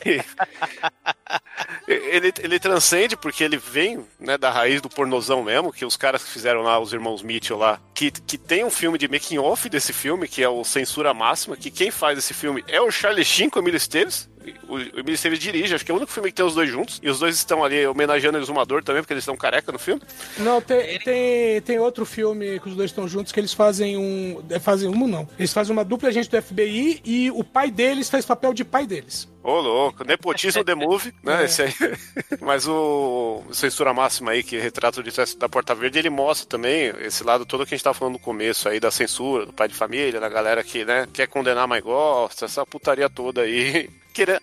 ele, 1.87 2.33
ele 2.39 2.59
transcende 2.59 3.17
porque 3.17 3.43
ele 3.43 3.57
vem 3.57 4.05
né, 4.19 4.37
da 4.37 4.49
raiz 4.49 4.81
do 4.81 4.89
pornozão 4.89 5.43
mesmo, 5.43 5.73
que 5.73 5.85
os 5.85 5.97
caras 5.97 6.23
que 6.23 6.29
fizeram 6.29 6.61
lá, 6.61 6.79
os 6.79 6.93
irmãos 6.93 7.21
Mitchell 7.21 7.57
lá, 7.57 7.79
que, 7.93 8.09
que 8.11 8.37
tem 8.37 8.63
um 8.63 8.69
filme 8.69 8.97
de 8.97 9.07
making 9.07 9.37
off 9.37 9.67
desse 9.69 9.91
filme, 9.91 10.27
que 10.27 10.41
é 10.41 10.49
o 10.49 10.63
Censura 10.63 11.13
Máxima, 11.13 11.57
que 11.57 11.69
quem 11.69 11.91
faz 11.91 12.17
esse 12.17 12.33
filme 12.33 12.63
é 12.67 12.79
o 12.79 12.91
Charlie 12.91 13.25
Sheen 13.25 13.49
com 13.49 13.59
Emílio 13.59 13.77
Esteves. 13.77 14.28
O, 14.67 14.75
o 14.75 14.99
Emílio 14.99 15.37
dirige, 15.37 15.75
acho 15.75 15.85
que 15.85 15.91
é 15.91 15.93
o 15.93 15.97
único 15.97 16.11
filme 16.11 16.29
que 16.29 16.35
tem 16.35 16.45
os 16.45 16.55
dois 16.55 16.69
juntos. 16.69 16.99
E 17.03 17.09
os 17.09 17.19
dois 17.19 17.35
estão 17.35 17.63
ali 17.63 17.85
homenageando 17.85 18.37
o 18.37 18.41
Exumador 18.41 18.83
também, 18.83 19.01
porque 19.01 19.13
eles 19.13 19.21
estão 19.23 19.35
careca 19.35 19.71
no 19.71 19.79
filme. 19.79 20.01
Não, 20.37 20.61
tem, 20.61 20.99
tem, 20.99 21.61
tem 21.61 21.79
outro 21.79 22.05
filme 22.05 22.59
que 22.59 22.69
os 22.69 22.75
dois 22.75 22.89
estão 22.89 23.07
juntos 23.07 23.31
que 23.31 23.39
eles 23.39 23.53
fazem 23.53 23.97
um. 23.97 24.41
é, 24.49 24.59
Fazem 24.59 24.89
um, 24.89 25.07
não. 25.07 25.27
Eles 25.37 25.53
fazem 25.53 25.71
uma 25.73 25.85
dupla 25.85 26.09
agente 26.09 26.29
do 26.29 26.41
FBI 26.41 27.01
e 27.05 27.31
o 27.31 27.43
pai 27.43 27.69
deles 27.69 28.09
faz 28.09 28.25
papel 28.25 28.53
de 28.53 28.63
pai 28.65 28.85
deles. 28.87 29.28
Ô, 29.41 29.59
louco, 29.59 30.03
nepotismo 30.03 30.63
The 30.63 30.75
Movie, 30.75 31.13
né? 31.23 31.41
É. 31.41 31.45
Esse 31.45 31.63
aí. 31.63 31.73
Mas 32.41 32.67
o 32.67 33.43
Censura 33.51 33.93
Máxima 33.93 34.31
aí, 34.31 34.43
que 34.43 34.57
retrata 34.57 34.99
o 34.99 35.03
de 35.03 35.11
da 35.37 35.47
Porta 35.47 35.73
Verde, 35.73 35.99
ele 35.99 36.09
mostra 36.09 36.47
também 36.47 36.93
esse 36.99 37.23
lado 37.23 37.45
todo 37.45 37.65
que 37.65 37.73
a 37.73 37.77
gente 37.77 37.83
tava 37.83 37.97
falando 37.97 38.13
no 38.13 38.19
começo 38.19 38.67
aí, 38.67 38.79
da 38.79 38.91
censura, 38.91 39.45
do 39.45 39.53
pai 39.53 39.67
de 39.67 39.75
família, 39.75 40.19
da 40.19 40.29
galera 40.29 40.63
que, 40.63 40.83
né, 40.83 41.07
quer 41.13 41.27
condenar, 41.27 41.67
mas 41.67 41.83
gosta, 41.83 42.45
essa 42.45 42.65
putaria 42.65 43.09
toda 43.09 43.41
aí. 43.41 43.89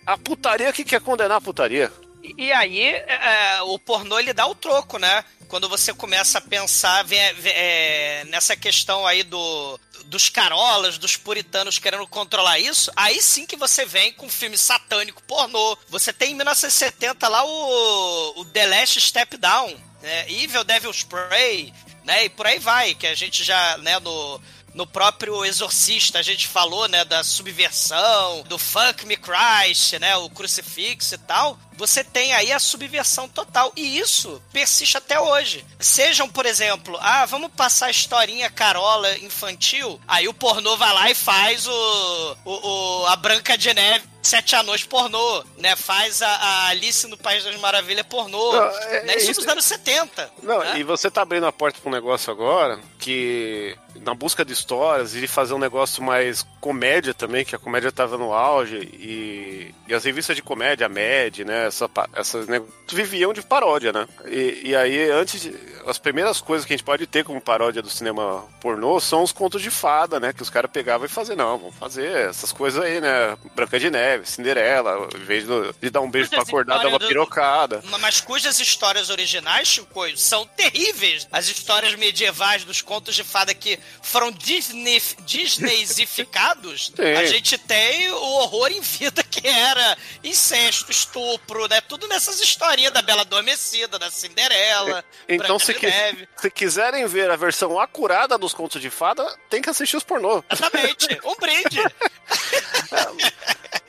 A 0.07 0.17
putaria 0.17 0.73
que 0.73 0.83
quer 0.83 0.99
condenar 0.99 1.37
a 1.37 1.41
putaria. 1.41 1.91
E 2.23 2.51
aí, 2.51 2.83
é, 2.95 3.61
o 3.61 3.77
pornô 3.77 4.17
ele 4.17 4.33
dá 4.33 4.47
o 4.47 4.55
troco, 4.55 4.97
né? 4.97 5.23
Quando 5.47 5.69
você 5.69 5.93
começa 5.93 6.37
a 6.37 6.41
pensar 6.41 7.03
vem- 7.03 7.33
vem- 7.35 7.53
é, 7.55 8.25
nessa 8.29 8.55
questão 8.55 9.05
aí 9.07 9.23
do, 9.23 9.79
dos 10.05 10.29
carolas, 10.29 10.97
dos 10.97 11.15
puritanos 11.15 11.79
querendo 11.79 12.05
controlar 12.07 12.59
isso, 12.59 12.91
aí 12.95 13.21
sim 13.21 13.45
que 13.45 13.55
você 13.55 13.85
vem 13.85 14.11
com 14.13 14.29
filme 14.29 14.57
satânico 14.57 15.23
pornô. 15.23 15.77
Você 15.89 16.11
tem 16.11 16.31
em 16.31 16.35
1970 16.35 17.27
lá 17.27 17.45
o, 17.45 18.41
o 18.41 18.45
The 18.45 18.65
Last 18.67 18.99
Step 19.01 19.37
Down, 19.37 19.75
né? 20.01 20.29
Evil 20.29 20.63
Devil's 20.63 21.03
Prey, 21.03 21.73
né? 22.03 22.25
E 22.25 22.29
por 22.29 22.45
aí 22.45 22.59
vai, 22.59 22.93
que 22.95 23.07
a 23.07 23.15
gente 23.15 23.43
já, 23.43 23.77
né, 23.77 23.99
no 23.99 24.41
no 24.73 24.85
próprio 24.85 25.43
Exorcista 25.43 26.19
a 26.19 26.21
gente 26.21 26.47
falou, 26.47 26.87
né, 26.87 27.03
da 27.03 27.23
subversão, 27.23 28.43
do 28.43 28.59
Fuck 28.59 29.07
Me 29.07 29.17
Christ, 29.17 29.93
né, 29.93 30.15
o 30.17 30.29
crucifixo 30.29 31.15
e 31.15 31.17
tal. 31.17 31.57
Você 31.77 32.03
tem 32.03 32.33
aí 32.33 32.51
a 32.51 32.59
subversão 32.59 33.27
total. 33.29 33.71
E 33.75 33.99
isso 33.99 34.41
persiste 34.51 34.97
até 34.97 35.19
hoje. 35.19 35.63
Sejam, 35.79 36.27
por 36.27 36.45
exemplo, 36.45 36.97
ah, 36.99 37.25
vamos 37.25 37.51
passar 37.55 37.85
a 37.87 37.91
historinha 37.91 38.49
carola 38.49 39.17
infantil. 39.19 39.99
Aí 40.07 40.27
o 40.27 40.33
pornô 40.33 40.75
vai 40.75 40.93
lá 40.93 41.09
e 41.11 41.15
faz 41.15 41.67
o, 41.67 42.35
o, 42.45 43.01
o- 43.01 43.05
a 43.07 43.15
Branca 43.15 43.57
de 43.57 43.73
Neve. 43.73 44.05
Sete 44.19 44.57
Anões 44.57 44.83
pornô, 44.83 45.41
né? 45.57 45.73
Faz 45.77 46.21
a, 46.21 46.27
a 46.27 46.67
Alice 46.67 47.07
no 47.07 47.15
País 47.15 47.45
das 47.45 47.55
Maravilhas 47.61 48.05
pornô. 48.07 48.51
Não, 48.51 48.63
é- 48.65 49.03
né? 49.05 49.15
Isso 49.17 49.31
isso- 49.31 49.39
nos 49.41 49.49
anos 49.49 49.63
70. 49.63 50.29
Não, 50.43 50.59
né? 50.59 50.79
e 50.79 50.83
você 50.83 51.09
tá 51.09 51.21
abrindo 51.21 51.45
a 51.45 51.51
porta 51.53 51.79
pra 51.79 51.89
um 51.89 51.93
negócio 51.93 52.29
agora 52.29 52.77
que, 52.99 53.77
na 54.01 54.13
busca 54.13 54.43
de 54.43 54.51
histórias 54.51 55.15
e 55.15 55.21
de 55.21 55.27
fazer 55.27 55.53
um 55.53 55.59
negócio 55.59 56.03
mais 56.03 56.45
comédia 56.59 57.13
também, 57.13 57.45
que 57.45 57.55
a 57.55 57.59
comédia 57.59 57.89
tava 57.89 58.17
no 58.17 58.33
auge, 58.33 58.75
e, 58.93 59.73
e 59.87 59.93
as 59.93 60.03
revistas 60.03 60.35
de 60.35 60.41
comédia, 60.41 60.87
a 60.87 60.89
Mad, 60.89 61.39
né, 61.45 61.66
essa, 61.67 61.89
essas 62.15 62.47
né, 62.47 62.61
viviam 62.89 63.33
de 63.33 63.41
paródia, 63.41 63.91
né? 63.93 64.07
E, 64.25 64.61
e 64.69 64.75
aí, 64.75 65.09
antes, 65.11 65.41
de- 65.41 65.55
as 65.85 65.97
primeiras 65.97 66.41
coisas 66.41 66.65
que 66.65 66.73
a 66.73 66.77
gente 66.77 66.83
pode 66.85 67.07
ter 67.07 67.23
como 67.23 67.39
paródia 67.39 67.81
do 67.81 67.89
cinema 67.89 68.43
pornô 68.59 68.99
são 68.99 69.23
os 69.23 69.31
contos 69.31 69.61
de 69.61 69.69
fada, 69.69 70.19
né, 70.19 70.33
que 70.33 70.41
os 70.41 70.49
caras 70.49 70.69
pegavam 70.71 71.05
e 71.05 71.09
faziam, 71.09 71.35
não, 71.37 71.57
vamos 71.57 71.75
fazer 71.75 72.29
essas 72.29 72.51
coisas 72.51 72.83
aí, 72.83 72.99
né, 72.99 73.37
Branca 73.55 73.79
de 73.79 73.89
Neve, 73.89 74.25
Cinderela, 74.27 75.07
em 75.15 75.23
vez 75.23 75.45
de 75.81 75.89
dar 75.89 76.01
um 76.01 76.09
beijo 76.11 76.29
pra 76.29 76.41
acordar, 76.41 76.79
dar 76.79 76.87
uma 76.89 76.99
do- 76.99 77.07
pirocada. 77.07 77.81
Mas 77.99 78.19
cujas 78.19 78.59
histórias 78.59 79.09
originais, 79.09 79.67
Chico, 79.67 79.87
são 80.17 80.45
terríveis. 80.45 81.27
As 81.31 81.47
histórias 81.47 81.95
medievais 81.95 82.63
dos 82.63 82.81
contos 82.81 83.15
de 83.15 83.23
fada 83.23 83.53
que 83.53 83.79
foram 84.01 84.31
Disney, 84.31 85.01
Disneyzificados, 85.25 86.91
Sim. 86.95 87.01
a 87.13 87.25
gente 87.25 87.57
tem 87.57 88.09
o 88.11 88.15
horror 88.39 88.71
em 88.71 88.81
vida 88.81 89.23
que 89.23 89.47
era 89.47 89.97
incesto, 90.23 90.91
estupro, 90.91 91.56
né? 91.69 91.79
Tudo 91.79 92.05
nessas 92.09 92.41
historinhas 92.41 92.91
da 92.91 93.01
Bela 93.01 93.21
Adormecida, 93.21 93.97
da 93.97 94.11
Cinderela, 94.11 95.05
Então, 95.29 95.55
Branca 95.57 95.65
se, 95.65 95.85
Neve. 95.85 96.27
se 96.35 96.51
quiserem 96.51 97.07
ver 97.07 97.31
a 97.31 97.37
versão 97.37 97.79
acurada 97.79 98.37
dos 98.37 98.53
contos 98.53 98.81
de 98.81 98.89
fada, 98.89 99.25
tem 99.49 99.61
que 99.61 99.69
assistir 99.69 99.95
os 99.95 100.03
pornô. 100.03 100.43
Exatamente, 100.51 101.07
um 101.23 101.35
brinde. 101.35 101.79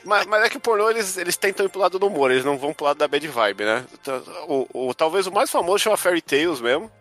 mas, 0.03 0.25
mas 0.25 0.43
é 0.45 0.49
que 0.49 0.57
o 0.57 0.61
pornô, 0.61 0.89
eles, 0.89 1.17
eles 1.17 1.37
tentam 1.37 1.65
ir 1.65 1.69
pro 1.69 1.79
lado 1.81 1.99
do 1.99 2.07
humor, 2.07 2.31
eles 2.31 2.45
não 2.45 2.57
vão 2.57 2.73
pro 2.73 2.85
lado 2.85 2.97
da 2.97 3.07
bad 3.07 3.27
vibe, 3.27 3.63
né? 3.65 3.85
Então, 3.93 4.23
O, 4.47 4.89
o- 4.89 4.93
talvez 4.93 5.27
o 5.27 5.31
mais 5.31 5.49
famoso 5.49 5.79
chama 5.79 5.97
Fairy 5.97 6.21
Tales 6.21 6.61
mesmo. 6.61 6.91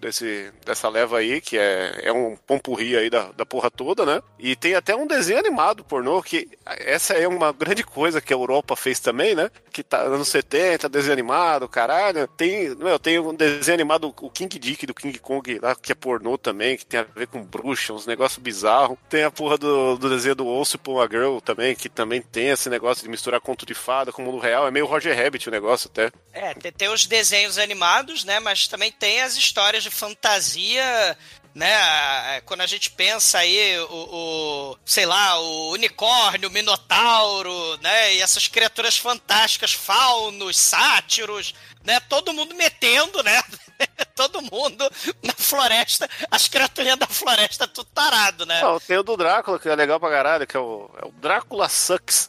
Desse, 0.00 0.50
dessa 0.64 0.88
leva 0.88 1.18
aí, 1.18 1.40
que 1.40 1.58
é, 1.58 2.00
é 2.02 2.12
um 2.12 2.34
pompurri 2.46 2.96
aí 2.96 3.10
da, 3.10 3.30
da 3.32 3.44
porra 3.44 3.70
toda, 3.70 4.06
né? 4.06 4.22
E 4.38 4.56
tem 4.56 4.74
até 4.74 4.96
um 4.96 5.06
desenho 5.06 5.38
animado 5.38 5.84
pornô, 5.84 6.22
que 6.22 6.48
essa 6.64 7.12
é 7.12 7.28
uma 7.28 7.52
grande 7.52 7.84
coisa 7.84 8.20
que 8.20 8.32
a 8.32 8.36
Europa 8.36 8.74
fez 8.74 8.98
também, 8.98 9.34
né? 9.34 9.50
Que 9.70 9.82
tá 9.82 10.00
anos 10.00 10.28
70, 10.28 10.88
desenho 10.88 11.12
animado, 11.12 11.68
caralho. 11.68 12.26
Tem, 12.28 12.74
meu, 12.74 12.98
tem 12.98 13.18
um 13.18 13.34
desenho 13.34 13.74
animado, 13.74 14.14
o 14.18 14.30
King 14.30 14.58
Dick 14.58 14.86
do 14.86 14.94
King 14.94 15.18
Kong 15.18 15.58
lá, 15.58 15.74
que 15.74 15.92
é 15.92 15.94
pornô 15.94 16.38
também, 16.38 16.78
que 16.78 16.86
tem 16.86 17.00
a 17.00 17.06
ver 17.14 17.26
com 17.26 17.44
bruxa, 17.44 17.92
uns 17.92 18.06
negócios 18.06 18.42
bizarros. 18.42 18.96
Tem 19.10 19.24
a 19.24 19.30
porra 19.30 19.58
do, 19.58 19.96
do 19.96 20.08
desenho 20.08 20.34
do 20.34 20.46
Osso 20.46 20.76
Upon 20.76 21.00
a 21.00 21.06
Girl 21.06 21.38
também, 21.38 21.74
que 21.74 21.90
também 21.90 22.22
tem 22.22 22.48
esse 22.48 22.70
negócio 22.70 23.02
de 23.02 23.10
misturar 23.10 23.40
conto 23.40 23.66
de 23.66 23.74
fada 23.74 24.10
com 24.10 24.22
o 24.22 24.24
mundo 24.24 24.38
real. 24.38 24.66
É 24.66 24.70
meio 24.70 24.86
Roger 24.86 25.14
Rabbit 25.14 25.48
o 25.48 25.52
negócio 25.52 25.90
até. 25.92 26.10
É, 26.32 26.54
tem, 26.54 26.72
tem 26.72 26.88
os 26.88 27.04
desenhos 27.04 27.58
animados, 27.58 28.24
né? 28.24 28.40
Mas 28.40 28.66
também 28.66 28.90
tem 28.90 29.20
as 29.20 29.36
histórias 29.36 29.65
de 29.72 29.90
fantasia, 29.90 31.16
né? 31.56 32.40
Quando 32.42 32.60
a 32.60 32.66
gente 32.66 32.90
pensa 32.90 33.38
aí 33.38 33.78
o, 33.78 33.94
o, 33.94 34.78
sei 34.84 35.06
lá, 35.06 35.40
o 35.40 35.72
unicórnio, 35.72 36.50
o 36.50 36.52
minotauro, 36.52 37.78
né? 37.78 38.14
E 38.14 38.20
essas 38.20 38.46
criaturas 38.46 38.98
fantásticas, 38.98 39.72
faunos, 39.72 40.58
sátiros, 40.58 41.54
né? 41.82 41.98
Todo 42.10 42.34
mundo 42.34 42.54
metendo, 42.54 43.22
né? 43.22 43.42
Todo 44.14 44.42
mundo 44.42 44.90
na 45.22 45.32
floresta, 45.32 46.08
as 46.30 46.46
criaturinhas 46.46 46.98
da 46.98 47.06
floresta 47.06 47.66
tudo 47.66 47.88
tarado, 47.94 48.44
né? 48.44 48.60
Não, 48.60 48.78
tem 48.78 48.98
o 48.98 49.02
do 49.02 49.16
Drácula, 49.16 49.58
que 49.58 49.68
é 49.68 49.74
legal 49.74 49.98
pra 49.98 50.10
caralho, 50.10 50.46
que 50.46 50.56
é 50.56 50.60
o, 50.60 50.90
é 51.02 51.06
o 51.06 51.12
Drácula 51.12 51.70
Sucks. 51.70 52.28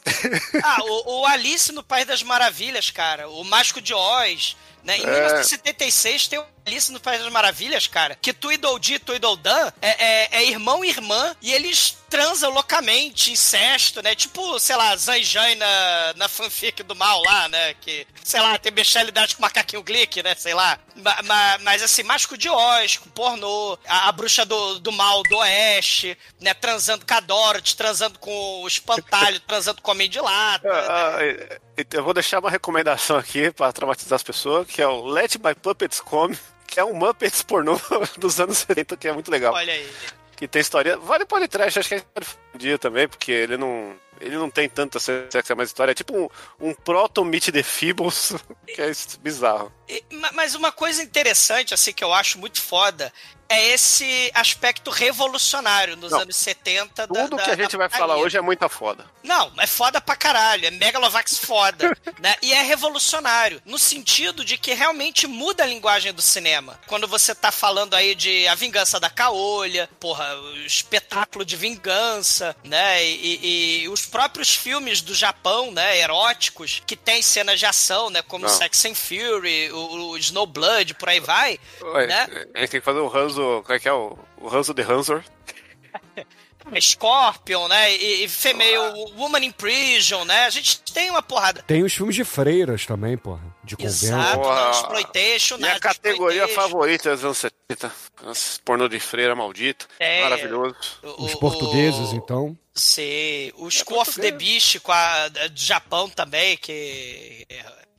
Ah, 0.62 0.78
o, 0.84 1.20
o 1.20 1.26
Alice 1.26 1.70
no 1.72 1.82
País 1.82 2.06
das 2.06 2.22
Maravilhas, 2.22 2.90
cara. 2.90 3.28
O 3.28 3.44
Mágico 3.44 3.80
de 3.80 3.92
Oz. 3.92 4.56
Né? 4.84 4.96
Em 4.98 5.02
É. 5.02 5.06
1976 5.10 6.28
tem 6.28 6.38
o 6.38 6.44
Alice 6.66 6.92
no 6.92 7.00
País 7.00 7.22
das 7.22 7.32
Maravilhas, 7.32 7.86
cara. 7.86 8.14
Que 8.20 8.32
Tweedledee 8.32 8.94
e 8.94 8.98
Tweedledum 8.98 9.72
é, 9.80 9.88
é, 10.04 10.28
é 10.32 10.44
irmão 10.44 10.84
e 10.84 10.88
irmã 10.90 11.34
e 11.40 11.52
eles 11.52 11.96
transam 12.10 12.50
loucamente, 12.50 13.30
incesto, 13.32 14.02
né? 14.02 14.14
Tipo, 14.14 14.58
sei 14.58 14.76
lá, 14.76 14.94
Zanjan 14.96 15.54
na, 15.56 16.14
na 16.16 16.28
fanfic 16.28 16.82
do 16.82 16.94
mal 16.94 17.20
lá, 17.22 17.48
né? 17.48 17.74
Que, 17.74 18.06
sei 18.24 18.40
lá, 18.40 18.58
tem 18.58 18.72
bestialidade 18.72 19.34
com 19.34 19.40
o 19.40 19.42
macaquinho 19.42 19.82
Glick, 19.82 20.22
né? 20.22 20.34
Sei 20.34 20.54
lá. 20.54 20.78
Ma- 20.96 21.22
ma- 21.22 21.58
mas 21.62 21.82
assim, 21.82 22.02
Mágico 22.02 22.36
de 22.36 22.48
Oz, 22.48 22.96
com 22.98 23.10
pornô, 23.10 23.78
a, 23.86 24.08
a 24.08 24.12
bruxa 24.12 24.44
do, 24.44 24.78
do 24.80 24.92
mal 24.92 25.22
do 25.24 25.36
oeste, 25.38 26.16
né? 26.40 26.52
Transando 26.54 27.04
com 27.06 27.14
a 27.14 27.20
Dorothy, 27.20 27.76
transando 27.76 28.18
com 28.18 28.62
o 28.62 28.68
espantalho, 28.68 29.40
transando 29.46 29.80
com 29.82 29.90
o 29.90 29.94
homem 29.94 30.08
de 30.08 30.20
lata. 30.20 30.68
Ah, 30.70 31.16
ah, 31.18 31.58
eu 31.92 32.04
vou 32.04 32.14
deixar 32.14 32.40
uma 32.40 32.50
recomendação 32.50 33.16
aqui 33.16 33.50
pra 33.50 33.72
traumatizar 33.72 34.16
as 34.16 34.22
pessoas, 34.22 34.66
que 34.66 34.82
é 34.82 34.86
o 34.86 35.04
Let 35.06 35.36
My 35.36 35.54
Puppets 35.54 36.00
Come, 36.00 36.36
que 36.66 36.80
é 36.80 36.84
um 36.84 36.94
Muppets 36.94 37.42
pornô 37.42 37.80
dos 38.18 38.40
anos 38.40 38.58
70, 38.58 38.96
que 38.96 39.08
é 39.08 39.12
muito 39.12 39.30
legal. 39.30 39.54
Olha 39.54 39.72
aí. 39.72 39.88
Que 40.36 40.46
tem 40.46 40.60
história. 40.60 40.96
Vale 40.98 41.24
podcast, 41.24 41.78
acho 41.78 41.88
que 41.88 41.94
a 41.96 41.98
gente 41.98 42.06
pode 42.14 42.26
um 42.54 42.58
dia 42.58 42.78
também, 42.78 43.08
porque 43.08 43.32
ele 43.32 43.56
não. 43.56 43.94
Ele 44.20 44.36
não 44.36 44.50
tem 44.50 44.68
tanta 44.68 44.98
sexo, 44.98 45.52
é 45.52 45.54
mais 45.54 45.68
história. 45.68 45.92
É 45.92 45.94
tipo 45.94 46.16
um, 46.16 46.28
um 46.60 46.74
proto-Meet 46.74 47.50
the 47.50 47.62
Feebles, 47.62 48.34
que 48.66 48.80
é 48.80 48.90
bizarro. 49.20 49.72
E- 49.88 50.04
ma- 50.12 50.32
Mas 50.32 50.54
uma 50.54 50.70
coisa 50.72 51.02
interessante, 51.02 51.72
assim, 51.74 51.92
que 51.92 52.04
eu 52.04 52.12
acho 52.12 52.38
muito 52.38 52.60
foda, 52.60 53.12
é 53.50 53.68
esse 53.68 54.30
aspecto 54.34 54.90
revolucionário 54.90 55.96
nos 55.96 56.12
Não. 56.12 56.20
anos 56.20 56.36
70 56.36 57.06
da, 57.06 57.22
Tudo 57.22 57.36
da- 57.38 57.42
que 57.44 57.50
a 57.50 57.56
gente 57.56 57.76
vai 57.78 57.88
falar 57.88 58.16
hoje 58.16 58.36
é 58.36 58.42
muita 58.42 58.68
foda. 58.68 59.06
Não, 59.22 59.50
é 59.58 59.66
foda 59.66 60.00
pra 60.02 60.14
caralho, 60.14 60.66
é 60.66 60.70
Megalovax 60.70 61.38
foda, 61.38 61.96
né? 62.20 62.36
E 62.42 62.52
é 62.52 62.60
revolucionário, 62.62 63.62
no 63.64 63.78
sentido 63.78 64.44
de 64.44 64.58
que 64.58 64.74
realmente 64.74 65.26
muda 65.26 65.62
a 65.62 65.66
linguagem 65.66 66.12
do 66.12 66.20
cinema. 66.20 66.78
Quando 66.86 67.08
você 67.08 67.34
tá 67.34 67.50
falando 67.50 67.94
aí 67.94 68.14
de 68.14 68.46
A 68.48 68.54
Vingança 68.54 69.00
da 69.00 69.08
Caolha, 69.08 69.88
porra, 69.98 70.34
o 70.36 70.56
espetáculo 70.66 71.42
de 71.42 71.56
vingança, 71.56 72.54
né? 72.62 73.02
E, 73.02 73.14
e- 73.14 73.82
e 73.84 73.88
os 73.88 74.04
próprios 74.04 74.54
filmes 74.54 75.00
do 75.00 75.14
Japão, 75.14 75.70
né, 75.70 75.98
eróticos, 75.98 76.82
que 76.86 76.96
tem 76.96 77.22
cenas 77.22 77.58
de 77.58 77.64
ação, 77.66 78.10
né, 78.10 78.20
como 78.20 78.46
Não. 78.46 78.54
Sex 78.54 78.84
and 78.84 78.94
Fury, 78.94 79.70
o, 79.78 80.10
o 80.10 80.18
Snow 80.18 80.46
Blood, 80.46 80.94
por 80.94 81.08
aí 81.08 81.20
vai, 81.20 81.58
Ué, 81.82 82.06
né? 82.06 82.26
A 82.54 82.60
gente 82.60 82.70
tem 82.70 82.80
que 82.80 82.84
fazer 82.84 83.00
o 83.00 83.16
Hanzo. 83.16 83.62
Como 83.64 83.72
é 83.74 83.78
que 83.78 83.88
é? 83.88 83.92
O, 83.92 84.18
o 84.40 84.48
Hanzo 84.54 84.74
de 84.74 84.82
Hanzor. 84.82 85.22
Scorpion, 86.80 87.66
né? 87.68 87.96
E, 87.96 88.24
e 88.24 88.28
Female 88.28 88.76
Woman 89.16 89.42
in 89.44 89.50
Prison, 89.52 90.24
né? 90.26 90.44
A 90.44 90.50
gente 90.50 90.80
tem 90.92 91.08
uma 91.08 91.22
porrada. 91.22 91.62
Tem 91.66 91.82
os 91.82 91.94
filmes 91.94 92.14
de 92.14 92.24
freiras 92.24 92.84
também, 92.84 93.16
porra. 93.16 93.40
De 93.64 93.74
convento. 93.76 93.94
Exato, 93.94 94.38
não 94.42 94.70
exploitation, 94.70 95.56
Minha 95.56 95.68
nada 95.68 95.80
de 95.80 95.82
categoria 95.82 96.44
exploitation. 96.44 96.68
favorita 96.70 97.10
dos 97.14 97.24
anos 97.24 97.38
70. 97.38 97.92
Nossa, 98.22 98.60
Pornô 98.64 98.86
de 98.88 99.00
freira 99.00 99.34
maldito. 99.34 99.88
É. 99.98 100.22
Maravilhoso. 100.22 100.76
O- 101.02 101.24
Os 101.24 101.34
o- 101.34 101.38
portugueses, 101.38 102.10
o- 102.12 102.16
então. 102.16 102.58
Sim, 102.74 103.50
o 103.56 103.68
School 103.70 104.00
of 104.02 104.20
the 104.20 104.30
Beast 104.30 104.78
com 104.80 104.92
a 104.92 105.28
do 105.28 105.50
Japão 105.56 106.08
também, 106.08 106.56
que 106.58 107.46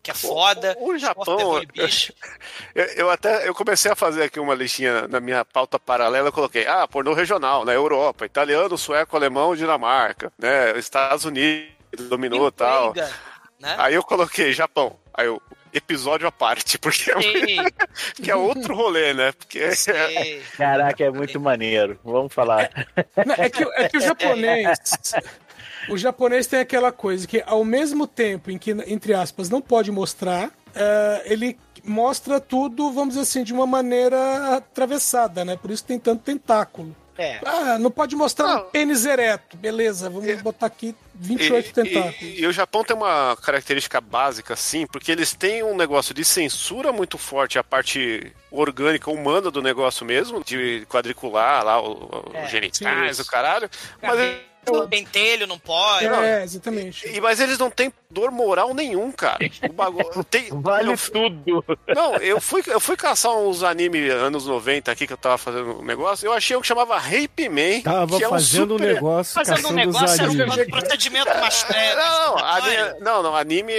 que 0.01 0.11
é 0.11 0.13
foda. 0.13 0.75
O- 0.79 0.91
o 0.93 0.97
Japão. 0.97 1.61
Eu, 2.75 2.85
eu 2.95 3.09
até 3.09 3.47
eu 3.47 3.53
comecei 3.53 3.91
a 3.91 3.95
fazer 3.95 4.23
aqui 4.23 4.39
uma 4.39 4.53
listinha 4.55 5.07
na 5.07 5.19
minha 5.19 5.43
pauta 5.43 5.79
paralela. 5.79 6.27
Eu 6.29 6.33
coloquei, 6.33 6.65
ah, 6.67 6.87
pornô 6.87 7.13
regional, 7.13 7.65
né? 7.65 7.75
Europa, 7.75 8.25
italiano, 8.25 8.77
sueco, 8.77 9.15
alemão, 9.15 9.55
Dinamarca, 9.55 10.31
né? 10.37 10.77
Estados 10.77 11.25
Unidos 11.25 11.73
dominou 12.09 12.47
e 12.47 12.51
tal. 12.51 12.93
Né? 13.59 13.75
Aí 13.77 13.93
eu 13.95 14.03
coloquei 14.03 14.53
Japão. 14.53 14.97
Aí 15.13 15.25
eu, 15.25 15.41
episódio 15.73 16.25
à 16.27 16.31
parte, 16.31 16.77
porque 16.79 17.11
é, 17.11 17.15
que 18.23 18.31
é 18.31 18.35
outro 18.35 18.73
rolê, 18.73 19.13
né? 19.13 19.31
Porque 19.33 19.75
sim. 19.75 19.91
Caraca, 20.57 21.03
é 21.03 21.09
muito 21.11 21.39
maneiro. 21.39 21.99
Vamos 22.03 22.33
falar. 22.33 22.69
Não, 23.25 23.35
É 23.35 23.49
que, 23.49 23.63
é 23.63 23.89
que 23.89 23.97
o 23.97 24.01
japonês. 24.01 24.79
O 25.91 25.97
japonês 25.97 26.47
tem 26.47 26.59
aquela 26.59 26.91
coisa 26.91 27.27
que, 27.27 27.43
ao 27.45 27.63
mesmo 27.65 28.05
tempo 28.07 28.49
em 28.51 28.57
que, 28.57 28.71
entre 28.87 29.13
aspas, 29.13 29.49
não 29.49 29.61
pode 29.61 29.91
mostrar, 29.91 30.51
é, 30.75 31.23
ele 31.25 31.57
mostra 31.83 32.39
tudo, 32.39 32.91
vamos 32.91 33.09
dizer 33.09 33.21
assim, 33.21 33.43
de 33.43 33.53
uma 33.53 33.65
maneira 33.65 34.55
atravessada, 34.57 35.43
né? 35.45 35.57
Por 35.57 35.71
isso 35.71 35.83
tem 35.83 35.97
tanto 35.99 36.23
tentáculo. 36.23 36.95
É. 37.17 37.37
Ah, 37.43 37.77
não 37.77 37.91
pode 37.91 38.15
mostrar 38.15 38.47
Não. 38.47 38.61
um 38.61 38.69
pênis 38.69 39.05
ereto. 39.05 39.57
Beleza, 39.57 40.09
vamos 40.09 40.41
botar 40.41 40.67
aqui 40.67 40.95
28 41.13 41.67
E, 41.69 41.73
tentáculos. 41.73 42.15
e- 42.21 42.39
e 42.41 42.47
o 42.47 42.51
Japão 42.53 42.81
tem 42.81 42.95
uma 42.95 43.35
característica 43.43 43.99
básica, 43.99 44.53
assim, 44.53 44.87
porque 44.87 45.11
eles 45.11 45.33
têm 45.33 45.61
um 45.61 45.75
negócio 45.75 46.13
de 46.13 46.23
censura 46.23 46.93
muito 46.93 47.17
forte, 47.17 47.59
a 47.59 47.63
parte 47.63 48.31
orgânica, 48.49 49.11
humana 49.11 49.51
do 49.51 49.61
negócio 49.61 50.05
mesmo, 50.05 50.41
de 50.45 50.85
quadricular 50.89 51.61
lá 51.65 51.75
É, 52.33 52.45
os 52.45 52.49
genitais, 52.51 53.17
sim. 53.17 53.21
o 53.21 53.25
caralho. 53.25 53.69
Mas, 54.01 54.17
pentelho 54.87 55.47
não 55.47 55.57
pode. 55.59 56.05
É, 56.05 56.43
exatamente. 56.43 57.07
e- 57.07 57.19
mas 57.21 57.39
eles 57.39 57.57
não 57.57 57.69
têm 57.69 57.91
dor 58.11 58.31
moral 58.31 58.73
nenhum, 58.73 59.11
cara. 59.11 59.37
O 59.69 59.71
bagulho. 59.73 60.23
Tem, 60.23 60.47
Vale 60.51 60.91
eu- 60.93 60.97
tudo. 60.97 61.63
Não, 61.95 62.15
eu 62.15 62.41
fui, 62.41 62.63
eu 62.65 62.79
fui 62.79 62.97
caçar 62.97 63.31
uns 63.37 63.61
anime 63.61 64.09
anos 64.09 64.47
90 64.47 64.91
aqui 64.91 65.05
que 65.05 65.13
eu 65.13 65.17
tava 65.17 65.37
fazendo 65.37 65.79
um 65.79 65.85
negócio. 65.85 66.25
Eu 66.25 66.33
achei 66.33 66.57
um 66.57 66.61
que 66.61 66.65
chamava 66.67 66.97
Rape 66.97 67.47
Man. 67.49 67.81
Tava 67.83 68.17
que 68.17 68.23
é 68.23 68.27
um 68.27 68.31
fazendo 68.31 68.73
um 68.73 68.77
super- 68.79 68.93
negócio, 68.95 69.33
Fazendo 69.35 69.67
um 69.67 69.71
negócio, 69.73 70.23
era 70.23 70.23
animes. 70.23 70.57
um 70.57 70.69
procedimento 70.71 71.27
mais. 71.39 71.59
É, 71.69 71.89
É, 71.91 71.95
não, 71.95 72.33
masturbatório. 72.33 72.79
anime, 72.81 72.99
não, 73.01 73.23
não, 73.23 73.35
anime, 73.35 73.73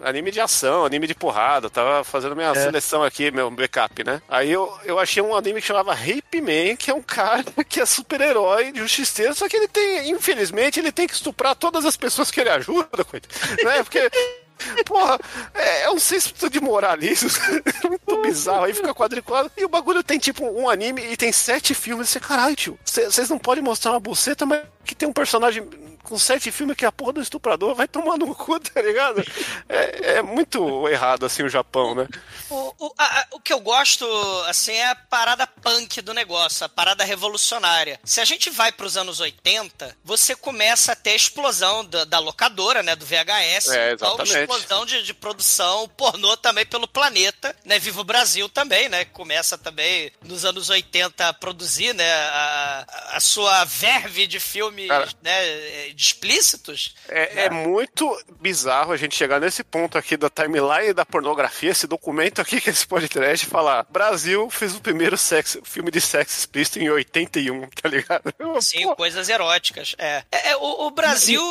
anime 0.00 0.30
de 0.30 0.40
ação, 0.40 0.84
anime 0.84 1.06
de 1.08 1.14
porrada. 1.14 1.68
Tava 1.68 2.04
fazendo 2.04 2.36
minha 2.36 2.54
seleção 2.54 3.02
aqui, 3.02 3.30
meu 3.32 3.50
backup, 3.50 4.04
né? 4.04 4.22
Aí 4.28 4.50
eu, 4.52 4.72
eu 4.84 4.98
achei 4.98 5.20
um 5.22 5.34
anime 5.34 5.60
que 5.60 5.66
chamava 5.66 5.92
Rape 5.92 6.40
Man, 6.40 6.76
que 6.76 6.88
é 6.90 6.94
um 6.94 7.02
cara 7.02 7.42
que 7.68 7.80
é 7.80 7.86
super-herói, 7.86 8.72
justiceiro, 8.76 9.34
só 9.34 9.48
que 9.48 9.56
ele 9.56 9.66
tem, 9.68 10.10
infelizmente, 10.10 10.78
ele 10.78 10.92
tem 10.92 11.08
que 11.08 11.14
estuprar 11.14 11.56
todas 11.56 11.84
as 11.84 11.96
pessoas 11.96 12.30
que 12.30 12.40
ele 12.40 12.50
ajuda, 12.50 13.04
coitado, 13.04 13.34
né? 13.64 13.71
Porque. 13.82 14.10
Porra, 14.86 15.18
é, 15.54 15.82
é 15.82 15.90
um 15.90 15.98
senso 15.98 16.48
de 16.48 16.60
moralismo 16.60 17.28
muito 17.84 18.22
bizarro. 18.22 18.64
Aí 18.64 18.72
fica 18.72 18.94
quadriculado. 18.94 19.50
E 19.56 19.64
o 19.64 19.68
bagulho 19.68 20.04
tem 20.04 20.18
tipo 20.18 20.44
um 20.44 20.68
anime 20.68 21.02
e 21.04 21.16
tem 21.16 21.32
sete 21.32 21.74
filmes. 21.74 22.08
Você, 22.08 22.20
caralho, 22.20 22.54
tio, 22.54 22.78
vocês 22.84 23.28
não 23.28 23.38
podem 23.38 23.62
mostrar 23.62 23.90
uma 23.90 24.00
buceta, 24.00 24.46
mas 24.46 24.62
que 24.84 24.94
tem 24.94 25.08
um 25.08 25.12
personagem 25.12 25.68
com 26.02 26.18
sete 26.18 26.50
filmes 26.50 26.76
que 26.76 26.84
a 26.84 26.92
porra 26.92 27.14
do 27.14 27.22
estuprador 27.22 27.74
vai 27.74 27.86
tomar 27.88 28.16
no 28.18 28.34
cu, 28.34 28.58
tá 28.60 28.80
ligado? 28.82 29.24
É, 29.68 30.14
é 30.16 30.22
muito 30.22 30.88
errado 30.88 31.24
assim 31.26 31.42
o 31.42 31.48
Japão, 31.48 31.94
né? 31.94 32.08
O, 32.50 32.74
o, 32.86 32.92
a- 32.98 33.26
o 33.32 33.40
que 33.40 33.52
eu 33.52 33.60
gosto, 33.60 34.04
assim, 34.48 34.72
é 34.72 34.88
a 34.90 34.94
parada 34.94 35.46
punk 35.46 36.00
do 36.02 36.12
negócio, 36.12 36.64
a 36.66 36.68
parada 36.68 37.04
revolucionária. 37.04 38.00
Se 38.04 38.20
a 38.20 38.24
gente 38.24 38.50
vai 38.50 38.72
pros 38.72 38.96
anos 38.96 39.20
80, 39.20 39.96
você 40.04 40.34
começa 40.34 40.92
a 40.92 40.96
ter 40.96 41.10
a 41.10 41.16
explosão 41.16 41.84
da, 41.84 42.04
da 42.04 42.18
locadora, 42.18 42.82
né, 42.82 42.94
do 42.96 43.06
VHS. 43.06 43.68
É, 43.70 43.92
então, 43.92 44.08
exatamente. 44.14 44.38
explosão 44.40 44.84
de, 44.86 45.02
de 45.02 45.14
produção 45.14 45.88
pornô 45.96 46.36
também 46.36 46.66
pelo 46.66 46.86
planeta, 46.88 47.54
né, 47.64 47.78
Vivo 47.78 48.04
Brasil 48.04 48.48
também, 48.48 48.88
né, 48.88 49.04
começa 49.06 49.56
também 49.56 50.10
nos 50.24 50.44
anos 50.44 50.68
80 50.68 51.28
a 51.28 51.32
produzir, 51.32 51.94
né, 51.94 52.12
a, 52.12 52.86
a 53.12 53.20
sua 53.20 53.64
verve 53.64 54.26
de 54.26 54.40
filmes, 54.40 54.88
Cara. 54.88 55.08
né, 55.22 55.91
explícitos. 55.96 56.94
É, 57.08 57.44
é 57.44 57.50
muito 57.50 58.08
bizarro 58.40 58.92
a 58.92 58.96
gente 58.96 59.14
chegar 59.16 59.40
nesse 59.40 59.62
ponto 59.64 59.98
aqui 59.98 60.16
da 60.16 60.30
timeline 60.30 60.92
da 60.92 61.04
pornografia, 61.04 61.70
esse 61.70 61.86
documento 61.86 62.40
aqui 62.40 62.60
que 62.60 62.70
é 62.70 62.72
esse 62.72 62.86
podcast 62.86 63.46
falar 63.46 63.86
Brasil 63.90 64.48
fez 64.50 64.74
o 64.74 64.80
primeiro 64.80 65.16
sexo, 65.16 65.60
filme 65.64 65.90
de 65.90 66.00
sexo 66.00 66.38
explícito 66.38 66.78
em 66.78 66.88
81, 66.90 67.68
tá 67.70 67.88
ligado? 67.88 68.32
Sim, 68.60 68.84
Pô, 68.84 68.96
coisas 68.96 69.28
eróticas. 69.28 69.94
É, 69.98 70.22
É, 70.30 70.50
é, 70.50 70.56
o, 70.56 70.86
o 70.86 70.90
Brasil, 70.90 71.42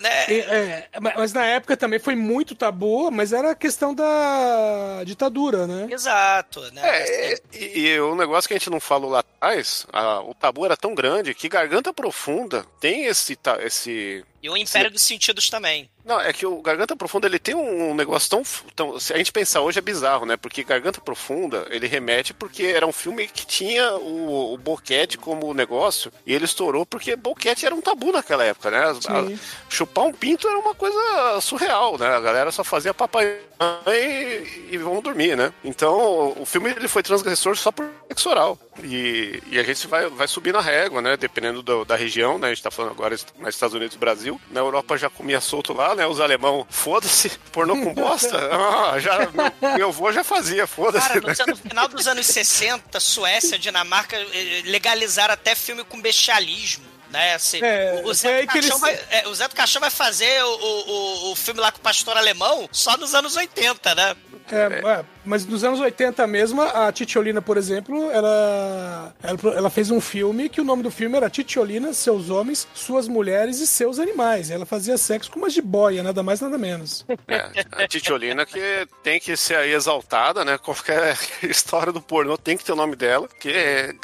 né, 0.00 0.26
E, 0.30 0.40
é, 0.40 0.88
mas 1.00 1.12
mas 1.16 1.32
na 1.32 1.44
época 1.46 1.76
também 1.76 1.98
foi 2.00 2.14
muito 2.16 2.54
tabu, 2.54 3.10
mas 3.10 3.32
era 3.32 3.52
a 3.52 3.54
questão 3.54 3.94
da 3.94 5.02
ditadura, 5.04 5.66
né? 5.66 5.86
Exato, 5.90 6.60
né? 6.72 6.80
É, 6.84 7.40
e, 7.52 7.78
e 7.80 8.00
o 8.00 8.14
negócio 8.14 8.48
que 8.48 8.54
a 8.54 8.58
gente 8.58 8.70
não 8.70 8.80
falou 8.80 9.10
lá 9.10 9.20
atrás, 9.20 9.86
a- 9.92 10.20
o 10.20 10.34
tabu 10.34 10.64
era 10.64 10.76
tão 10.76 10.94
grande 10.94 11.34
que 11.34 11.48
Garganta 11.48 11.92
Profunda 11.92 12.64
tem 12.80 13.04
esse, 13.06 13.36
esse 13.72 14.24
E 14.42 14.50
o 14.50 14.56
Império 14.56 14.90
dos 14.90 15.02
Sentidos 15.02 15.48
também. 15.48 15.90
Não, 16.04 16.20
é 16.20 16.32
que 16.32 16.44
o 16.44 16.60
Garganta 16.60 16.96
Profunda 16.96 17.26
ele 17.28 17.38
tem 17.38 17.54
um 17.54 17.94
negócio 17.94 18.28
tão, 18.28 18.42
tão. 18.74 18.98
Se 18.98 19.12
a 19.12 19.16
gente 19.18 19.30
pensar 19.32 19.60
hoje 19.60 19.78
é 19.78 19.82
bizarro, 19.82 20.26
né? 20.26 20.36
Porque 20.36 20.64
Garganta 20.64 21.00
Profunda 21.00 21.66
ele 21.70 21.86
remete 21.86 22.34
porque 22.34 22.64
era 22.64 22.86
um 22.86 22.92
filme 22.92 23.28
que 23.28 23.46
tinha 23.46 23.94
o, 23.96 24.52
o 24.54 24.58
boquete 24.58 25.16
como 25.16 25.54
negócio 25.54 26.12
e 26.26 26.34
ele 26.34 26.44
estourou 26.44 26.84
porque 26.84 27.14
boquete 27.14 27.64
era 27.66 27.74
um 27.74 27.80
tabu 27.80 28.10
naquela 28.12 28.44
época, 28.44 28.70
né? 28.70 28.78
A- 28.84 28.92
chupar 29.68 30.04
um 30.04 30.12
pinto 30.12 30.48
era 30.48 30.58
uma 30.58 30.74
coisa 30.74 31.40
surreal, 31.40 31.96
né? 31.96 32.08
A 32.08 32.20
galera 32.20 32.50
só 32.50 32.64
fazia 32.64 32.92
papai 32.92 33.38
e, 33.86 34.68
e 34.72 34.78
vão 34.78 35.00
dormir, 35.00 35.36
né? 35.36 35.52
Então 35.64 36.34
o 36.36 36.44
filme 36.44 36.70
ele 36.70 36.88
foi 36.88 37.02
transgressor 37.02 37.56
só 37.56 37.70
por 37.70 37.88
sexo 38.08 38.28
oral. 38.28 38.58
E, 38.82 39.42
e 39.50 39.58
a 39.58 39.62
gente 39.62 39.86
vai, 39.86 40.08
vai 40.08 40.26
subir 40.26 40.52
na 40.52 40.60
régua, 40.60 41.00
né? 41.02 41.16
Dependendo 41.16 41.62
do- 41.62 41.84
da 41.84 41.94
região, 41.94 42.38
né? 42.38 42.48
A 42.48 42.50
gente 42.54 42.62
tá 42.62 42.70
falando 42.70 42.92
agora 42.92 43.16
nos 43.38 43.48
Estados 43.54 43.74
Unidos 43.74 43.94
e 43.94 43.98
Brasil. 43.98 44.40
Na 44.50 44.60
Europa 44.60 44.96
já 44.96 45.08
comia 45.10 45.40
solto 45.40 45.72
lá, 45.72 45.91
né? 45.94 46.06
Os 46.06 46.20
alemão, 46.20 46.66
foda-se, 46.70 47.30
pornô 47.52 47.74
com 47.76 47.94
bosta. 47.94 48.38
Ah, 48.52 48.98
já, 48.98 49.18
meu, 49.30 49.76
meu 49.76 49.88
avô 49.88 50.12
já 50.12 50.22
fazia, 50.24 50.66
foda-se. 50.66 51.08
Cara, 51.08 51.20
né? 51.20 51.34
no, 51.48 51.56
final 51.56 51.88
dos 51.88 52.06
anos 52.06 52.26
60, 52.26 52.98
Suécia, 53.00 53.58
Dinamarca 53.58 54.16
eh, 54.16 54.62
legalizaram 54.64 55.34
até 55.34 55.54
filme 55.54 55.84
com 55.84 56.00
bestialismo. 56.00 56.84
Né, 57.10 57.34
assim, 57.34 57.60
É, 57.62 58.00
o, 58.06 58.14
Zé 58.14 58.46
eles- 58.54 58.80
vai, 58.80 58.98
é, 59.10 59.28
o 59.28 59.34
Zé 59.34 59.46
do 59.46 59.54
Caixão 59.54 59.80
vai 59.80 59.90
fazer 59.90 60.42
o, 60.44 60.48
o, 60.48 60.90
o- 61.28 61.32
o 61.32 61.36
filme 61.36 61.60
lá 61.60 61.70
com 61.70 61.76
o 61.76 61.82
pastor 61.82 62.16
alemão 62.16 62.66
só 62.72 62.96
nos 62.96 63.14
anos 63.14 63.36
80, 63.36 63.94
né? 63.94 64.16
É, 64.50 64.56
é, 64.56 65.04
Mas 65.24 65.46
nos 65.46 65.62
anos 65.64 65.80
80 65.80 66.26
mesmo, 66.26 66.62
a 66.62 66.90
Titiolina, 66.90 67.40
por 67.40 67.56
exemplo, 67.56 68.10
ela, 68.10 69.14
ela, 69.22 69.54
ela 69.54 69.70
fez 69.70 69.90
um 69.90 70.00
filme 70.00 70.48
que 70.48 70.60
o 70.60 70.64
nome 70.64 70.82
do 70.82 70.90
filme 70.90 71.16
era 71.16 71.30
Titiolina, 71.30 71.92
Seus 71.92 72.28
Homens, 72.28 72.66
Suas 72.74 73.06
Mulheres 73.06 73.60
e 73.60 73.66
Seus 73.66 73.98
Animais. 73.98 74.50
Ela 74.50 74.66
fazia 74.66 74.98
sexo 74.98 75.30
com 75.30 75.38
uma 75.38 75.50
jiboia, 75.50 76.02
nada 76.02 76.22
mais, 76.22 76.40
nada 76.40 76.58
menos. 76.58 77.06
É, 77.28 77.50
a 77.72 77.86
Titiolina 77.86 78.44
que 78.44 78.86
tem 79.02 79.20
que 79.20 79.36
ser 79.36 79.56
aí 79.56 79.72
exaltada, 79.72 80.44
né? 80.44 80.58
Qualquer 80.58 81.16
história 81.42 81.92
do 81.92 82.02
pornô 82.02 82.36
tem 82.36 82.56
que 82.56 82.64
ter 82.64 82.72
o 82.72 82.76
nome 82.76 82.96
dela, 82.96 83.28
que, 83.40 83.94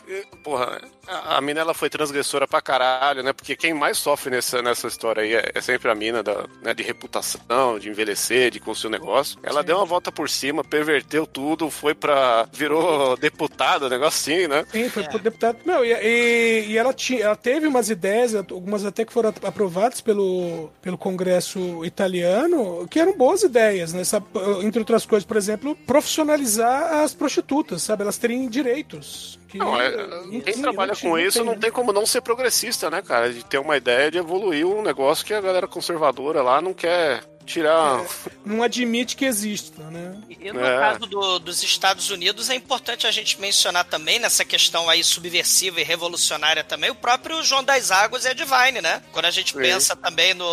porra, 0.45 0.81
a, 1.07 1.39
a 1.39 1.41
mina 1.41 1.61
ela 1.61 1.75
foi 1.75 1.91
transgressora 1.91 2.47
pra 2.47 2.61
caralho, 2.61 3.23
né? 3.23 3.33
Porque 3.33 3.57
quem 3.57 3.75
mais 3.75 3.99
sofre 3.99 4.31
nessa, 4.31 4.63
nessa 4.63 4.87
história 4.87 5.23
aí 5.23 5.35
é, 5.35 5.51
é 5.55 5.61
sempre 5.61 5.91
a 5.91 5.95
mina 5.95 6.23
da, 6.23 6.47
né, 6.63 6.73
de 6.73 6.83
reputação, 6.83 7.79
de 7.79 7.89
envelhecer, 7.89 8.51
de 8.51 8.61
construir 8.61 8.95
um 8.95 8.99
negócio. 8.99 9.39
Ela 9.43 9.63
deu 9.63 9.77
uma 9.77 9.85
volta 9.85 10.13
por 10.13 10.31
cima, 10.31 10.63
perverteu 10.63 11.08
tudo, 11.27 11.71
foi 11.71 11.95
pra. 11.95 12.47
virou 12.53 13.17
deputada, 13.17 13.89
negócio 13.89 14.09
assim, 14.33 14.47
né? 14.47 14.65
Sim, 14.71 14.89
foi 14.89 15.05
pro 15.05 15.19
deputado. 15.19 15.59
Não, 15.65 15.85
e, 15.85 15.93
e, 15.93 16.67
e 16.71 16.79
ela, 16.79 16.93
tinha, 16.93 17.25
ela 17.25 17.37
teve 17.37 17.67
umas 17.67 17.89
ideias, 17.91 18.35
algumas 18.35 18.85
até 18.85 19.05
que 19.05 19.13
foram 19.13 19.33
aprovadas 19.43 20.01
pelo, 20.01 20.71
pelo 20.83 20.99
Congresso 20.99 21.85
italiano, 21.85 22.87
que 22.91 22.99
eram 23.01 23.17
boas 23.17 23.43
ideias, 23.43 23.93
né? 23.93 24.05
Sabe, 24.05 24.27
entre 24.63 24.79
outras 24.81 25.07
coisas, 25.07 25.25
por 25.27 25.37
exemplo, 25.37 25.77
profissionalizar 25.87 26.99
as 27.03 27.15
prostitutas, 27.15 27.83
sabe? 27.83 28.03
Elas 28.03 28.19
terem 28.19 28.49
direitos. 28.49 29.39
Que, 29.49 29.57
Não, 29.59 29.81
é, 29.81 29.91
quem 30.31 30.41
tinha- 30.41 30.59
trabalha 30.63 30.95
com 30.95 31.19
isso 31.19 31.43
não 31.43 31.53
né? 31.55 31.59
tem 31.59 31.71
como 31.71 31.91
não 31.93 32.05
ser 32.05 32.21
progressista, 32.21 32.91
né, 32.91 33.01
cara? 33.01 33.33
De 33.33 33.43
ter 33.45 33.59
uma 33.59 33.77
ideia 33.79 34.11
de 34.11 34.19
evoluir 34.19 34.67
um 34.67 34.83
negócio 34.83 35.25
que 35.25 35.33
a 35.33 35.41
galera 35.41 35.67
conservadora 35.67 36.43
lá 36.43 36.61
não 36.61 36.75
quer 36.75 37.23
tirar. 37.49 38.05
Não 38.45 38.63
admite 38.63 39.17
que 39.17 39.25
exista, 39.25 39.83
né? 39.91 40.21
E 40.29 40.53
no 40.53 40.65
É. 40.65 40.79
caso 40.79 41.01
do- 41.01 41.39
dos 41.39 41.63
Estados 41.63 42.11
Unidos, 42.11 42.49
é 42.51 42.55
importante 42.55 43.07
a 43.07 43.11
gente 43.11 43.41
mencionar 43.41 43.85
também, 43.85 44.19
nessa 44.19 44.45
questão 44.45 44.89
aí 44.89 45.03
subversiva 45.03 45.81
e 45.81 45.85
revolucionária 45.85 46.63
também, 46.63 46.91
o 46.91 46.95
próprio 46.95 47.43
João 47.43 47.65
das 47.65 47.91
Águas 47.91 48.25
e 48.25 48.29
a 48.29 48.33
Divine, 48.33 48.81
né? 48.81 49.03
Quando 49.13 49.25
a 49.27 49.31
gente 49.31 49.53
Sim. 49.53 49.59
pensa 49.59 49.97
também 49.97 50.35
no 50.35 50.45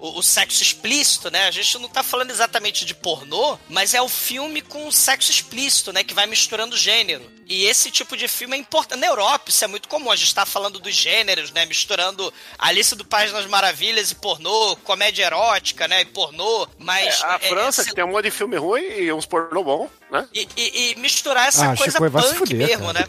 o, 0.00 0.18
o 0.18 0.22
sexo 0.22 0.62
explícito, 0.62 1.30
né? 1.30 1.46
A 1.46 1.50
gente 1.50 1.78
não 1.78 1.88
tá 1.88 2.02
falando 2.02 2.30
exatamente 2.30 2.84
de 2.84 2.94
pornô, 2.94 3.58
mas 3.68 3.94
é 3.94 4.00
o 4.00 4.08
filme 4.08 4.60
com 4.60 4.90
sexo 4.90 5.30
explícito, 5.30 5.92
né? 5.92 6.02
Que 6.04 6.14
vai 6.14 6.26
misturando 6.26 6.76
gênero. 6.76 7.24
E 7.46 7.64
esse 7.66 7.90
tipo 7.90 8.16
de 8.16 8.26
filme 8.28 8.56
é 8.56 8.58
importante. 8.58 9.00
Na 9.00 9.06
Europa, 9.06 9.50
isso 9.50 9.64
é 9.64 9.66
muito 9.66 9.88
comum. 9.88 10.10
A 10.10 10.16
gente 10.16 10.34
tá 10.34 10.46
falando 10.46 10.78
dos 10.78 10.94
gêneros, 10.94 11.50
né? 11.52 11.66
Misturando 11.66 12.32
Alice 12.58 12.94
do 12.96 13.04
País 13.04 13.32
das 13.32 13.46
Maravilhas 13.46 14.10
e 14.10 14.14
pornô, 14.14 14.76
comédia 14.84 15.24
erótica, 15.24 15.86
né? 15.88 16.02
E 16.02 16.04
pornô. 16.06 16.66
Mas. 16.78 17.20
É, 17.20 17.26
a 17.26 17.34
é- 17.42 17.48
França, 17.48 17.82
é- 17.82 17.84
que 17.84 17.94
tem 17.94 18.04
um 18.04 18.08
monte 18.12 18.24
de 18.24 18.30
filme 18.30 18.56
ruim 18.56 18.82
e 18.82 19.12
uns 19.12 19.26
pornô 19.26 19.62
bom, 19.62 19.90
né? 20.10 20.26
e, 20.32 20.48
e- 20.56 20.92
e 20.92 20.94
misturar 20.96 21.48
essa 21.48 21.72
Ah, 21.72 21.76
coisa 21.76 21.98
Chico, 21.98 22.10
punk 22.10 22.34
fuder, 22.34 22.56
mesmo, 22.56 22.86
cara. 22.92 23.00
né? 23.00 23.06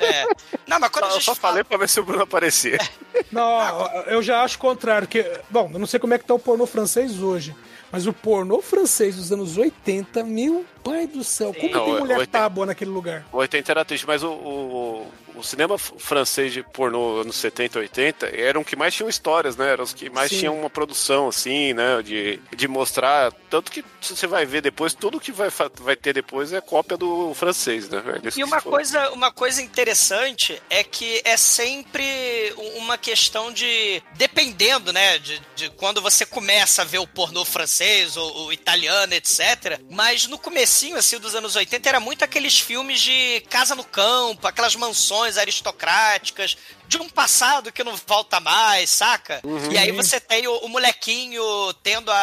É. 0.00 0.24
Não, 0.66 0.80
mas 0.80 0.90
quando 0.90 1.04
a 1.04 1.08
Eu 1.08 1.12
gente 1.14 1.24
só 1.24 1.34
fala... 1.34 1.52
falei 1.52 1.64
pra 1.64 1.78
ver 1.78 1.88
se 1.88 2.00
o 2.00 2.04
Bruno 2.04 2.24
aparecia. 2.24 2.78
Não, 3.30 3.86
eu 4.06 4.22
já 4.22 4.42
acho 4.42 4.56
o 4.56 4.58
contrário. 4.60 5.06
Que, 5.06 5.24
bom, 5.48 5.70
eu 5.72 5.78
não 5.78 5.86
sei 5.86 6.00
como 6.00 6.14
é 6.14 6.18
que 6.18 6.24
tá 6.24 6.34
o 6.34 6.38
pornô 6.38 6.66
francês 6.66 7.20
hoje. 7.22 7.54
Mas 7.90 8.06
o 8.06 8.12
pornô 8.12 8.60
francês 8.60 9.16
dos 9.16 9.32
anos 9.32 9.56
80, 9.56 10.22
meu 10.24 10.64
pai 10.82 11.06
do 11.06 11.22
céu, 11.24 11.52
como 11.54 11.68
Não, 11.70 11.84
tem 11.84 11.94
mulher 11.98 12.18
80 12.18 12.38
tábua 12.38 12.66
naquele 12.66 12.90
lugar? 12.90 13.26
O 13.32 13.38
80 13.38 13.72
era 13.72 13.84
triste, 13.84 14.06
mas 14.06 14.22
o, 14.22 14.30
o, 14.30 15.12
o 15.36 15.42
cinema 15.42 15.76
francês 15.78 16.52
de 16.52 16.62
pornô 16.62 17.20
anos 17.20 17.36
70, 17.36 17.78
80 17.78 18.26
eram 18.36 18.60
os 18.62 18.66
que 18.66 18.76
mais 18.76 18.94
tinham 18.94 19.08
histórias, 19.08 19.56
né? 19.56 19.70
Eram 19.72 19.84
os 19.84 19.92
que 19.92 20.08
mais 20.10 20.30
Sim. 20.30 20.38
tinham 20.40 20.58
uma 20.58 20.70
produção, 20.70 21.28
assim, 21.28 21.72
né? 21.74 22.02
De, 22.02 22.40
de 22.56 22.68
mostrar. 22.68 23.32
Tanto 23.50 23.70
que 23.70 23.84
você 24.00 24.26
vai 24.26 24.44
ver 24.46 24.60
depois, 24.62 24.94
tudo 24.94 25.20
que 25.20 25.32
vai, 25.32 25.48
vai 25.80 25.96
ter 25.96 26.12
depois 26.12 26.52
é 26.52 26.60
cópia 26.60 26.96
do 26.96 27.32
francês, 27.34 27.88
né? 27.88 28.02
Eles 28.22 28.36
E 28.36 28.44
uma 28.44 28.60
coisa, 28.60 29.10
uma 29.10 29.30
coisa 29.32 29.62
interessante 29.62 30.60
é 30.70 30.82
que 30.84 31.20
é 31.24 31.36
sempre 31.36 32.04
um- 32.56 32.78
uma 32.78 32.98
questão 32.98 33.52
de. 33.52 34.02
Dependendo, 34.16 34.92
né? 34.92 35.18
De, 35.18 35.40
de 35.56 35.70
quando 35.70 36.00
você 36.00 36.24
começa 36.26 36.82
a 36.82 36.84
ver 36.84 36.98
o 36.98 37.06
pornô 37.06 37.44
francês 37.44 38.16
ou 38.16 38.46
o 38.46 38.52
italiano, 38.52 39.14
etc. 39.14 39.80
Mas 39.90 40.26
no 40.26 40.38
comecinho, 40.78 40.96
assim, 40.96 41.18
dos 41.18 41.34
anos 41.34 41.56
80, 41.56 41.88
era 41.88 41.98
muito 41.98 42.24
aqueles 42.24 42.60
filmes 42.60 43.00
de 43.00 43.40
casa 43.50 43.74
no 43.74 43.82
campo, 43.82 44.46
aquelas 44.46 44.76
mansões 44.76 45.36
aristocráticas, 45.36 46.56
de 46.88 46.96
um 46.96 47.08
passado 47.08 47.70
que 47.70 47.84
não 47.84 47.94
volta 48.06 48.40
mais, 48.40 48.88
saca? 48.90 49.40
E 49.70 49.76
aí 49.76 49.92
você 49.92 50.18
tem 50.18 50.48
o, 50.48 50.56
o 50.58 50.68
molequinho 50.68 51.42
tendo 51.82 52.10
a, 52.10 52.16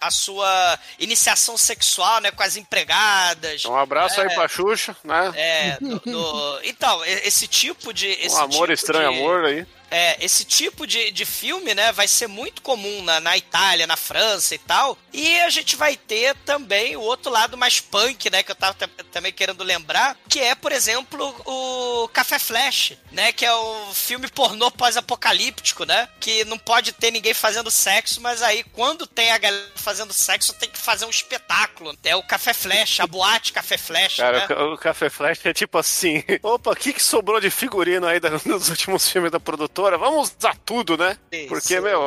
a, 0.00 0.06
a 0.06 0.10
sua 0.10 0.78
iniciação 0.98 1.58
sexual, 1.58 2.20
né? 2.20 2.30
Com 2.30 2.42
as 2.44 2.56
empregadas. 2.56 3.64
Um 3.64 3.76
abraço 3.76 4.20
É. 4.20 4.28
aí 4.28 4.34
pra 4.34 4.48
Xuxa, 4.48 4.96
né? 5.02 5.32
É, 5.34 5.76
no- 5.80 6.00
no- 6.04 6.60
então, 6.62 7.04
esse 7.04 7.46
tipo 7.48 7.92
de. 7.92 8.06
Esse 8.06 8.36
um 8.36 8.42
amor 8.42 8.68
tipo 8.68 8.72
estranho, 8.72 9.12
de- 9.12 9.18
amor 9.18 9.44
aí. 9.44 9.66
É, 9.90 10.16
esse 10.24 10.44
tipo 10.44 10.88
de, 10.88 11.12
de 11.12 11.24
filme, 11.24 11.72
né, 11.72 11.92
vai 11.92 12.08
ser 12.08 12.26
muito 12.26 12.62
comum 12.62 13.00
na, 13.04 13.20
na 13.20 13.36
Itália, 13.36 13.86
na 13.86 13.96
França 13.96 14.52
e 14.52 14.58
tal. 14.58 14.98
E 15.12 15.38
a 15.42 15.50
gente 15.50 15.76
vai 15.76 15.96
ter 15.96 16.34
também 16.44 16.96
o 16.96 17.00
outro 17.00 17.30
lado 17.30 17.56
mais 17.56 17.78
punk, 17.78 18.28
né, 18.28 18.42
que 18.42 18.50
eu 18.50 18.56
tava 18.56 18.74
também 19.12 19.32
querendo 19.32 19.62
lembrar, 19.62 20.16
que 20.28 20.40
é, 20.40 20.56
por 20.56 20.72
exemplo, 20.72 21.32
o 21.46 22.08
Café 22.08 22.40
Flash, 22.40 22.94
né, 23.12 23.23
que 23.32 23.44
é 23.44 23.52
o 23.54 23.92
filme 23.94 24.28
pornô 24.28 24.70
pós-apocalíptico, 24.70 25.84
né, 25.84 26.08
que 26.20 26.44
não 26.44 26.58
pode 26.58 26.92
ter 26.92 27.10
ninguém 27.10 27.34
fazendo 27.34 27.70
sexo, 27.70 28.20
mas 28.20 28.42
aí 28.42 28.64
quando 28.72 29.06
tem 29.06 29.30
a 29.30 29.38
galera 29.38 29.64
fazendo 29.76 30.12
sexo, 30.12 30.52
tem 30.54 30.68
que 30.68 30.78
fazer 30.78 31.04
um 31.04 31.10
espetáculo. 31.10 31.94
É 32.04 32.16
o 32.16 32.22
Café 32.22 32.52
Flash, 32.54 33.00
a 33.00 33.06
boate 33.06 33.52
Café 33.52 33.76
Flash, 33.78 34.16
Cara, 34.16 34.38
né? 34.38 34.44
o 34.44 34.48
ca- 34.48 34.64
o 34.64 34.78
Café 34.78 35.10
Flash 35.10 35.44
é 35.44 35.52
tipo 35.54 35.78
assim: 35.78 36.22
opa, 36.42 36.70
o 36.72 36.76
que, 36.76 36.92
que 36.92 37.02
sobrou 37.02 37.40
de 37.40 37.50
figurino 37.50 38.06
aí 38.06 38.20
nos 38.44 38.68
últimos 38.70 39.08
filmes 39.08 39.30
da 39.30 39.40
produtora? 39.40 39.98
Vamos 39.98 40.34
usar 40.38 40.56
tudo, 40.64 40.96
né? 40.96 41.16
Isso. 41.32 41.48
Porque, 41.48 41.80
meu, 41.80 42.00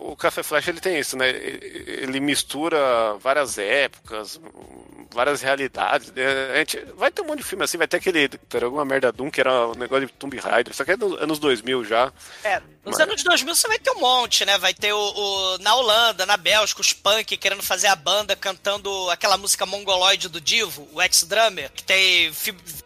o 0.00 0.16
Café 0.16 0.42
Flash 0.42 0.68
ele 0.68 0.80
tem 0.80 0.98
isso, 0.98 1.16
né? 1.16 1.28
Ele 1.30 2.20
mistura 2.20 3.14
várias 3.18 3.58
épocas, 3.58 4.40
várias 5.12 5.40
realidades. 5.42 6.10
né? 6.12 6.52
A 6.54 6.58
gente 6.58 6.78
vai 6.96 7.10
ter 7.10 7.22
um 7.22 7.26
monte 7.26 7.38
de 7.38 7.44
filme 7.44 7.64
assim, 7.64 7.76
vai 7.78 7.86
ter 7.88 7.96
aquele. 7.98 8.30
Era 8.52 8.64
alguma 8.66 8.84
merda 8.84 9.10
Doom 9.12 9.30
que 9.30 9.40
era 9.40 9.68
um 9.68 9.74
negócio 9.74 10.06
de 10.06 10.12
Tomb 10.12 10.38
Raider, 10.38 10.74
só 10.74 10.84
que 10.84 10.92
é 10.92 10.96
dos 10.96 11.20
anos 11.20 11.38
2000 11.38 11.84
já. 11.84 12.12
É, 12.42 12.60
nos 12.84 12.98
Mas- 12.98 13.00
anos 13.00 13.22
2000 13.22 13.54
você 13.54 13.66
vai 13.68 13.78
ter 13.78 13.90
um 13.90 14.00
monte, 14.00 14.44
né? 14.44 14.58
Vai 14.58 14.74
ter 14.74 14.92
o, 14.92 14.98
o- 14.98 15.58
na 15.58 15.74
Holanda, 15.74 16.26
na 16.26 16.36
Bélgica, 16.36 16.80
os 16.80 16.92
punk 16.92 17.36
querendo 17.36 17.62
fazer 17.62 17.86
a 17.88 17.96
banda 17.96 18.36
cantando 18.36 19.10
aquela 19.10 19.36
música 19.38 19.64
mongoloide 19.66 20.28
do 20.28 20.40
Divo, 20.40 20.88
o 20.92 21.00
ex-drummer, 21.02 21.70
que 21.72 21.82
tem 21.82 22.32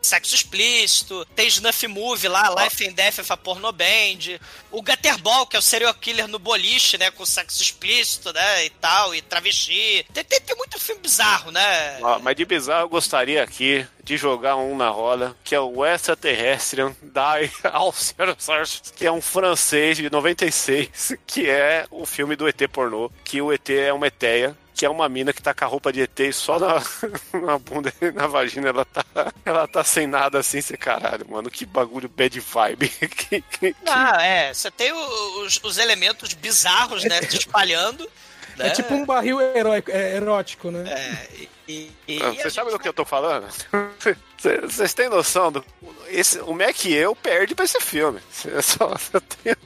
sexo 0.00 0.34
explícito, 0.34 1.24
tem 1.34 1.48
Snuff 1.48 1.86
Movie 1.86 2.28
lá, 2.28 2.54
Life 2.64 2.86
and 2.86 2.92
Death 2.92 3.18
of 3.20 3.32
a 3.32 3.36
Porno 3.36 3.72
Band, 3.72 4.38
o 4.70 4.82
Gutterball, 4.82 5.46
que 5.46 5.56
é 5.56 5.58
o 5.58 5.62
serial 5.62 5.94
killer 5.94 6.28
no 6.28 6.38
boliche, 6.38 6.98
né? 6.98 7.10
Com 7.10 7.24
sexo 7.24 7.62
explícito, 7.62 8.32
né? 8.32 8.66
E 8.66 8.70
tal, 8.70 9.14
e 9.14 9.22
travesti. 9.22 10.04
Tem, 10.12 10.24
tem, 10.24 10.40
tem 10.40 10.56
muito 10.56 10.78
filme 10.78 11.00
bizarro, 11.00 11.50
né? 11.50 11.98
Ó, 12.02 12.18
mas 12.18 12.36
de 12.36 12.44
bizarro 12.44 12.84
eu 12.84 12.88
gostaria 12.88 13.42
aqui 13.42 13.86
de 14.02 14.16
jogar 14.16 14.56
um 14.56 14.76
na 14.76 14.88
roda, 14.88 15.36
que 15.44 15.54
é 15.54 15.60
o 15.60 15.84
Extraterrestrian 15.84 16.94
Die 17.02 17.50
Alcers, 17.72 18.92
que 18.96 19.06
é 19.06 19.12
um 19.12 19.20
francês 19.20 19.98
de 19.98 20.10
96, 20.10 21.16
que 21.26 21.48
é 21.48 21.86
o 21.90 22.06
filme 22.06 22.36
do 22.36 22.48
ET 22.48 22.60
pornô, 22.72 23.10
que 23.24 23.40
o 23.42 23.52
ET 23.52 23.68
é 23.70 23.92
uma 23.92 24.06
eteia. 24.06 24.56
Que 24.78 24.86
é 24.86 24.88
uma 24.88 25.08
mina 25.08 25.32
que 25.32 25.42
tá 25.42 25.52
com 25.52 25.64
a 25.64 25.66
roupa 25.68 25.92
de 25.92 26.02
ET 26.02 26.20
e 26.20 26.32
só 26.32 26.56
na, 26.56 26.80
na 27.40 27.58
bunda 27.58 27.92
e 28.00 28.12
na 28.12 28.28
vagina 28.28 28.68
ela 28.68 28.84
tá, 28.84 29.04
ela 29.44 29.66
tá 29.66 29.82
sem 29.82 30.06
nada 30.06 30.38
assim, 30.38 30.60
você 30.60 30.76
caralho, 30.76 31.26
mano. 31.28 31.50
Que 31.50 31.66
bagulho 31.66 32.08
bad 32.08 32.38
vibe. 32.38 32.88
que, 33.10 33.40
que- 33.42 33.74
Ah, 33.84 34.22
é. 34.24 34.54
Você 34.54 34.70
tem 34.70 34.92
o- 34.92 35.40
os, 35.44 35.58
os 35.64 35.78
elementos 35.78 36.32
bizarros, 36.32 37.02
né? 37.02 37.20
Se 37.22 37.38
espalhando. 37.38 38.08
É 38.56 38.64
né? 38.64 38.70
tipo 38.70 38.94
um 38.94 39.04
barril 39.04 39.40
heróico- 39.40 39.90
é, 39.90 40.14
erótico, 40.16 40.70
né? 40.70 40.88
É, 40.88 41.26
e, 41.68 41.90
e- 42.06 42.22
Ah, 42.22 42.26
e 42.26 42.38
a 42.38 42.42
Vocês 42.42 42.54
sabem 42.54 42.70
gente 42.70 42.78
do 42.78 42.82
que 42.82 42.88
eu 42.88 42.92
tô 42.94 43.04
falando? 43.04 43.48
Cê- 44.38 44.60
Vocês 44.60 44.94
têm 44.94 45.08
noção 45.08 45.50
do. 45.50 45.64
Esse, 46.06 46.38
o 46.40 46.54
Mac 46.54 46.84
e 46.84 46.92
eu 46.94 47.16
perde 47.16 47.52
pra 47.54 47.64
esse 47.64 47.80
filme. 47.80 48.20
Cê 48.30 48.62
Só, 48.62 48.96
só 48.96 49.18
tem- 49.20 49.56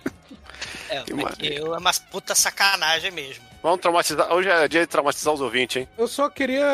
É, 0.88 1.02
Que 1.02 1.12
o 1.12 1.16
Mac 1.16 1.24
maravilha. 1.24 1.58
eu 1.58 1.74
é 1.74 1.78
uma 1.78 1.92
puta 2.10 2.34
sacanagem 2.34 3.10
mesmo. 3.10 3.51
Vamos 3.62 3.80
traumatizar. 3.80 4.32
Hoje 4.34 4.48
é 4.48 4.66
dia 4.66 4.80
de 4.80 4.86
traumatizar 4.88 5.32
os 5.32 5.40
ouvintes, 5.40 5.76
hein? 5.76 5.88
Eu 5.96 6.08
só 6.08 6.28
queria 6.28 6.66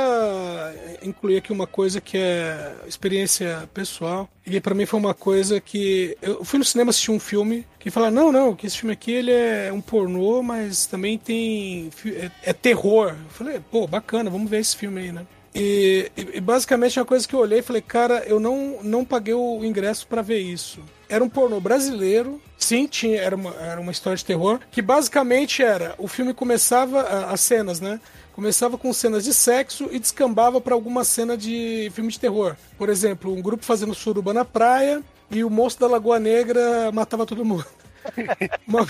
incluir 1.03 1.37
aqui 1.37 1.53
uma 1.53 1.67
coisa 1.67 2.01
que 2.01 2.17
é 2.17 2.77
experiência 2.87 3.69
pessoal. 3.75 4.27
E 4.47 4.59
pra 4.59 4.75
mim 4.75 4.87
foi 4.87 4.99
uma 4.99 5.13
coisa 5.13 5.61
que. 5.61 6.17
Eu 6.23 6.43
fui 6.45 6.59
no 6.59 6.65
cinema 6.65 6.89
assistir 6.91 7.11
um 7.11 7.21
filme 7.21 7.67
que 7.79 7.91
fala: 7.91 8.11
não, 8.11 8.33
não, 8.33 8.57
que 8.57 8.67
esse 8.67 8.79
filme 8.79 8.93
aqui 8.95 9.13
ele 9.13 9.31
é 9.31 9.71
um 9.71 9.83
pornô, 9.83 10.43
mas 10.43 10.87
também 10.87 11.19
tem. 11.19 11.91
É, 12.07 12.31
é 12.51 12.53
terror. 12.55 13.09
Eu 13.11 13.31
falei, 13.31 13.61
pô, 13.71 13.87
bacana, 13.87 14.31
vamos 14.31 14.49
ver 14.49 14.61
esse 14.61 14.75
filme 14.77 15.03
aí, 15.03 15.13
né? 15.13 15.27
E, 15.55 16.11
e- 16.17 16.41
basicamente 16.41 16.99
uma 16.99 17.05
coisa 17.05 17.27
que 17.29 17.35
eu 17.35 17.41
olhei 17.41 17.59
e 17.59 17.63
falei, 17.63 17.83
cara, 17.83 18.23
eu 18.27 18.39
não, 18.41 18.79
não 18.83 19.05
paguei 19.05 19.35
o 19.35 19.63
ingresso 19.65 20.07
pra 20.07 20.23
ver 20.23 20.39
isso. 20.39 20.81
Era 21.09 21.25
um 21.25 21.29
pornô 21.29 21.59
brasileiro, 21.61 22.41
sim, 22.59 22.87
tinha, 22.87 23.21
era, 23.21 23.35
uma, 23.35 23.55
era 23.55 23.81
uma 23.81 23.91
história 23.93 24.17
de 24.17 24.25
terror, 24.25 24.61
que 24.71 24.83
basicamente 24.83 25.63
era, 25.63 25.95
o 25.97 26.07
filme 26.07 26.35
começava, 26.35 27.03
as 27.33 27.41
cenas, 27.41 27.81
né? 27.81 27.99
Começava 28.33 28.79
com 28.79 28.93
cenas 28.93 29.25
de 29.25 29.35
sexo 29.35 29.89
e 29.91 29.99
descambava 29.99 30.61
pra 30.61 30.75
alguma 30.75 31.03
cena 31.03 31.37
de 31.37 31.91
filme 31.95 32.11
de 32.11 32.21
terror. 32.21 32.57
Por 32.77 32.89
exemplo, 32.89 33.35
um 33.35 33.43
grupo 33.43 33.65
fazendo 33.65 33.95
suruba 33.95 34.33
na 34.33 34.45
praia 34.45 35.03
e 35.31 35.43
o 35.43 35.51
moço 35.51 35.81
da 35.81 35.89
Lagoa 35.89 36.21
Negra 36.21 36.93
matava 36.93 37.27
todo 37.27 37.45
mundo. 37.45 37.67
Uma, 38.67 38.87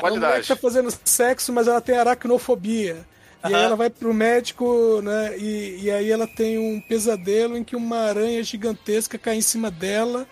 uma 0.00 0.10
mulher 0.10 0.40
que 0.40 0.48
tá 0.48 0.56
fazendo 0.56 0.88
sexo, 1.04 1.52
mas 1.52 1.68
ela 1.68 1.80
tem 1.80 1.98
aracnofobia. 1.98 3.04
E 3.44 3.48
aí 3.48 3.54
Aham. 3.54 3.64
ela 3.64 3.76
vai 3.76 3.90
pro 3.90 4.14
médico, 4.14 5.00
né? 5.02 5.36
E, 5.36 5.80
e 5.82 5.90
aí 5.90 6.10
ela 6.10 6.26
tem 6.26 6.58
um 6.58 6.80
pesadelo 6.80 7.56
em 7.56 7.64
que 7.64 7.76
uma 7.76 7.98
aranha 7.98 8.42
gigantesca 8.42 9.18
cai 9.18 9.36
em 9.36 9.42
cima 9.42 9.70
dela. 9.70 10.26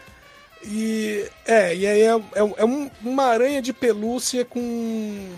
E 0.65 1.29
é, 1.45 1.75
e 1.75 1.87
aí 1.87 2.01
é, 2.03 2.11
é, 2.15 2.55
é 2.57 2.65
um- 2.65 2.91
uma 3.03 3.25
aranha 3.25 3.61
de 3.63 3.73
pelúcia 3.73 4.45
com 4.45 5.31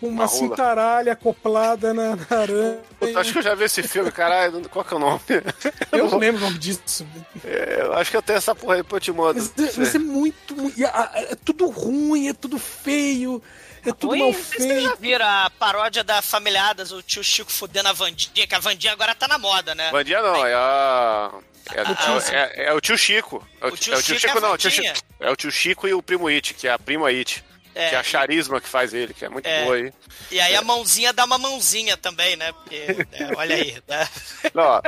com 0.00 0.08
uma, 0.08 0.22
Uma 0.24 0.28
cintaralha 0.28 1.12
acoplada 1.12 1.94
na, 1.94 2.16
na 2.16 2.26
aranha. 2.36 2.78
Puta, 2.98 3.20
acho 3.20 3.30
que 3.30 3.38
eu 3.38 3.42
já 3.42 3.54
vi 3.54 3.62
esse 3.66 3.84
filme, 3.84 4.10
caralho. 4.10 4.68
Qual 4.68 4.84
que 4.84 4.92
é 4.92 4.96
o 4.96 4.98
nome? 4.98 5.20
Eu 5.92 6.10
não 6.10 6.18
lembro 6.18 6.40
o 6.42 6.44
nome 6.46 6.58
disso. 6.58 7.06
É, 7.44 7.82
eu 7.82 7.92
acho 7.94 8.10
que 8.10 8.16
eu 8.16 8.22
tenho 8.22 8.36
essa 8.38 8.52
porra 8.52 8.74
aí, 8.74 8.82
depois 8.82 9.00
eu 9.00 9.12
te 9.14 9.16
mando. 9.16 9.38
Mas, 9.56 9.76
mas 9.76 9.94
é 9.94 9.98
muito. 10.00 10.56
a- 10.92 11.10
É 11.14 11.36
tudo 11.44 11.68
ruim, 11.70 12.26
é 12.28 12.32
tudo 12.32 12.58
feio, 12.58 13.40
é 13.86 13.92
tudo 13.92 14.08
Ruim, 14.08 14.18
mal 14.22 14.32
se 14.34 14.42
vocês 14.56 14.82
já 14.82 14.88
feito. 14.88 15.00
viram 15.00 15.24
a 15.24 15.48
paródia 15.56 16.02
da 16.02 16.20
Familiadas, 16.20 16.90
o 16.90 17.00
tio 17.00 17.22
Chico 17.22 17.52
fudendo 17.52 17.88
a 17.88 17.92
Vandinha, 17.92 18.44
que 18.44 18.54
a 18.56 18.58
Vandinha 18.58 18.92
agora 18.92 19.14
tá 19.14 19.28
na 19.28 19.38
moda, 19.38 19.72
né? 19.72 19.92
Bandia 19.92 20.20
não, 20.20 20.44
é 20.44 20.52
a. 20.52 21.30
É, 21.74 21.80
a- 21.80 21.94
tio- 21.94 22.34
é- 22.34 22.52
é- 22.56 22.64
é 22.66 22.72
o 22.72 22.80
tio 22.80 22.98
Chico. 22.98 23.46
É 23.60 23.66
o, 23.66 23.68
O 23.68 23.76
tio 23.76 23.94
é 23.94 23.96
o 23.96 24.02
tio 24.02 24.14
Chico 24.18 24.20
Chico, 24.28 24.38
é 24.38 24.40
não, 24.40 24.52
o 24.52 24.58
tio 24.58 24.70
Vandinha. 24.70 24.94
Chico. 24.94 25.06
É 25.20 25.30
o 25.30 25.36
tio 25.36 25.50
Chico 25.52 25.88
e 25.88 25.94
o 25.94 26.02
primo 26.02 26.26
It, 26.28 26.54
que 26.54 26.66
é 26.68 26.72
a 26.72 26.78
prima 26.78 27.08
It. 27.08 27.44
É, 27.74 27.88
que 27.88 27.94
é 27.94 27.98
a 27.98 28.02
charisma 28.02 28.60
que 28.60 28.68
faz 28.68 28.92
ele, 28.92 29.14
que 29.14 29.24
é 29.24 29.30
muito 29.30 29.46
É. 29.46 29.64
boa 29.64 29.76
aí. 29.76 29.90
E 30.30 30.38
aí 30.38 30.54
a 30.54 30.60
mãozinha 30.60 31.10
dá 31.10 31.24
uma 31.24 31.38
mãozinha 31.38 31.96
também, 31.96 32.36
né? 32.36 32.52
Porque, 32.52 32.76
é, 33.12 33.34
olha 33.34 33.56
aí, 33.56 33.82
né? 33.88 34.08
Não, 34.52 34.62
ó, 34.62 34.82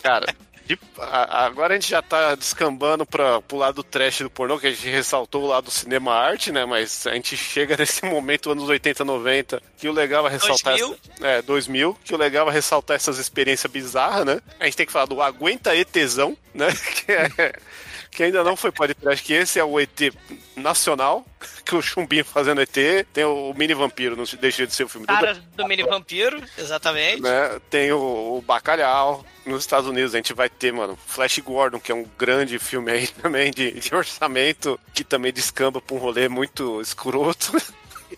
cara, 0.00 0.32
de- 0.66 0.78
a- 0.98 1.44
agora 1.44 1.74
a 1.74 1.76
gente 1.78 1.90
já 1.90 2.00
tá 2.02 2.34
descambando 2.34 3.04
pra, 3.04 3.40
pro 3.42 3.56
lado 3.56 3.76
do 3.76 3.82
trash 3.82 4.20
do 4.20 4.30
pornô, 4.30 4.58
que 4.58 4.66
a 4.66 4.70
gente 4.70 4.88
ressaltou 4.88 5.42
o 5.44 5.46
lado 5.46 5.64
do 5.64 5.70
cinema 5.70 6.12
arte, 6.14 6.50
né? 6.50 6.64
Mas 6.64 7.06
a 7.06 7.14
gente 7.14 7.36
chega 7.36 7.76
nesse 7.78 8.04
momento, 8.04 8.50
anos 8.50 8.68
80, 8.68 9.04
90, 9.04 9.62
que 9.78 9.88
o 9.88 9.92
legal 9.92 10.26
é 10.26 10.30
ressaltar. 10.30 10.76
2000. 10.76 10.98
Essa, 11.16 11.26
é, 11.26 11.42
2000, 11.42 11.98
que 12.04 12.14
o 12.14 12.18
legal 12.18 12.48
é 12.48 12.52
ressaltar 12.52 12.96
essas 12.96 13.18
experiências 13.18 13.70
bizarras, 13.70 14.24
né? 14.24 14.40
A 14.58 14.64
gente 14.64 14.76
tem 14.76 14.86
que 14.86 14.92
falar 14.92 15.06
do 15.06 15.20
Aguenta 15.20 15.74
E 15.74 15.84
Tesão, 15.84 16.36
né? 16.54 16.68
Que, 17.04 17.12
é- 17.12 17.52
que 18.14 18.22
ainda 18.22 18.44
não 18.44 18.56
foi 18.56 18.70
podcast, 18.70 19.22
que 19.24 19.32
esse 19.32 19.58
é 19.58 19.64
o 19.64 19.78
ET 19.80 20.12
nacional, 20.56 21.26
que 21.64 21.74
o 21.74 21.82
Chumbinho 21.82 22.24
fazendo 22.24 22.60
ET, 22.60 22.76
tem 23.12 23.24
o 23.24 23.52
Mini 23.54 23.74
Vampiro, 23.74 24.16
não 24.16 24.24
deixa 24.40 24.66
de 24.66 24.74
ser 24.74 24.84
o 24.84 24.88
filme 24.88 25.06
do 25.06 25.12
Cara 25.12 25.34
do 25.56 25.66
mini 25.66 25.82
vampiro, 25.82 26.42
exatamente. 26.56 27.20
né? 27.22 27.60
Tem 27.70 27.90
o, 27.92 28.36
o 28.38 28.42
Bacalhau. 28.42 29.24
Nos 29.44 29.62
Estados 29.62 29.88
Unidos 29.88 30.14
a 30.14 30.16
gente 30.16 30.32
vai 30.32 30.48
ter, 30.48 30.72
mano, 30.72 30.98
Flash 31.06 31.38
Gordon, 31.40 31.78
que 31.78 31.92
é 31.92 31.94
um 31.94 32.06
grande 32.18 32.58
filme 32.58 32.90
aí 32.90 33.06
também 33.22 33.50
de, 33.50 33.72
de 33.72 33.94
orçamento, 33.94 34.78
que 34.94 35.04
também 35.04 35.32
descamba 35.32 35.80
pra 35.82 35.94
um 35.94 35.98
rolê 35.98 36.28
muito 36.28 36.80
escroto. 36.80 37.52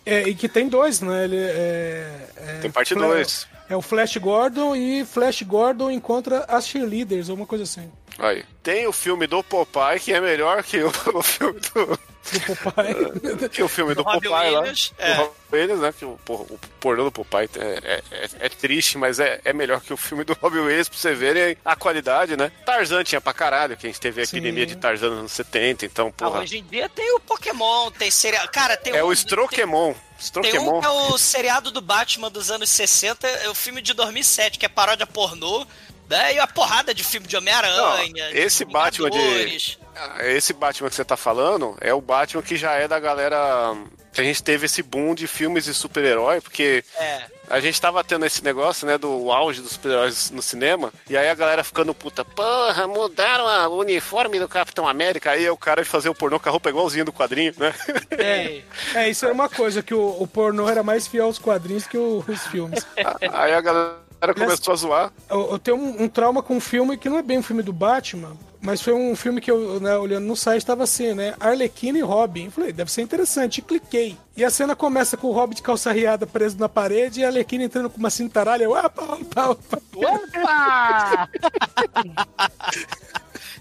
É, 0.04 0.28
e 0.28 0.34
que 0.34 0.48
tem 0.48 0.68
dois, 0.68 1.00
né? 1.00 1.24
Ele 1.24 1.36
é, 1.38 2.28
é- 2.36 2.58
Tem 2.60 2.70
parte 2.70 2.94
Fla- 2.94 3.06
2. 3.08 3.48
É 3.68 3.76
o 3.76 3.82
Flash 3.82 4.16
Gordon 4.18 4.74
e 4.76 5.04
Flash 5.04 5.42
Gordon 5.42 5.90
encontra 5.90 6.44
as 6.48 6.66
cheerleaders, 6.68 7.28
ou 7.28 7.36
uma 7.36 7.46
coisa 7.46 7.64
assim. 7.64 7.90
Aí. 8.18 8.44
Tem 8.62 8.86
o 8.86 8.92
filme 8.92 9.26
do 9.26 9.42
Popeye, 9.42 10.00
que 10.00 10.12
é 10.12 10.20
melhor 10.20 10.62
que 10.62 10.78
o, 10.82 10.88
o 11.14 11.22
filme 11.22 11.60
do. 11.60 11.86
Do 12.26 12.56
Popeye. 12.56 13.48
Que 13.50 13.62
o 13.62 13.68
filme 13.68 13.94
do, 13.94 14.02
Do 14.02 14.04
Popeye 14.10 14.30
lá. 14.32 14.40
Williams, 14.60 14.92
Do 14.96 15.02
é. 15.04 15.12
Robin 15.14 15.32
Williams, 15.52 15.80
né? 15.80 15.94
Que 15.96 16.04
o, 16.04 16.18
porra, 16.24 16.42
o 16.44 16.58
pornô 16.80 17.04
do 17.04 17.12
Popeye 17.12 17.48
é, 17.56 18.02
é, 18.10 18.28
é- 18.40 18.48
triste, 18.48 18.98
mas 18.98 19.20
é, 19.20 19.40
é 19.44 19.52
melhor 19.52 19.80
que 19.80 19.92
o 19.92 19.96
filme 19.96 20.24
do 20.24 20.32
Robin 20.40 20.58
Williams 20.60 20.88
pra 20.88 20.98
você 20.98 21.14
verem 21.14 21.56
a 21.64 21.76
qualidade, 21.76 22.36
né? 22.36 22.50
Tarzan 22.64 23.04
tinha 23.04 23.20
pra 23.20 23.32
caralho, 23.34 23.76
que 23.76 23.86
a 23.86 23.90
gente 23.90 24.00
teve 24.00 24.22
a 24.22 24.26
Sim. 24.26 24.38
epidemia 24.38 24.66
de 24.66 24.76
Tarzan 24.76 25.10
nos 25.10 25.18
anos 25.20 25.32
70, 25.32 25.86
então, 25.86 26.08
Ah, 26.08 26.24
porra. 26.24 26.40
hoje 26.40 26.58
em 26.58 26.64
dia 26.64 26.88
tem 26.88 27.14
o 27.14 27.20
Pokémon, 27.20 27.90
tem 27.92 28.10
seriado. 28.10 28.48
Cara, 28.50 28.76
tem 28.76 28.94
é 28.96 29.04
um, 29.04 29.08
o 29.08 29.12
Strokemon. 29.12 29.92
Tem, 29.92 30.02
tem 30.16 30.24
Strokemon. 30.24 30.78
um 30.78 30.80
que 30.80 30.86
é 30.86 30.90
o 30.90 31.18
seriado 31.18 31.70
do 31.70 31.80
Batman 31.80 32.30
dos 32.30 32.50
anos 32.50 32.70
60, 32.70 33.26
é 33.26 33.48
o 33.48 33.54
filme 33.54 33.80
de 33.82 33.92
2007, 33.94 34.58
que 34.58 34.66
é 34.66 34.68
paródia 34.68 35.06
pornô. 35.06 35.66
Né? 36.08 36.34
E 36.34 36.38
a 36.38 36.46
porrada 36.46 36.94
de 36.94 37.02
filme 37.02 37.26
de 37.26 37.36
Homem-Aranha. 37.36 38.30
Esse 38.30 38.64
Batman 38.64 39.10
de- 39.10 39.76
Esse 40.20 40.52
Batman 40.52 40.88
que 40.88 40.94
você 40.96 41.04
tá 41.04 41.16
falando 41.16 41.76
é 41.80 41.92
o 41.94 42.00
Batman 42.00 42.42
que 42.42 42.56
já 42.56 42.72
é 42.74 42.86
da 42.88 42.98
galera. 43.00 43.74
Que 44.12 44.20
a 44.22 44.24
gente 44.24 44.42
teve 44.42 44.64
esse 44.64 44.82
boom 44.82 45.14
de 45.14 45.26
filmes 45.26 45.64
de 45.66 45.74
super-herói, 45.74 46.40
porque 46.40 46.82
É. 46.98 47.24
a 47.50 47.60
gente 47.60 47.78
tava 47.78 48.02
tendo 48.02 48.24
esse 48.24 48.42
negócio, 48.42 48.86
né, 48.86 48.96
do 48.96 49.30
auge 49.30 49.60
dos 49.60 49.72
super-heróis 49.72 50.30
no 50.30 50.40
cinema, 50.40 50.90
e 51.10 51.14
aí 51.18 51.28
a 51.28 51.34
galera 51.34 51.62
ficando 51.62 51.92
puta, 51.92 52.24
porra, 52.24 52.86
mudaram 52.86 53.46
a- 53.46 53.68
o 53.68 53.76
uniforme 53.78 54.38
do 54.38 54.48
Capitão 54.48 54.88
América, 54.88 55.32
aí 55.32 55.44
é 55.44 55.50
o 55.52 55.56
cara 55.56 55.82
de 55.82 55.88
fazer 55.90 56.08
o 56.08 56.14
pornô 56.14 56.40
com 56.40 56.48
a 56.48 56.52
roupa 56.52 56.70
igualzinha 56.70 57.04
do 57.04 57.12
quadrinho, 57.12 57.52
né? 57.58 57.74
É. 58.18 58.62
É, 58.94 59.10
isso 59.10 59.26
era 59.26 59.34
uma 59.34 59.50
coisa, 59.50 59.82
que 59.82 59.92
o, 59.92 60.16
o 60.22 60.26
pornô 60.26 60.66
era 60.66 60.82
mais 60.82 61.06
fiel 61.06 61.26
aos 61.26 61.38
quadrinhos 61.38 61.86
que 61.86 61.98
o- 61.98 62.24
os 62.26 62.46
filmes. 62.46 62.86
aí 63.34 63.52
a 63.52 63.60
galera 63.60 63.96
começou 64.34 64.72
a 64.72 64.76
zoar. 64.78 65.12
Eu, 65.28 65.50
eu 65.52 65.58
tenho 65.58 65.76
um, 65.76 66.04
um 66.04 66.08
trauma 66.08 66.42
com 66.42 66.56
um 66.56 66.60
filme 66.60 66.96
que 66.96 67.10
não 67.10 67.18
é 67.18 67.22
bem 67.22 67.36
um 67.36 67.42
filme 67.42 67.62
do 67.62 67.72
Batman, 67.72 68.34
mas 68.66 68.82
foi 68.82 68.92
um 68.92 69.14
filme 69.16 69.40
que 69.40 69.50
eu, 69.50 69.80
né, 69.80 69.96
olhando 69.96 70.26
no 70.26 70.36
site, 70.36 70.58
estava 70.58 70.82
assim, 70.84 71.14
né? 71.14 71.34
Arlequina 71.40 71.96
e 71.98 72.02
Robin. 72.02 72.46
Eu 72.46 72.50
falei, 72.50 72.72
deve 72.72 72.90
ser 72.90 73.00
interessante. 73.02 73.58
E 73.58 73.62
cliquei. 73.62 74.16
E 74.36 74.44
a 74.44 74.50
cena 74.50 74.74
começa 74.76 75.16
com 75.16 75.28
o 75.28 75.32
Robin 75.32 75.54
de 75.54 75.62
calça 75.62 75.90
riada 75.92 76.26
preso 76.26 76.58
na 76.58 76.68
parede 76.68 77.20
e 77.20 77.24
a 77.24 77.28
Arlequina 77.28 77.64
entrando 77.64 77.88
com 77.88 77.96
uma 77.98 78.10
cintaralha. 78.10 78.64
Eu, 78.64 78.72
opa, 78.72 79.02
opa, 79.02 79.50
opa. 79.50 79.78
Opa! 79.96 81.28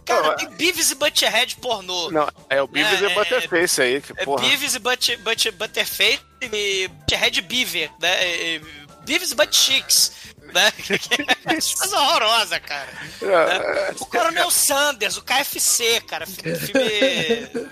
Cara, 0.05 0.27
Não, 0.27 0.35
tem 0.35 0.49
Beavis 0.49 0.91
e 0.91 0.95
Butcherhead 0.95 1.55
pornô. 1.57 2.11
Não, 2.11 2.27
é 2.49 2.61
o 2.61 2.67
Beavis 2.67 3.01
É, 3.01 3.05
e 3.05 3.07
o 3.07 3.15
Butterface 3.15 3.81
aí, 3.81 4.01
que 4.01 4.11
É 4.15 4.23
porra. 4.25 4.41
Beavis 4.43 4.75
e 4.75 4.79
Butt, 4.79 5.17
Butt, 5.17 5.51
Butterface 5.51 6.19
e 6.41 6.87
Butcherhead 6.87 7.41
Beaver, 7.41 7.89
né? 7.99 8.27
E- 8.27 8.55
e 8.57 8.61
Beavis 9.05 9.31
e 9.31 9.35
Butt 9.35 9.55
Chicks, 9.55 10.11
né? 10.55 10.71
Coisa 11.45 11.97
horrorosa, 11.97 12.59
cara. 12.59 12.89
É, 13.21 13.93
O 13.99 14.05
Coronel 14.05 14.49
Sanders, 14.49 15.17
o 15.17 15.21
KFC, 15.21 16.01
cara. 16.01 16.25
Filme... 16.25 17.69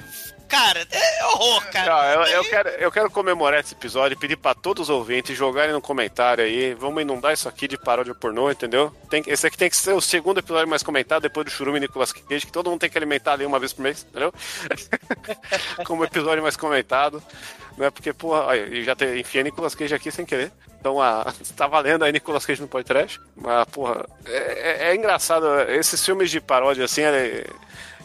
Cara, 0.54 0.88
é 0.92 1.26
horror, 1.26 1.66
cara. 1.72 2.16
Não, 2.16 2.26
eu, 2.26 2.28
eu 2.38 2.44
quero, 2.44 2.70
eu 2.70 2.92
quero 2.92 3.10
comemorar 3.10 3.60
esse 3.60 3.74
episódio 3.74 4.14
e 4.16 4.20
pedir 4.20 4.36
pra 4.36 4.54
todos 4.54 4.84
os 4.84 4.90
ouvintes 4.92 5.36
jogarem 5.36 5.74
no 5.74 5.82
comentário 5.82 6.44
aí. 6.44 6.76
Vamos 6.76 7.02
inundar 7.02 7.34
isso 7.34 7.50
aqui 7.50 7.68
de 7.68 7.76
paródia 7.76 8.14
pornô, 8.14 8.52
entendeu? 8.52 8.96
Tem, 9.10 9.24
esse 9.26 9.48
aqui 9.48 9.58
tem 9.58 9.68
que 9.68 9.76
ser 9.76 9.94
o 9.94 10.00
segundo 10.02 10.40
episódio 10.42 10.68
mais 10.68 10.84
comentado 10.84 11.24
depois 11.24 11.46
do 11.46 11.52
Churume 11.52 11.78
e 11.78 11.82
Nicolas 11.82 12.14
Cage, 12.14 12.46
que 12.46 12.52
todo 12.52 12.70
mundo 12.70 12.80
tem 12.82 12.90
que 12.90 12.96
alimentar 12.96 13.34
ali 13.34 13.48
uma 13.48 13.58
vez 13.58 13.74
por 13.74 13.82
mês, 13.82 14.06
entendeu? 14.08 14.32
Como 15.88 16.06
episódio 16.06 16.44
mais 16.44 16.56
comentado. 16.56 17.22
Né? 17.76 17.90
Porque, 17.90 18.14
porra, 18.14 18.42
olha, 18.46 18.84
já 18.84 18.96
te, 18.96 19.06
enfiei 19.20 19.44
Nicolas 19.44 19.74
Cage 19.74 19.96
aqui 19.96 20.12
sem 20.12 20.24
querer. 20.24 20.52
Então, 20.80 21.02
a, 21.02 21.34
tá 21.58 21.66
valendo 21.66 22.04
aí 22.04 22.12
Nicolas 22.12 22.46
Cage 22.46 22.62
no 22.62 22.68
podcast. 22.68 23.20
Mas, 23.36 23.66
porra, 23.72 24.06
é, 24.26 24.88
é- 24.88 24.90
é 24.92 24.96
engraçado. 24.96 25.48
Esses 25.70 26.06
filmes 26.06 26.30
de 26.30 26.40
paródia, 26.40 26.86
assim, 26.86 27.02
ele, 27.02 27.48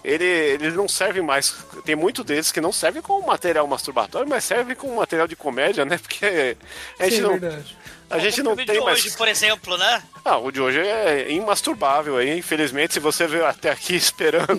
ele, 0.05 0.25
eles 0.25 0.75
não 0.75 0.89
servem 0.89 1.23
mais. 1.23 1.55
Tem 1.85 1.95
muito 1.97 2.23
deles 2.25 2.51
que 2.53 2.61
não 2.61 2.73
servem 2.73 3.03
como 3.03 3.27
material 3.27 3.67
masturbatório, 3.67 4.29
mas 4.29 4.45
servem 4.45 4.75
como 4.77 4.97
material 4.97 5.27
de 5.29 5.37
comédia, 5.37 5.85
né? 5.85 5.99
Porque 5.99 6.57
a 6.99 7.05
gente 7.05 7.17
Sim, 7.17 7.23
não, 7.23 7.39
verdade. 7.39 7.77
a 8.11 8.19
gente 8.19 8.41
O 8.41 8.45
não 8.45 8.51
filme 8.53 8.67
tem 8.67 8.79
de 8.79 8.85
mais. 8.85 8.99
hoje, 9.05 9.17
por 9.17 9.29
exemplo, 9.29 9.77
né? 9.77 10.03
Ah, 10.25 10.39
o 10.39 10.51
de 10.51 10.61
hoje 10.61 10.79
é 10.81 11.31
imasturbável 11.31 12.17
aí. 12.17 12.37
Infelizmente, 12.39 12.95
se 12.95 13.01
você 13.01 13.27
veio 13.27 13.45
até 13.47 13.71
aqui 13.71 13.95
esperando 13.97 14.49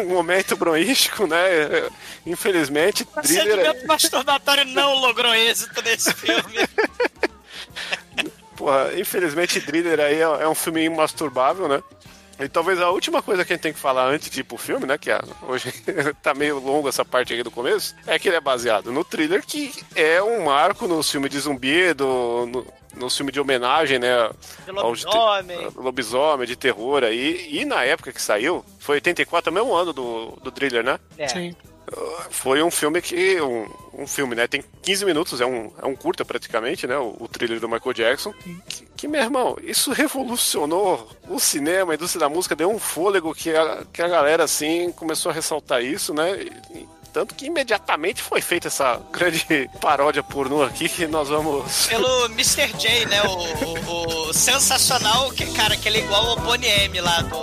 um 0.00 0.08
momento 0.08 0.56
broístico, 0.56 1.26
né? 1.26 1.88
Infelizmente, 2.26 3.02
O 3.16 3.20
Thriller 3.22 3.58
é- 3.58 3.64
sentimento 3.64 3.86
masturbatório 3.86 4.64
não 4.66 4.94
logrou 4.94 5.34
êxito 5.34 5.80
nesse 5.82 6.12
filme. 6.14 6.68
Porra, 8.56 8.90
infelizmente, 8.98 9.58
Driller 9.60 9.98
aí 9.98 10.16
é, 10.16 10.20
é 10.22 10.48
um 10.48 10.54
filme 10.54 10.84
imasturbável, 10.84 11.66
né? 11.68 11.82
E 12.42 12.48
talvez 12.48 12.80
a 12.80 12.90
última 12.90 13.22
coisa 13.22 13.44
que 13.44 13.52
a 13.52 13.56
gente 13.56 13.62
tem 13.62 13.72
que 13.72 13.78
falar 13.78 14.06
antes 14.08 14.28
de 14.30 14.40
ir 14.40 14.44
pro 14.44 14.56
filme, 14.56 14.86
né? 14.86 14.98
Que 14.98 15.10
é- 15.10 15.20
hoje 15.42 15.72
tá 16.22 16.34
meio 16.34 16.58
longo 16.58 16.88
essa 16.88 17.04
parte 17.04 17.32
aqui 17.32 17.42
do 17.42 17.50
começo, 17.50 17.94
é 18.06 18.18
que 18.18 18.28
ele 18.28 18.36
é 18.36 18.40
baseado 18.40 18.90
no 18.92 19.04
thriller, 19.04 19.44
que 19.46 19.72
é 19.94 20.22
um 20.22 20.44
marco 20.46 20.86
no 20.88 21.02
filme 21.02 21.28
de 21.28 21.38
zumbi, 21.38 21.92
do, 21.94 22.46
no, 22.46 22.66
no 22.96 23.10
filme 23.10 23.30
de 23.32 23.40
homenagem, 23.40 23.98
né? 23.98 24.30
De 24.66 24.78
aos 24.78 25.00
te- 25.00 25.06
lobisomem. 25.06 25.68
lobisomem, 25.76 26.46
de 26.46 26.56
terror 26.56 27.04
aí. 27.04 27.48
E 27.50 27.64
na 27.64 27.84
época 27.84 28.12
que 28.12 28.20
saiu, 28.20 28.64
foi 28.78 28.96
84, 28.96 29.48
é 29.48 29.50
o 29.50 29.54
mesmo 29.54 29.74
ano 29.74 29.92
do, 29.92 30.38
do 30.42 30.50
thriller, 30.50 30.82
né? 30.84 30.98
É. 31.16 31.28
Sim. 31.28 31.54
Foi 32.30 32.62
um 32.62 32.70
filme 32.70 33.00
que. 33.02 33.40
Um, 33.40 33.66
um 33.94 34.06
filme, 34.06 34.34
né? 34.34 34.46
Tem 34.46 34.64
15 34.82 35.04
minutos, 35.04 35.40
é 35.40 35.46
um, 35.46 35.70
é 35.80 35.86
um 35.86 35.94
curta 35.94 36.24
praticamente, 36.24 36.86
né? 36.86 36.96
O, 36.96 37.16
o 37.20 37.28
thriller 37.28 37.60
do 37.60 37.68
Michael 37.68 37.92
Jackson. 37.92 38.32
Que, 38.68 38.86
que, 38.96 39.08
meu 39.08 39.20
irmão, 39.20 39.56
isso 39.62 39.92
revolucionou 39.92 41.08
o 41.28 41.38
cinema, 41.38 41.92
a 41.92 41.94
indústria 41.94 42.20
da 42.20 42.28
música, 42.28 42.56
deu 42.56 42.70
um 42.70 42.78
fôlego 42.78 43.34
que 43.34 43.50
a, 43.54 43.84
que 43.92 44.00
a 44.00 44.08
galera, 44.08 44.44
assim, 44.44 44.90
começou 44.92 45.30
a 45.30 45.34
ressaltar 45.34 45.82
isso, 45.82 46.14
né? 46.14 46.40
E, 46.74 46.86
Tanto 47.12 47.34
que 47.34 47.44
imediatamente 47.44 48.22
foi 48.22 48.40
feita 48.40 48.68
essa 48.68 48.98
grande 49.12 49.68
paródia 49.82 50.22
pornô 50.22 50.62
aqui 50.62 50.88
que 50.88 51.06
nós 51.06 51.28
vamos. 51.28 51.86
Pelo 51.86 52.24
Mr. 52.30 52.68
J, 52.78 53.04
né? 53.04 53.22
O, 53.24 53.90
o- 53.90 54.30
o 54.30 54.32
sensacional, 54.32 55.30
que, 55.30 55.44
cara, 55.52 55.76
que 55.76 55.86
ele 55.90 55.98
é 55.98 56.04
igual 56.04 56.26
ao 56.30 56.36
Bonnie 56.36 56.70
M 56.70 56.98
lá 57.02 57.20
do. 57.20 57.42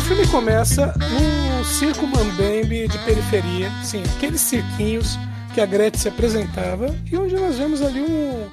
o 0.00 0.02
filme 0.02 0.26
começa 0.28 0.94
num 0.98 1.62
circo 1.62 2.06
mambembe 2.06 2.88
de 2.88 2.98
periferia, 3.00 3.70
sim, 3.84 4.02
aqueles 4.16 4.40
cirquinhos 4.40 5.18
que 5.52 5.60
a 5.60 5.66
Gretchen 5.66 6.00
se 6.00 6.08
apresentava 6.08 6.86
e 7.04 7.16
onde 7.18 7.34
nós 7.34 7.58
vemos 7.58 7.82
ali 7.82 8.00
um, 8.00 8.50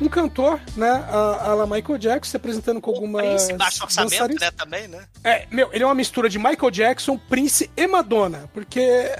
um 0.00 0.08
cantor, 0.08 0.58
né, 0.74 0.88
a, 0.88 1.50
a 1.50 1.54
la 1.54 1.66
Michael 1.66 1.98
Jackson, 1.98 2.30
se 2.30 2.36
apresentando 2.38 2.80
com 2.80 2.90
algumas 2.90 3.26
Prince, 3.26 3.52
baixo 3.52 3.84
orçamento, 3.84 4.40
né? 4.40 4.50
Também, 4.52 4.88
né? 4.88 5.04
É, 5.22 5.46
meu, 5.50 5.68
ele 5.70 5.84
é 5.84 5.86
uma 5.86 5.94
mistura 5.94 6.30
de 6.30 6.38
Michael 6.38 6.70
Jackson, 6.70 7.18
Prince 7.18 7.70
e 7.76 7.86
Madonna, 7.86 8.48
porque... 8.54 9.10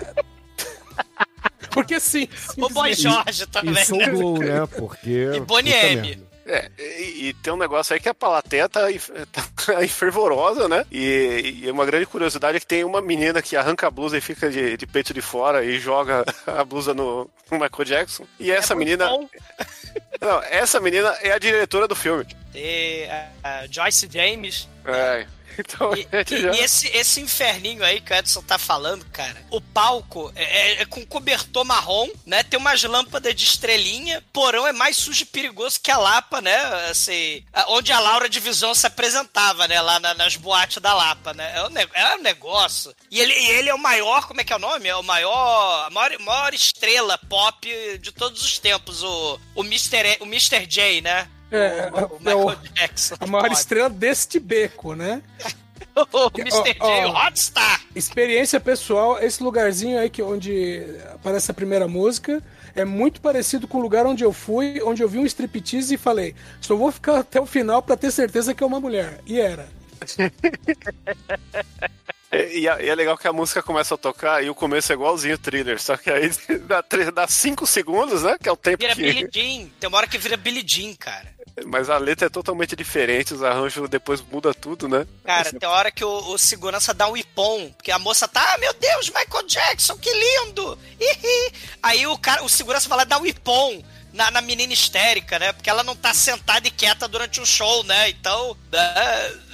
porque 1.71 2.01
sim. 2.01 2.27
O 2.57 2.71
Boy. 2.71 2.95
Jorge 2.95 3.45
também. 3.47 3.75
E 3.75 3.85
Soul 3.85 4.39
né? 4.39 4.61
Né? 4.61 4.67
Porque. 4.67 5.31
E 5.35 5.41
Bonnie 5.41 5.75
M. 5.75 6.26
É, 6.47 6.71
e, 6.79 7.29
e 7.29 7.35
tem 7.35 7.53
um 7.53 7.57
negócio 7.57 7.93
aí 7.93 8.01
que 8.01 8.09
a 8.09 8.15
plateia 8.15 8.69
tá, 8.69 8.83
tá 9.33 9.79
aí 9.79 9.89
fervorosa, 9.89 10.69
né? 10.69 10.87
E, 10.91 11.63
e 11.63 11.71
uma 11.71 11.85
grande 11.85 12.07
curiosidade 12.07 12.57
é 12.57 12.61
que 12.61 12.67
tem 12.67 12.85
uma 12.85 13.03
menina 13.03 13.43
que 13.43 13.57
arranca 13.57 13.89
a 13.89 13.91
blusa 13.91 14.17
e 14.17 14.21
fica 14.21 14.49
de, 14.49 14.77
de 14.77 14.87
peito 14.87 15.13
de 15.13 15.21
fora 15.21 15.65
e 15.65 15.79
joga 15.79 16.25
a 16.47 16.65
blusa 16.65 16.95
no, 16.95 17.29
no 17.51 17.59
Michael 17.59 17.85
Jackson. 17.85 18.25
E 18.39 18.51
essa 18.51 18.75
É 18.75 18.77
menina. 18.77 19.09
Não, 20.21 20.43
essa 20.45 20.81
menina 20.81 21.09
é 21.21 21.33
a 21.33 21.39
diretora 21.39 21.87
do 21.87 21.95
filme. 21.97 22.25
E 22.55 23.05
a, 23.05 23.29
a 23.43 23.67
Joyce 23.67 24.09
James. 24.11 24.69
É. 24.85 25.27
Então, 25.67 25.93
E, 25.97 26.03
e- 26.35 26.43
já- 26.43 26.53
e 26.53 26.59
esse, 26.61 26.89
esse 26.89 27.21
inferninho 27.21 27.83
aí 27.85 28.01
que 28.01 28.13
o 28.13 28.17
Edson 28.17 28.43
tá 28.43 28.59
falando, 28.59 29.05
cara, 29.07 29.37
o 29.51 29.61
palco 29.61 30.33
é, 30.35 30.45
é- 30.45 30.83
é 30.83 30.85
com 30.87 31.05
cobertor 31.07 31.65
marrom, 31.65 32.09
né? 32.25 32.43
Tem 32.43 32.59
umas 32.59 32.83
lâmpadas 32.83 33.35
de 33.35 33.45
estrelinha, 33.45 34.23
porão 34.33 34.67
é 34.67 34.73
mais 34.73 34.97
sujo 34.97 35.23
e 35.23 35.27
perigoso 35.27 35.81
que 35.81 35.91
a 35.91 35.99
Lapa, 35.99 36.41
né? 36.41 36.57
Assim, 36.91 37.45
onde 37.69 37.93
a 37.93 37.99
Laura 38.01 38.29
de 38.29 38.39
Visão 38.41 38.75
se 38.75 38.87
apresentava, 38.87 39.67
né? 39.69 39.81
Lá 39.81 39.99
na- 40.01 40.15
nas 40.15 40.37
boates 40.37 40.79
da 40.83 40.93
Lapa, 40.95 41.33
né? 41.35 41.53
É 41.57 41.63
um, 41.63 41.79
é 41.95 42.15
um 42.17 42.23
negócio. 42.23 42.95
E 43.11 43.21
ele, 43.21 43.33
ele 43.33 43.69
é 43.69 43.75
o 43.75 43.79
maior, 43.79 44.27
como 44.27 44.41
é 44.41 44.45
que 44.45 44.53
é 44.53 44.57
o 44.57 44.61
nome? 44.61 44.89
É 44.89 44.97
o 44.97 45.03
maior, 45.03 45.87
a 45.87 45.91
maior, 45.91 46.19
maior 46.21 46.55
estrela 46.55 47.17
pop 47.19 47.67
de 47.99 48.13
todos 48.13 48.43
os 48.43 48.59
tempos, 48.59 49.03
o, 49.03 49.39
o, 49.55 49.63
Mr. 49.65 49.97
E- 50.07 50.19
o 50.21 50.25
Mr. 50.27 50.67
J, 50.67 51.01
né? 51.01 51.29
É, 51.51 51.91
o, 51.93 51.97
o 51.97 52.17
é 52.17 52.19
Michael 52.35 52.39
o- 52.47 52.57
Jackson. 52.75 53.15
A 53.21 53.27
maior 53.27 53.45
Pop. 53.49 53.55
estrela 53.55 53.89
deste 53.91 54.39
beco, 54.41 54.95
né? 54.95 55.23
o 56.13 56.31
Mr. 56.39 56.75
J, 56.75 57.07
Hotstar. 57.07 57.81
Experiência 57.95 58.59
pessoal, 58.61 59.19
esse 59.23 59.43
lugarzinho 59.43 59.99
aí 59.99 60.11
que 60.11 60.23
onde 60.23 60.83
aparece 61.15 61.51
a 61.51 61.55
primeira 61.55 61.87
música 61.89 62.43
é 62.75 62.85
muito 62.85 63.21
parecido 63.21 63.67
com 63.67 63.79
o 63.79 63.81
lugar 63.81 64.05
onde 64.07 64.23
eu 64.25 64.33
fui, 64.33 64.81
onde 64.83 65.03
eu 65.03 65.09
vi 65.09 65.19
um 65.19 65.25
striptease 65.25 65.95
e 65.95 65.99
falei, 65.99 66.35
só 66.61 66.77
vou 66.77 66.93
ficar 66.93 67.21
até 67.21 67.41
o 67.41 67.47
final 67.47 67.81
pra 67.83 67.97
ter 67.97 68.11
certeza 68.11 68.53
que 68.55 68.63
é 68.63 68.67
uma 68.67 68.81
mulher. 68.81 69.21
E 69.27 69.41
era. 69.41 69.69
E, 72.33 72.59
e 72.61 72.69
é 72.69 72.85
e 72.85 72.89
é 72.89 72.95
legal 72.95 73.17
que 73.17 73.29
a 73.29 73.33
música 73.33 73.63
começa 73.63 73.95
a 73.95 73.99
tocar 73.99 74.43
e 74.43 74.51
o 74.51 74.55
começo 74.55 74.91
é 74.93 74.95
igualzinho 74.97 75.37
o 75.37 75.39
thriller, 75.39 75.81
só 75.81 75.97
que 75.97 76.11
aí 76.11 76.29
dá, 76.67 76.83
tre- 76.83 77.11
dá 77.13 77.27
cinco 77.29 77.65
segundos, 77.67 78.25
né? 78.25 78.37
Que 78.43 78.49
é 78.49 78.53
o 78.53 78.57
tempo 78.57 78.79
Vira 78.79 78.95
que. 78.97 79.01
Billie 79.03 79.29
Jean. 79.33 79.69
Tem 79.79 79.89
uma 79.89 79.97
hora 79.99 80.09
que 80.09 80.19
vira 80.19 80.37
Billie 80.37 80.65
Jean, 80.67 80.93
cara. 80.97 81.36
Mas 81.65 81.89
a 81.89 81.97
letra 81.97 82.27
é 82.27 82.31
totalmente 82.31 82.77
diferente, 82.77 83.33
os 83.33 83.43
arranjos 83.43 83.89
depois 83.89 84.21
muda 84.21 84.53
tudo, 84.53 84.89
né? 84.89 85.07
Cara, 85.25 85.51
tem 85.53 85.69
hora 85.69 85.91
que 85.91 86.05
o, 86.05 86.29
o 86.33 86.39
segurança 86.39 86.93
dá 86.93 87.09
um 87.09 87.17
ipom, 87.17 87.71
porque 87.73 87.91
a 87.91 87.99
moça 87.99 88.29
tá, 88.29 88.55
ah, 88.55 88.59
meu 88.59 88.75
Deus, 88.75 89.09
Michael 89.09 89.47
Jackson, 89.47 89.97
que 89.97 90.11
lindo! 90.13 90.79
Ihi. 91.01 91.53
Aí 91.83 92.07
o 92.07 92.19
cara, 92.19 92.45
o 92.45 92.49
segurança 92.49 92.89
vai 92.89 92.99
lá 92.99 93.05
dar 93.05 93.19
um 93.19 93.27
ipom 93.27 93.83
na, 94.13 94.31
na 94.31 94.41
menina 94.43 94.73
histérica, 94.73 95.39
né? 95.39 95.53
Porque 95.53 95.69
ela 95.71 95.83
não 95.83 95.97
tá 95.97 96.13
sentada 96.13 96.69
e 96.69 96.71
quieta 96.71 97.09
durante 97.09 97.41
o 97.41 97.47
show, 97.47 97.83
né? 97.85 98.09
Então. 98.11 98.57
né? 98.71 98.95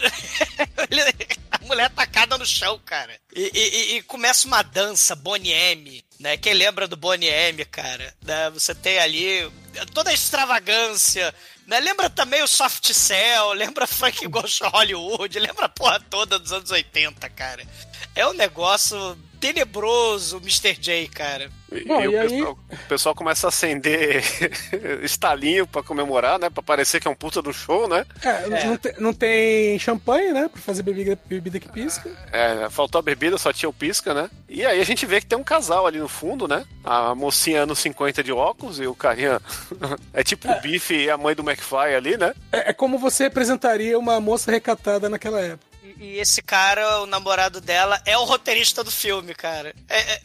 A 1.50 1.58
mulher 1.64 1.90
tacada 1.90 2.36
no 2.38 2.46
chão, 2.46 2.80
cara. 2.84 3.12
E, 3.34 3.50
e- 3.54 3.58
e- 3.94 3.96
e 3.98 4.02
começa 4.02 4.46
uma 4.46 4.62
dança, 4.62 5.14
Bonnie 5.14 5.52
M, 5.52 6.04
né? 6.18 6.36
Quem 6.36 6.54
lembra 6.54 6.88
do 6.88 6.96
Bonnie 6.96 7.28
M, 7.28 7.64
cara? 7.64 8.12
Né? 8.22 8.50
Você 8.50 8.74
tem 8.74 8.98
ali 8.98 9.50
toda 9.94 10.10
a 10.10 10.14
extravagância. 10.14 11.32
Né? 11.72 11.80
Lembra 11.80 12.10
também 12.10 12.42
o 12.42 12.46
Soft 12.46 12.92
Cell, 12.92 13.54
lembra 13.54 13.86
Frank 13.86 14.26
Ghost 14.28 14.62
Hollywood, 14.62 15.38
lembra 15.38 15.64
a 15.64 15.68
porra 15.70 15.98
toda 15.98 16.38
dos 16.38 16.52
anos 16.52 16.70
80, 16.70 17.30
cara. 17.30 17.66
É 18.14 18.26
um 18.26 18.34
negócio 18.34 19.16
tenebroso, 19.42 20.36
Mr. 20.38 20.74
J, 20.80 21.08
cara. 21.08 21.50
E, 21.72 21.84
Bom, 21.84 22.00
e 22.00 22.08
o, 22.08 22.12
e 22.12 22.16
aí- 22.16 22.28
pessoal, 22.28 22.58
o 22.70 22.88
pessoal 22.88 23.14
começa 23.14 23.46
a 23.46 23.48
acender 23.48 24.22
estalinho 25.02 25.66
pra 25.66 25.82
comemorar, 25.82 26.38
né? 26.38 26.48
Pra 26.48 26.62
parecer 26.62 27.00
que 27.00 27.08
é 27.08 27.10
um 27.10 27.14
puta 27.14 27.42
do 27.42 27.52
show, 27.52 27.88
né? 27.88 28.06
É, 28.22 28.64
Não, 28.66 28.76
tem, 28.76 28.94
não 28.98 29.12
tem 29.12 29.78
champanhe, 29.80 30.32
né? 30.32 30.48
Pra 30.48 30.60
fazer 30.60 30.82
bebida, 30.84 31.18
bebida 31.26 31.58
que 31.58 31.68
pisca. 31.68 32.08
É, 32.30 32.70
faltou 32.70 32.98
a 32.98 33.02
bebida, 33.02 33.36
só 33.36 33.52
tinha 33.52 33.68
o 33.68 33.72
pisca, 33.72 34.14
né? 34.14 34.30
E 34.48 34.64
aí 34.64 34.80
a 34.80 34.84
gente 34.84 35.04
vê 35.06 35.20
que 35.20 35.26
tem 35.26 35.38
um 35.38 35.42
casal 35.44 35.86
ali 35.86 35.98
no 35.98 36.08
fundo, 36.08 36.46
né? 36.46 36.64
A 36.84 37.14
mocinha 37.14 37.62
anos 37.62 37.78
50 37.80 38.22
de 38.22 38.30
óculos 38.32 38.78
e 38.78 38.86
o 38.86 38.94
carinha. 38.94 39.40
é 40.14 40.22
tipo 40.22 40.48
o 40.48 40.60
Bife 40.60 40.94
e 40.94 41.10
a 41.10 41.16
mãe 41.16 41.34
do 41.34 41.42
McFly 41.42 41.94
ali, 41.96 42.16
né? 42.16 42.32
É, 42.52 42.70
é 42.70 42.72
como 42.72 42.98
você 42.98 43.24
representaria 43.24 43.98
uma 43.98 44.20
moça 44.20 44.50
recatada 44.52 45.08
naquela 45.08 45.40
época. 45.40 45.71
E, 46.02 46.18
esse 46.18 46.42
cara, 46.42 47.02
o 47.02 47.06
namorado 47.06 47.60
dela, 47.60 48.00
é 48.04 48.18
o 48.18 48.24
roteirista 48.24 48.82
do 48.82 48.90
filme, 48.90 49.32
cara. 49.34 49.72
É- 49.88 50.00
é- 50.14 50.20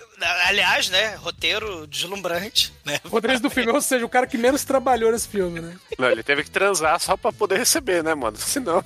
aliás, 0.47 0.89
né? 0.89 1.15
Roteiro 1.17 1.85
deslumbrante, 1.85 2.73
né? 2.83 2.99
O 3.03 3.09
roteirista 3.09 3.47
do 3.47 3.53
filme, 3.53 3.71
ou 3.71 3.79
seja, 3.79 4.03
o 4.03 4.09
cara 4.09 4.25
que 4.25 4.39
menos 4.39 4.63
trabalhou 4.63 5.11
nesse 5.11 5.27
filme, 5.27 5.61
né? 5.61 5.75
Não, 5.99 6.09
ele 6.09 6.23
teve 6.23 6.43
que 6.43 6.49
transar 6.49 6.99
só 6.99 7.15
pra 7.15 7.31
poder 7.31 7.59
receber, 7.59 8.03
né, 8.03 8.15
mano? 8.15 8.35
Senão. 8.41 8.83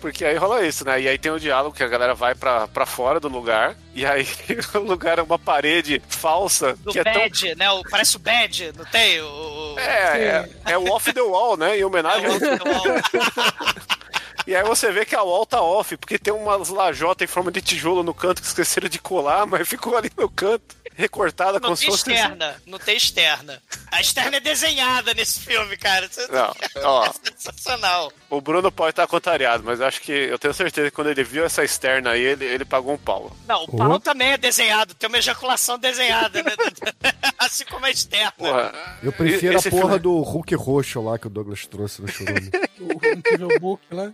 Porque 0.00 0.24
aí 0.24 0.36
rola 0.36 0.64
isso, 0.64 0.84
né? 0.84 1.00
E 1.00 1.08
aí 1.08 1.18
tem 1.18 1.30
o 1.32 1.40
diálogo 1.40 1.74
que 1.76 1.82
a 1.82 1.88
galera 1.88 2.14
vai 2.14 2.34
pra, 2.34 2.68
pra 2.68 2.86
fora 2.86 3.18
do 3.20 3.28
lugar. 3.28 3.76
E 3.94 4.06
aí 4.06 4.26
o 4.74 4.78
lugar 4.78 5.18
é 5.18 5.22
uma 5.22 5.38
parede 5.38 6.00
falsa. 6.08 6.74
Do 6.76 6.92
que 6.92 7.00
é 7.00 7.04
tão. 7.04 7.14
Bad, 7.14 7.54
né? 7.56 7.70
O, 7.72 7.82
parece 7.82 8.16
o 8.16 8.20
Bad, 8.20 8.72
não 8.78 8.84
tem? 8.86 9.20
O, 9.20 9.74
É, 9.76 10.48
é, 10.64 10.72
é 10.72 10.78
o 10.78 10.88
off 10.90 11.12
the 11.12 11.20
wall, 11.20 11.56
né? 11.56 11.76
Em 11.78 11.84
homenagem 11.84 12.26
É 12.26 12.30
E 14.48 14.56
aí 14.56 14.64
você 14.64 14.90
vê 14.90 15.04
que 15.04 15.14
a 15.14 15.22
wall 15.22 15.44
tá 15.44 15.60
off, 15.60 15.94
porque 15.98 16.18
tem 16.18 16.32
umas 16.32 16.70
lajotas 16.70 17.28
em 17.28 17.30
forma 17.30 17.52
de 17.52 17.60
tijolo 17.60 18.02
no 18.02 18.14
canto 18.14 18.40
que 18.40 18.48
esqueceram 18.48 18.88
de 18.88 18.98
colar, 18.98 19.44
mas 19.44 19.68
ficou 19.68 19.94
ali 19.94 20.10
no 20.16 20.26
canto, 20.26 20.74
recortada 20.98 21.54
Não 21.54 21.60
como 21.60 21.76
se 21.76 21.82
tem 21.82 21.90
fosse. 21.92 22.10
externa, 22.10 22.62
não 22.66 22.78
tem 22.78 22.96
externa. 22.96 23.62
A 23.90 24.00
externa 24.00 24.36
é 24.36 24.40
desenhada 24.40 25.14
nesse 25.14 25.38
filme, 25.40 25.76
cara. 25.76 26.06
É- 26.06 26.32
Não, 26.32 26.54
ó. 26.84 27.06
é 27.06 27.12
sensacional. 27.36 28.12
O 28.28 28.40
Bruno 28.40 28.70
pode 28.72 28.90
estar 28.90 29.06
contrariado, 29.06 29.62
mas 29.64 29.78
eu 29.78 29.86
acho 29.86 30.00
que 30.00 30.10
eu 30.12 30.38
tenho 30.38 30.52
certeza 30.52 30.90
que 30.90 30.94
quando 30.94 31.08
ele 31.10 31.22
viu 31.22 31.44
essa 31.44 31.62
externa 31.64 32.10
aí, 32.10 32.20
ele, 32.20 32.44
ele 32.44 32.64
pagou 32.64 32.92
um 32.94 32.98
pau. 32.98 33.34
Não, 33.46 33.62
o 33.64 33.76
pau 33.76 34.00
também 34.00 34.32
é 34.32 34.36
desenhado, 34.36 34.92
tem 34.94 35.08
uma 35.08 35.18
ejaculação 35.18 35.78
desenhada, 35.78 36.42
né? 36.42 36.50
assim 37.38 37.64
como 37.64 37.86
a 37.86 37.90
externa. 37.90 38.32
Porra, 38.32 38.74
Eu 39.02 39.12
prefiro 39.12 39.56
esse 39.56 39.68
a 39.68 39.70
porra 39.70 39.82
filme- 39.84 39.98
do 40.00 40.18
Hulk 40.20 40.54
roxo 40.56 41.00
lá 41.00 41.16
que 41.18 41.28
o 41.28 41.30
Douglas 41.30 41.64
trouxe 41.66 42.02
no 42.02 42.08
churume. 42.08 42.50
O 42.80 43.06
Incrível 43.06 43.48
Book 43.60 43.82
lá. 43.92 44.12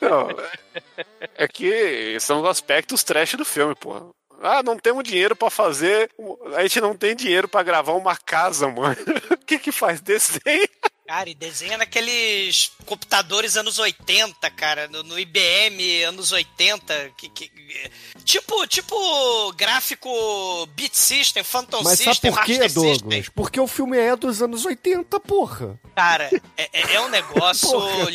Não, 0.00 0.28
é 1.36 1.46
que 1.48 2.16
são 2.20 2.40
os 2.42 2.48
aspectos 2.48 3.02
trash 3.02 3.34
do 3.34 3.44
filme, 3.44 3.74
porra. 3.74 4.06
Ah, 4.40 4.62
não 4.62 4.78
temos 4.78 5.04
dinheiro 5.04 5.36
pra 5.36 5.50
fazer. 5.50 6.10
A 6.56 6.62
gente 6.62 6.80
não 6.80 6.96
tem 6.96 7.14
dinheiro 7.14 7.46
pra 7.46 7.62
gravar 7.62 7.92
uma 7.92 8.16
casa, 8.16 8.66
mano. 8.68 8.96
O 9.30 9.46
que 9.50 9.58
que 9.58 9.72
faz? 9.72 10.00
Desenho? 10.00 10.68
Cara, 11.06 11.28
e 11.28 11.34
desenha 11.34 11.76
naqueles 11.76 12.70
computadores 12.86 13.56
anos 13.56 13.80
80, 13.80 14.48
cara, 14.52 14.86
no, 14.86 15.02
no 15.02 15.18
IBM 15.18 16.04
anos 16.04 16.30
80, 16.30 17.10
que, 17.16 17.28
que- 17.28 17.50
tipo, 18.24 18.64
tipo 18.68 19.52
gráfico 19.54 20.08
Beat 20.76 20.94
System, 20.94 21.42
Phantom 21.42 21.82
Mas 21.82 21.98
sabe 21.98 22.10
System, 22.12 22.32
por 22.32 22.44
quê, 22.44 22.52
Master 22.58 22.72
Douglas? 22.74 22.96
System. 23.16 23.24
Porque 23.34 23.58
o 23.60 23.66
filme 23.66 23.98
é 23.98 24.14
dos 24.14 24.40
anos 24.40 24.64
80, 24.64 25.18
porra. 25.18 25.80
Cara, 25.96 26.30
é, 26.56 26.68
é- 26.72 26.94
é 26.94 27.00
um 27.00 27.08
negócio 27.10 27.68
Porra. 27.68 28.10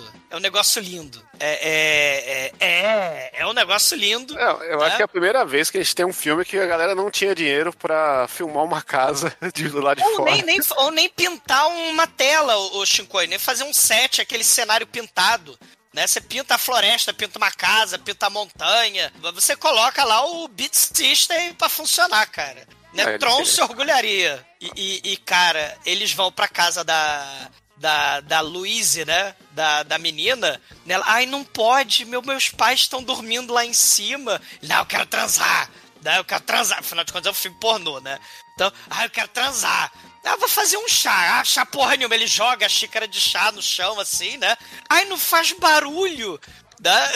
Lindo. 0.00 0.12
É 0.30 0.36
um 0.36 0.40
negócio 0.40 0.80
lindo. 0.80 1.22
É, 1.38 1.68
é, 1.68 2.52
é, 2.60 2.66
é, 2.66 3.30
é 3.34 3.46
um 3.46 3.52
negócio 3.52 3.96
lindo. 3.96 4.34
Não, 4.34 4.62
eu 4.64 4.78
né? 4.78 4.86
acho 4.86 4.96
que 4.96 5.02
é 5.02 5.04
a 5.04 5.08
primeira 5.08 5.44
vez 5.44 5.70
que 5.70 5.78
a 5.78 5.82
gente 5.82 5.94
tem 5.94 6.06
um 6.06 6.12
filme 6.12 6.44
que 6.44 6.58
a 6.58 6.66
galera 6.66 6.94
não 6.94 7.10
tinha 7.10 7.34
dinheiro 7.34 7.72
pra 7.76 8.26
filmar 8.28 8.64
uma 8.64 8.82
casa 8.82 9.34
de, 9.54 9.68
do 9.68 9.80
lado 9.80 9.98
de 10.02 10.16
fora. 10.16 10.30
nem, 10.32 10.42
nem, 10.42 10.60
ou 10.76 10.90
nem 10.90 11.08
pintar 11.08 11.66
uma 11.68 12.06
tela, 12.06 12.56
o, 12.56 12.84
Shinkoi, 12.86 13.26
nem 13.26 13.38
fazer 13.38 13.64
um 13.64 13.72
set, 13.74 14.20
aquele 14.20 14.44
cenário 14.44 14.86
pintado. 14.86 15.58
Né? 15.92 16.06
Você 16.06 16.20
pinta 16.22 16.54
a 16.54 16.58
floresta, 16.58 17.12
pinta 17.12 17.38
uma 17.38 17.50
casa, 17.50 17.98
pinta 17.98 18.26
a 18.26 18.30
montanha. 18.30 19.12
Você 19.34 19.54
coloca 19.54 20.02
lá 20.04 20.24
o 20.24 20.48
Beat 20.48 20.74
System 20.74 21.52
pra 21.54 21.68
funcionar, 21.68 22.24
cara. 22.26 22.66
Né? 22.94 23.14
É, 23.14 23.18
Tron 23.18 23.44
se 23.44 23.60
orgulharia. 23.60 24.44
E, 24.60 24.70
e- 24.76 25.12
e, 25.12 25.16
cara, 25.18 25.76
eles 25.84 26.12
vão 26.12 26.30
pra 26.32 26.46
casa 26.48 26.82
da. 26.84 27.50
Da, 27.82 28.20
da 28.20 28.40
Louise, 28.40 29.04
né? 29.04 29.34
Da, 29.50 29.82
da 29.82 29.98
menina. 29.98 30.62
Nela, 30.86 31.04
Ai, 31.08 31.26
não 31.26 31.42
pode, 31.42 32.04
meu, 32.04 32.22
meus 32.22 32.48
pais 32.48 32.80
estão 32.80 33.02
dormindo 33.02 33.52
lá 33.52 33.64
em 33.64 33.72
cima. 33.72 34.40
Não, 34.62 34.78
eu 34.78 34.86
quero 34.86 35.04
transar. 35.04 35.68
Né? 36.00 36.16
Eu 36.16 36.24
quero 36.24 36.42
transar. 36.44 36.78
Afinal 36.78 37.04
de 37.04 37.12
contas, 37.12 37.26
é 37.26 37.30
um 37.30 37.34
filme 37.34 37.58
pornô, 37.58 37.98
né? 37.98 38.20
Então, 38.54 38.72
ah, 38.88 39.04
eu 39.04 39.10
quero 39.10 39.26
transar. 39.28 39.92
Ah, 40.24 40.36
vou 40.36 40.48
fazer 40.48 40.76
um 40.76 40.86
chá. 40.86 41.40
Ah, 41.40 41.44
chá 41.44 41.66
porra 41.66 41.96
nenhuma. 41.96 42.14
Ele 42.14 42.28
joga 42.28 42.66
a 42.66 42.68
xícara 42.68 43.08
de 43.08 43.20
chá 43.20 43.50
no 43.50 43.60
chão, 43.60 43.98
assim, 43.98 44.36
né? 44.36 44.56
Ai, 44.88 45.04
não 45.06 45.18
faz 45.18 45.50
barulho. 45.50 46.38
Né? 46.80 47.12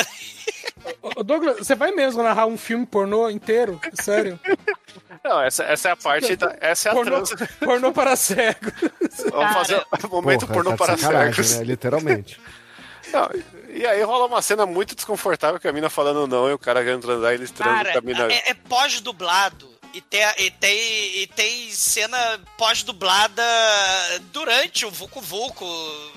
Ô, 1.01 1.23
Douglas, 1.23 1.59
você 1.59 1.77
vai 1.77 1.93
mesmo 1.93 2.25
narrar 2.25 2.47
um 2.47 2.59
filme 2.59 2.85
pornô 2.85 3.31
inteiro? 3.31 3.81
Sério? 3.95 4.39
Não, 5.29 5.43
essa, 5.43 5.65
essa 5.65 5.89
é 5.89 5.93
a 5.93 5.97
parte. 5.97 6.37
Da, 6.37 6.57
essa 6.61 6.89
é 6.89 6.93
a 6.93 6.95
Pornô, 6.95 7.23
transa. 7.23 7.49
pornô 7.59 7.93
para 7.93 8.15
cego. 8.17 8.71
Vamos 9.31 9.53
fazer 9.55 9.85
o 10.05 10.09
momento 10.09 10.41
Porra, 10.47 10.55
pornô 10.55 10.71
tá 10.71 10.77
para 10.77 10.97
cegos. 10.97 11.57
né? 11.59 11.65
Literalmente. 11.65 12.41
Não, 13.13 13.29
e 13.69 13.87
aí 13.87 14.03
rola 14.03 14.27
uma 14.27 14.43
cena 14.43 14.67
muito 14.67 14.95
desconfortável 14.95 15.61
que 15.61 15.69
a 15.69 15.73
mina 15.73 15.89
falando 15.91 16.27
não 16.27 16.49
e 16.49 16.53
o 16.53 16.59
cara 16.59 16.83
querendo 16.83 17.03
transar 17.03 17.33
e 17.33 17.35
eles 17.37 17.51
transam 17.51 17.93
com 17.93 17.99
a 17.99 18.01
mina. 18.01 18.33
é, 18.33 18.51
é 18.51 18.55
pós-dublado. 18.55 19.75
E 19.95 20.01
tem, 20.03 20.21
e, 20.39 20.51
tem, 20.51 21.23
e 21.23 21.27
tem 21.35 21.71
cena 21.73 22.19
pós-dublada 22.59 23.43
durante 24.33 24.85
o 24.85 24.91
Vucu 24.91 25.21
Vucu, 25.23 25.65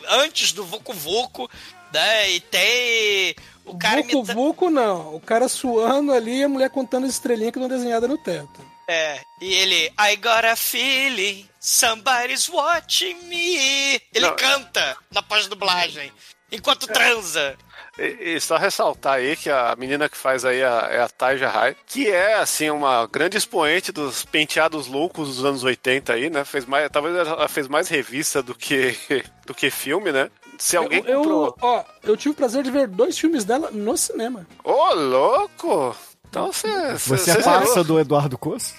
antes 0.10 0.51
do 0.51 0.66
Vucu 0.66 0.91
Vucu, 0.93 1.49
né? 1.93 2.30
E 2.32 2.39
tem 2.41 3.36
o 3.66 3.78
cara 3.78 4.01
Vucu 4.01 4.12
imita- 4.18 4.34
Vucu 4.34 4.70
não. 4.70 5.16
O 5.16 5.20
cara 5.22 5.47
suando 5.47 6.12
ali 6.12 6.39
e 6.39 6.43
a 6.43 6.49
mulher 6.49 6.70
contando 6.70 7.05
as 7.05 7.12
estrelinhas 7.12 7.53
que 7.53 7.60
estão 7.60 7.70
desenhadas 7.70 8.10
no 8.10 8.18
teto. 8.18 8.68
É, 8.91 9.19
e 9.39 9.53
ele, 9.53 9.93
I 9.99 10.15
got 10.15 10.43
a 10.43 10.55
feeling, 10.55 11.47
somebody's 11.59 12.49
watching 12.49 13.13
me. 13.25 14.01
Ele 14.11 14.25
Não. 14.25 14.35
canta 14.35 14.97
na 15.11 15.21
pós-dublagem, 15.21 16.11
enquanto 16.51 16.87
transa. 16.87 17.55
E, 17.99 18.33
e 18.33 18.41
só 18.41 18.57
ressaltar 18.57 19.17
aí 19.17 19.35
que 19.35 19.47
a 19.47 19.75
menina 19.77 20.09
que 20.09 20.17
faz 20.17 20.43
aí 20.43 20.63
a, 20.63 20.87
é 20.89 21.01
a 21.01 21.07
Taja 21.07 21.47
Rai, 21.47 21.77
que 21.85 22.09
é, 22.09 22.33
assim, 22.33 22.71
uma 22.71 23.05
grande 23.05 23.37
expoente 23.37 23.91
dos 23.91 24.25
penteados 24.25 24.87
loucos 24.87 25.35
dos 25.35 25.45
anos 25.45 25.63
80 25.63 26.11
aí, 26.11 26.27
né? 26.31 26.43
Fez 26.43 26.65
mais, 26.65 26.89
talvez 26.89 27.15
ela 27.15 27.47
fez 27.47 27.67
mais 27.67 27.89
revista 27.89 28.41
do 28.41 28.55
que, 28.55 28.97
do 29.45 29.53
que 29.53 29.69
filme, 29.69 30.11
né? 30.11 30.31
Se 30.57 30.75
alguém 30.75 31.03
eu, 31.05 31.19
comprou... 31.19 31.45
eu, 31.45 31.55
ó, 31.61 31.83
eu 32.01 32.17
tive 32.17 32.31
o 32.31 32.35
prazer 32.35 32.63
de 32.63 32.71
ver 32.71 32.87
dois 32.87 33.19
filmes 33.19 33.45
dela 33.45 33.69
no 33.69 33.95
cinema. 33.95 34.47
Ô, 34.63 34.93
louco! 34.95 35.95
Então 36.30 36.51
você... 36.51 36.93
Você 36.95 37.32
é 37.32 37.41
parça 37.41 37.84
do 37.84 37.99
Eduardo 37.99 38.38
Costa? 38.38 38.75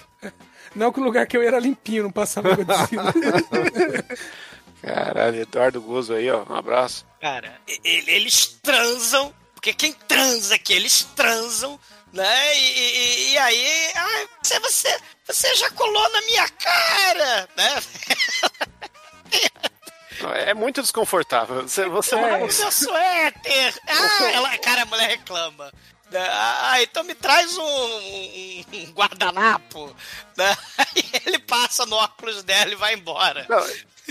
Não 0.73 0.91
que 0.91 0.99
o 1.01 1.03
lugar 1.03 1.27
que 1.27 1.35
eu 1.35 1.41
ia 1.43 1.49
era 1.49 1.59
limpinho, 1.59 2.03
não 2.03 2.11
passava 2.11 2.55
Godzilla. 2.55 3.13
Caralho, 4.81 5.41
Eduardo 5.41 5.81
Gozo 5.81 6.13
aí, 6.13 6.31
ó. 6.31 6.43
Um 6.49 6.55
abraço. 6.55 7.05
Cara, 7.19 7.59
e- 7.67 7.79
e- 7.83 8.09
eles 8.09 8.57
transam, 8.63 9.33
porque 9.53 9.73
quem 9.73 9.91
transa 9.93 10.55
aqui, 10.55 10.73
eles 10.73 11.03
transam, 11.15 11.77
né? 12.13 12.57
E, 12.57 12.79
e- 12.79 13.31
e 13.33 13.37
aí, 13.37 13.91
ai, 13.95 14.27
você, 14.41 14.59
você, 14.59 14.97
você 15.27 15.55
já 15.55 15.69
colou 15.71 16.09
na 16.11 16.21
minha 16.21 16.47
cara, 16.49 17.49
né? 17.57 17.83
É 20.45 20.53
muito 20.53 20.81
desconfortável. 20.81 21.63
Você, 21.63 21.87
você 21.87 22.15
Ah, 22.15 22.21
não 22.21 22.37
o 22.37 22.39
meu 22.39 22.71
suéter! 22.71 23.73
Ah, 23.87 24.23
ela, 24.33 24.57
cara, 24.59 24.83
a 24.83 24.85
mulher 24.85 25.09
reclama. 25.09 25.71
Né? 26.11 26.27
Ah, 26.31 26.81
então 26.83 27.03
me 27.03 27.15
traz 27.15 27.57
um, 27.57 27.63
um- 27.63 28.65
um 28.73 28.91
guardanapo. 28.91 29.95
Né? 30.37 30.57
Aí 30.77 31.03
ele 31.25 31.39
passa 31.39 31.85
no 31.85 31.95
óculos 31.95 32.43
dela 32.43 32.71
e 32.71 32.75
vai 32.75 32.93
embora. 32.93 33.45
Não, 33.49 33.65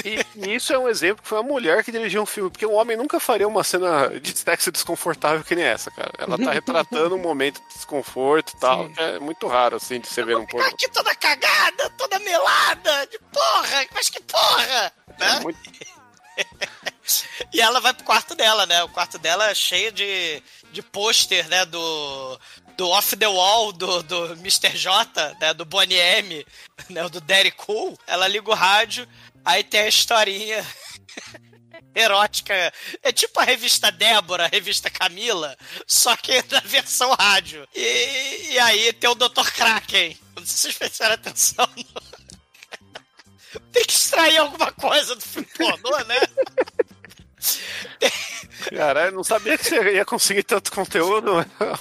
e, 0.05 0.25
e 0.37 0.55
isso 0.55 0.73
é 0.73 0.79
um 0.79 0.89
exemplo 0.89 1.23
que 1.23 1.29
foi 1.29 1.39
a 1.39 1.43
mulher 1.43 1.85
que 1.85 1.93
dirigiu 1.93 2.23
um 2.23 2.27
filme, 2.27 2.49
porque 2.51 2.65
um 2.65 2.75
homem 2.75 2.97
nunca 2.97 3.19
faria 3.21 3.47
uma 3.47 3.63
cena 3.65 4.09
de 4.21 4.37
sexo 4.39 4.71
desconfortável 4.73 5.45
que 5.45 5.55
nem 5.55 5.65
essa, 5.65 5.91
cara. 5.91 6.11
Ela 6.19 6.39
tá 6.39 6.53
retratando 6.53 7.17
um 7.17 7.21
momento 7.21 7.61
de 7.69 7.75
desconforto 7.75 8.53
e 8.57 8.61
tal, 8.61 8.91
é 8.97 9.19
muito 9.19 9.47
raro, 9.47 9.77
assim, 9.77 10.01
de 10.01 10.07
você 10.09 10.23
ver 10.25 10.37
Ficar 10.41 10.53
pornô. 10.53 10.69
aqui 10.69 10.89
toda 10.91 11.15
cagada, 11.15 11.91
toda 11.99 12.19
melada, 12.21 13.07
de 13.09 13.19
porra, 13.33 13.87
mas 13.93 14.09
que 14.09 14.23
porra! 14.23 14.93
Né? 15.19 15.37
É 15.37 15.41
muito- 15.41 15.59
E 17.53 17.61
ela 17.61 17.81
vai 17.81 17.93
pro 17.93 18.05
quarto 18.05 18.35
dela, 18.37 18.65
né? 18.67 18.83
O 18.85 18.89
quarto 18.89 19.19
dela 19.19 19.51
é 19.51 19.55
cheio 19.55 19.91
de, 19.91 20.41
de 20.73 20.83
pôster, 20.83 21.47
né? 21.49 21.65
Do, 21.67 22.41
do 22.77 22.89
Off 22.89 23.17
the 23.17 23.27
Wall, 23.27 23.73
do, 23.73 24.03
do 24.03 24.33
Mr. 24.35 24.77
J, 24.77 25.37
né? 25.41 25.53
Do 25.55 25.65
Bonnie 25.65 25.99
M, 25.99 26.47
né? 26.91 27.09
Do 27.09 27.21
Daddy 27.21 27.51
Cool. 27.53 27.99
Ela 28.07 28.27
liga 28.29 28.51
o 28.51 28.55
rádio, 28.55 29.07
aí 29.45 29.63
tem 29.65 29.81
a 29.81 29.89
historinha 29.89 30.65
erótica. 31.95 32.73
É 33.03 33.13
tipo 33.13 33.41
a 33.41 33.45
revista 33.45 33.91
Débora, 33.91 34.45
a 34.45 34.49
revista 34.49 34.89
Camila, 34.91 35.57
só 35.87 36.17
que 36.17 36.43
na 36.51 36.61
versão 36.65 37.13
rádio. 37.15 37.67
E, 37.75 38.53
e 38.53 38.59
aí 38.59 38.93
tem 38.93 39.11
o 39.11 39.15
Dr. 39.15 39.51
Kraken. 39.55 40.17
Não 40.37 40.47
sei 40.47 40.55
se 40.55 40.61
vocês 40.61 40.79
prestaram 40.79 41.15
atenção. 41.15 41.69
no- 41.77 43.61
Tem 43.73 43.85
que 43.85 43.93
extrair 43.93 44.39
alguma 44.39 44.71
coisa 44.73 45.15
do 45.17 45.21
filme 45.23 45.49
pornô, 45.57 45.99
né? 46.05 46.21
Caralho, 48.69 49.09
eu 49.09 49.13
não 49.13 49.25
sabia 49.25 49.57
que 49.57 49.65
você 49.65 49.95
ia 49.95 50.05
conseguir 50.05 50.43
tanto 50.43 50.71
conteúdo. 50.71 51.33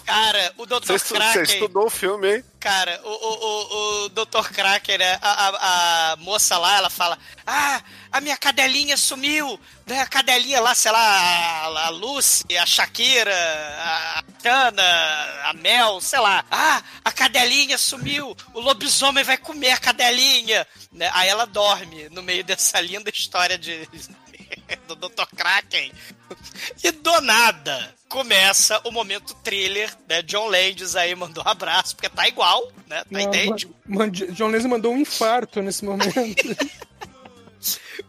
Cara, 0.05 0.53
o 0.57 0.65
Dr. 0.65 0.85
Você, 0.85 0.93
estu- 0.95 1.15
você 1.15 1.41
estudou 1.43 1.85
o 1.87 1.89
filme, 1.89 2.37
hein? 2.37 2.43
Cara, 2.59 2.99
o, 3.03 3.09
o, 3.09 3.33
o, 3.43 4.05
o 4.05 4.09
Dr. 4.09 4.49
Kraken, 4.53 4.97
né? 4.97 5.17
A, 5.21 5.29
a, 5.49 6.11
a 6.13 6.15
moça 6.17 6.57
lá, 6.57 6.77
ela 6.77 6.89
fala: 6.89 7.17
Ah, 7.45 7.81
a 8.11 8.21
minha 8.21 8.37
cadelinha 8.37 8.95
sumiu. 8.95 9.59
Né? 9.85 9.99
A 10.01 10.05
cadelinha 10.07 10.61
lá, 10.61 10.73
sei 10.73 10.91
lá, 10.91 10.99
a, 10.99 11.85
a 11.87 11.89
Lucy, 11.89 12.45
a 12.57 12.65
Shakira, 12.65 13.33
a 13.35 14.23
Tana, 14.41 14.83
a 15.45 15.53
Mel, 15.53 15.99
sei 16.01 16.19
lá. 16.19 16.45
Ah, 16.49 16.81
a 17.03 17.11
cadelinha 17.11 17.77
sumiu. 17.77 18.35
O 18.53 18.59
lobisomem 18.61 19.23
vai 19.23 19.37
comer 19.37 19.71
a 19.71 19.77
cadelinha. 19.77 20.65
Né? 20.91 21.09
Aí 21.13 21.27
ela 21.29 21.45
dorme 21.45 22.07
no 22.09 22.23
meio 22.23 22.43
dessa 22.43 22.79
linda 22.79 23.09
história 23.09 23.57
de. 23.57 23.87
do 24.87 24.95
Dr. 24.95 25.25
Kraken. 25.35 25.91
E 26.83 26.91
do 26.91 27.21
nada 27.21 27.93
começa 28.07 28.81
o 28.85 28.91
momento 28.91 29.35
thriller, 29.43 29.95
né? 30.07 30.21
John 30.23 30.47
Landis 30.47 30.95
aí 30.95 31.13
mandou 31.15 31.43
um 31.43 31.47
abraço, 31.47 31.95
porque 31.95 32.09
tá 32.09 32.27
igual, 32.27 32.71
né? 32.87 33.03
Tá 33.03 33.05
Não, 33.11 33.21
idêntico. 33.21 33.73
John 34.31 34.47
Lennon 34.47 34.69
mandou 34.69 34.93
um 34.93 34.97
infarto 34.97 35.61
nesse 35.61 35.85
momento. 35.85 36.13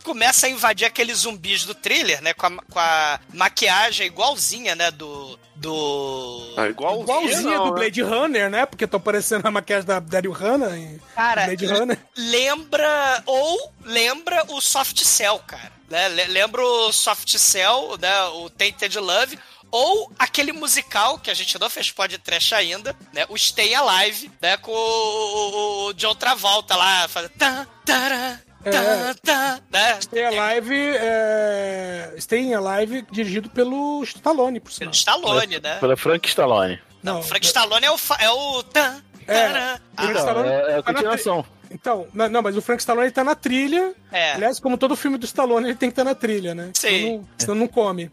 Começa 0.04 0.46
a 0.46 0.50
invadir 0.50 0.84
aqueles 0.86 1.18
zumbis 1.18 1.64
do 1.64 1.74
thriller, 1.74 2.22
né? 2.22 2.32
Com 2.34 2.46
a, 2.46 2.50
com 2.70 2.78
a 2.78 3.20
maquiagem 3.34 4.06
igualzinha, 4.06 4.74
né? 4.74 4.90
Do. 4.90 5.38
Do. 5.56 6.54
Ah, 6.56 6.68
Igualzinha 6.68 7.42
não, 7.58 7.64
do 7.64 7.74
né? 7.74 7.80
Blade 7.80 8.00
Runner, 8.02 8.48
né? 8.50 8.64
Porque 8.66 8.86
tô 8.86 8.98
parecendo 8.98 9.46
a 9.46 9.50
maquiagem 9.50 9.86
da 9.86 10.00
Daryl 10.00 10.32
Hannah 10.32 10.76
em 10.78 10.98
Cara, 11.14 11.44
Blade 11.46 11.66
Runner. 11.66 11.98
lembra. 12.16 13.22
Ou 13.26 13.72
lembra 13.84 14.44
o 14.48 14.60
Soft 14.60 14.98
Cell, 15.04 15.38
cara. 15.40 15.70
Né? 15.90 16.08
Le- 16.08 16.26
Lembra 16.28 16.64
o 16.64 16.92
Soft 16.92 17.36
Cell, 17.36 17.98
né? 18.00 18.22
O 18.34 18.48
Tainted 18.48 18.96
Love. 18.98 19.38
Ou 19.72 20.10
aquele 20.18 20.52
musical 20.52 21.18
que 21.18 21.30
a 21.30 21.34
gente 21.34 21.58
não 21.58 21.68
fez 21.70 21.90
podcast 21.92 22.54
ainda, 22.54 22.96
né? 23.12 23.24
O 23.28 23.36
Stay 23.36 23.74
Alive, 23.74 24.30
né? 24.40 24.56
Com 24.56 24.72
o, 24.72 24.74
o- 24.74 25.86
o 25.88 25.92
John 25.94 26.14
Travolta 26.14 26.74
lá, 26.74 27.06
fazendo. 27.06 27.32
Tá, 27.32 27.66
tará, 27.84 28.40
É. 28.64 28.70
tá, 28.70 29.14
tá, 29.22 29.60
né? 29.70 30.00
Stay 30.02 30.24
Alive, 30.24 30.74
é... 30.96 32.14
Alive, 32.56 33.06
dirigido 33.10 33.48
pelo 33.50 34.02
Stallone, 34.04 34.60
por 34.60 34.72
sinal. 34.72 34.90
Pelo 34.90 34.96
Stallone, 34.98 35.60
né? 35.60 35.76
Pela 35.76 35.96
Frank 35.96 36.28
Stallone. 36.28 36.78
Não, 37.02 37.22
Frank 37.22 37.46
Stallone 37.46 37.86
é 37.86 37.90
o. 37.90 37.96
fa- 37.98 38.18
É 38.20 38.30
o. 38.30 38.62
Tá, 38.64 39.00
É. 39.26 39.48
Frank 39.48 39.80
Então, 39.94 40.16
Stallone 40.16 40.48
é, 40.48 40.52
é 40.52 40.74
a 40.78 40.82
tá 40.82 40.92
continuação. 40.92 41.44
Então, 41.72 42.08
não, 42.12 42.42
mas 42.42 42.56
o 42.56 42.60
Frank 42.60 42.82
Stallone 42.82 43.06
ele 43.06 43.14
tá 43.14 43.22
na 43.22 43.34
trilha. 43.36 43.94
É. 44.10 44.32
Aliás, 44.32 44.58
como 44.58 44.76
todo 44.76 44.96
filme 44.96 45.16
do 45.16 45.24
Stallone, 45.24 45.68
ele 45.68 45.76
tem 45.76 45.88
que 45.88 45.92
estar 45.92 46.02
na 46.04 46.14
trilha, 46.16 46.52
né? 46.54 46.70
Sim. 46.74 46.88
Senão 46.88 47.12
não, 47.16 47.28
senão 47.38 47.54
não 47.54 47.68
come. 47.68 48.10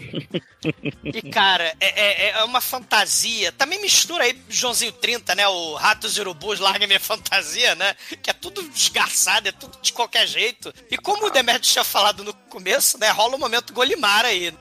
E, 1.02 1.22
cara, 1.30 1.74
é, 1.80 2.28
é, 2.28 2.30
é 2.30 2.44
uma 2.44 2.60
fantasia. 2.60 3.50
Também 3.52 3.80
mistura 3.80 4.24
aí 4.24 4.38
Joãozinho 4.48 4.92
30, 4.92 5.34
né? 5.34 5.48
O 5.48 5.74
Ratos 5.74 6.16
e 6.16 6.20
Urubus, 6.20 6.60
Larga 6.60 6.86
Minha 6.86 7.00
Fantasia, 7.00 7.74
né? 7.74 7.96
Que 8.22 8.30
é 8.30 8.32
tudo 8.34 8.62
desgraçado, 8.68 9.48
é 9.48 9.52
tudo 9.52 9.78
de 9.80 9.92
qualquer 9.92 10.26
jeito. 10.26 10.72
E 10.90 10.98
como 10.98 11.26
o 11.26 11.30
Demetrio 11.30 11.72
tinha 11.72 11.84
falado 11.84 12.22
no 12.22 12.34
começo, 12.34 12.98
né? 12.98 13.10
Rola 13.10 13.36
um 13.36 13.38
momento 13.38 13.72
Golimar 13.72 14.24
aí. 14.24 14.54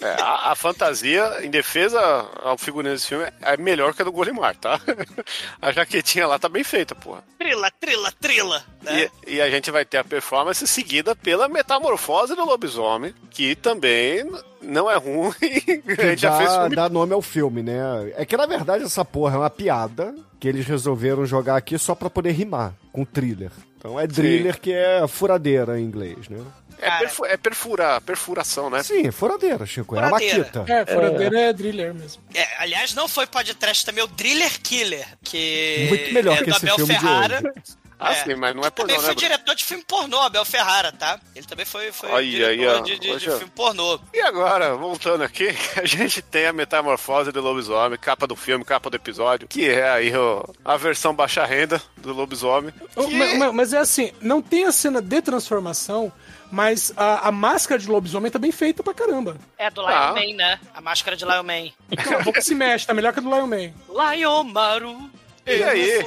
É, 0.00 0.20
a, 0.20 0.52
a 0.52 0.54
fantasia, 0.54 1.38
em 1.42 1.50
defesa 1.50 2.00
ao 2.42 2.56
figurino 2.56 2.94
desse 2.94 3.08
filme, 3.08 3.26
é 3.42 3.56
melhor 3.56 3.94
que 3.94 4.02
a 4.02 4.04
do 4.04 4.12
Golimar, 4.12 4.54
tá? 4.56 4.80
A 5.60 5.72
jaquetinha 5.72 6.26
lá 6.26 6.38
tá 6.38 6.48
bem 6.48 6.62
feita, 6.62 6.94
porra. 6.94 7.24
Trila, 7.38 7.70
trila, 7.80 8.12
trila. 8.20 8.62
Né? 8.82 9.08
E, 9.26 9.34
e 9.36 9.40
a 9.40 9.50
gente 9.50 9.70
vai 9.70 9.84
ter 9.84 9.98
a 9.98 10.04
performance 10.04 10.64
seguida 10.66 11.16
pela 11.16 11.48
metamorfose 11.48 12.34
do 12.36 12.44
lobisomem, 12.44 13.12
que 13.30 13.56
também 13.56 14.24
não 14.62 14.90
é 14.90 14.96
ruim. 14.96 15.32
A 15.88 15.96
Que 15.96 16.02
gente 16.10 16.22
já 16.22 16.36
fez 16.36 16.48
dá, 16.50 16.60
filme 16.60 16.76
dá 16.76 16.88
nome 16.88 17.12
ao 17.12 17.22
filme, 17.22 17.62
né? 17.62 18.12
É 18.16 18.24
que 18.24 18.36
na 18.36 18.46
verdade 18.46 18.84
essa 18.84 19.04
porra 19.04 19.34
é 19.34 19.38
uma 19.38 19.50
piada 19.50 20.14
que 20.38 20.46
eles 20.46 20.66
resolveram 20.66 21.26
jogar 21.26 21.56
aqui 21.56 21.76
só 21.78 21.94
pra 21.94 22.08
poder 22.08 22.32
rimar 22.32 22.72
com 22.92 23.04
thriller. 23.04 23.50
Então 23.76 23.98
é 23.98 24.06
thriller 24.06 24.60
que 24.60 24.72
é 24.72 25.06
furadeira 25.08 25.78
em 25.80 25.84
inglês, 25.84 26.28
né? 26.28 26.38
É, 26.80 26.98
perfu 26.98 27.24
é 27.26 27.36
perfura, 27.36 28.00
perfuração, 28.00 28.70
né? 28.70 28.82
Sim, 28.82 29.06
é 29.08 29.12
furadeira, 29.12 29.66
Chico. 29.66 29.96
É 29.96 30.02
Furadeira. 30.04 30.38
Maquita. 30.38 30.64
É, 30.72 30.86
furadeira 30.86 31.40
é, 31.40 31.52
driller 31.52 31.94
mesmo. 31.94 32.22
É, 32.34 32.46
aliás, 32.58 32.94
não 32.94 33.08
foi 33.08 33.26
podcast 33.26 33.84
também, 33.84 34.02
o 34.04 34.06
Driller 34.06 34.60
Killer, 34.62 35.06
que 35.22 35.86
Muito 35.88 36.12
melhor 36.12 36.34
é 36.34 36.38
que 36.38 36.44
do 36.44 36.50
esse 36.50 36.58
Abel 36.66 36.76
filme 36.76 36.94
de 36.94 37.00
Ferrara. 37.00 37.38
hoje. 37.56 37.74
Ah, 38.00 38.12
É. 38.12 38.22
sim, 38.22 38.36
mas 38.36 38.54
não 38.54 38.62
é 38.62 38.70
pornô, 38.70 38.92
Também 38.92 38.96
né? 38.98 39.06
foi 39.06 39.14
Bruno? 39.16 39.28
diretor 39.28 39.54
de 39.56 39.64
filme 39.64 39.82
pornô, 39.84 40.20
Abel 40.20 40.44
Ferrara, 40.44 40.92
tá? 40.92 41.18
Ele 41.34 41.44
também 41.44 41.66
foi, 41.66 41.90
foi 41.90 42.08
Aí, 42.12 42.30
diretor 42.30 42.76
aí, 42.76 42.82
de, 42.84 42.98
de- 43.00 43.16
de 43.18 43.24
filme 43.28 43.50
pornô. 43.52 43.98
E 44.14 44.20
agora, 44.20 44.76
voltando 44.76 45.24
aqui, 45.24 45.48
a 45.76 45.84
gente 45.84 46.22
tem 46.22 46.46
a 46.46 46.52
metamorfose 46.52 47.32
do 47.32 47.40
lobisomem, 47.42 47.98
capa 47.98 48.24
do 48.24 48.36
filme, 48.36 48.64
capa 48.64 48.88
do 48.88 48.94
episódio, 48.94 49.48
que 49.48 49.68
é 49.68 49.90
aí 49.90 50.14
ó, 50.16 50.44
a 50.64 50.76
versão 50.76 51.12
baixa 51.12 51.44
renda 51.44 51.82
do 51.96 52.12
lobisomem. 52.12 52.72
Que- 52.94 53.14
ma- 53.16 53.34
ma- 53.46 53.52
Mas, 53.52 53.72
é 53.72 53.78
assim, 53.78 54.12
não 54.20 54.40
tem 54.40 54.64
a 54.64 54.70
cena 54.70 55.02
de 55.02 55.20
transformação, 55.20 56.12
mas 56.50 56.92
a, 56.96 57.28
a 57.28 57.32
máscara 57.32 57.80
de 57.80 57.88
lobisomem 57.88 58.30
tá 58.30 58.38
bem 58.38 58.52
feita 58.52 58.82
pra 58.82 58.94
caramba. 58.94 59.36
É 59.56 59.70
do 59.70 59.80
Lion 59.82 59.90
Ah. 59.90 60.12
Man, 60.14 60.34
né? 60.34 60.60
A 60.74 60.80
máscara 60.80 61.16
de 61.16 61.24
Lion 61.24 61.42
Man. 61.42 61.70
A 62.18 62.22
boca 62.22 62.40
se 62.40 62.54
mexe, 62.54 62.86
tá 62.86 62.94
melhor 62.94 63.12
que 63.12 63.18
a 63.20 63.22
do 63.22 63.28
Lion 63.28 63.46
Man. 63.46 63.72
Lion 64.14 64.44
Maru. 64.44 65.10
E 65.46 65.62
aí? 65.64 66.04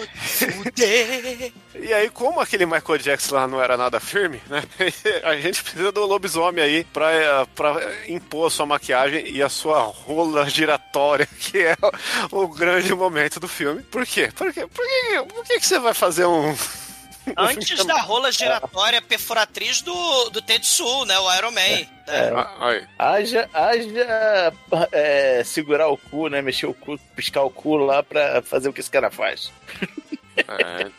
E 1.74 1.92
aí, 1.94 2.10
como 2.12 2.40
aquele 2.40 2.66
Michael 2.66 3.00
Jackson 3.00 3.36
lá 3.36 3.48
não 3.48 3.60
era 3.62 3.76
nada 3.76 4.00
firme, 4.00 4.40
né? 4.48 4.62
A 5.24 5.36
gente 5.36 5.64
precisa 5.64 5.92
do 5.92 6.06
lobisomem 6.06 6.64
aí 6.64 6.84
pra, 6.86 7.46
pra 7.56 7.76
impor 8.08 8.48
a 8.48 8.50
sua 8.52 8.66
maquiagem 8.68 9.28
e 9.32 9.42
a 9.42 9.50
sua 9.50 9.80
rola 9.82 10.48
giratória, 10.48 11.28
que 11.40 11.58
é 11.58 11.76
o, 12.32 12.42
o 12.44 12.48
grande 12.50 12.94
momento 12.94 13.40
do 13.40 13.48
filme. 13.48 13.82
Por 13.84 14.06
quê? 14.06 14.30
Por 14.36 14.54
quê? 14.54 14.68
Por, 14.68 14.86
quê? 14.86 15.24
Por 15.34 15.44
que, 15.44 15.60
que 15.60 15.66
você 15.66 15.80
vai 15.80 15.94
fazer 15.96 16.26
um. 16.26 16.56
Antes 17.38 17.86
da 17.86 18.00
rola 18.02 18.32
giratória 18.32 19.02
perfuratriz 19.02 19.82
do, 19.82 20.30
do 20.30 20.42
Tetsu, 20.42 21.06
né? 21.06 21.18
O 21.20 21.34
Iron 21.36 21.52
Man. 21.52 21.62
né? 21.62 21.88
Ah, 22.36 22.68
aí. 22.68 22.88
Haja, 22.98 23.50
haja 23.54 24.54
é, 24.92 25.44
segurar 25.44 25.88
o 25.88 25.98
cu, 25.98 26.28
né? 26.30 26.42
Mexer 26.42 26.66
o 26.66 26.74
cu, 26.74 26.98
piscar 27.16 27.44
o 27.44 27.50
cu 27.50 27.78
lá 27.78 28.02
pra 28.02 28.42
fazer 28.42 28.70
o 28.70 28.74
que 28.74 28.80
esse 28.80 28.90
cara 28.90 29.12
faz. 29.12 29.52
É. 30.38 30.90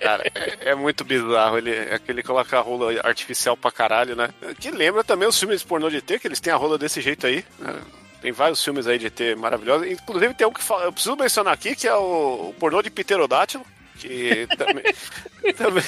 Cara, 0.00 0.24
é, 0.34 0.70
é 0.70 0.74
muito 0.74 1.04
bizarro. 1.04 1.58
Ele, 1.58 1.70
é 1.74 1.98
que 1.98 2.10
ele 2.10 2.22
coloca 2.22 2.58
a 2.58 2.60
rola 2.60 2.92
artificial 3.04 3.56
pra 3.56 3.70
caralho, 3.70 4.14
né? 4.16 4.28
Que 4.58 4.70
lembra 4.70 5.02
também 5.04 5.28
os 5.28 5.38
filmes 5.38 5.62
pornô 5.62 5.88
de 5.88 5.98
ET, 5.98 6.20
que 6.20 6.26
eles 6.26 6.40
têm 6.40 6.52
a 6.52 6.56
rola 6.56 6.76
desse 6.76 7.00
jeito 7.00 7.26
aí. 7.26 7.44
né? 7.58 7.80
Tem 8.20 8.32
vários 8.32 8.62
filmes 8.62 8.86
aí 8.86 8.98
de 8.98 9.06
ET 9.06 9.38
maravilhosos. 9.38 9.86
Inclusive 9.86 10.34
tem 10.34 10.46
um 10.46 10.52
que 10.52 10.62
fala, 10.62 10.84
eu 10.84 10.92
preciso 10.92 11.16
mencionar 11.16 11.54
aqui, 11.54 11.74
que 11.74 11.88
é 11.88 11.94
o, 11.94 12.50
o 12.50 12.54
pornô 12.58 12.82
de 12.82 12.90
Pterodátilo. 12.90 13.64
Que 14.00 14.46
também. 14.56 14.84
também 15.56 15.84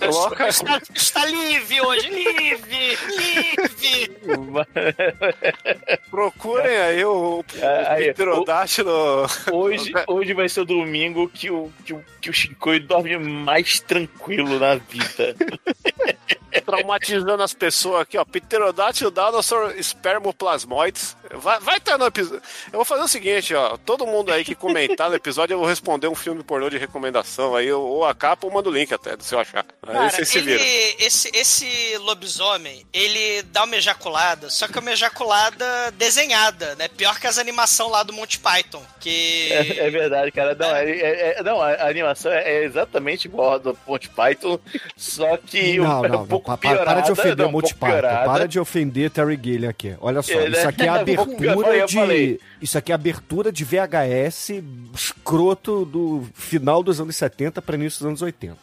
coloca. 0.00 0.48
Está, 0.48 0.80
está 0.94 1.26
livre 1.26 1.80
hoje, 1.80 2.08
livre, 2.08 2.98
livre. 3.16 4.16
Procurem 6.10 6.76
aí 6.76 7.04
o, 7.04 7.40
o 7.40 7.44
Ah, 7.62 7.92
aí, 7.94 8.12
Pterodátilo. 8.12 9.26
Hoje, 9.52 9.92
hoje 10.08 10.34
vai 10.34 10.48
ser 10.48 10.60
o 10.62 10.64
domingo 10.64 11.28
que 11.28 11.50
o, 11.50 11.70
que 11.84 11.92
o, 11.92 12.04
que 12.20 12.30
o 12.30 12.32
Shinkoi 12.32 12.80
dorme 12.80 13.18
mais 13.18 13.80
tranquilo 13.80 14.58
na 14.58 14.76
vida. 14.76 15.34
traumatizando 16.64 17.42
as 17.42 17.54
pessoas 17.54 18.02
aqui, 18.02 18.18
ó. 18.18 18.24
Pterodátilo 18.24 19.10
Dinosaur 19.10 19.72
Spermoplasmoides. 19.80 21.16
Vai, 21.34 21.60
vai 21.60 21.76
estar 21.76 21.96
no 21.96 22.06
episódio. 22.06 22.42
Eu 22.66 22.78
vou 22.78 22.84
fazer 22.84 23.02
o 23.02 23.08
seguinte, 23.08 23.54
ó. 23.54 23.76
Todo 23.76 24.06
mundo 24.06 24.32
aí 24.32 24.44
que 24.44 24.54
comentar 24.54 25.08
no 25.08 25.16
episódio, 25.16 25.54
eu 25.54 25.58
vou 25.58 25.68
responder 25.68 26.08
um 26.08 26.14
filme 26.14 26.42
pornô 26.42 26.68
de 26.68 26.78
recomendação 26.78 27.54
aí, 27.54 27.70
ou 27.72 28.04
a 28.04 28.14
capa, 28.14 28.46
ou 28.46 28.52
mando 28.52 28.70
o 28.70 28.72
link 28.72 28.92
até, 28.92 29.16
se 29.20 29.34
eu 29.34 29.38
achar. 29.38 29.64
Cara, 29.92 30.10
vocês 30.10 30.28
se 30.28 30.38
ele, 30.38 30.54
esse, 30.98 31.30
esse 31.34 31.96
lobisomem, 31.98 32.84
ele 32.92 33.42
dá 33.52 33.64
uma 33.64 33.76
ejaculada, 33.76 34.48
só 34.50 34.66
que 34.68 34.78
é 34.78 34.80
uma 34.80 34.92
ejaculada 34.92 35.90
desenhada, 35.92 36.74
né? 36.76 36.88
Pior 36.88 37.18
que 37.18 37.26
as 37.26 37.38
animação 37.38 37.88
lá 37.88 38.02
do 38.02 38.12
Monty 38.12 38.38
Python, 38.38 38.82
que... 39.00 39.48
É, 39.52 39.86
é 39.86 39.90
verdade, 39.90 40.30
cara. 40.32 40.54
Não, 40.54 40.74
é, 40.74 40.90
é- 40.90 41.38
é- 41.38 41.42
não, 41.42 41.60
a 41.60 41.88
animação 41.88 42.30
é, 42.32 42.42
é 42.42 42.64
exatamente 42.64 43.26
igual 43.26 43.54
a 43.54 43.58
do 43.58 43.76
Monty 43.86 44.08
Python, 44.10 44.58
só 44.96 45.36
que 45.36 45.76
Não, 45.78 45.84
um, 45.84 45.88
não, 45.88 46.00
um 46.00 46.08
não. 46.20 46.26
pouco 46.26 46.46
pa- 46.46 46.56
piorada. 46.56 46.84
para 46.84 47.00
de 47.00 47.12
ofender 47.12 47.36
não, 47.36 47.46
o 47.46 47.48
um 47.48 47.52
Monty 47.52 47.74
Python. 47.74 48.00
Para 48.00 48.46
de 48.48 48.60
ofender 48.60 49.10
Terry 49.10 49.38
Gilliam 49.42 49.70
aqui. 49.70 49.94
Olha 50.00 50.22
só, 50.22 50.32
É, 50.32 50.48
isso 50.48 50.60
né? 50.62 50.66
aqui 50.66 50.82
é 50.82 50.88
abertura 50.88 51.76
eu 51.76 51.88
falei. 51.88 52.26
de. 52.34 52.40
Isso 52.60 52.76
aqui 52.78 52.92
é 52.92 52.94
abertura 52.94 53.50
de 53.50 53.64
VHS 53.64 54.50
escroto 54.94 55.84
do 55.84 56.26
final 56.34 56.82
dos 56.82 57.00
anos 57.00 57.16
70 57.16 57.60
para 57.62 57.76
início 57.76 57.98
dos 58.00 58.06
anos 58.06 58.22
80. 58.22 58.56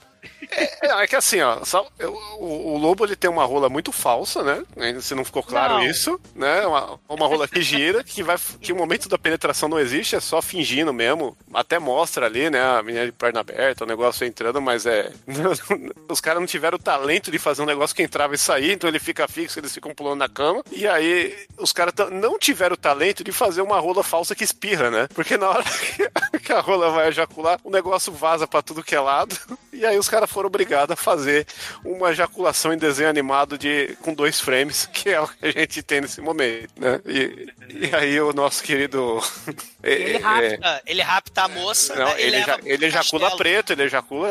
É, 0.52 1.04
é 1.04 1.08
que 1.08 1.16
assim, 1.16 1.42
ó, 1.42 1.64
só- 1.66 1.88
o, 2.40 2.74
o 2.74 2.78
lobo 2.78 3.06
ele 3.06 3.16
tem 3.16 3.30
uma 3.30 3.46
rola 3.46 3.70
muito 3.70 3.92
falsa, 3.92 4.44
né? 4.44 4.64
Ainda 4.78 5.02
se 5.02 5.14
não 5.16 5.26
ficou 5.26 5.44
claro 5.44 5.76
Não. 5.76 5.84
isso, 5.84 6.20
né? 6.36 6.66
Uma, 6.66 7.00
uma 7.10 7.28
rola 7.28 7.48
que 7.48 7.62
gira, 7.62 8.04
que 8.04 8.24
vai 8.24 8.38
que 8.62 8.72
o 8.72 8.76
momento 8.76 9.10
da 9.10 9.18
penetração 9.18 9.68
não 9.70 9.80
existe, 9.80 10.16
é 10.16 10.20
só 10.20 10.42
fingindo 10.42 10.94
mesmo. 10.94 11.38
Até 11.54 11.80
mostra 11.80 12.26
ali, 12.26 12.50
né? 12.50 12.62
A 12.62 12.82
menina 12.84 13.06
de 13.06 13.12
perna 13.12 13.40
aberta, 13.42 13.84
o 13.84 13.88
negócio 13.88 14.26
entrando, 14.26 14.62
mas 14.62 14.86
é. 14.86 15.12
Os 16.10 16.22
caras 16.22 16.40
não 16.40 16.48
tiveram 16.48 16.76
o 16.78 16.82
talento 16.82 17.30
de 17.32 17.38
fazer 17.40 17.62
um 17.62 17.66
negócio 17.66 17.96
que 17.96 18.04
entrava 18.04 18.34
e 18.36 18.38
saía, 18.38 18.74
então 18.74 18.90
ele 18.90 19.00
fica 19.00 19.28
fixo, 19.28 19.60
eles 19.60 19.74
ficam 19.74 19.94
pulando 19.94 20.20
na 20.20 20.30
cama. 20.30 20.64
E 20.72 20.88
aí 20.88 21.36
os 21.58 21.72
caras 21.74 21.94
não 22.12 22.38
tiveram 22.40 22.74
o 22.76 22.78
talento 22.78 23.24
de 23.24 23.32
fazer 23.32 23.62
uma 23.62 23.80
rola 23.80 24.04
falsa 24.04 24.36
que 24.36 24.44
espirra, 24.44 24.90
né? 24.90 25.08
Porque 25.14 25.38
na 25.38 25.50
hora 25.50 25.64
que- 26.44 26.54
a 26.54 26.60
rola 26.62 26.90
vai 26.92 27.10
ejacular, 27.10 27.60
o 27.64 27.70
negócio 27.70 28.12
vaza 28.14 28.48
pra 28.48 28.62
tudo 28.62 28.84
que 28.84 28.96
é 28.96 29.00
lado. 29.00 29.36
E 29.78 29.86
aí 29.86 29.96
os 30.00 30.10
caras 30.10 30.28
foram 30.38 30.50
obrigados 30.50 30.94
a 30.94 30.96
fazer 30.96 31.48
uma 31.84 32.12
ejaculação 32.12 32.72
em 32.72 32.78
desenho 32.78 33.10
animado 33.10 33.58
de 33.58 33.98
com 34.04 34.14
dois 34.14 34.40
frames, 34.40 34.88
que 34.94 35.10
é 35.10 35.20
o 35.20 35.28
que 35.28 35.48
a 35.48 35.52
gente 35.52 35.82
tem 35.82 36.00
nesse 36.00 36.22
momento, 36.22 36.70
né? 36.78 37.02
E, 37.08 37.52
e 37.70 37.96
aí 37.96 38.22
o 38.22 38.32
nosso 38.32 38.62
querido 38.62 39.20
Ele 39.82 40.18
é, 40.18 40.20
rapta, 40.20 40.82
ele 40.86 41.02
rapta 41.02 41.44
a 41.44 41.48
moça, 41.48 41.96
não, 41.96 42.06
né? 42.06 42.22
ele, 42.22 42.44
pro 42.44 42.68
ele 42.68 42.86
ejacula 42.86 43.36
preto, 43.36 43.74
ele 43.74 43.84
ejacula 43.84 44.30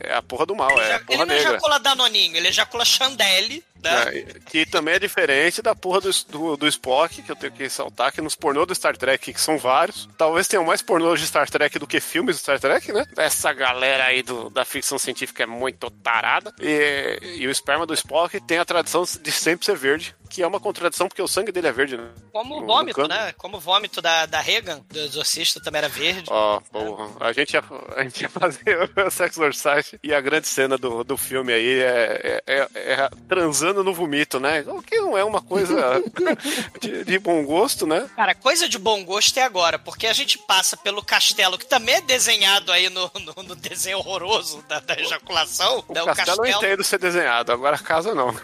é. 0.00 0.14
a 0.14 0.22
porra 0.22 0.46
do 0.46 0.54
mal, 0.54 0.70
é 0.80 0.94
a 0.94 0.96
Ele 0.96 1.04
porra 1.04 1.26
não 1.26 1.34
negra. 1.34 1.50
ejacula 1.50 1.80
Danoninho, 1.80 2.36
ele 2.36 2.48
ejacula 2.48 2.84
Chandelle, 2.84 3.62
né? 3.82 4.18
É, 4.18 4.22
que 4.46 4.66
também 4.66 4.94
é 4.94 4.98
diferente 4.98 5.62
da 5.62 5.74
porra 5.74 6.00
do, 6.00 6.10
do, 6.28 6.56
do 6.56 6.68
Spock, 6.68 7.22
que 7.22 7.30
eu 7.30 7.36
tenho 7.36 7.52
que 7.52 7.62
ressaltar, 7.62 8.12
que 8.12 8.20
nos 8.20 8.34
pornôs 8.34 8.66
do 8.66 8.74
Star 8.74 8.96
Trek, 8.96 9.32
que 9.32 9.40
são 9.40 9.58
vários, 9.58 10.08
talvez 10.16 10.48
tenham 10.48 10.64
mais 10.64 10.82
pornôs 10.82 11.20
de 11.20 11.26
Star 11.26 11.48
Trek 11.48 11.78
do 11.78 11.86
que 11.86 12.00
filmes 12.00 12.36
do 12.36 12.40
Star 12.40 12.60
Trek, 12.60 12.92
né? 12.92 13.04
Essa 13.16 13.52
galera 13.52 14.04
aí 14.04 14.22
do, 14.22 14.50
da 14.50 14.64
ficção 14.64 14.98
científica 14.98 15.42
é 15.42 15.46
muito 15.46 15.90
tarada. 15.90 16.54
E, 16.60 17.18
e 17.38 17.46
o 17.46 17.50
esperma 17.50 17.86
do 17.86 17.94
Spock 17.94 18.40
tem 18.40 18.58
a 18.58 18.64
tradição 18.64 19.04
de 19.04 19.32
sempre 19.32 19.66
ser 19.66 19.76
verde, 19.76 20.14
que 20.36 20.42
é 20.42 20.46
uma 20.46 20.60
contradição 20.60 21.08
porque 21.08 21.22
o 21.22 21.26
sangue 21.26 21.50
dele 21.50 21.68
é 21.68 21.72
verde, 21.72 21.96
né? 21.96 22.10
Como 22.30 22.58
o 22.62 22.66
vômito, 22.66 23.08
né? 23.08 23.32
Como 23.38 23.56
o 23.56 23.60
vômito 23.60 24.02
da, 24.02 24.26
da 24.26 24.38
Reagan, 24.38 24.82
do 24.90 24.98
exorcista, 24.98 25.62
também 25.62 25.78
era 25.78 25.88
verde. 25.88 26.28
Ó, 26.28 26.60
porra. 26.60 27.08
A 27.20 27.32
gente 27.32 27.54
ia, 27.54 27.64
a 27.96 28.02
gente 28.02 28.20
ia 28.20 28.28
fazer 28.28 28.90
o 28.94 29.10
Sex 29.10 29.38
Exorcist 29.38 29.98
e 30.02 30.12
a 30.12 30.20
grande 30.20 30.46
cena 30.46 30.76
do, 30.76 31.02
do 31.02 31.16
filme 31.16 31.54
aí 31.54 31.80
é, 31.80 32.42
é, 32.46 32.54
é- 32.54 32.92
é 32.92 33.10
transando 33.26 33.82
no 33.82 33.94
vomito, 33.94 34.38
né? 34.38 34.62
O 34.66 34.82
que 34.82 35.00
não 35.00 35.16
é 35.16 35.24
uma 35.24 35.40
coisa 35.40 35.74
de, 36.82 37.02
de 37.02 37.18
bom 37.18 37.42
gosto, 37.42 37.86
né? 37.86 38.06
Cara, 38.14 38.34
coisa 38.34 38.68
de 38.68 38.78
bom 38.78 39.02
gosto 39.06 39.38
é 39.38 39.42
agora, 39.42 39.78
porque 39.78 40.06
a 40.06 40.12
gente 40.12 40.36
passa 40.36 40.76
pelo 40.76 41.02
castelo, 41.02 41.56
que 41.56 41.64
também 41.64 41.94
é 41.94 42.00
desenhado 42.02 42.70
aí 42.70 42.90
no, 42.90 43.10
no, 43.14 43.42
no 43.42 43.56
desenho 43.56 43.96
horroroso 44.00 44.62
da, 44.68 44.80
da 44.80 45.00
ejaculação. 45.00 45.82
O 45.88 45.94
né? 45.94 46.04
castelo 46.04 46.44
eu 46.44 46.58
entendo 46.58 46.84
ser 46.84 46.98
desenhado, 46.98 47.50
agora 47.52 47.76
a 47.76 47.78
casa 47.78 48.14
não. 48.14 48.36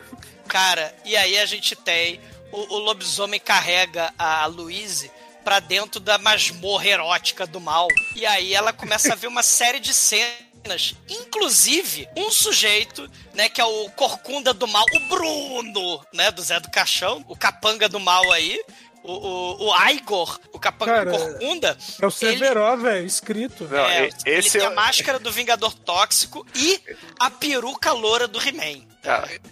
Cara, 0.52 0.94
e 1.02 1.16
aí 1.16 1.38
a 1.38 1.46
gente 1.46 1.74
tem 1.74 2.20
o, 2.52 2.74
o 2.74 2.78
lobisomem 2.78 3.40
carrega 3.40 4.12
a 4.18 4.44
Louise 4.44 5.10
pra 5.42 5.60
dentro 5.60 5.98
da 5.98 6.18
masmorra 6.18 6.86
erótica 6.86 7.46
do 7.46 7.58
mal. 7.58 7.88
E 8.14 8.26
aí 8.26 8.52
ela 8.52 8.70
começa 8.70 9.14
a 9.14 9.16
ver 9.16 9.28
uma 9.28 9.42
série 9.42 9.80
de 9.80 9.94
cenas, 9.94 10.94
inclusive 11.08 12.06
um 12.14 12.30
sujeito, 12.30 13.10
né, 13.32 13.48
que 13.48 13.62
é 13.62 13.64
o 13.64 13.88
corcunda 13.92 14.52
do 14.52 14.68
mal, 14.68 14.84
o 14.92 15.00
Bruno, 15.08 16.04
né, 16.12 16.30
do 16.30 16.42
Zé 16.42 16.60
do 16.60 16.70
Caixão, 16.70 17.24
o 17.28 17.34
capanga 17.34 17.88
do 17.88 17.98
mal 17.98 18.30
aí, 18.30 18.62
O, 19.04 19.12
o, 19.12 19.68
o 19.70 19.88
Igor, 19.90 20.38
o 20.52 20.58
capanga 20.60 21.04
corcunda, 21.10 21.76
É 22.00 22.06
o 22.06 22.10
Severo, 22.10 22.76
velho, 22.76 23.04
escrito. 23.06 23.64
Não, 23.68 23.78
é, 23.84 24.04
ele 24.04 24.38
esse 24.38 24.52
tem 24.52 24.60
é 24.62 24.66
a 24.66 24.70
o- 24.70 24.74
máscara 24.76 25.18
do 25.18 25.32
Vingador 25.32 25.74
Tóxico 25.74 26.46
e 26.54 26.80
a 27.18 27.28
peruca 27.30 27.92
loura 27.92 28.28
do 28.28 28.38
He-Man. 28.40 28.86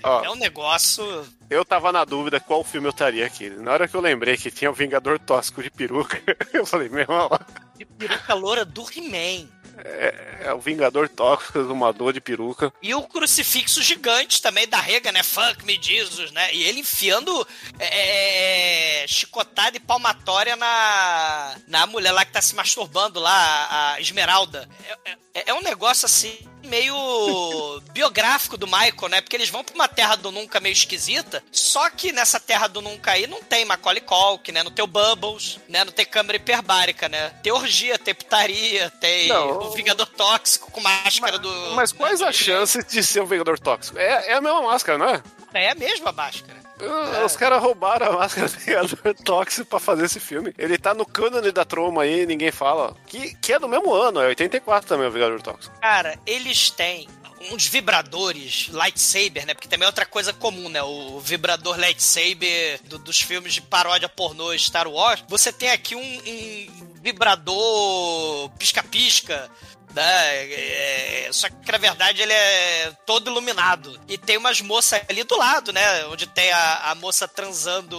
Ó, 0.04 0.24
É 0.24 0.30
um 0.30 0.36
negócio. 0.36 1.26
eu 1.50 1.64
tava 1.64 1.90
na 1.90 2.04
dúvida 2.04 2.38
qual 2.38 2.62
filme 2.62 2.86
eu 2.86 2.90
estaria 2.92 3.26
aqui. 3.26 3.50
Na 3.50 3.72
hora 3.72 3.88
que 3.88 3.96
eu 3.96 4.00
lembrei 4.00 4.36
que 4.36 4.50
tinha 4.52 4.70
o 4.70 4.74
Vingador 4.74 5.18
Tóxico 5.18 5.60
de 5.62 5.70
peruca, 5.70 6.20
eu 6.54 6.64
falei, 6.64 6.88
meu 6.88 7.00
irmão, 7.00 7.28
de 7.76 7.84
peruca 7.84 8.34
loura 8.34 8.64
do 8.64 8.82
He-Man. 8.82 9.48
É 9.84 10.52
o 10.54 10.60
Vingador 10.60 11.08
Tóxico, 11.08 11.58
exumador 11.58 12.12
de 12.12 12.20
peruca. 12.20 12.72
E 12.82 12.94
o 12.94 13.02
crucifixo 13.02 13.82
gigante 13.82 14.40
também 14.40 14.66
da 14.68 14.80
Rega, 14.80 15.12
né? 15.12 15.22
Fuck 15.22 15.64
me 15.64 15.78
Jesus, 15.80 16.30
né? 16.32 16.52
E 16.54 16.62
ele 16.64 16.80
enfiando 16.80 17.46
é, 17.78 19.04
chicotada 19.08 19.76
e 19.76 19.80
palmatória 19.80 20.56
na, 20.56 21.56
na 21.66 21.86
mulher 21.86 22.12
lá 22.12 22.24
que 22.24 22.32
tá 22.32 22.40
se 22.42 22.54
masturbando 22.54 23.20
lá, 23.20 23.32
a, 23.32 23.92
a 23.94 24.00
Esmeralda. 24.00 24.68
É, 25.04 25.10
é- 25.34 25.44
é 25.46 25.54
um 25.54 25.62
negócio 25.62 26.06
assim, 26.06 26.36
meio 26.64 27.80
biográfico 27.92 28.56
do 28.56 28.66
Michael, 28.66 29.08
né? 29.10 29.20
Porque 29.20 29.36
eles 29.36 29.50
vão 29.50 29.64
pra 29.64 29.74
uma 29.74 29.88
terra 29.88 30.16
do 30.16 30.30
nunca 30.30 30.60
meio 30.60 30.72
esquisita, 30.72 31.42
só 31.50 31.88
que 31.90 32.12
nessa 32.12 32.38
terra 32.38 32.66
do 32.66 32.80
nunca 32.80 33.12
aí 33.12 33.26
não 33.26 33.42
tem 33.42 33.64
Macaulay 33.64 34.00
Culkin, 34.00 34.52
né? 34.52 34.62
Não 34.62 34.70
tem 34.70 34.84
o 34.84 34.88
Bubbles, 34.88 35.58
né? 35.68 35.84
Não 35.84 35.92
tem 35.92 36.04
câmera 36.06 36.36
hiperbárica, 36.36 37.08
né? 37.08 37.30
Tem 37.42 37.52
orgia, 37.52 37.98
tem 37.98 38.14
putaria, 38.14 38.90
tem 39.00 39.28
Não. 39.28 39.58
o 39.58 39.70
Vingador 39.70 40.06
Tóxico 40.06 40.70
com 40.70 40.80
máscara 40.80 41.38
do... 41.38 41.50
Mas 41.74 41.92
quais 41.92 42.20
as 42.22 42.34
chances 42.34 42.84
de 42.86 43.02
ser 43.02 43.22
um 43.22 43.26
Vingador 43.26 43.58
Tóxico? 43.58 43.98
É, 43.98 44.28
é 44.28 44.34
a 44.34 44.40
mesma 44.40 44.62
máscara, 44.62 44.98
não 44.98 45.08
é? 45.08 45.22
É 45.52 45.70
a 45.70 45.74
mesma 45.74 46.12
máscara. 46.12 46.59
Ah, 46.84 47.24
Os 47.24 47.36
caras 47.36 47.60
roubaram 47.62 48.06
a 48.06 48.12
máscara 48.12 48.48
do 48.48 48.56
Vingador 48.58 49.14
Tóxico 49.24 49.66
pra 49.68 49.80
fazer 49.80 50.04
esse 50.06 50.20
filme. 50.20 50.52
Ele 50.58 50.78
tá 50.78 50.94
no 50.94 51.04
cânone 51.06 51.50
da 51.52 51.64
troma 51.64 52.02
aí, 52.02 52.26
ninguém 52.26 52.50
fala. 52.50 52.96
Que, 53.06 53.34
que 53.36 53.52
é 53.52 53.58
do 53.58 53.68
mesmo 53.68 53.92
ano, 53.92 54.20
é 54.20 54.26
84 54.26 54.88
também 54.88 55.06
o 55.06 55.10
Vingador 55.12 55.40
Tóxico. 55.42 55.74
Cara, 55.80 56.18
eles 56.26 56.70
têm 56.70 57.08
uns 57.50 57.66
vibradores 57.66 58.68
lightsaber, 58.70 59.46
né? 59.46 59.54
Porque 59.54 59.66
também 59.68 59.84
é 59.84 59.88
outra 59.88 60.04
coisa 60.04 60.30
comum, 60.32 60.68
né? 60.68 60.82
O 60.82 61.18
vibrador 61.20 61.78
lightsaber 61.78 62.80
do- 62.84 62.98
dos 62.98 63.20
filmes 63.20 63.54
de 63.54 63.62
paródia 63.62 64.08
pornô 64.10 64.56
Star 64.58 64.86
Wars. 64.86 65.24
Você 65.26 65.50
tem 65.52 65.70
aqui 65.70 65.94
um, 65.94 66.00
um 66.02 66.66
vibrador 67.02 68.50
pisca-pisca. 68.58 69.50
Né? 69.94 70.52
É, 70.52 71.28
só 71.32 71.48
que 71.48 71.72
na 71.72 71.78
verdade 71.78 72.22
ele 72.22 72.32
é 72.32 72.92
todo 73.06 73.30
iluminado. 73.30 73.98
E 74.08 74.16
tem 74.16 74.36
umas 74.36 74.60
moças 74.60 75.00
ali 75.08 75.24
do 75.24 75.36
lado, 75.36 75.72
né? 75.72 76.04
Onde 76.06 76.26
tem 76.26 76.50
a, 76.52 76.90
a 76.90 76.94
moça 76.94 77.26
transando 77.26 77.98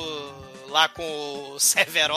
lá 0.69 0.87
com 0.87 1.03
o 1.53 1.59
Severo 1.59 2.15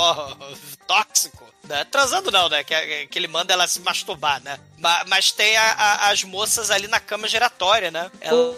tóxico. 0.87 1.45
Né? 1.65 1.83
Transando 1.91 2.31
não, 2.31 2.49
né? 2.51 2.63
Que, 2.63 3.07
que 3.07 3.19
ele 3.19 3.27
manda 3.27 3.55
ela 3.55 3.67
se 3.67 3.81
masturbar, 3.81 4.41
né? 4.45 4.59
Ma- 4.79 5.03
Mas, 5.09 5.33
tem 5.33 5.57
a- 5.57 5.73
a- 5.73 6.11
as 6.11 6.23
moças 6.23 6.71
ali 6.71 6.87
na 6.87 7.01
cama 7.01 7.27
giratória, 7.27 7.91
né? 7.91 8.11
Elas... 8.21 8.55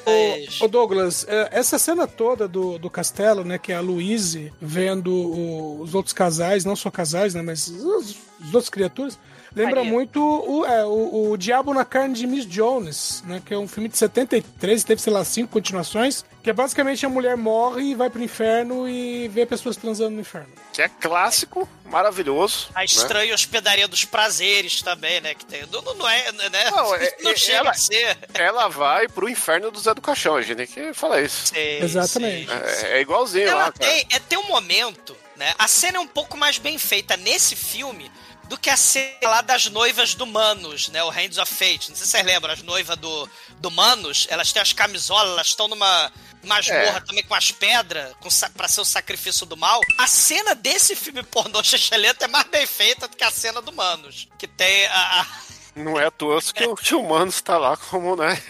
ô, 0.60 0.64
ô, 0.64 0.68
Douglas, 0.68 1.24
é, 1.28 1.48
essa 1.52 1.78
cena 1.78 2.08
toda 2.08 2.48
do, 2.48 2.78
do 2.80 2.90
castelo, 2.90 3.44
né, 3.44 3.58
que 3.58 3.70
é 3.70 3.76
a 3.76 3.80
Louise 3.80 4.52
vendo 4.60 5.12
o- 5.14 5.80
os 5.82 5.94
outros 5.94 6.12
casais, 6.12 6.64
não 6.64 6.74
só 6.74 6.90
casais, 6.90 7.32
né, 7.32 7.42
mas 7.42 7.68
os, 7.68 8.16
os 8.40 8.46
outros 8.52 8.68
criaturas, 8.70 9.16
lembra 9.56 9.76
Maria. 9.76 9.90
muito 9.90 10.20
o, 10.22 10.64
é, 10.66 10.84
o, 10.84 11.30
o 11.30 11.36
Diabo 11.36 11.72
na 11.74 11.84
Carne 11.84 12.14
de 12.14 12.26
Miss 12.26 12.46
Jones, 12.46 13.22
né, 13.26 13.42
que 13.44 13.52
é 13.54 13.58
um 13.58 13.66
filme 13.66 13.88
de 13.88 13.96
73, 13.98 14.84
teve, 14.84 15.00
sei 15.00 15.12
lá, 15.12 15.24
cinco 15.24 15.50
continuações, 15.52 16.24
que 16.42 16.50
é 16.50 16.52
basicamente 16.52 17.04
a 17.04 17.08
mulher 17.08 17.36
morre 17.36 17.82
e 17.90 17.94
vai 17.94 18.08
pro 18.10 18.22
inferno 18.22 18.88
e 18.88 19.26
vê 19.28 19.44
pessoas 19.46 19.76
transando 19.76 20.10
no 20.10 20.20
inferno. 20.20 20.52
Que 20.72 20.82
é 20.82 20.88
clássico, 20.88 21.68
maravilhoso. 21.86 22.68
A 22.74 22.80
né? 22.80 22.84
estranha 22.84 23.34
hospedaria 23.34 23.88
dos 23.88 24.04
prazeres 24.04 24.82
também, 24.82 25.20
né? 25.22 25.34
Que 25.34 25.44
tem. 25.46 25.64
Não, 25.72 25.82
não 25.94 26.08
é, 26.08 26.30
né? 26.32 26.70
Não, 26.70 26.94
é- 26.94 27.16
não 27.24 27.30
é- 27.30 27.36
chega 27.36 27.58
ela- 27.58 27.70
a 27.70 27.74
ser. 27.74 28.18
Ela 28.34 28.68
vai 28.68 29.08
pro 29.08 29.28
inferno 29.28 29.70
do 29.70 29.80
Zé 29.80 29.94
do 29.94 30.02
Caixão, 30.02 30.36
a 30.36 30.42
gente 30.42 30.56
tem 30.56 30.66
que 30.66 30.92
falar 30.92 31.22
isso. 31.22 31.46
Sei, 31.46 31.80
Exatamente. 31.80 32.46
sei. 32.50 32.90
É, 32.90 32.98
é 32.98 33.00
igualzinho 33.00 33.48
Ela 33.48 33.64
lá, 33.66 33.72
cara. 33.72 33.90
tem, 33.90 34.06
é, 34.12 34.18
tem 34.18 34.38
um 34.38 34.48
momento, 34.48 35.16
né? 35.34 35.54
A 35.58 35.66
cena 35.66 35.96
é 35.96 36.00
um 36.00 36.06
pouco 36.06 36.36
mais 36.36 36.58
bem 36.58 36.76
feita 36.78 37.16
nesse 37.16 37.56
filme 37.56 38.10
do 38.48 38.56
que 38.58 38.70
a 38.70 38.76
cena 38.76 39.16
lá 39.28 39.40
das 39.40 39.66
noivas 39.68 40.14
do 40.14 40.26
Manos, 40.26 40.88
né? 40.88 41.02
O 41.02 41.10
Hands 41.10 41.36
of 41.38 41.52
Fate. 41.52 41.88
Não 41.90 41.96
sei 41.96 42.06
se 42.06 42.12
vocês 42.12 42.24
lembram, 42.24 42.52
as 42.52 42.62
noivas 42.62 42.96
do, 42.96 43.28
do 43.58 43.70
Manos, 43.70 44.26
elas 44.30 44.52
têm 44.52 44.62
as 44.62 44.72
camisolas, 44.72 45.32
elas 45.32 45.46
estão 45.48 45.66
numa 45.68 46.12
masmorra 46.44 46.98
É. 46.98 47.00
também 47.00 47.24
com 47.24 47.34
as 47.34 47.50
pedras, 47.50 48.14
com, 48.20 48.28
pra 48.56 48.68
ser 48.68 48.80
o 48.80 48.84
sacrifício 48.84 49.44
do 49.46 49.56
mal. 49.56 49.80
A 49.98 50.06
cena 50.06 50.54
desse 50.54 50.94
filme 50.94 51.22
pornô 51.24 51.62
Xexelento 51.64 52.24
é 52.24 52.28
mais 52.28 52.46
bem 52.48 52.66
feita 52.66 53.08
do 53.08 53.16
que 53.16 53.24
a 53.24 53.30
cena 53.30 53.60
do 53.60 53.72
Manos. 53.72 54.28
Que 54.38 54.46
tem 54.46 54.86
a... 54.86 55.20
a- 55.22 55.26
Não 55.74 55.98
é 55.98 56.06
à 56.06 56.10
toa 56.10 56.40
que 56.40 56.64
o, 56.64 56.76
que 56.76 56.94
o 56.94 57.02
Manos 57.02 57.40
tá 57.42 57.58
lá 57.58 57.76
como, 57.76 58.14
né? 58.14 58.40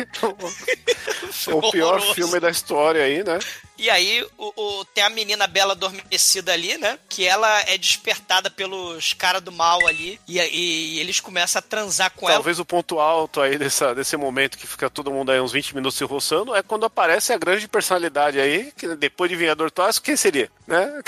o, 1.51 1.57
o 1.57 1.71
pior 1.71 2.01
filme 2.15 2.39
da 2.39 2.51
história 2.51 3.03
aí, 3.03 3.25
né? 3.25 3.39
E 3.79 3.91
aí 3.91 4.27
o, 4.39 4.53
o- 4.81 4.85
tem 4.87 5.05
a 5.05 5.11
menina 5.11 5.47
bela 5.47 5.73
adormecida 5.73 6.53
ali, 6.53 6.79
né? 6.79 6.99
Que 7.09 7.27
ela 7.27 7.61
é 7.63 7.77
despertada 7.77 8.51
pelos 8.51 9.13
caras 9.13 9.43
do 9.43 9.53
mal 9.53 9.87
ali. 9.87 10.19
E, 10.27 10.39
e 10.41 10.99
eles 10.99 11.21
começam 11.21 11.59
a 11.59 11.63
transar 11.63 12.11
com 12.13 12.27
ela. 12.27 12.37
Talvez 12.37 12.59
o 12.59 12.65
ponto 12.65 12.99
alto 12.99 13.41
aí 13.41 13.59
dessa, 13.59 13.95
desse 13.95 14.17
momento 14.17 14.57
que 14.57 14.67
fica 14.67 14.89
todo 14.89 15.11
mundo 15.11 15.31
aí 15.31 15.41
uns 15.41 15.53
20 15.53 15.75
minutos 15.75 15.99
se 15.99 16.05
roçando 16.05 16.55
é 16.55 16.63
quando 16.63 16.87
aparece 16.87 17.33
a 17.33 17.39
grande 17.39 17.69
personalidade 17.69 18.41
aí, 18.41 18.73
que 18.77 18.95
depois 18.97 19.31
de 19.31 19.37
Vingador 19.37 19.71
Tóxico, 19.71 20.07
quem 20.07 20.17
seria? 20.17 20.51
Né? 20.67 21.03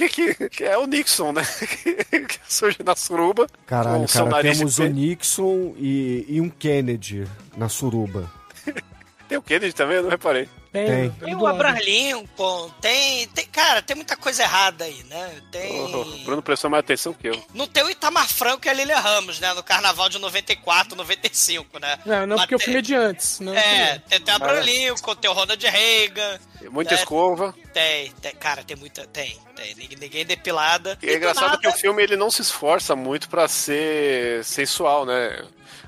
Que, 0.00 0.08
que, 0.08 0.48
que 0.48 0.64
é 0.64 0.78
o 0.78 0.86
Nixon, 0.86 1.32
né? 1.32 1.42
Que, 1.58 2.20
que 2.24 2.38
surge 2.48 2.78
na 2.82 2.96
suruba. 2.96 3.46
Caralho, 3.66 4.06
cara, 4.08 4.40
temos 4.42 4.78
o. 4.78 4.84
Nixon 4.86 5.74
e, 5.76 6.24
e 6.28 6.40
um 6.40 6.48
Kennedy 6.48 7.26
na 7.56 7.68
suruba. 7.68 8.30
Tem 9.28 9.36
o 9.36 9.42
Kennedy 9.42 9.72
também, 9.74 9.96
eu 9.96 10.02
não 10.04 10.10
reparei. 10.10 10.48
Tem, 10.72 10.86
Tem. 10.86 10.94
ali 11.00 11.12
Tem 11.18 11.34
o. 11.34 11.46
Abraham 11.46 11.78
Lincoln, 11.80 12.70
tem, 12.80 13.26
tem. 13.28 13.44
Cara, 13.46 13.82
tem 13.82 13.96
muita 13.96 14.16
coisa 14.16 14.42
errada 14.44 14.84
aí, 14.84 15.02
né? 15.08 15.42
Tem. 15.50 15.80
O 15.80 16.04
Bruno 16.24 16.40
prestou 16.42 16.70
mais 16.70 16.80
atenção 16.84 17.12
que 17.12 17.26
eu. 17.28 17.44
Não 17.52 17.66
tem 17.66 17.82
o 17.82 17.90
Itamar 17.90 18.28
Franco 18.28 18.66
e 18.66 18.70
a 18.70 18.72
Lilia 18.72 19.00
Ramos, 19.00 19.40
né? 19.40 19.52
No 19.52 19.64
carnaval 19.64 20.08
de 20.08 20.18
94, 20.20 20.94
95, 20.96 21.78
né? 21.80 21.98
Não, 22.06 22.20
não, 22.26 22.36
Mas 22.36 22.42
porque 22.46 22.54
o 22.54 22.58
tem- 22.58 22.64
filme 22.66 22.78
é 22.78 22.82
de 22.82 22.94
antes. 22.94 23.40
Não 23.40 23.52
É, 23.52 23.98
tem, 24.08 24.20
tem 24.20 24.32
o 24.32 24.36
Abraham 24.36 24.58
Ah. 24.58 24.62
Lincoln, 24.62 25.14
tem 25.16 25.30
o 25.30 25.34
Ronald 25.34 25.66
Reagan. 25.66 26.38
Muita 26.70 26.94
É. 26.94 26.98
escova. 26.98 27.52
Tem, 27.72 28.12
tem, 28.12 28.34
cara, 28.36 28.62
tem 28.62 28.76
muita. 28.76 29.06
Tem, 29.08 29.36
tem. 29.56 29.74
Ninguém, 29.98 30.24
depilada. 30.24 30.96
E 31.02 31.06
é 31.06 31.10
do 31.10 31.16
engraçado 31.16 31.46
nada- 31.48 31.58
que 31.58 31.68
o 31.68 31.72
filme 31.72 32.00
ele 32.02 32.16
não 32.16 32.30
se 32.30 32.42
esforça 32.42 32.94
muito 32.94 33.28
pra 33.28 33.48
ser 33.48 34.44
sensual, 34.44 35.04
né? 35.04 35.42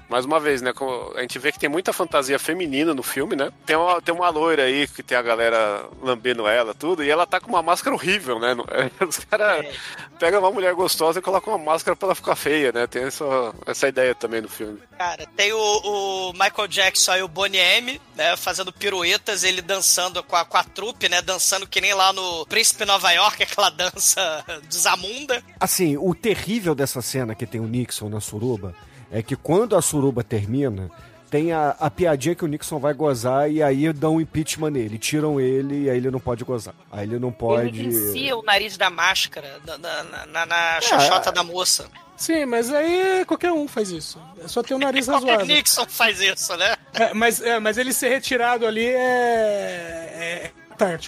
Mais 0.09 0.25
uma 0.25 0.39
vez, 0.39 0.61
né? 0.61 0.73
A 1.17 1.21
gente 1.23 1.39
vê 1.39 1.51
que 1.53 1.59
tem 1.59 1.69
muita 1.69 1.93
fantasia 1.93 2.39
feminina 2.39 2.93
no 2.93 3.03
filme, 3.03 3.35
né? 3.35 3.51
Tem 3.65 3.77
uma, 3.77 4.01
tem 4.03 4.15
uma 4.15 4.29
loira 4.29 4.65
aí 4.65 4.87
que 4.87 5.03
tem 5.03 5.17
a 5.17 5.23
galera 5.23 5.87
lambendo 6.03 6.47
ela, 6.47 6.75
tudo, 6.75 7.03
e 7.03 7.09
ela 7.11 7.27
tá 7.27 7.41
com 7.41 7.49
uma 7.49 7.63
máscara 7.63 7.95
horrível, 7.97 8.39
né? 8.39 8.55
Os 9.07 9.19
caras 9.21 9.65
É. 9.65 9.73
pegam 10.19 10.41
uma 10.41 10.51
mulher 10.51 10.75
gostosa 10.75 11.19
e 11.19 11.23
colocam 11.23 11.55
uma 11.55 11.65
máscara 11.73 11.97
pra 11.97 12.09
ela 12.09 12.15
ficar 12.15 12.37
feia, 12.37 12.71
né? 12.73 12.87
Tem 12.87 13.05
essa, 13.05 13.25
essa 13.67 13.89
ideia 13.89 14.15
também 14.15 14.41
no 14.43 14.49
filme. 14.49 14.79
Cara, 14.99 15.27
tem 15.37 15.53
o, 15.53 15.59
o 15.59 16.33
Michael 16.33 16.69
Jackson 16.69 17.17
e 17.17 17.23
o 17.23 17.29
Bonnie 17.29 17.59
M, 17.61 18.01
né, 18.15 18.37
fazendo 18.37 18.73
piruetas, 18.73 19.43
ele 19.45 19.63
dançando 19.63 20.23
com 20.23 20.37
a, 20.37 20.45
com 20.45 20.57
a 20.59 20.65
trupe, 20.65 21.09
né, 21.09 21.23
dançando 21.23 21.67
que 21.67 21.81
nem 21.81 21.95
lá 21.95 22.13
no 22.13 22.45
Príncipe 22.47 22.85
Nova 22.85 23.11
York, 23.13 23.43
aquela 23.45 23.71
dança 23.71 24.45
desamunda. 24.69 25.43
Assim, 25.59 25.97
o 25.97 26.15
terrível 26.15 26.75
dessa 26.75 27.01
cena 27.01 27.35
que 27.35 27.47
tem 27.47 27.61
o 27.61 27.67
Nixon 27.67 28.09
na 28.09 28.21
suruba 28.21 28.75
é 29.13 29.23
que 29.23 29.37
quando 29.37 29.77
a 29.77 29.83
suruba 29.83 30.25
termina, 30.25 30.91
tem 31.31 31.53
a, 31.53 31.77
a 31.79 31.91
piadinha 31.91 32.35
que 32.35 32.45
o 32.45 32.47
Nixon 32.49 32.79
vai 32.79 32.93
gozar 32.93 33.51
e 33.51 33.63
aí 33.63 33.91
dão 33.93 34.17
um 34.17 34.21
impeachment 34.21 34.71
nele. 34.71 34.99
Tiram 34.99 35.41
ele 35.41 35.85
e 35.85 35.91
aí 35.91 35.97
ele 35.97 36.11
não 36.11 36.21
pode 36.21 36.45
gozar. 36.45 36.75
Aí 36.91 37.07
ele 37.07 37.19
não 37.19 37.31
pode. 37.31 37.81
Ele 37.81 38.33
o 38.33 38.43
nariz 38.43 38.77
da 38.77 38.91
máscara 38.91 39.61
na, 39.67 39.79
na, 39.79 40.27
na, 40.27 40.47
na 40.47 40.81
xoxota 40.81 41.31
da 41.31 41.43
moça. 41.43 41.87
Sim, 42.17 42.45
mas 42.47 42.73
aí 42.73 43.25
qualquer 43.27 43.51
um 43.51 43.67
faz 43.67 43.91
isso. 43.91 44.21
É 44.43 44.49
só 44.49 44.63
ter 44.63 44.75
o 44.75 44.79
nariz 44.79 45.07
razoável. 45.09 45.47
Nixon 45.47 45.87
faz 45.87 46.21
isso, 46.21 46.57
né? 46.57 46.77
É, 46.95 47.15
mas, 47.15 47.41
é, 47.41 47.59
mas 47.59 47.79
ele 47.79 47.93
ser 47.93 48.11
retirado 48.11 48.67
ali 48.67 48.87
é. 48.87 48.93
é. 48.95 50.51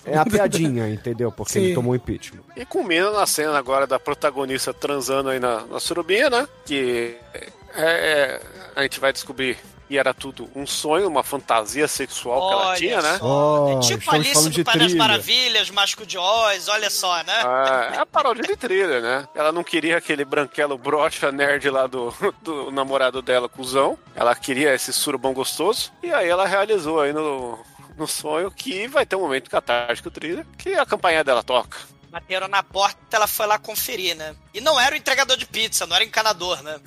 É 0.07 0.17
a 0.17 0.25
piadinha, 0.25 0.89
entendeu? 0.89 1.33
Porque 1.33 1.55
Sim. 1.55 1.61
ele 1.65 1.75
tomou 1.75 1.97
impeachment. 1.97 2.43
E 2.57 2.65
culmina 2.65 3.11
na 3.11 3.27
cena 3.27 3.59
agora 3.59 3.89
da 3.89 3.99
protagonista 3.99 4.73
transando 4.73 5.31
aí 5.31 5.41
na, 5.41 5.67
na 5.67 5.81
surubinha, 5.81 6.31
né? 6.31 6.47
Que 6.65 7.17
é, 7.77 7.83
é- 7.85 8.41
a 8.77 8.83
gente 8.83 8.99
vai 9.01 9.13
descobrir 9.13 9.59
que 9.87 9.99
era 9.99 10.15
tudo 10.15 10.51
um 10.57 10.67
sonho, 10.67 11.07
uma 11.07 11.23
fantasia 11.23 11.87
sexual 11.87 12.49
que 12.49 12.53
ela 12.55 12.67
Olha 12.69 12.77
tinha, 12.79 13.03
né? 13.03 13.19
só, 13.19 13.65
Oh, 13.67 13.79
é 13.79 13.81
tipo 13.81 14.11
Alice 14.11 14.43
do 14.45 14.51
de 14.51 14.65
País 14.65 14.79
das 14.79 14.87
trilha. 14.89 14.99
Maravilhas, 14.99 15.71
Mágico 15.71 16.07
de 16.07 16.17
Oz, 16.17 16.69
olha 16.69 16.89
só, 16.91 17.23
né? 17.23 17.35
Ah, 17.45 17.91
é 17.95 17.99
a 17.99 18.07
paródia 18.07 18.43
de 18.45 18.57
thriller, 18.57 19.03
né? 19.03 19.29
Ela 19.35 19.53
não 19.53 19.63
queria 19.63 19.99
aquele 19.99 20.25
branquelo 20.25 20.79
brocha 20.79 21.31
nerd 21.31 21.69
lá 21.69 21.87
do, 21.87 22.13
do 22.43 22.71
namorado 22.73 23.21
dela, 23.21 23.49
cuzão. 23.49 23.99
Ela 24.17 24.35
queria 24.35 24.75
esse 24.75 24.93
surubão 24.93 25.35
gostoso. 25.35 25.93
E 26.03 26.11
aí 26.13 26.29
ela 26.29 26.47
realizou 26.47 27.01
aí 27.01 27.13
no, 27.13 27.59
no 27.97 28.07
sonho 28.09 28.51
que 28.51 28.89
vai 28.89 29.05
ter 29.05 29.17
um 29.17 29.21
momento 29.21 29.51
catártico 29.51 30.11
thriller 30.11 30.47
que 30.59 30.75
a 30.75 30.87
campanha 30.87 31.23
dela 31.23 31.43
toca. 31.43 31.79
Bateram 32.11 32.49
na 32.49 32.63
porta, 32.63 32.99
ela 33.13 33.27
foi 33.27 33.47
lá 33.47 33.59
conferir, 33.59 34.17
né? 34.17 34.35
E 34.55 34.61
não 34.61 34.81
era 34.81 34.95
o 34.95 34.99
entregador 34.99 35.37
de 35.37 35.45
pizza, 35.47 35.85
não 35.87 35.95
era 35.95 36.05
o 36.05 36.09
encanador, 36.09 36.63
né? 36.63 36.81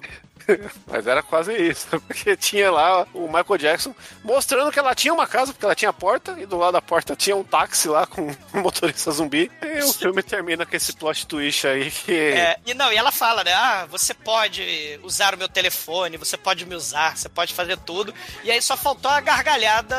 Mas 0.87 1.07
era 1.07 1.21
quase 1.21 1.53
isso, 1.53 1.87
porque 2.07 2.35
tinha 2.35 2.71
lá 2.71 3.05
o 3.13 3.27
Michael 3.27 3.57
Jackson 3.57 3.95
mostrando 4.23 4.71
que 4.71 4.79
ela 4.79 4.95
tinha 4.95 5.13
uma 5.13 5.27
casa, 5.27 5.53
porque 5.53 5.65
ela 5.65 5.75
tinha 5.75 5.93
porta, 5.93 6.35
e 6.39 6.45
do 6.45 6.57
lado 6.57 6.73
da 6.73 6.81
porta 6.81 7.15
tinha 7.15 7.35
um 7.35 7.43
táxi 7.43 7.87
lá 7.87 8.05
com 8.05 8.27
um 8.53 8.61
motorista 8.61 9.11
zumbi. 9.11 9.51
E 9.61 9.79
o 9.79 9.93
filme 9.93 10.23
termina 10.23 10.65
com 10.65 10.75
esse 10.75 10.93
plot 10.93 11.25
twist 11.27 11.67
aí 11.67 11.91
que. 11.91 12.13
É, 12.13 12.57
e 12.65 12.73
não, 12.73 12.91
e 12.91 12.95
ela 12.95 13.11
fala, 13.11 13.43
né? 13.43 13.53
Ah, 13.53 13.85
você 13.89 14.13
pode 14.13 14.99
usar 15.03 15.33
o 15.33 15.37
meu 15.37 15.49
telefone, 15.49 16.17
você 16.17 16.37
pode 16.37 16.65
me 16.65 16.75
usar, 16.75 17.17
você 17.17 17.29
pode 17.29 17.53
fazer 17.53 17.77
tudo. 17.77 18.13
E 18.43 18.51
aí 18.51 18.61
só 18.61 18.75
faltou 18.75 19.11
a 19.11 19.19
gargalhada 19.21 19.95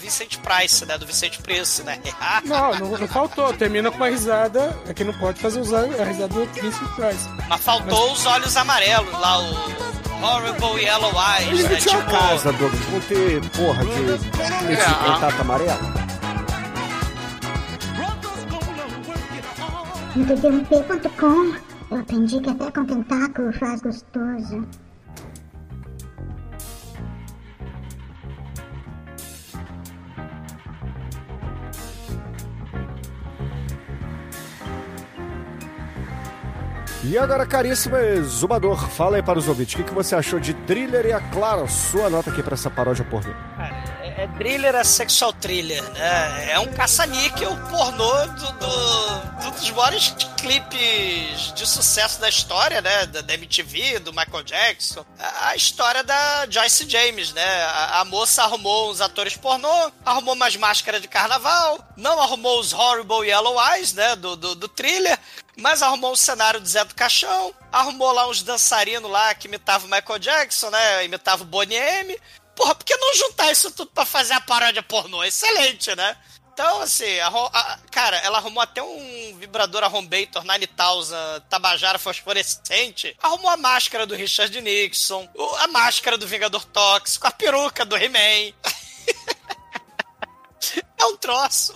Vincent 0.00 0.38
Price, 0.38 0.84
né? 0.84 0.98
Do 0.98 1.06
Vicente 1.06 1.40
Price, 1.40 1.82
né? 1.82 2.00
Não, 2.44 2.74
não, 2.74 2.98
não 2.98 3.08
faltou. 3.08 3.52
Termina 3.54 3.90
com 3.90 3.96
uma 3.96 4.08
risada. 4.08 4.76
É 4.88 4.94
que 4.94 5.04
não 5.04 5.14
pode 5.14 5.40
fazer 5.40 5.60
usar 5.60 5.84
a 5.84 6.04
risada 6.04 6.28
do 6.28 6.44
Vincent 6.46 6.88
Price. 6.94 7.28
Mas 7.48 7.60
faltou 7.60 8.12
os 8.12 8.26
olhos 8.26 8.56
amarelos 8.56 9.12
lá, 9.12 9.38
o 9.38 9.83
Horrible 10.22 10.80
Yellow 10.82 11.12
Eyes, 11.12 11.48
Eles 11.48 11.68
né? 11.70 11.76
tinham 11.76 12.00
Tipo, 12.00 12.10
casa, 12.12 12.52
Douglas. 12.52 12.80
Vão 12.86 13.00
ter, 13.00 13.40
porra, 13.50 13.84
de 13.84 14.72
esse 14.72 14.82
É. 14.82 15.12
contato 15.12 15.40
amarelo. 15.40 15.78
No 20.16 20.24
td1p.com 20.26 21.56
eu 21.90 22.00
aprendi 22.00 22.40
que 22.40 22.50
até 22.50 22.70
com 22.70 22.84
tentáculo 22.84 23.52
faz 23.52 23.82
gostoso. 23.82 24.66
E 37.06 37.18
agora, 37.18 37.44
caríssimo 37.44 37.98
exumador, 37.98 38.88
fala 38.88 39.16
aí 39.16 39.22
para 39.22 39.38
os 39.38 39.46
ouvintes. 39.46 39.74
O 39.74 39.76
que, 39.76 39.84
que 39.84 39.92
você 39.92 40.14
achou 40.14 40.40
de 40.40 40.54
thriller 40.54 41.04
e, 41.04 41.12
é 41.12 41.20
claro, 41.30 41.68
sua 41.68 42.08
nota 42.08 42.30
aqui 42.30 42.42
para 42.42 42.54
essa 42.54 42.70
paródia 42.70 43.04
pornô? 43.04 43.34
Cara, 43.56 43.76
é, 44.16 44.22
é 44.24 44.28
thriller, 44.38 44.74
é 44.74 44.84
sexual 44.84 45.32
thriller, 45.32 45.82
né? 45.90 46.52
É 46.52 46.58
um 46.58 46.72
caça-níquel 46.72 47.56
pornô 47.70 48.26
do, 48.26 48.52
do- 48.52 49.44
do- 49.44 49.50
dos 49.58 49.70
maiores 49.70 50.14
clipes 50.40 51.52
de 51.54 51.66
sucesso 51.66 52.20
da 52.20 52.28
história, 52.28 52.80
né? 52.80 53.06
Da, 53.06 53.20
da 53.20 53.34
MTV, 53.34 53.98
do 54.00 54.12
Michael 54.12 54.42
Jackson. 54.42 55.04
A, 55.18 55.48
a 55.48 55.56
história 55.56 56.02
da 56.02 56.46
Joyce 56.48 56.88
James, 56.88 57.32
né? 57.32 57.62
A, 57.64 58.00
a 58.00 58.04
moça 58.04 58.42
arrumou 58.42 58.90
uns 58.90 59.00
atores 59.00 59.36
pornô, 59.36 59.92
arrumou 60.04 60.34
umas 60.34 60.56
máscaras 60.56 61.00
de 61.02 61.08
carnaval, 61.08 61.78
não 61.96 62.20
arrumou 62.20 62.58
os 62.60 62.72
Horrible 62.72 63.26
Yellow 63.28 63.56
Eyes, 63.74 63.92
né? 63.92 64.16
Do, 64.16 64.36
do, 64.36 64.54
do 64.54 64.68
thriller, 64.68 65.18
mas 65.56 65.82
arrumou 65.82 66.12
um 66.12 66.16
cenário 66.16 66.60
do 66.60 66.66
Zé 66.68 66.84
do 66.84 66.94
Caixão, 66.94 67.54
arrumou 67.72 68.12
lá 68.12 68.26
uns 68.28 68.42
dançarinos 68.42 69.10
lá 69.10 69.34
que 69.34 69.46
imitavam 69.46 69.88
Michael 69.88 70.18
Jackson, 70.18 70.70
né? 70.70 71.04
Imitava 71.04 71.42
o 71.42 71.46
Bonnie 71.46 71.76
M. 71.76 72.16
Porra, 72.56 72.74
por 72.74 72.84
que 72.84 72.96
não 72.96 73.14
juntar 73.14 73.50
isso 73.50 73.70
tudo 73.70 73.90
pra 73.90 74.04
fazer 74.04 74.34
a 74.34 74.40
paródia 74.40 74.82
pornô? 74.82 75.24
Excelente, 75.24 75.94
né? 75.96 76.16
Então, 76.52 76.82
assim, 76.82 77.18
a 77.18 77.26
a- 77.28 77.78
cara, 77.90 78.16
ela 78.18 78.38
arrumou 78.38 78.62
até 78.62 78.80
um 78.80 79.36
vibrador 79.38 79.82
a 79.82 79.88
Hombator 79.88 80.44
9000 80.44 81.40
Tabajara 81.50 81.98
fosforescente. 81.98 83.16
Arrumou 83.20 83.50
a 83.50 83.56
máscara 83.56 84.06
do 84.06 84.14
Richard 84.14 84.60
Nixon, 84.60 85.28
a 85.58 85.66
máscara 85.66 86.16
do 86.16 86.28
Vingador 86.28 86.64
Tóxico, 86.64 87.26
a 87.26 87.32
peruca 87.32 87.84
do 87.84 87.96
He-Man. 87.96 88.54
É 90.96 91.06
um 91.06 91.16
troço 91.16 91.72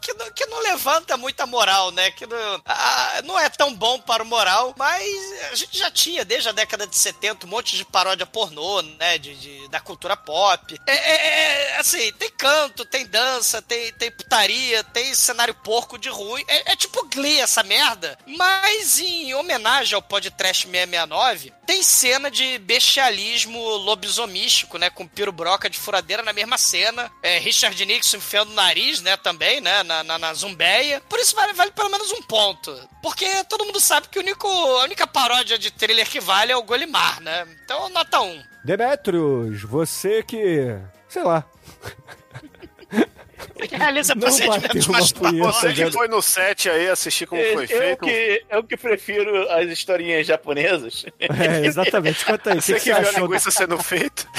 que 0.00 0.12
não, 0.14 0.30
que 0.32 0.46
não 0.46 0.60
levanta 0.60 1.16
muita 1.16 1.46
moral, 1.46 1.90
né? 1.90 2.10
Que 2.10 2.26
não, 2.26 2.62
não 3.24 3.38
é 3.40 3.48
tão 3.48 3.74
bom 3.74 3.98
para 4.00 4.22
o 4.22 4.26
moral, 4.26 4.74
mas 4.76 5.02
a 5.50 5.54
gente 5.54 5.76
já 5.78 5.90
tinha, 5.90 6.24
desde 6.24 6.48
a 6.48 6.52
década 6.52 6.86
de 6.86 6.96
70, 6.96 7.46
um 7.46 7.48
monte 7.50 7.76
de 7.76 7.84
paródia 7.84 8.26
pornô, 8.26 8.82
né? 8.82 9.18
De, 9.18 9.34
de- 9.34 9.68
da 9.68 9.80
cultura 9.80 10.16
pop. 10.16 10.78
É, 10.86 10.92
é- 10.94 11.70
é, 11.72 11.76
assim, 11.78 12.12
tem 12.12 12.30
canto, 12.30 12.84
tem 12.84 13.06
dança, 13.06 13.62
tem, 13.62 13.92
tem 13.94 14.10
putaria, 14.10 14.84
tem 14.84 15.14
cenário 15.14 15.54
porco 15.54 15.98
de 15.98 16.08
ruim. 16.10 16.44
É, 16.46 16.72
é 16.72 16.76
tipo 16.76 17.08
Glee 17.08 17.40
essa 17.40 17.62
merda. 17.62 18.18
Mas 18.26 18.98
em 19.00 19.34
homenagem 19.34 19.94
ao 19.94 20.02
podcast 20.02 20.66
669, 20.68 21.52
tem 21.66 21.82
cena 21.82 22.30
de 22.30 22.58
bestialismo 22.58 23.58
lobisomístico, 23.76 24.76
né? 24.78 24.90
Com 24.90 25.08
Piro 25.08 25.32
Broca 25.32 25.68
de 25.70 25.78
furadeira 25.78 26.22
na 26.22 26.32
mesma 26.32 26.58
cena. 26.58 27.10
É, 27.22 27.38
Richard 27.38 27.84
Nixon 27.86 28.20
enfiando 28.34 28.50
o 28.50 28.54
nariz, 28.54 29.00
né? 29.00 29.16
Também, 29.16 29.60
né? 29.60 29.82
Na, 29.84 30.02
na, 30.02 30.18
na 30.18 30.34
zumbeia. 30.34 31.00
Por 31.08 31.18
isso 31.20 31.36
vale, 31.36 31.52
vale 31.52 31.70
pelo 31.70 31.90
menos 31.90 32.10
um 32.10 32.22
ponto. 32.22 32.76
Porque 33.00 33.26
todo 33.44 33.64
mundo 33.64 33.78
sabe 33.78 34.08
que 34.08 34.18
o 34.18 34.22
único, 34.22 34.48
a 34.48 34.82
única 34.84 35.06
paródia 35.06 35.56
de 35.56 35.70
thriller 35.70 36.08
que 36.08 36.20
vale 36.20 36.50
é 36.50 36.56
o 36.56 36.62
Golimar, 36.62 37.20
né? 37.20 37.46
Então, 37.64 37.88
nota 37.90 38.20
1. 38.20 38.42
Demetrios, 38.64 39.62
você 39.62 40.22
que. 40.22 40.76
sei 41.08 41.22
lá. 41.22 41.44
Realiza 43.76 44.14
Não 44.14 44.20
procedimentos 44.22 45.12
punheta, 45.12 45.52
Você 45.52 45.72
que 45.72 45.90
foi 45.90 46.08
no 46.08 46.20
set 46.22 46.68
aí 46.68 46.88
assistir 46.88 47.26
como 47.26 47.42
foi 47.42 47.64
eu, 47.64 47.68
feito. 47.68 48.04
que, 48.04 48.44
eu 48.50 48.64
que 48.64 48.76
prefiro 48.76 49.50
as 49.50 49.66
historinhas 49.68 50.26
japonesas. 50.26 51.06
É, 51.20 51.66
exatamente. 51.66 52.24
Conta 52.24 52.52
aí. 52.52 52.58
O 52.58 52.62
que, 52.62 52.66
Você 52.66 52.74
que 52.74 52.80
que 52.80 52.84
você 52.84 52.94
viu 52.94 53.06
a 53.06 53.10
achou? 53.10 53.26
linguiça 53.26 53.50
sendo 53.50 53.78
feita. 53.78 54.24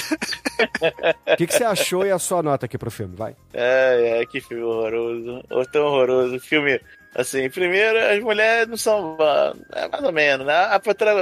O 1.28 1.38
que, 1.38 1.48
que 1.48 1.54
você 1.54 1.64
achou 1.66 2.06
e 2.06 2.12
a 2.12 2.18
sua 2.20 2.42
nota 2.42 2.66
aqui 2.66 2.78
pro 2.78 2.90
filme? 2.90 3.14
Vai. 3.16 3.36
Ai, 3.54 4.20
ai, 4.20 4.26
que 4.26 4.40
filme 4.40 4.64
horroroso. 4.64 5.44
Ou 5.50 5.66
tão 5.66 5.86
horroroso. 5.86 6.40
Filme, 6.40 6.80
assim, 7.16 7.50
primeiro, 7.50 7.98
as 7.98 8.20
mulheres 8.22 8.68
não 8.68 8.78
são. 8.78 9.18
ah, 9.20 9.54
É 9.74 9.88
mais 9.88 10.04
ou 10.04 10.12
menos, 10.12 10.46
né? 10.46 10.54
A 10.54 10.80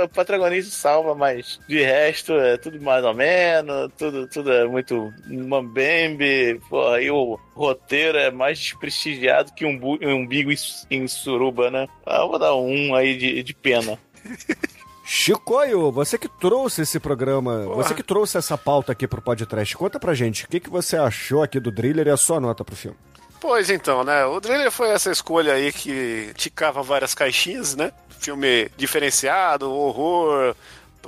protagonista 0.07 0.71
salva, 0.71 1.13
mas 1.15 1.59
de 1.67 1.81
resto 1.83 2.33
é 2.33 2.57
tudo 2.57 2.81
mais 2.81 3.03
ou 3.05 3.13
menos, 3.13 3.91
tudo, 3.97 4.27
tudo 4.27 4.51
é 4.51 4.65
muito 4.67 5.13
mambembe. 5.27 6.59
Porra, 6.69 7.01
e 7.01 7.09
o 7.11 7.39
roteiro 7.53 8.17
é 8.17 8.31
mais 8.31 8.59
desprestigiado 8.59 9.53
que 9.53 9.65
um, 9.65 9.79
um 10.01 10.15
umbigo 10.23 10.51
em, 10.89 11.07
suruba, 11.07 11.69
né? 11.69 11.87
Ah, 12.05 12.21
eu 12.21 12.29
vou 12.29 12.39
dar 12.39 12.55
um 12.55 12.95
aí 12.95 13.15
de, 13.17 13.43
de 13.43 13.53
pena. 13.53 13.97
Chicoio, 15.05 15.91
você 15.91 16.17
que 16.17 16.29
trouxe 16.29 16.83
esse 16.83 16.97
programa, 16.97 17.63
Porra. 17.65 17.75
você 17.75 17.93
que 17.93 18.01
trouxe 18.03 18.37
essa 18.37 18.57
pauta 18.57 18.93
aqui 18.93 19.05
pro 19.05 19.21
podcast, 19.21 19.75
conta 19.75 19.99
pra 19.99 20.13
gente 20.13 20.45
o 20.45 20.47
que, 20.47 20.61
que 20.61 20.69
você 20.69 20.95
achou 20.95 21.43
aqui 21.43 21.59
do 21.59 21.69
Driller 21.71 22.07
e 22.07 22.09
a 22.09 22.15
sua 22.17 22.39
nota 22.39 22.63
pro 22.63 22.75
filme. 22.75 22.97
Pois 23.43 23.69
então, 23.69 24.05
né? 24.05 24.25
O 24.25 24.39
Driller 24.39 24.71
foi 24.71 24.87
essa 24.87 25.11
escolha 25.11 25.51
aí 25.51 25.73
que 25.73 26.31
ticava 26.35 26.81
várias 26.81 27.13
caixinhas, 27.13 27.75
né? 27.75 27.91
Filme 28.17 28.71
diferenciado, 28.77 29.69
horror, 29.69 30.55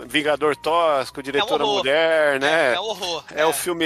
Vingador 0.05 0.53
Tosco, 0.57 1.23
diretora 1.23 1.63
horror. 1.63 1.77
mulher, 1.77 2.37
né? 2.41 2.71
É, 2.71 2.75
é 2.75 2.79
horror. 2.81 3.23
É 3.33 3.45
o 3.45 3.53
filme, 3.53 3.85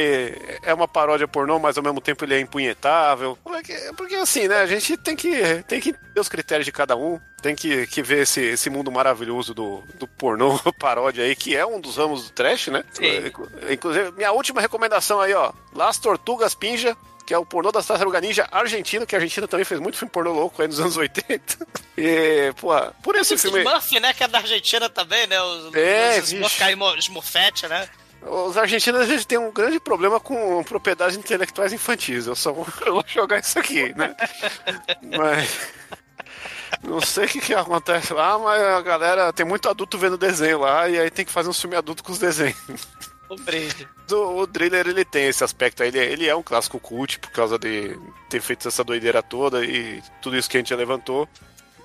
é 0.63 0.73
uma 0.73 0.88
paródia 0.88 1.27
pornô, 1.27 1.59
mas 1.59 1.77
ao 1.77 1.84
mesmo 1.84 2.01
tempo 2.01 2.26
ele 2.26 2.34
é 2.34 2.39
impunhetável. 2.39 3.38
Porque, 3.43 3.73
porque 3.95 4.15
assim, 4.15 4.47
né? 4.47 4.61
A 4.61 4.65
gente 4.65 4.97
tem 4.97 5.15
que, 5.15 5.63
tem 5.67 5.80
que 5.80 5.93
ter 5.93 6.19
os 6.19 6.27
critérios 6.27 6.65
de 6.65 6.71
cada 6.71 6.95
um. 6.95 7.19
Tem 7.43 7.55
que, 7.55 7.85
que 7.85 8.01
ver 8.01 8.23
esse, 8.23 8.41
esse 8.41 8.67
mundo 8.67 8.91
maravilhoso 8.91 9.53
do, 9.53 9.84
do 9.99 10.07
pornô 10.07 10.59
paródia 10.80 11.23
aí, 11.23 11.35
que 11.35 11.55
é 11.55 11.63
um 11.63 11.80
dos 11.80 11.97
ramos 11.97 12.23
do 12.23 12.31
trash, 12.31 12.69
né? 12.69 12.84
Sim. 12.93 13.31
Inclusive, 13.71 14.11
minha 14.13 14.31
última 14.31 14.59
recomendação 14.59 15.21
aí, 15.21 15.35
ó. 15.35 15.53
Las 15.76 15.99
Tortugas 15.99 16.55
Pinja, 16.55 16.97
que 17.30 17.34
é 17.35 17.38
o 17.38 17.45
pornô 17.45 17.72
da 17.72 17.84
Tartaruga 17.84 18.19
Ninja 18.19 18.47
argentino, 18.51 19.06
que 19.06 19.15
a 19.15 19.19
Argentina 19.19 19.47
também 19.47 19.64
fez 19.64 19.80
muito 19.80 19.99
filme 19.99 20.11
pornô 20.11 20.34
louco 20.34 20.60
aí 20.64 20.68
nos 20.68 20.80
anos 20.80 20.97
80. 20.97 21.60
E, 21.95 22.53
pô, 22.53 22.69
por 23.03 23.15
esse 23.18 23.34
Esse 23.34 23.49
filme... 23.49 23.60
Smurf, 23.60 23.99
né? 23.99 24.14
Que 24.14 24.23
é 24.23 24.27
da 24.30 24.38
Argentina 24.38 24.89
também, 24.89 25.27
né? 25.27 25.39
Os, 25.41 25.76
É, 25.76 26.19
os 26.22 26.31
Smurf, 26.31 26.99
Smurfette, 26.99 27.68
né? 27.68 27.89
Os 28.22 28.57
argentinos, 28.57 29.06
gente 29.06 29.27
tem 29.27 29.38
um 29.38 29.51
grande 29.51 29.81
problema 29.81 30.18
com 30.18 30.64
propriedades 30.64 31.18
intelectuais 31.18 31.73
infantis. 31.73 32.26
Eu 32.26 32.35
só 32.35 32.53
vou, 32.53 32.65
eu 32.85 32.93
vou 32.93 33.03
jogar 33.06 33.39
isso 33.39 33.60
aqui, 33.60 33.93
né? 33.95 34.15
mas. 35.18 35.49
Não 36.81 37.01
sei 37.01 37.26
o 37.26 37.27
que, 37.27 37.41
que 37.41 37.53
acontece 37.53 38.14
lá, 38.14 38.39
mas 38.39 38.61
a 38.61 38.81
galera 38.81 39.34
tem 39.34 39.45
muito 39.45 39.68
adulto 39.68 39.97
vendo 39.97 40.18
desenho 40.18 40.60
lá 40.60 40.88
e 40.88 40.97
aí 40.97 41.11
tem 41.11 41.26
que 41.26 41.31
fazer 41.31 41.49
um 41.49 41.53
filme 41.53 41.76
adulto 41.76 42.01
com 42.01 42.14
os 42.14 42.19
desenhos. 42.19 42.57
O. 43.30 44.15
O, 44.15 44.41
o 44.41 44.47
Driller 44.47 44.88
ele 44.88 45.06
tem 45.06 45.27
esse 45.27 45.43
aspecto 45.43 45.84
aí, 45.84 45.89
ele, 45.89 45.99
ele 45.99 46.27
é 46.27 46.35
um 46.35 46.43
clássico 46.43 46.80
cult 46.80 47.19
por 47.19 47.31
causa 47.31 47.60
de 47.60 47.97
ter 48.30 48.41
feito 48.41 48.68
essa 48.68 48.84
doideira 48.84 49.22
toda 49.22 49.64
e 49.64 50.01
tudo 50.22 50.35
isso 50.35 50.49
que 50.49 50.57
a 50.57 50.60
gente 50.60 50.73
levantou. 50.73 51.30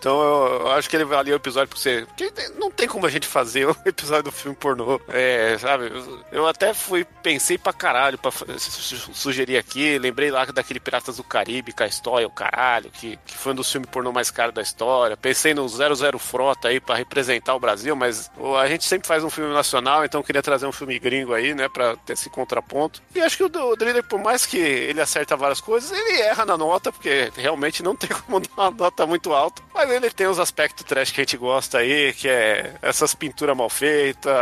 Então 0.04 0.20
eu, 0.20 0.70
acho 0.72 0.90
que 0.90 0.96
ele 0.96 1.06
valia 1.06 1.32
o 1.32 1.36
episódio 1.36 1.70
pra 1.70 1.78
você. 1.78 2.04
Porque 2.06 2.30
não 2.58 2.70
tem 2.70 2.86
como 2.86 3.06
a 3.06 3.10
gente 3.10 3.26
fazer 3.26 3.64
um 3.66 3.74
episódio 3.86 4.24
do 4.24 4.32
filme 4.32 4.54
pornô. 4.54 5.00
É, 5.08 5.56
sabe? 5.58 5.90
Eu, 6.30 6.46
até 6.46 6.74
fui, 6.74 7.06
pensei 7.22 7.56
pra 7.56 7.72
caralho 7.72 8.18
pra 8.18 8.30
sugerir 8.58 9.56
aqui. 9.56 9.98
Lembrei 9.98 10.30
lá 10.30 10.44
daquele 10.44 10.78
Piratas 10.78 11.16
do 11.16 11.24
Caribe, 11.24 11.72
Castóia, 11.72 12.26
o 12.26 12.30
caralho, 12.30 12.90
que, 12.90 13.18
que 13.24 13.34
foi 13.34 13.52
um 13.52 13.54
dos 13.54 13.72
filmes 13.72 13.88
pornô 13.88 14.12
mais 14.12 14.30
caros 14.30 14.54
da 14.54 14.60
história. 14.60 15.16
Pensei 15.16 15.54
no 15.54 15.66
00 15.66 16.18
Frota 16.18 16.68
aí 16.68 16.80
pra 16.80 16.96
representar 16.96 17.54
o 17.54 17.60
Brasil, 17.60 17.96
mas 17.96 18.30
a 18.60 18.68
gente 18.68 18.84
sempre 18.84 19.08
faz 19.08 19.24
um 19.24 19.30
filme 19.30 19.54
nacional, 19.54 20.04
então 20.04 20.22
queria 20.22 20.42
trazer 20.42 20.66
um 20.66 20.72
filme 20.72 20.98
gringo 20.98 21.32
aí, 21.32 21.54
né, 21.54 21.66
pra 21.66 21.96
ter 21.96 22.12
esse 22.12 22.28
contraponto. 22.28 23.00
E 23.14 23.20
acho 23.22 23.38
que 23.38 23.42
o, 23.42 23.70
o 23.70 23.76
Driller, 23.76 24.04
por 24.04 24.20
mais 24.20 24.44
que 24.44 24.58
ele 24.58 25.00
acerta 25.00 25.34
várias 25.34 25.62
coisas, 25.62 25.90
ele 25.90 26.20
erra 26.20 26.44
na 26.44 26.58
nota, 26.58 26.92
porque 26.92 27.32
realmente 27.36 27.82
não 27.82 27.96
tem 27.96 28.10
como 28.26 28.40
dar 28.40 28.50
uma 28.54 28.70
nota 28.70 29.06
muito 29.06 29.32
alta. 29.32 29.62
Mas 29.74 29.90
ele 29.90 30.08
tem 30.08 30.28
os 30.28 30.38
aspectos 30.38 30.84
trash 30.84 31.10
que 31.10 31.20
a 31.20 31.24
gente 31.24 31.36
gosta 31.36 31.78
aí, 31.78 32.12
que 32.12 32.28
é 32.28 32.74
essas 32.80 33.12
pinturas 33.12 33.56
mal 33.56 33.68
feitas, 33.68 34.32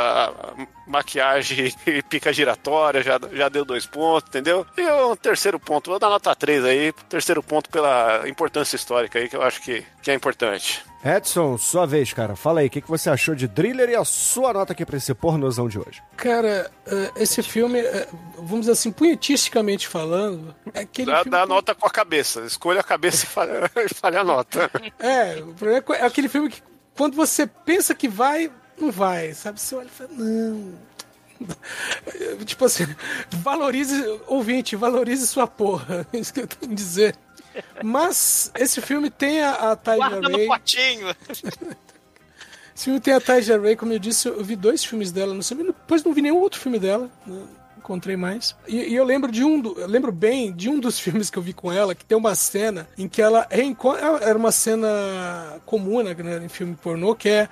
maquiagem 0.87 1.73
e 1.87 2.03
pica 2.03 2.33
giratória, 2.33 3.03
já, 3.03 3.19
já 3.33 3.49
deu 3.49 3.65
dois 3.65 3.87
pontos, 3.87 4.29
entendeu? 4.29 4.67
E 4.77 4.83
o 4.83 5.17
terceiro 5.17 5.59
ponto, 5.59 5.91
vou 5.91 5.99
dar 5.99 6.11
nota 6.11 6.35
3 6.35 6.65
aí, 6.65 6.93
terceiro 7.09 7.43
ponto 7.43 7.71
pela 7.71 8.29
importância 8.29 8.77
histórica 8.77 9.19
aí, 9.19 9.29
que 9.29 9.37
eu 9.37 9.43
acho 9.43 9.63
que, 9.63 9.83
que 10.03 10.11
é 10.11 10.15
importante. 10.15 10.85
Edson, 11.05 11.59
sua 11.59 11.85
vez, 11.87 12.13
cara. 12.13 12.37
Fala 12.37 12.61
aí, 12.61 12.69
o 12.69 12.71
que, 12.71 12.81
que 12.81 12.89
você 12.89 13.11
achou 13.11 13.35
de 13.35 13.49
Driller 13.49 13.89
e 13.91 13.97
a 13.97 14.05
sua 14.05 14.53
nota 14.53 14.73
aqui 14.73 14.87
pra 14.87 14.97
esse 14.97 15.13
pornozão 15.15 15.69
de 15.69 15.79
hoje? 15.79 16.01
Cara, 16.17 16.71
eh, 16.87 17.11
esse 17.17 17.43
filme, 17.43 17.81
eh, 17.81 18.07
vamos 18.37 18.61
dizer 18.61 18.73
assim, 18.73 18.93
punhetisticamente 18.93 19.89
falando, 19.89 20.55
é 20.73 20.81
aquele 20.81 21.11
Dá, 21.11 21.17
filme 21.19 21.31
dá 21.33 21.39
a 21.41 21.43
que- 21.43 21.49
nota 21.49 21.75
com 21.75 21.87
a 21.87 21.91
cabeça, 21.91 22.43
escolha 22.43 22.81
a 22.81 22.85
cabeça 22.85 23.25
e 23.25 23.29
falha, 23.29 23.71
falha 23.95 24.21
a 24.21 24.25
nota. 24.25 24.71
É, 25.01 25.43
o 25.43 25.53
problema 25.55 25.85
é 25.91 26.03
é 26.03 26.07
aquele 26.07 26.29
filme 26.29 26.49
que 26.49 26.63
quando 26.97 27.17
você 27.17 27.47
pensa 27.47 27.95
que 27.97 28.07
vai, 28.07 28.49
não 28.81 28.93
vai, 28.93 29.33
sabe? 29.35 29.61
Você 29.61 29.75
olha 29.75 29.87
e 29.87 29.91
fala, 29.91 30.11
não. 30.13 30.75
Tipo 32.47 32.65
assim, 32.67 32.87
valorize, 33.33 34.21
ouvinte, 34.29 34.77
valorize 34.77 35.27
sua 35.27 35.49
porra. 35.49 36.07
É 36.15 36.19
isso 36.19 36.33
que 36.33 36.41
eu 36.41 36.47
tenho 36.47 36.69
que 36.71 36.75
dizer. 36.77 37.17
Mas 37.83 38.51
esse 38.57 38.81
filme 38.81 39.11
tem 39.11 39.43
a, 39.43 39.73
a 39.73 39.77
Guarda 39.77 40.21
no 40.29 40.37
Ray. 40.37 40.47
potinho. 40.47 41.09
Esse 42.75 42.85
filme 42.85 43.01
tem 43.01 43.15
a 43.15 43.21
Tyler 43.21 43.61
Ray, 43.61 43.77
como 43.77 43.93
eu 43.93 43.99
disse, 43.99 44.29
eu 44.29 44.43
vi 44.43 44.57
dois 44.57 44.83
filmes 44.85 45.13
dela 45.13 45.35
no 45.35 45.43
cinema, 45.43 45.73
depois 45.73 46.03
não 46.03 46.13
vi 46.13 46.23
nenhum 46.23 46.39
outro 46.39 46.59
filme 46.59 46.79
dela. 46.79 47.11
né? 47.27 47.43
Encontrei 47.83 48.17
mais. 48.17 48.55
E, 48.69 48.77
e 48.77 48.95
eu 48.95 49.05
lembro 49.05 49.31
de 49.33 49.43
um, 49.43 49.61
do- 49.61 49.79
eu 49.79 49.89
lembro 49.89 50.13
bem 50.13 50.53
de 50.53 50.69
um 50.69 50.79
dos 50.79 50.99
filmes 51.01 51.29
que 51.29 51.37
eu 51.39 51.43
vi 51.43 51.53
com 51.53 51.71
ela, 51.73 51.95
que 51.97 52.05
tem 52.05 52.17
uma 52.17 52.35
cena 52.37 52.87
em 52.97 53.09
que 53.09 53.21
ela 53.21 53.47
reencontra. 53.51 54.01
Era 54.23 54.39
uma 54.39 54.53
cena 54.53 54.89
comum, 55.67 56.03
né, 56.03 56.15
né, 56.15 56.41
em 56.45 56.49
filme 56.49 56.77
pornô, 56.81 57.15
que 57.15 57.29
é 57.29 57.49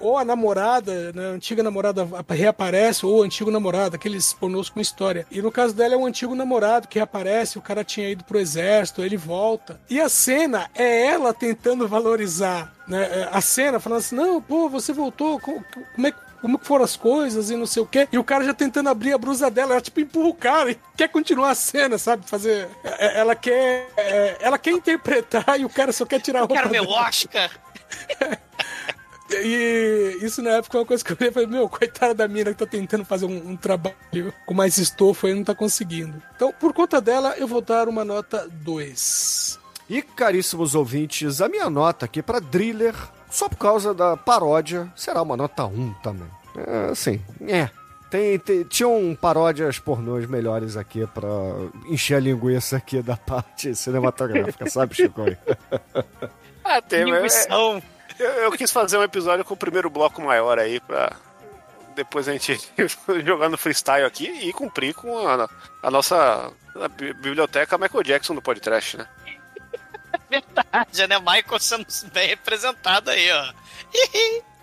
ou- 0.00 0.16
a 0.18 0.24
namorada, 0.24 1.12
né, 1.12 1.26
a 1.26 1.30
antiga 1.30 1.62
namorada 1.62 2.06
reaparece, 2.30 3.04
ou 3.04 3.18
o 3.18 3.22
antigo 3.22 3.50
namorado, 3.50 3.96
aqueles 3.96 4.32
pornôs 4.32 4.68
com 4.68 4.80
história. 4.80 5.26
E 5.30 5.42
no 5.42 5.50
caso 5.50 5.74
dela 5.74 5.94
é 5.94 5.96
um 5.96 6.06
antigo 6.06 6.34
namorado 6.34 6.88
que 6.88 6.98
reaparece, 6.98 7.58
o 7.58 7.62
cara 7.62 7.82
tinha 7.84 8.08
ido 8.08 8.24
pro 8.24 8.38
exército, 8.38 9.02
ele 9.02 9.16
volta. 9.16 9.80
E 9.90 10.00
a 10.00 10.08
cena 10.08 10.70
é 10.74 11.06
ela 11.06 11.34
tentando 11.34 11.88
valorizar 11.88 12.72
né, 12.86 13.02
é, 13.22 13.28
a 13.32 13.40
cena, 13.40 13.80
falando 13.80 13.98
assim: 13.98 14.14
não, 14.14 14.40
pô, 14.40 14.68
você 14.68 14.92
voltou, 14.92 15.40
co- 15.40 15.60
como 15.94 16.06
é 16.06 16.12
que 16.12 16.18
como 16.46 16.60
que 16.60 16.66
foram 16.66 16.84
as 16.84 16.94
coisas 16.96 17.50
e 17.50 17.56
não 17.56 17.66
sei 17.66 17.82
o 17.82 17.86
quê. 17.86 18.06
E 18.12 18.16
o 18.18 18.22
cara 18.22 18.44
já 18.44 18.54
tentando 18.54 18.88
abrir 18.88 19.12
a 19.12 19.18
blusa 19.18 19.50
dela, 19.50 19.72
ela 19.72 19.80
tipo 19.80 19.98
empurra 19.98 20.28
o 20.28 20.34
cara 20.34 20.70
e 20.70 20.78
quer 20.96 21.08
continuar 21.08 21.50
a 21.50 21.54
cena, 21.56 21.98
sabe? 21.98 22.24
Fazer. 22.24 22.68
é, 22.84 23.18
Ela 23.18 23.34
quer. 23.34 23.88
é, 23.96 24.36
Ela 24.40 24.56
quer 24.56 24.70
interpretar 24.70 25.58
e 25.58 25.64
o 25.64 25.68
cara 25.68 25.92
só 25.92 26.06
quer 26.06 26.20
tirar 26.20 26.38
a 26.38 26.42
roupa. 26.42 26.54
Quero 26.54 26.70
meu 26.70 26.84
dela. 26.86 27.00
Oscar. 27.08 27.50
E 29.28 30.18
isso 30.22 30.40
na 30.40 30.50
época 30.50 30.78
é 30.78 30.80
uma 30.80 30.86
coisa 30.86 31.04
que 31.04 31.10
eu 31.12 31.16
olhei 31.18 31.30
e 31.30 31.32
falei, 31.32 31.48
meu, 31.48 31.68
coitada 31.68 32.14
da 32.14 32.28
mina 32.28 32.52
que 32.52 32.58
tá 32.58 32.64
tentando 32.64 33.04
fazer 33.04 33.26
um, 33.26 33.50
um 33.50 33.56
trabalho 33.56 33.96
com 34.46 34.54
mais 34.54 34.78
estofo 34.78 35.26
e 35.26 35.34
não 35.34 35.42
tá 35.42 35.52
conseguindo. 35.52 36.22
Então, 36.36 36.52
por 36.52 36.72
conta 36.72 37.00
dela, 37.00 37.34
eu 37.36 37.48
vou 37.48 37.60
dar 37.60 37.88
uma 37.88 38.04
nota 38.04 38.46
2. 38.48 39.58
E, 39.90 40.00
caríssimos 40.00 40.76
ouvintes, 40.76 41.40
a 41.40 41.48
minha 41.48 41.68
nota 41.68 42.04
aqui 42.06 42.22
pra 42.22 42.38
Driller, 42.38 42.94
só 43.28 43.48
por 43.48 43.58
causa 43.58 43.92
da 43.92 44.16
paródia, 44.16 44.92
será 44.94 45.22
uma 45.22 45.36
nota 45.36 45.64
1 45.66 45.94
também. 46.04 46.28
Assim, 46.90 47.20
é. 47.46 47.68
Tem, 48.08 48.38
tem, 48.38 48.62
tinham 48.62 49.16
paródias 49.20 49.78
pornôs 49.80 50.26
melhores 50.26 50.76
aqui 50.76 51.06
pra 51.08 51.28
encher 51.86 52.14
a 52.14 52.20
linguiça 52.20 52.76
aqui 52.76 53.02
da 53.02 53.16
parte 53.16 53.74
cinematográfica, 53.74 54.66
sabe, 54.70 54.94
Chico? 54.94 55.22
Ah, 56.64 56.80
tem, 56.80 57.04
mas 57.04 57.46
é- 57.46 57.52
eu, 57.52 57.82
eu 58.44 58.52
quis 58.52 58.70
fazer 58.70 58.96
um 58.96 59.02
episódio 59.02 59.44
com 59.44 59.54
o 59.54 59.56
primeiro 59.56 59.90
bloco 59.90 60.22
maior 60.22 60.56
aí, 60.58 60.78
pra 60.80 61.12
depois 61.96 62.28
a 62.28 62.32
gente 62.32 62.58
jogar 63.24 63.48
no 63.48 63.58
freestyle 63.58 64.04
aqui 64.06 64.26
e 64.28 64.52
cumprir 64.52 64.94
com 64.94 65.26
a, 65.26 65.48
a 65.82 65.90
nossa 65.90 66.52
a 66.76 66.88
bi- 66.88 67.12
biblioteca 67.14 67.76
Michael 67.78 68.04
Jackson 68.04 68.34
do 68.36 68.42
podcast, 68.42 68.98
né? 68.98 69.06
Verdade, 70.30 71.06
né? 71.08 71.18
Michael 71.18 71.58
sendo 71.58 71.86
bem 72.12 72.28
representado 72.28 73.10
aí, 73.10 73.28
ó. 73.32 73.52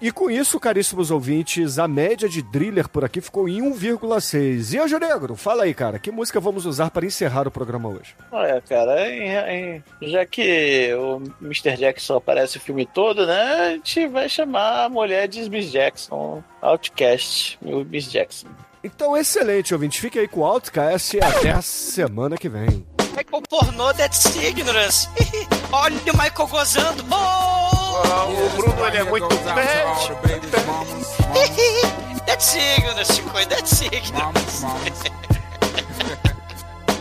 E 0.04 0.12
com 0.12 0.30
isso, 0.30 0.60
caríssimos 0.60 1.10
ouvintes, 1.12 1.80
a 1.80 1.88
média 1.88 2.28
de 2.28 2.42
Driller 2.42 2.90
por 2.90 3.06
aqui 3.06 3.22
ficou 3.22 3.48
em 3.48 3.62
1,6. 3.62 4.74
E 4.74 4.78
Anjo 4.78 5.00
Negro, 5.00 5.34
fala 5.38 5.64
aí, 5.64 5.74
cara, 5.74 5.98
que 5.98 6.12
música 6.12 6.42
vamos 6.42 6.66
usar 6.66 6.92
para 6.92 7.06
encerrar 7.06 7.48
o 7.48 7.52
programa 7.52 7.88
hoje? 7.88 8.14
Olha, 8.30 8.62
cara, 8.68 9.10
em- 9.10 9.78
em- 9.78 9.84
já 10.10 10.26
que 10.26 10.94
o 10.94 11.22
Mr. 11.42 11.78
Jackson 11.78 12.18
aparece 12.18 12.58
o 12.58 12.60
filme 12.60 12.86
todo, 12.86 13.26
né? 13.26 13.42
A 13.68 13.70
gente 13.72 14.06
vai 14.08 14.28
chamar 14.28 14.84
a 14.84 14.90
mulher 14.90 15.26
de 15.30 15.50
Miss 15.50 15.72
Jackson, 15.72 16.44
Outcast, 16.62 17.58
o 17.62 17.86
Miss 17.86 18.12
Jackson. 18.12 18.48
Então, 18.84 19.16
excelente, 19.16 19.74
ouvinte. 19.74 20.02
Fique 20.02 20.20
aí 20.20 20.28
com 20.28 20.42
o 20.42 20.46
Outcast 20.46 21.16
e 21.16 21.24
até 21.24 21.52
a 21.52 21.62
semana 21.62 22.36
que 22.38 22.50
vem. 22.50 22.86
Michael 23.16 23.42
pornô 23.50 23.94
That's 23.94 24.36
Ignorance. 24.36 25.08
Olha 25.72 25.96
o 25.96 26.18
Michael 26.18 26.48
gozando. 26.50 27.06
Oh! 27.10 27.83
O 27.94 28.50
Bruno 28.58 28.86
ele 28.88 28.98
é 28.98 29.04
muito 29.04 29.28
bad. 29.46 30.10
That's 32.26 32.56
Ignorance, 32.56 33.14
Chico. 33.14 33.30
That's 33.48 33.82
Ignorance. 33.82 34.64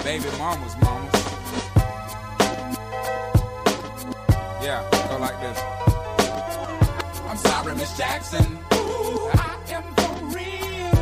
Baby 0.04 0.28
mamas, 0.36 0.74
mamas. 0.82 1.10
Yeah, 4.62 4.82
go 5.08 5.16
like 5.18 5.38
this. 5.40 5.58
I'm 7.28 7.36
sorry, 7.38 7.74
Miss 7.76 7.96
Jackson. 7.96 8.58
Ooh, 8.74 9.30
I 9.32 9.56
am 9.70 9.84
for 9.94 10.12
real. 10.36 10.92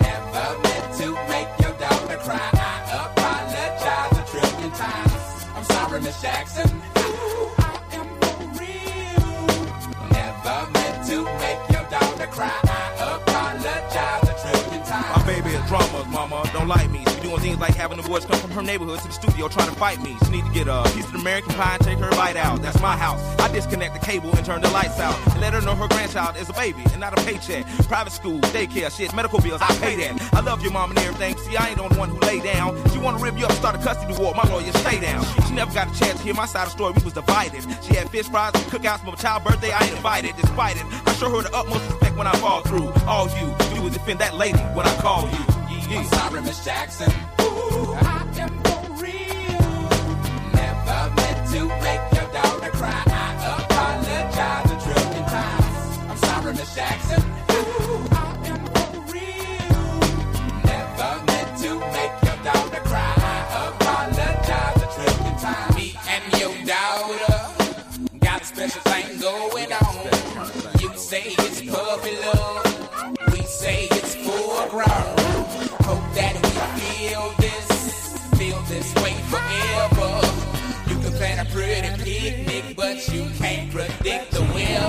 Never 0.00 0.58
meant 0.64 0.94
to 0.98 1.06
make 1.28 1.48
your 1.60 1.72
daughter 1.78 2.16
cry. 2.18 2.50
I 2.52 2.54
apologize 3.06 4.18
a 4.18 4.20
trillion 4.30 4.70
times. 4.72 5.44
I'm 5.54 5.64
sorry, 5.64 6.00
Miss 6.00 6.20
Jackson. 6.20 6.75
My 12.36 12.52
baby 15.26 15.50
is 15.50 15.66
drama, 15.68 16.04
mama. 16.10 16.42
Don't 16.52 16.68
like 16.68 16.90
me. 16.90 17.02
She 17.08 17.20
doing 17.22 17.40
things 17.40 17.58
like 17.58 17.74
having 17.74 17.96
the 17.96 18.06
boys 18.06 18.26
come 18.26 18.38
from 18.38 18.50
her 18.50 18.62
neighborhood 18.62 18.98
to 19.00 19.06
the 19.06 19.12
studio 19.12 19.48
trying 19.48 19.70
to 19.70 19.74
fight 19.74 20.02
me. 20.02 20.16
She 20.24 20.30
need 20.30 20.44
to 20.44 20.52
get 20.52 20.68
a 20.68 20.82
piece 20.94 21.06
of 21.06 21.14
American 21.14 21.54
pie 21.54 21.74
and 21.74 21.82
take 21.82 21.98
her 21.98 22.10
bite 22.10 22.36
out. 22.36 22.60
That's 22.60 22.80
my 22.82 22.96
house. 22.96 23.22
I 23.40 23.50
disconnect 23.52 23.94
the 23.94 24.00
cable 24.00 24.34
and 24.36 24.44
turn 24.44 24.60
the 24.60 24.68
lights 24.70 25.00
out. 25.00 25.16
And 25.32 25.40
let 25.40 25.54
her 25.54 25.62
know 25.62 25.74
her 25.74 25.88
grandchild 25.88 26.36
is 26.36 26.50
a 26.50 26.52
baby 26.52 26.82
and 26.92 27.00
not 27.00 27.18
a 27.18 27.22
paycheck. 27.24 27.65
Private 27.88 28.12
school, 28.12 28.40
daycare, 28.40 28.90
shit, 28.90 29.14
medical 29.14 29.40
bills, 29.40 29.62
I 29.62 29.68
pay 29.78 29.94
that. 29.96 30.34
I 30.34 30.40
love 30.40 30.60
your 30.62 30.72
mom 30.72 30.90
and 30.90 30.98
everything. 30.98 31.36
See, 31.38 31.56
I 31.56 31.68
ain't 31.68 31.76
the 31.76 31.84
only 31.84 31.96
one 31.96 32.08
who 32.10 32.18
lay 32.20 32.40
down. 32.40 32.76
She 32.90 32.98
wanna 32.98 33.18
rip 33.18 33.38
you 33.38 33.46
up, 33.46 33.52
start 33.52 33.76
a 33.76 33.78
custody 33.78 34.14
war. 34.20 34.34
My 34.34 34.42
lawyer, 34.50 34.72
stay 34.72 34.98
down. 35.00 35.24
She 35.46 35.54
never 35.54 35.72
got 35.72 35.94
a 35.94 35.98
chance 35.98 36.18
to 36.18 36.24
hear 36.24 36.34
my 36.34 36.46
side 36.46 36.62
of 36.62 36.68
the 36.68 36.72
story. 36.72 36.92
We 36.94 37.04
was 37.04 37.12
divided. 37.12 37.62
She 37.84 37.94
had 37.94 38.10
fish 38.10 38.26
fries, 38.28 38.52
and 38.54 38.64
cookouts 38.64 39.00
for 39.00 39.12
my 39.12 39.14
child 39.14 39.44
birthday. 39.44 39.70
I 39.70 39.84
ain't 39.84 39.96
invited. 39.96 40.34
Despite 40.36 40.76
it, 40.76 40.84
I 41.06 41.12
show 41.14 41.30
her 41.30 41.42
the 41.42 41.54
utmost 41.56 41.88
respect 41.88 42.16
when 42.16 42.26
I 42.26 42.32
fall 42.36 42.62
through. 42.62 42.92
All 43.06 43.28
you, 43.38 43.54
you 43.74 43.82
would 43.82 43.92
defend 43.92 44.18
that 44.18 44.34
lady 44.34 44.58
when 44.74 44.84
I 44.86 44.94
call 44.96 45.22
you. 45.30 45.44
Yeah. 45.88 46.00
I'm 46.00 46.06
sorry, 46.06 46.42
Miss 46.42 46.64
Jackson. 46.64 47.10
Ooh, 47.40 47.94
I 47.94 48.26
am 48.42 48.50
for 48.64 48.82
real. 48.98 49.62
Never 50.58 51.14
meant 51.14 51.40
to 51.54 51.60
make 51.86 52.02
your 52.18 52.28
daughter 52.34 52.70
cry. 52.74 53.02
I 53.06 53.62
apologize 53.62 54.70
a 54.72 54.76
trillion 54.82 55.24
times. 55.30 56.10
I'm 56.10 56.16
sorry, 56.16 56.52
Miss 56.54 56.74
Jackson. 56.74 57.05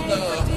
The 0.06 0.57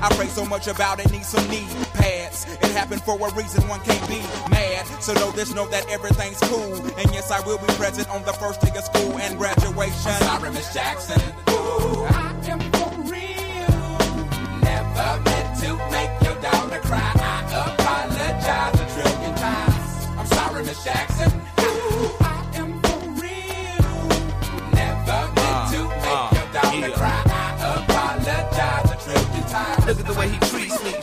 I 0.00 0.08
pray 0.14 0.26
so 0.26 0.44
much 0.44 0.66
about 0.66 1.00
it, 1.00 1.10
need 1.10 1.24
some 1.24 1.46
knee 1.48 1.66
pads. 1.94 2.46
It 2.60 2.70
happened 2.72 3.02
for 3.02 3.16
a 3.16 3.34
reason, 3.34 3.66
one 3.68 3.80
can't 3.80 4.08
be 4.08 4.20
mad. 4.50 4.86
So 5.02 5.12
know 5.14 5.30
this, 5.32 5.54
know 5.54 5.68
that 5.68 5.88
everything's 5.90 6.40
cool. 6.40 6.74
And 6.74 7.12
yes, 7.12 7.30
I 7.30 7.40
will 7.46 7.58
be 7.58 7.66
present 7.74 8.08
on 8.10 8.22
the 8.24 8.32
first 8.34 8.60
day 8.60 8.70
of 8.76 8.84
school 8.84 9.18
and 9.18 9.38
graduation. 9.38 10.12
I'm 10.12 10.40
sorry, 10.40 10.50
Miss 10.50 10.72
Jackson. 10.72 11.20
Ooh, 11.50 12.29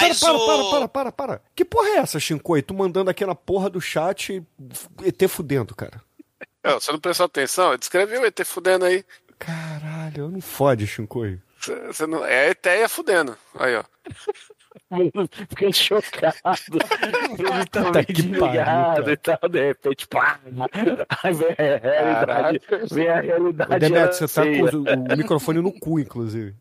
Mas 0.00 0.20
para, 0.20 0.32
o- 0.32 0.46
para, 0.46 0.88
para, 0.88 0.88
para, 0.88 1.12
para. 1.12 1.42
Que 1.54 1.64
porra 1.64 1.88
é 1.90 1.96
essa, 1.98 2.18
Shinkoi? 2.20 2.62
Tu 2.62 2.74
mandando 2.74 3.10
aqui 3.10 3.24
na 3.26 3.34
porra 3.34 3.68
do 3.70 3.80
chat 3.80 4.42
ET 5.04 5.28
fudendo, 5.28 5.74
cara. 5.74 6.00
Ô, 6.64 6.72
Você 6.80 6.92
não 6.92 6.98
prestou 7.00 7.26
atenção? 7.26 7.76
Descreveu 7.76 8.22
o 8.22 8.26
ET 8.26 8.38
fudendo 8.44 8.84
aí. 8.84 9.04
Caralho, 9.38 10.28
não 10.28 10.40
fode, 10.40 10.86
Shinkoi. 10.86 11.40
Você 11.86 12.06
não... 12.06 12.24
É 12.24 12.46
a 12.46 12.50
Eteia 12.50 12.88
fudendo. 12.88 13.36
Aí, 13.58 13.76
ó. 13.76 13.84
Fiquei 15.50 15.72
chocado. 15.72 16.36
Ele 17.38 17.66
tá 17.66 17.90
meio 17.90 18.06
que 18.06 18.12
desligado 18.14 19.02
pariu, 19.02 19.12
e 19.12 19.16
tal, 19.16 19.48
de 19.48 19.66
repente, 19.66 20.06
pá! 20.08 20.40
Aí 21.22 21.32
vem 21.34 21.48
a 21.58 21.78
realidade. 21.78 22.60
Vem 22.90 23.08
a 23.08 23.20
realidade. 23.20 23.74
Ô, 23.74 23.78
Demetrio, 23.78 24.28
você 24.28 24.28
tá 24.28 24.42
com 24.42 24.78
o, 24.78 25.14
o 25.14 25.16
microfone 25.16 25.60
no 25.60 25.72
cu, 25.72 25.98
inclusive. 26.00 26.54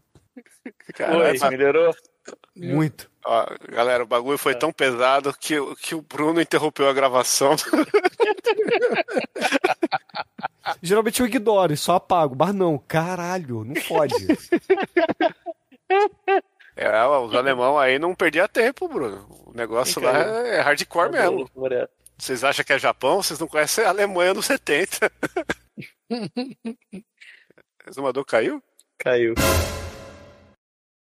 Oi, 1.00 1.50
melhorou? 1.50 1.96
Muito. 2.56 3.10
Ó, 3.32 3.46
galera, 3.72 4.04
o 4.04 4.08
bagulho 4.08 4.40
foi 4.40 4.56
tão 4.56 4.72
pesado 4.72 5.32
que, 5.40 5.60
o- 5.60 5.76
que 5.76 5.94
o 5.94 6.02
Bruno 6.02 6.42
interrompeu 6.42 6.90
a 6.90 6.94
gravação. 6.94 7.56
Geralmente 10.82 11.20
eu 11.20 11.28
ignoro 11.28 11.76
só 11.78 11.96
apago, 11.96 12.36
mas 12.38 12.54
não, 12.56 12.78
caralho, 12.80 13.64
não 13.64 13.76
fode. 13.82 14.16
É, 16.76 17.06
os 17.06 17.36
alemão 17.36 17.78
aí 17.78 18.00
não 18.00 18.16
perdia 18.16 18.48
tempo, 18.48 18.88
Bruno. 18.88 19.28
O 19.46 19.52
negócio 19.56 20.02
lá 20.02 20.18
é 20.18 20.62
hardcore 20.62 21.12
mesmo. 21.12 21.48
Vocês 22.18 22.44
acham 22.44 22.66
que 22.66 22.74
é 22.74 22.80
Japão? 22.80 23.22
Vocês 23.22 23.40
não 23.40 23.48
conhecem 23.48 23.86
a 23.86 23.90
Alemanha 23.90 24.34
nos 24.34 24.48
70. 24.48 25.12
Resumador 27.86 28.26
caiu? 28.26 28.60
Caiu. 28.98 29.36